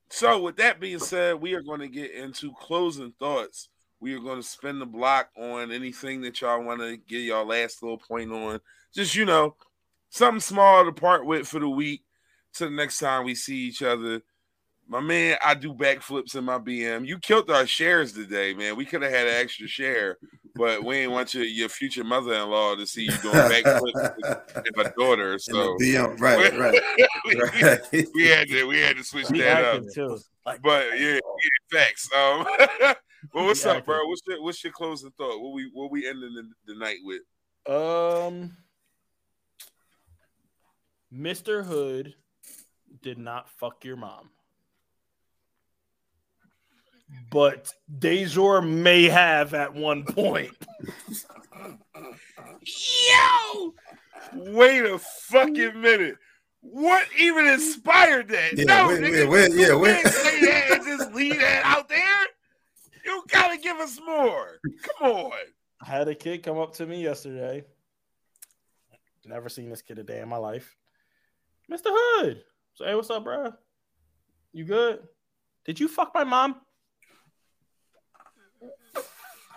So, 0.10 0.42
with 0.42 0.56
that 0.58 0.80
being 0.80 1.00
said, 1.00 1.36
we 1.36 1.54
are 1.54 1.62
going 1.62 1.82
to 1.82 1.88
get 1.90 2.12
into 2.12 2.54
closing 2.54 3.12
thoughts. 3.20 3.68
We 4.00 4.14
are 4.14 4.20
going 4.20 4.38
to 4.42 4.48
spend 4.48 4.80
the 4.80 4.86
block 4.86 5.30
on 5.38 5.72
anything 5.72 6.22
that 6.22 6.40
y'all 6.42 6.64
want 6.64 6.82
to 6.82 6.98
get 6.98 7.20
y'all 7.22 7.46
last 7.48 7.82
little 7.82 7.98
point 7.98 8.32
on. 8.32 8.60
Just, 8.94 9.16
you 9.16 9.26
know, 9.26 9.56
something 10.10 10.40
small 10.40 10.86
to 10.86 10.92
part 10.92 11.26
with 11.26 11.48
for 11.48 11.60
the 11.60 11.70
week. 11.70 12.04
To 12.56 12.66
the 12.66 12.72
next 12.72 12.98
time 13.00 13.24
we 13.26 13.36
see 13.36 13.68
each 13.68 13.84
other. 13.84 14.22
My 14.88 15.00
man, 15.02 15.38
I 15.46 15.54
do 15.54 15.74
backflips 15.74 16.36
in 16.36 16.46
my 16.46 16.58
BM. 16.58 17.06
You 17.06 17.20
killed 17.20 17.52
our 17.52 17.68
shares 17.68 18.14
today, 18.14 18.54
man. 18.54 18.76
We 18.78 18.86
could 18.86 19.02
have 19.04 19.12
had 19.12 19.28
an 19.28 19.36
extra 19.36 19.68
share, 19.68 20.18
but 20.56 20.84
we 20.84 20.96
ain't 21.00 21.12
want 21.12 21.34
your, 21.34 21.44
your 21.44 21.68
future 21.70 22.06
mother 22.06 22.34
in 22.34 22.50
law 22.50 22.74
to 22.76 22.88
see 22.88 23.04
you 23.04 23.12
doing 23.18 23.36
backflips 23.36 24.16
with 24.56 24.66
my 24.78 24.92
daughter. 24.98 25.34
And 25.34 25.42
So, 25.42 25.76
the 25.78 25.94
BM, 25.94 26.20
right, 26.20 26.58
right, 26.58 26.82
right. 27.94 28.08
we 28.16 28.28
had 28.28 28.48
to 28.48 28.64
we 28.66 28.80
had 28.80 28.96
to 28.98 29.04
switch 29.04 29.30
be 29.30 29.42
that 29.42 29.64
up. 29.66 29.76
active 29.80 29.94
too. 29.94 30.20
But 30.64 30.88
yeah, 30.98 31.20
yeah 31.20 31.20
facts. 31.72 32.10
Um, 32.16 32.48
well, 33.34 33.46
what's 33.46 33.66
up, 33.66 33.86
bro? 33.86 34.06
What's 34.08 34.22
your 34.28 34.42
what's 34.42 34.64
your 34.64 34.74
closing 34.74 35.12
thought? 35.12 35.42
What 35.42 35.54
we 35.54 35.70
what 35.74 35.92
we 35.92 36.08
ending 36.08 36.34
the, 36.34 36.74
the 36.74 36.80
night 36.80 36.98
with? 37.04 37.22
Um, 37.68 38.58
Mr. 41.14 41.64
Hood 41.66 42.16
did 43.02 43.18
not 43.18 43.50
fuck 43.50 43.84
your 43.84 43.98
mom. 43.98 44.30
But 47.30 47.74
Dejor 48.00 48.68
may 48.68 49.06
have 49.06 49.54
at 49.54 49.74
one 49.74 50.04
point. 50.04 50.52
Yo, 52.62 53.74
wait 54.34 54.84
a 54.84 55.00
fucking 55.00 55.80
minute. 55.80 56.18
What 56.62 57.08
even 57.18 57.48
inspired 57.48 58.28
that? 58.30 58.58
Yeah, 58.58 58.66
no, 58.66 58.88
wait, 58.90 59.00
nigga, 59.02 59.30
wait, 59.30 59.52
wait, 59.52 59.68
yeah, 59.68 59.76
wait. 59.76 60.06
say 60.08 60.42
that 60.42 60.72
and 60.72 60.86
just 60.86 61.14
leave 61.14 61.40
that 61.40 61.64
out 61.64 61.88
there. 61.88 62.07
You 63.08 63.24
gotta 63.30 63.58
give 63.58 63.78
us 63.78 64.00
more. 64.06 64.60
Come 65.00 65.12
on. 65.12 65.32
I 65.82 65.86
had 65.86 66.08
a 66.08 66.16
kid 66.16 66.44
come 66.44 66.58
up 66.60 66.74
to 66.76 66.86
me 66.86 67.02
yesterday. 67.02 67.64
Never 69.26 69.50
seen 69.50 69.70
this 69.70 69.82
kid 69.82 69.98
a 70.00 70.04
day 70.04 70.22
in 70.22 70.30
my 70.30 70.38
life. 70.38 70.76
Mr. 71.72 71.88
Hood. 71.88 72.44
So, 72.76 72.86
hey, 72.86 72.96
what's 72.96 73.10
up, 73.10 73.24
bro? 73.24 73.54
You 74.54 74.64
good? 74.66 75.00
Did 75.66 75.80
you 75.80 75.88
fuck 75.88 76.12
my 76.14 76.24
mom? 76.24 76.56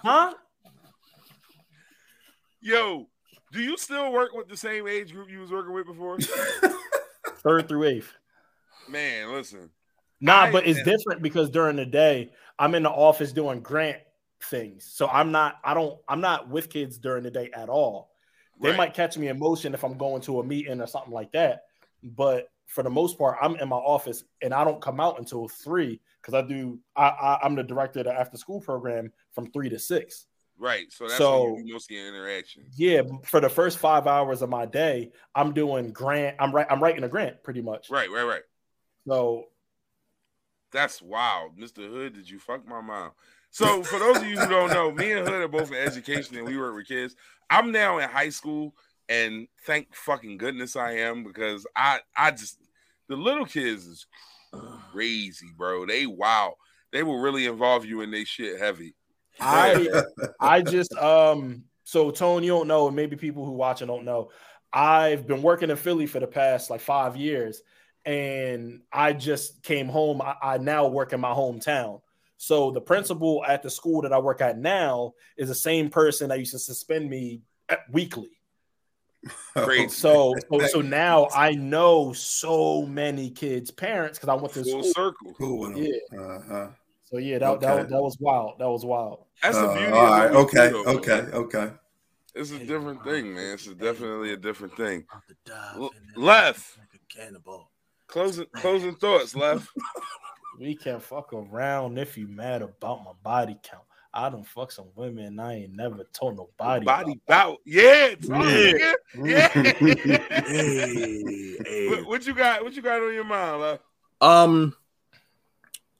Huh? 0.03 0.35
Yo, 2.61 3.07
do 3.53 3.63
you 3.63 3.77
still 3.77 4.13
work 4.13 4.33
with 4.35 4.49
the 4.49 4.57
same 4.57 4.87
age 4.87 5.13
group 5.13 5.31
you 5.31 5.41
was 5.41 5.51
working 5.51 5.73
with 5.73 5.87
before? 5.87 6.19
Third 7.39 7.69
through 7.69 7.85
eighth. 7.85 8.13
Man, 8.89 9.33
listen. 9.33 9.71
Nah, 10.21 10.43
I- 10.43 10.53
but 10.53 10.67
it's 10.67 10.83
different 10.83 11.23
because 11.23 11.49
during 11.49 11.77
the 11.77 11.87
day 11.87 12.33
I'm 12.61 12.75
in 12.77 12.83
the 12.85 12.91
office 12.91 13.33
doing 13.33 13.61
grant 13.61 13.99
things. 14.45 14.85
So 14.93 15.09
I'm 15.09 15.33
not 15.33 15.57
I 15.65 15.75
don't 15.75 15.99
I'm 16.09 16.21
not 16.21 16.49
with 16.49 16.69
kids 16.71 16.99
during 16.99 17.25
the 17.25 17.31
day 17.31 17.51
at 17.55 17.69
all. 17.69 18.11
They 18.63 18.69
Right. 18.69 18.77
might 18.77 18.95
catch 18.95 19.17
me 19.19 19.29
in 19.29 19.39
motion 19.39 19.75
if 19.75 19.83
I'm 19.83 19.97
going 19.97 20.21
to 20.23 20.39
a 20.41 20.45
meeting 20.45 20.81
or 20.81 20.87
something 20.87 21.13
like 21.13 21.33
that. 21.33 21.63
But 22.03 22.49
for 22.67 22.83
the 22.85 22.91
most 22.91 23.19
part, 23.19 23.39
I'm 23.43 23.57
in 23.57 23.69
my 23.69 23.77
office 23.77 24.23
and 24.43 24.55
I 24.55 24.63
don't 24.65 24.81
come 24.81 25.01
out 25.01 25.19
until 25.19 25.49
three 25.49 26.01
because 26.21 26.35
I 26.35 26.43
do 26.47 26.79
I, 26.95 27.09
I 27.09 27.39
I'm 27.43 27.55
the 27.55 27.63
director 27.65 28.01
of 28.01 28.05
the 28.07 28.13
after 28.13 28.37
school 28.37 28.61
program 28.61 29.11
from 29.33 29.51
three 29.51 29.71
to 29.71 29.79
six. 29.79 30.27
Right. 30.59 30.93
So 30.93 31.05
that's 31.07 31.17
So- 31.17 31.45
when 31.55 31.55
you 31.57 31.67
do 31.69 31.73
most 31.73 31.91
of 31.91 31.97
your 31.97 32.07
interaction. 32.09 32.67
Yeah, 32.77 33.03
for 33.25 33.41
the 33.41 33.49
first 33.49 33.79
five 33.79 34.07
hours 34.07 34.43
of 34.43 34.51
my 34.51 34.67
day, 34.67 35.13
I'm 35.35 35.55
doing 35.55 35.91
grant. 35.93 36.37
I'm 36.39 36.53
right. 36.55 36.67
I'm 36.69 36.83
writing 36.83 37.05
a 37.05 37.09
grant 37.09 37.43
pretty 37.43 37.63
much. 37.63 37.89
Right, 37.89 38.11
right, 38.11 38.25
right. 38.25 38.43
So 39.09 39.47
That's 40.73 41.03
wild. 41.03 41.59
Mr. 41.59 41.89
Hood, 41.89 42.15
did 42.15 42.29
you 42.29 42.39
fuck 42.39 42.67
my 42.67 42.81
mom? 42.81 43.11
So 43.51 43.83
for 43.83 43.99
those 43.99 44.19
of 44.19 44.27
you 44.27 44.39
who 44.39 44.49
don't 44.49 44.71
know, 44.71 44.93
me 44.93 45.13
and 45.13 45.27
Hood 45.27 45.43
are 45.43 45.49
both 45.49 45.71
in 45.71 45.77
education 45.77 46.37
and 46.37 46.47
we 46.47 46.57
work 46.57 46.75
with 46.75 46.87
kids. 46.87 47.17
I'm 47.49 47.73
now 47.73 47.99
in 47.99 48.09
high 48.09 48.29
school 48.29 48.75
and 49.09 49.49
thank 49.67 49.95
fucking 49.95 50.39
goodness 50.39 50.77
I 50.77 50.93
am 50.93 51.25
because 51.25 51.67
I 51.75 52.01
I 52.17 52.31
just 52.31 52.59
the 53.09 53.17
little 53.17 53.45
kids 53.45 53.87
is 53.87 54.07
crazy, 54.53 55.49
bro. 55.57 55.85
They 55.85 56.07
wow. 56.07 56.55
They 56.93 57.03
will 57.03 57.19
really 57.19 57.47
involve 57.47 57.85
you 57.85 58.01
in 58.01 58.11
they 58.11 58.25
shit 58.25 58.59
heavy. 58.59 58.95
I 59.41 59.89
I 60.41 60.63
just 60.63 60.95
um 60.95 61.65
so 61.85 62.13
Tone, 62.13 62.45
you 62.45 62.51
don't 62.51 62.69
know, 62.69 62.87
and 62.87 62.95
maybe 62.95 63.17
people 63.17 63.45
who 63.45 63.53
watch 63.53 63.77
watching 63.81 63.89
don't 63.89 64.05
know. 64.05 64.31
I've 64.73 65.27
been 65.27 65.43
working 65.43 65.71
in 65.71 65.77
Philly 65.77 66.07
for 66.07 66.21
the 66.21 66.27
past 66.29 66.71
like 66.71 66.81
five 66.81 67.17
years, 67.17 67.63
and 68.05 68.81
I 68.93 69.13
just 69.13 69.63
came 69.63 69.89
home. 69.89 70.21
I, 70.23 70.35
I 70.43 70.59
now 70.59 70.87
work 70.89 71.13
in 71.13 71.21
my 71.21 71.33
hometown. 71.33 72.01
So 72.37 72.71
the 72.71 72.81
principal 72.81 73.45
at 73.47 73.63
the 73.63 73.69
school 73.71 74.03
that 74.03 74.13
I 74.13 74.19
work 74.19 74.41
at 74.41 74.59
now 74.59 75.13
is 75.37 75.49
the 75.49 75.55
same 75.55 75.91
person 75.91 76.29
that 76.31 76.39
used 76.39 76.53
to 76.53 76.59
suspend 76.59 77.09
me 77.11 77.43
at- 77.69 77.81
weekly. 77.93 78.31
Crazy. 79.57 79.89
So 79.89 80.35
so, 80.51 80.67
so 80.69 80.81
now 80.81 81.29
I 81.35 81.53
know 81.53 82.15
so 82.15 82.87
many 82.87 83.31
kids' 83.31 83.71
parents 83.71 84.19
because 84.19 84.31
I 84.31 84.35
went 84.41 84.55
to 84.55 84.65
Full 84.65 84.83
school. 84.83 84.93
circle. 84.95 85.35
cool. 85.35 85.77
Yeah. 85.77 85.93
Uh-huh. 86.19 86.69
So 87.05 87.19
yeah, 87.19 87.39
that, 87.39 87.61
that, 87.61 87.71
Okay. 87.81 87.89
that 87.91 88.01
was 88.03 88.17
wild. 88.21 88.59
That 88.61 88.71
was 88.71 88.85
wild. 88.87 89.27
That's 89.43 89.59
the 89.59 89.67
Uh, 89.67 89.75
beauty. 89.77 89.93
all 89.93 90.07
of 90.07 90.11
right. 90.11 90.33
what 90.33 90.53
we 90.55 90.61
Okay. 90.61 90.71
do, 90.71 90.85
though, 90.85 90.91
Okay. 90.99 91.23
man. 91.23 91.35
Okay. 91.35 91.71
It's 92.35 92.51
a 92.53 92.59
different 92.61 93.03
thing, 93.05 93.35
man. 93.35 93.55
It's 93.55 93.67
definitely 93.67 94.33
a 94.33 94.37
different 94.37 94.77
thing. 94.77 95.05
About 95.11 95.75
to 95.75 95.81
L- 95.83 95.91
left. 96.17 96.79
like 96.79 96.89
a 96.95 97.15
cannonball. 97.15 97.70
Closing 98.11 98.47
closing 98.57 98.97
thoughts, 98.97 99.35
left. 99.35 99.69
We 100.59 100.75
can 100.75 101.01
fuck 101.01 101.33
around 101.33 101.97
if 101.97 102.19
you 102.19 102.29
mad 102.29 102.61
about 102.61 103.03
my 103.03 103.13
body 103.23 103.57
count. 103.63 103.85
I 104.13 104.29
don't 104.29 104.47
fuck 104.47 104.71
some 104.71 104.89
women. 104.95 105.39
I 105.41 105.61
ain't 105.61 105.75
never 105.75 106.05
told 106.13 106.37
nobody. 106.37 106.85
Body 106.85 107.13
about 107.13 107.27
bout. 107.27 107.59
Yeah, 107.65 108.09
talk, 108.17 108.45
Yeah. 108.45 108.73
nigga. 108.73 108.95
Yeah. 109.25 109.49
Hey, 110.47 111.57
hey. 111.65 111.89
what, 111.89 112.07
what 112.07 112.27
you 112.27 112.35
got? 112.35 112.63
What 112.63 112.75
you 112.75 112.83
got 112.83 113.01
on 113.01 113.15
your 113.15 113.25
mind, 113.25 113.61
left? 113.61 113.83
Um, 114.21 114.77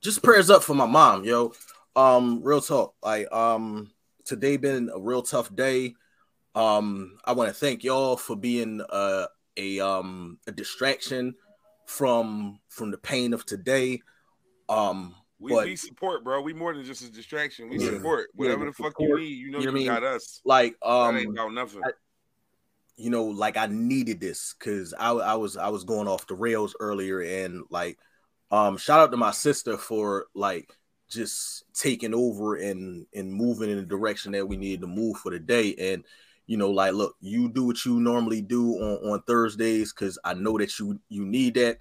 just 0.03 0.23
prayers 0.23 0.51
up 0.51 0.63
for 0.63 0.75
my 0.75 0.87
mom, 0.87 1.25
yo. 1.25 1.55
Um, 1.97 2.43
real 2.43 2.61
talk. 2.61 2.95
Like, 3.03 3.33
um, 3.33 3.91
today 4.25 4.59
been 4.59 4.91
a 4.93 5.01
real 5.01 5.23
tough 5.23 5.55
day. 5.55 5.95
Um, 6.55 7.19
I 7.25 7.33
want 7.33 7.49
to 7.49 7.55
thank 7.55 7.83
y'all 7.83 8.17
for 8.17 8.37
being 8.37 8.83
uh, 8.91 9.27
a 9.57 9.81
um 9.81 10.39
a 10.47 10.53
distraction 10.53 11.35
from 11.91 12.61
from 12.69 12.91
the 12.93 12.99
pain 12.99 13.33
of 13.35 13.45
today. 13.45 14.01
Um, 14.69 15.17
We, 15.41 15.53
But- 15.53 15.65
we 15.65 15.75
support, 15.77 16.23
bro. 16.23 16.43
We 16.43 16.53
more 16.53 16.75
than 16.75 16.85
just 16.85 17.01
a 17.03 17.11
distraction. 17.11 17.71
We 17.71 17.79
Yeah. 17.79 17.93
support. 17.93 18.29
Whatever 18.35 18.67
Yeah, 18.67 18.73
the 18.77 18.83
fuck 18.83 18.93
you 19.01 19.19
need, 19.19 19.25
you 19.39 19.51
know 19.51 19.59
You 19.59 19.65
you, 19.65 19.71
know 19.71 19.73
mean? 19.73 19.87
got 19.87 20.03
us. 20.05 20.43
like 20.45 20.77
that 20.83 20.87
um, 20.89 21.17
ain't 21.17 21.31
about 21.31 21.53
nothing. 21.55 21.81
I- 21.83 21.93
you 22.97 23.09
know, 23.09 23.25
like 23.25 23.57
I 23.57 23.67
needed 23.67 24.21
this 24.21 24.55
because 24.59 24.93
I, 24.93 25.13
I 25.13 25.35
was 25.37 25.57
I 25.57 25.69
was 25.71 25.85
going 25.85 26.07
off 26.09 26.27
the 26.27 26.35
rails 26.35 26.77
earlier, 26.79 27.21
and 27.23 27.65
like, 27.71 27.99
um, 28.51 28.77
shout 28.77 29.01
out 29.01 29.11
to 29.13 29.17
my 29.17 29.31
sister 29.31 29.79
for 29.79 30.27
like 30.35 30.71
just 31.09 31.65
taking 31.73 32.13
over 32.15 32.57
and 32.57 33.07
and 33.15 33.33
moving 33.33 33.71
in 33.71 33.79
the 33.79 33.87
direction 33.87 34.33
that 34.33 34.47
we 34.47 34.59
needed 34.59 34.83
to 34.83 34.87
move 34.87 35.17
for 35.17 35.31
the 35.31 35.39
day. 35.39 35.75
And 35.77 36.05
you 36.51 36.57
know, 36.57 36.69
like, 36.69 36.95
look, 36.95 37.15
you 37.21 37.49
do 37.49 37.63
what 37.65 37.85
you 37.85 38.01
normally 38.01 38.43
do 38.43 38.73
on 38.75 39.13
on 39.13 39.23
Thursdays 39.23 39.93
because 39.93 40.19
I 40.25 40.35
know 40.35 40.59
that 40.59 40.77
you 40.81 40.99
you 41.09 41.25
need 41.25 41.55
that, 41.55 41.79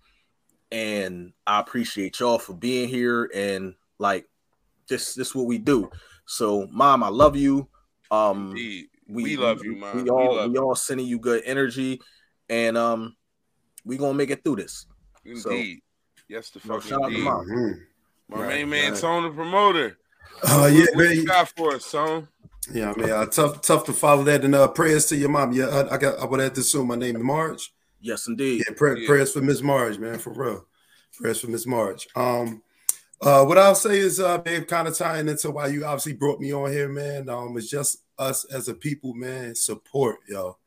and 0.72 1.34
I 1.48 1.60
appreciate 1.60 2.20
y'all 2.20 2.38
for 2.38 2.54
being 2.54 2.88
here 2.88 3.32
and 3.34 3.74
like 3.98 4.28
this 4.88 5.16
this 5.16 5.34
what 5.34 5.48
we 5.48 5.58
do. 5.58 5.90
So, 6.28 6.68
mom, 6.72 7.02
I 7.02 7.08
love 7.08 7.36
you. 7.36 7.68
Um, 8.12 8.50
Indeed. 8.52 8.86
We 9.08 9.38
love 9.38 9.64
you, 9.64 9.76
mom. 9.76 9.98
We 9.98 10.04
We 10.04 10.10
all 10.12 10.36
love 10.36 10.52
we, 10.52 10.60
all 10.60 10.76
sending 10.76 11.08
you 11.08 11.18
good 11.18 11.42
energy, 11.46 12.00
and 12.48 12.78
um, 12.78 13.16
we 13.84 13.98
gonna 13.98 14.14
make 14.14 14.30
it 14.30 14.44
through 14.44 14.58
this. 14.58 14.86
So- 15.42 15.50
Indeed. 15.50 15.80
yes, 16.28 16.52
the 16.52 16.60
fuck 16.60 16.84
shout 16.84 17.02
out 17.06 17.08
to 17.08 17.08
indeed. 17.08 17.24
Mom. 17.24 17.48
Mhm. 17.48 17.80
My 18.28 18.38
Right, 18.42 18.48
main 18.50 18.70
man, 18.70 18.92
right. 18.92 19.02
Tone 19.02 19.24
the 19.24 19.32
promoter. 19.32 19.98
Uh, 20.44 20.70
yeah, 20.72 20.82
what, 20.94 21.08
what 21.08 21.16
you 21.16 21.26
got 21.26 21.50
for 21.58 21.74
us, 21.74 21.90
Tone? 21.92 22.28
Yeah, 22.72 22.94
man. 22.96 23.10
Uh, 23.12 23.26
tough, 23.26 23.62
tough 23.62 23.86
to 23.86 23.94
follow 23.94 24.24
that. 24.24 24.44
And 24.44 24.56
uh, 24.56 24.68
prayers 24.68 25.06
to 25.08 25.16
your 25.16 25.30
mom. 25.30 25.52
Yeah, 25.54 25.68
I, 25.68 25.96
I 25.96 25.98
got. 25.98 26.20
I 26.20 26.26
would 26.26 26.40
have 26.40 26.54
to 26.54 26.62
assume 26.62 26.88
my 26.88 26.96
name 26.96 27.16
is 27.16 27.24
Marge. 27.24 27.74
Yes, 28.02 28.28
indeed. 28.28 28.64
Yeah, 28.68 28.74
pray, 28.78 29.00
Yeah. 29.02 29.08
prayers 29.08 29.34
for 29.34 29.42
Miss 29.42 29.62
Marge, 29.62 29.98
man, 29.98 30.20
for 30.20 30.32
real. 30.34 30.66
Prayers 31.20 31.42
for 31.42 31.48
Miss 31.48 31.66
Marge. 31.66 32.08
Um, 32.16 32.62
uh, 33.22 33.44
what 33.44 33.58
I'll 33.58 33.76
say 33.76 33.98
is, 33.98 34.20
uh, 34.20 34.38
babe, 34.38 34.68
kind 34.68 34.88
of 34.88 34.96
tying 34.98 35.28
into 35.28 35.52
why 35.52 35.68
you 35.68 35.84
obviously 35.84 36.14
brought 36.14 36.40
me 36.40 36.54
on 36.54 36.72
here, 36.72 36.88
man. 36.88 37.28
Um, 37.28 37.58
it's 37.58 37.70
just 37.70 38.04
us 38.18 38.46
as 38.46 38.70
a 38.70 38.74
people, 38.74 39.14
man. 39.14 39.56
Support, 39.56 40.18
yo. 40.30 40.58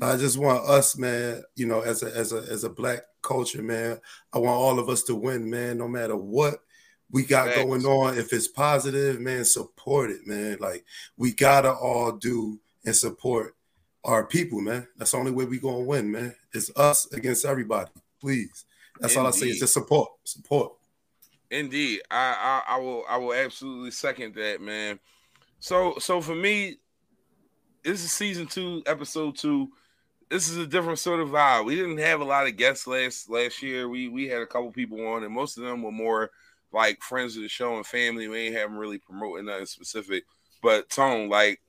I 0.00 0.16
just 0.16 0.38
want 0.38 0.64
us, 0.68 0.96
man. 0.96 1.42
You 1.56 1.66
know, 1.66 1.80
as 1.80 2.02
a 2.04 2.14
as 2.16 2.32
a 2.32 2.38
as 2.48 2.62
a 2.62 2.70
black 2.70 3.00
culture, 3.22 3.62
man. 3.62 3.98
I 4.32 4.38
want 4.38 4.56
all 4.56 4.78
of 4.78 4.88
us 4.88 5.02
to 5.04 5.14
win, 5.16 5.50
man. 5.50 5.78
No 5.78 5.88
matter 5.88 6.16
what 6.16 6.60
we 7.10 7.24
got 7.24 7.48
Facts. 7.48 7.62
going 7.62 7.84
on, 7.84 8.18
if 8.18 8.32
it's 8.32 8.48
positive, 8.48 9.20
man, 9.20 9.44
support 9.44 10.10
it, 10.10 10.26
man. 10.26 10.58
Like 10.60 10.84
we 11.16 11.32
gotta 11.32 11.72
all 11.72 12.12
do 12.12 12.58
and 12.84 12.94
support 12.94 13.54
our 14.04 14.24
people, 14.24 14.60
man. 14.60 14.86
That's 14.96 15.12
the 15.12 15.18
only 15.18 15.32
way 15.32 15.44
we 15.44 15.58
gonna 15.58 15.80
win, 15.80 16.10
man. 16.10 16.34
It's 16.52 16.70
us 16.76 17.10
against 17.12 17.44
everybody. 17.44 17.90
Please. 18.20 18.64
That's 19.00 19.16
all 19.16 19.26
I 19.26 19.30
say. 19.30 19.36
Is 19.36 19.42
Indeed. 19.42 19.60
just 19.60 19.74
support, 19.74 20.10
support. 20.24 20.72
Indeed, 21.50 22.00
I, 22.10 22.62
I 22.68 22.74
I 22.74 22.78
will 22.78 23.04
I 23.08 23.16
will 23.16 23.32
absolutely 23.32 23.90
second 23.90 24.34
that, 24.34 24.60
man. 24.60 24.98
So 25.60 25.94
so 25.98 26.20
for 26.20 26.34
me, 26.34 26.76
this 27.82 28.04
is 28.04 28.12
season 28.12 28.46
two, 28.46 28.82
episode 28.86 29.36
two. 29.36 29.70
This 30.30 30.50
is 30.50 30.58
a 30.58 30.66
different 30.66 30.98
sort 30.98 31.20
of 31.20 31.30
vibe. 31.30 31.64
We 31.64 31.74
didn't 31.74 31.98
have 31.98 32.20
a 32.20 32.24
lot 32.24 32.46
of 32.46 32.56
guests 32.56 32.86
last 32.86 33.30
last 33.30 33.62
year. 33.62 33.88
We 33.88 34.08
we 34.08 34.28
had 34.28 34.42
a 34.42 34.46
couple 34.46 34.70
people 34.72 35.06
on, 35.06 35.24
and 35.24 35.32
most 35.32 35.56
of 35.56 35.64
them 35.64 35.82
were 35.82 35.92
more 35.92 36.30
like 36.72 37.02
friends 37.02 37.36
of 37.36 37.42
the 37.42 37.48
show 37.48 37.76
and 37.76 37.86
family. 37.86 38.28
We 38.28 38.38
ain't 38.46 38.54
them 38.54 38.76
really 38.76 38.98
promoting 38.98 39.46
nothing 39.46 39.66
specific. 39.66 40.24
But 40.62 40.88
Tone, 40.90 41.28
like 41.28 41.60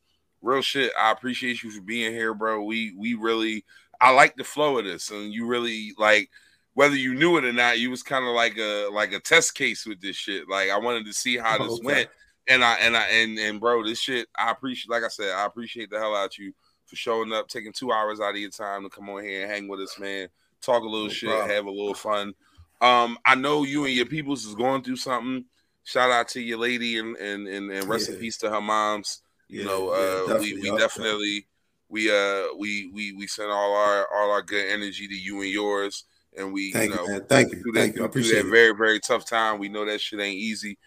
real 0.42 0.62
shit, 0.62 0.92
I 1.00 1.12
appreciate 1.12 1.64
you 1.64 1.72
for 1.72 1.82
being 1.82 2.12
here, 2.12 2.34
bro. 2.34 2.64
We 2.64 2.94
we 2.98 3.14
really 3.14 3.66
I 4.02 4.12
like 4.12 4.36
the 4.36 4.44
flow 4.44 4.78
of 4.78 4.86
this, 4.86 5.12
and 5.12 5.34
you 5.34 5.46
really 5.46 5.94
like 5.98 6.30
whether 6.74 6.96
you 6.96 7.14
knew 7.14 7.38
it 7.38 7.46
or 7.46 7.52
not, 7.54 7.80
you 7.80 7.90
was 7.90 8.04
kind 8.04 8.26
of 8.26 8.34
like 8.34 8.58
a 8.58 8.90
like 8.92 9.12
a 9.14 9.20
test 9.20 9.56
case 9.56 9.86
with 9.86 10.02
this 10.02 10.16
shit. 10.16 10.50
Like 10.50 10.70
I 10.70 10.78
wanted 10.78 11.06
to 11.06 11.14
see 11.14 11.38
how 11.38 11.58
this 11.58 11.74
Okay. 11.86 11.86
went, 11.86 12.10
and 12.48 12.64
I 12.64 12.76
and 12.76 12.96
I 12.96 13.04
and 13.08 13.38
and 13.38 13.60
bro, 13.60 13.84
this 13.84 14.00
shit 14.00 14.28
I 14.38 14.52
appreciate. 14.52 14.90
Like 14.90 15.04
I 15.04 15.10
said, 15.10 15.32
I 15.32 15.46
appreciate 15.46 15.90
the 15.90 16.00
hell 16.00 16.16
out 16.16 16.38
you 16.38 16.54
for 16.86 16.96
showing 16.96 17.32
up, 17.34 17.48
taking 17.48 17.72
two 17.72 17.92
hours 17.92 18.20
out 18.20 18.32
of 18.32 18.38
your 18.38 18.50
time 18.50 18.84
to 18.84 18.90
come 18.90 19.10
on 19.10 19.24
here 19.24 19.44
and 19.44 19.52
hang 19.52 19.68
with 19.68 19.80
us, 19.80 20.00
man. 20.00 20.28
Talk 20.62 20.84
a 20.84 20.88
little 20.88 21.08
No 21.08 21.14
shit, 21.14 21.30
problem. 21.30 21.50
have 21.50 21.66
a 21.66 21.72
little 21.72 21.94
fun. 21.94 22.34
Um, 22.82 23.18
I 23.26 23.36
know 23.36 23.64
you 23.64 23.86
and 23.86 23.94
your 23.94 24.06
peoples 24.06 24.46
is 24.46 24.56
going 24.56 24.84
through 24.84 24.98
something. 24.98 25.46
Shout 25.84 26.12
out 26.12 26.28
to 26.30 26.42
your 26.42 26.60
lady 26.60 26.98
and 27.00 27.16
and 27.18 27.48
and, 27.48 27.72
and 27.72 27.90
rest 27.90 28.10
in 28.10 28.20
peace 28.20 28.38
to 28.40 28.50
her 28.50 28.62
moms. 28.62 29.22
You 29.48 29.60
Yeah, 29.60 29.66
know, 29.66 29.90
yeah, 29.90 29.96
uh, 29.96 30.40
we 30.40 30.54
definitely. 30.54 30.62
we 30.62 30.68
Yup, 30.68 30.78
definitely 30.80 31.48
we 31.90 32.12
uh 32.12 32.44
we 32.58 32.92
we 32.94 33.14
we 33.14 33.28
send 33.28 33.52
all 33.52 33.76
our 33.76 34.08
all 34.14 34.32
our 34.32 34.42
good 34.44 34.68
energy 34.72 35.08
to 35.08 35.16
you 35.16 35.42
and 35.42 35.50
yours, 35.50 36.06
and 36.38 36.54
we 36.54 36.72
Thank 36.72 36.92
you 36.92 36.96
know 36.98 37.08
you. 37.08 37.20
Thank 37.28 37.52
you. 37.52 37.64
that, 37.74 37.74
Thank 37.74 37.96
you. 37.96 38.04
I 38.04 38.06
appreciate 38.06 38.44
that 38.44 38.50
very 38.50 38.76
very 38.76 39.00
tough 39.00 39.26
time. 39.26 39.60
We 39.60 39.70
know 39.70 39.86
that 39.86 40.00
shit 40.00 40.20
ain't 40.20 40.38
easy 40.38 40.78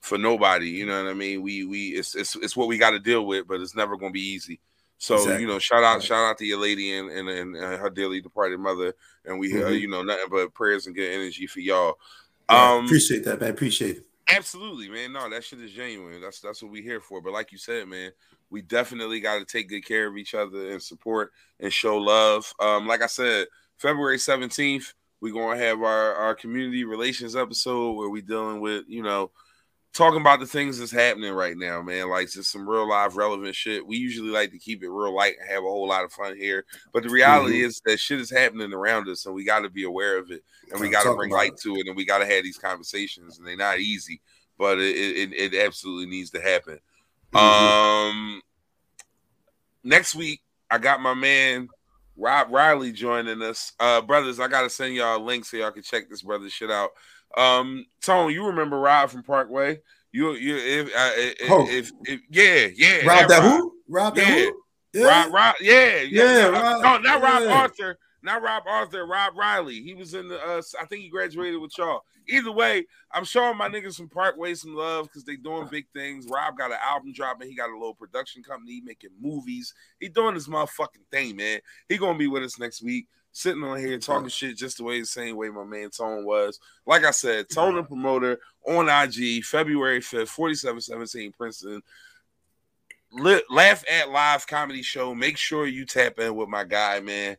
for 0.00 0.16
nobody. 0.18 0.68
You 0.70 0.86
know 0.86 1.04
what 1.04 1.10
I 1.10 1.14
mean? 1.14 1.42
We 1.42 1.64
we 1.64 1.88
it's 1.90 2.14
it's, 2.14 2.34
it's 2.36 2.56
what 2.56 2.68
we 2.68 2.78
got 2.78 2.90
to 2.90 2.98
deal 2.98 3.26
with, 3.26 3.46
but 3.46 3.60
it's 3.60 3.76
never 3.76 3.96
gonna 3.96 4.12
be 4.12 4.20
easy. 4.20 4.60
So 4.98 5.14
Exactly. 5.16 5.42
you 5.42 5.46
know, 5.48 5.58
shout 5.58 5.84
out 5.84 6.02
shout 6.02 6.24
out 6.24 6.38
to 6.38 6.46
your 6.46 6.58
lady 6.58 6.94
and 6.96 7.10
and, 7.10 7.28
and 7.28 7.56
uh, 7.56 7.76
her 7.76 7.90
dearly 7.90 8.20
departed 8.20 8.58
mother, 8.60 8.94
and 9.24 9.38
we 9.38 9.52
uh, 9.52 9.66
Mhm. 9.68 9.80
you 9.80 9.88
know 9.88 10.02
nothing 10.02 10.26
but 10.30 10.54
prayers 10.54 10.86
and 10.86 10.94
good 10.96 11.12
energy 11.12 11.46
for 11.46 11.60
y'all. 11.60 11.98
Yeah, 12.48 12.74
Um, 12.74 12.84
appreciate 12.86 13.24
that, 13.24 13.40
man. 13.40 13.50
Appreciate 13.50 13.98
it. 13.98 14.06
Absolutely, 14.28 14.88
man. 14.88 15.12
No, 15.12 15.28
that 15.30 15.44
shit 15.44 15.60
is 15.60 15.72
genuine. 15.72 16.20
That's 16.20 16.40
that's 16.40 16.62
what 16.62 16.72
we 16.72 16.82
here 16.82 17.00
for. 17.00 17.20
But 17.20 17.32
like 17.32 17.52
you 17.52 17.58
said, 17.58 17.86
man, 17.88 18.10
we 18.50 18.62
definitely 18.62 19.20
got 19.20 19.38
to 19.38 19.44
take 19.44 19.68
good 19.68 19.84
care 19.86 20.06
of 20.08 20.16
each 20.16 20.34
other 20.34 20.70
and 20.70 20.82
support 20.82 21.32
and 21.60 21.72
show 21.72 21.96
love. 21.98 22.50
Um, 22.58 22.86
like 22.88 23.02
I 23.02 23.06
said, 23.06 23.46
February 23.78 24.18
seventeenth, 24.18 24.94
we're 25.20 25.34
gonna 25.34 25.58
have 25.58 25.80
our 25.82 26.14
our 26.14 26.34
community 26.34 26.84
relations 26.84 27.36
episode 27.36 27.92
where 27.92 28.08
we 28.08 28.20
dealing 28.22 28.60
with 28.60 28.84
you 28.88 29.02
know 29.02 29.30
talking 29.96 30.20
about 30.20 30.40
the 30.40 30.46
things 30.46 30.78
that's 30.78 30.92
happening 30.92 31.32
right 31.32 31.56
now, 31.56 31.80
man. 31.82 32.08
Like 32.10 32.30
just 32.30 32.52
some 32.52 32.68
real 32.68 32.88
live 32.88 33.16
relevant 33.16 33.54
shit. 33.54 33.86
We 33.86 33.96
usually 33.96 34.28
like 34.30 34.50
to 34.52 34.58
keep 34.58 34.82
it 34.82 34.88
real 34.88 35.14
light 35.14 35.34
and 35.40 35.48
have 35.48 35.64
a 35.64 35.66
whole 35.66 35.88
lot 35.88 36.04
of 36.04 36.12
fun 36.12 36.36
here, 36.36 36.64
but 36.92 37.02
the 37.02 37.08
reality 37.08 37.62
is 37.62 37.80
that 37.86 37.98
shit 37.98 38.20
is 38.20 38.30
happening 38.30 38.72
around 38.72 39.08
us, 39.08 39.26
and 39.26 39.34
we 39.34 39.44
got 39.44 39.60
to 39.60 39.70
be 39.70 39.84
aware 39.84 40.18
of 40.18 40.30
it 40.30 40.42
and 40.70 40.80
we 40.80 40.88
Gotta 40.88 40.92
got 40.92 41.02
to 41.02 41.08
talk 41.10 41.16
bring 41.18 41.30
light 41.30 41.52
it. 41.52 41.60
to 41.62 41.76
it, 41.76 41.86
and 41.86 41.96
we 41.96 42.04
got 42.04 42.18
to 42.18 42.26
have 42.26 42.44
these 42.44 42.58
conversations, 42.58 43.38
and 43.38 43.46
they're 43.46 43.56
not 43.56 43.78
easy, 43.78 44.20
but 44.58 44.78
it, 44.78 44.94
it, 44.96 45.32
it 45.32 45.64
absolutely 45.64 46.06
needs 46.06 46.30
to 46.30 46.40
happen. 46.40 46.78
Mhm. 47.32 47.38
Um, 47.40 48.42
next 49.82 50.14
week 50.14 50.42
I 50.70 50.78
got 50.78 51.00
my 51.00 51.14
man 51.14 51.68
Rob 52.16 52.48
Riley 52.50 52.92
joining 52.92 53.42
us. 53.42 53.72
Uh, 53.78 54.00
brothers, 54.00 54.40
I 54.40 54.48
gotta 54.48 54.70
send 54.70 54.94
y'all 54.94 55.16
a 55.16 55.22
link 55.22 55.44
so 55.44 55.56
y'all 55.58 55.70
can 55.70 55.82
check 55.82 56.08
this 56.08 56.22
brother 56.22 56.48
shit 56.48 56.70
out. 56.70 56.90
Um, 57.36 57.86
Tone, 58.02 58.32
you 58.32 58.46
remember 58.46 58.78
Rob 58.78 59.10
from 59.10 59.22
Parkway? 59.22 59.80
You, 60.12 60.32
you, 60.32 60.56
if, 60.56 60.86
uh, 60.88 61.10
if, 61.16 61.50
Oh. 61.50 61.68
if, 61.68 61.90
if, 62.04 62.20
yeah, 62.30 62.68
yeah, 62.74 63.06
Rob 63.06 63.28
that 63.28 63.42
Rob. 63.42 63.52
who? 63.52 63.74
Rob 63.88 64.14
that 64.16 64.26
Yeah. 64.28 64.34
who? 64.44 64.62
Yeah. 64.94 65.24
Rob, 65.24 65.32
Rob, 65.34 65.54
yeah, 65.60 66.00
Yeah, 66.02 66.22
no, 66.24 66.52
Rob- 66.52 66.82
no, 66.82 66.98
not 66.98 67.22
Rob 67.22 67.42
yeah. 67.42 67.52
Arthur, 67.60 67.98
not 68.22 68.40
Rob 68.42 68.62
Arthur, 68.66 69.06
Rob 69.06 69.36
Riley. 69.36 69.82
He 69.82 69.92
was 69.94 70.14
in 70.14 70.28
the. 70.28 70.42
Uh, 70.42 70.62
I 70.80 70.86
think 70.86 71.02
he 71.02 71.10
graduated 71.10 71.60
with 71.60 71.76
y'all. 71.76 72.00
Either 72.28 72.50
way, 72.50 72.86
I'm 73.12 73.24
showing 73.24 73.58
my 73.58 73.68
niggas 73.68 73.96
from 73.96 74.08
Parkway 74.08 74.54
some 74.54 74.74
love 74.74 75.06
because 75.06 75.24
they 75.24 75.36
doing 75.36 75.68
big 75.70 75.86
things. 75.94 76.26
Rob 76.30 76.56
got 76.56 76.72
an 76.72 76.78
album 76.82 77.12
dropping. 77.12 77.48
He 77.48 77.54
got 77.54 77.68
a 77.68 77.74
little 77.74 77.94
production 77.94 78.42
company 78.42 78.72
he 78.72 78.80
making 78.80 79.10
movies. 79.20 79.74
He 80.00 80.08
doing 80.08 80.34
his 80.34 80.48
motherfucking 80.48 81.06
thing, 81.12 81.36
man. 81.36 81.60
He 81.90 81.98
gonna 81.98 82.18
be 82.18 82.26
with 82.26 82.42
us 82.42 82.58
next 82.58 82.82
week, 82.82 83.06
sitting 83.36 83.62
on 83.64 83.78
here 83.78 83.98
talking 83.98 84.30
shit 84.30 84.56
just 84.56 84.78
the 84.78 84.82
way 84.82 84.98
the 84.98 85.04
same 85.04 85.36
way 85.36 85.50
my 85.50 85.62
man 85.62 85.90
Tone 85.90 86.24
was. 86.24 86.58
Like 86.86 87.04
I 87.04 87.10
said, 87.10 87.50
Tone 87.50 87.76
and 87.76 87.86
promoter 87.86 88.40
on 88.66 88.88
IG, 88.88 89.44
February 89.44 90.00
5th, 90.00 90.28
4717 90.28 91.32
Princeton. 91.32 91.82
Laugh 93.12 93.84
at 93.90 94.08
Live 94.10 94.46
comedy 94.46 94.80
show. 94.82 95.14
Make 95.14 95.36
sure 95.36 95.66
you 95.66 95.84
tap 95.84 96.18
in 96.18 96.34
with 96.34 96.48
my 96.48 96.64
guy, 96.64 97.00
man. 97.00 97.36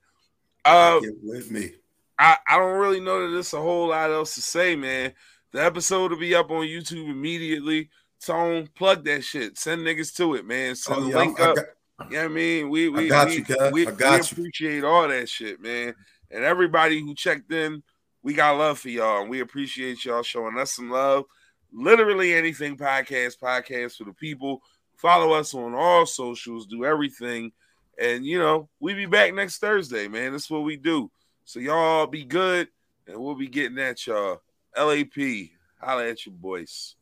Uh, 0.63 0.99
Get 0.99 1.13
with 1.23 1.49
me. 1.49 1.71
I, 2.19 2.37
I 2.47 2.57
don't 2.57 2.77
really 2.79 2.99
know 2.99 3.21
that 3.25 3.33
there's 3.33 3.53
a 3.53 3.61
whole 3.61 3.89
lot 3.89 4.11
else 4.11 4.35
to 4.35 4.41
say, 4.41 4.75
man. 4.75 5.13
The 5.51 5.63
episode 5.63 6.11
will 6.11 6.19
be 6.19 6.35
up 6.35 6.51
on 6.51 6.65
YouTube 6.65 7.09
immediately. 7.09 7.89
Tone, 8.23 8.69
plug 8.75 9.03
that 9.05 9.23
shit. 9.23 9.57
Send 9.57 9.81
niggas 9.81 10.15
to 10.17 10.35
it, 10.35 10.45
man. 10.45 10.75
Send 10.75 10.99
Oh, 10.99 11.03
the 11.05 11.09
yeah, 11.09 11.17
link 11.17 11.39
I 11.39 11.43
up. 11.45 11.55
got- 11.55 11.65
You 12.05 12.17
know 12.17 12.23
what 12.23 12.31
I 12.31 12.33
mean? 12.33 12.69
We 12.69 12.89
we 12.89 13.07
got 13.07 13.27
we, 13.27 13.37
you, 13.37 13.45
we, 13.71 13.87
I 13.87 13.91
we 13.91 14.19
appreciate 14.19 14.83
all 14.83 15.07
that 15.07 15.27
shit, 15.27 15.59
man. 15.61 15.95
And 16.29 16.43
everybody 16.43 16.99
who 16.99 17.15
checked 17.15 17.51
in, 17.51 17.81
we 18.21 18.33
got 18.33 18.57
love 18.57 18.79
for 18.79 18.89
y'all. 18.89 19.21
And 19.21 19.29
we 19.29 19.39
appreciate 19.39 20.05
y'all 20.05 20.23
showing 20.23 20.57
us 20.57 20.73
some 20.73 20.91
love. 20.91 21.25
Literally 21.73 22.33
anything 22.33 22.77
podcast, 22.77 23.39
podcast 23.39 23.97
for 23.97 24.03
the 24.03 24.13
people. 24.13 24.61
Follow 24.95 25.33
us 25.33 25.53
on 25.53 25.73
all 25.73 26.05
socials, 26.05 26.67
do 26.67 26.85
everything. 26.85 27.51
And 27.99 28.25
you 28.25 28.39
know, 28.39 28.69
we 28.79 28.93
be 28.93 29.07
back 29.07 29.33
next 29.33 29.57
Thursday, 29.57 30.07
man. 30.07 30.33
That's 30.33 30.49
what 30.49 30.63
we 30.63 30.77
do. 30.77 31.09
So 31.45 31.59
y'all 31.59 32.05
be 32.05 32.25
good, 32.25 32.67
and 33.07 33.17
we'll 33.17 33.35
be 33.35 33.47
getting 33.47 33.79
at 33.79 34.05
y'all. 34.05 34.41
LAP, 34.77 35.49
holla 35.81 36.07
at 36.09 36.25
your 36.25 36.35
boys. 36.35 36.95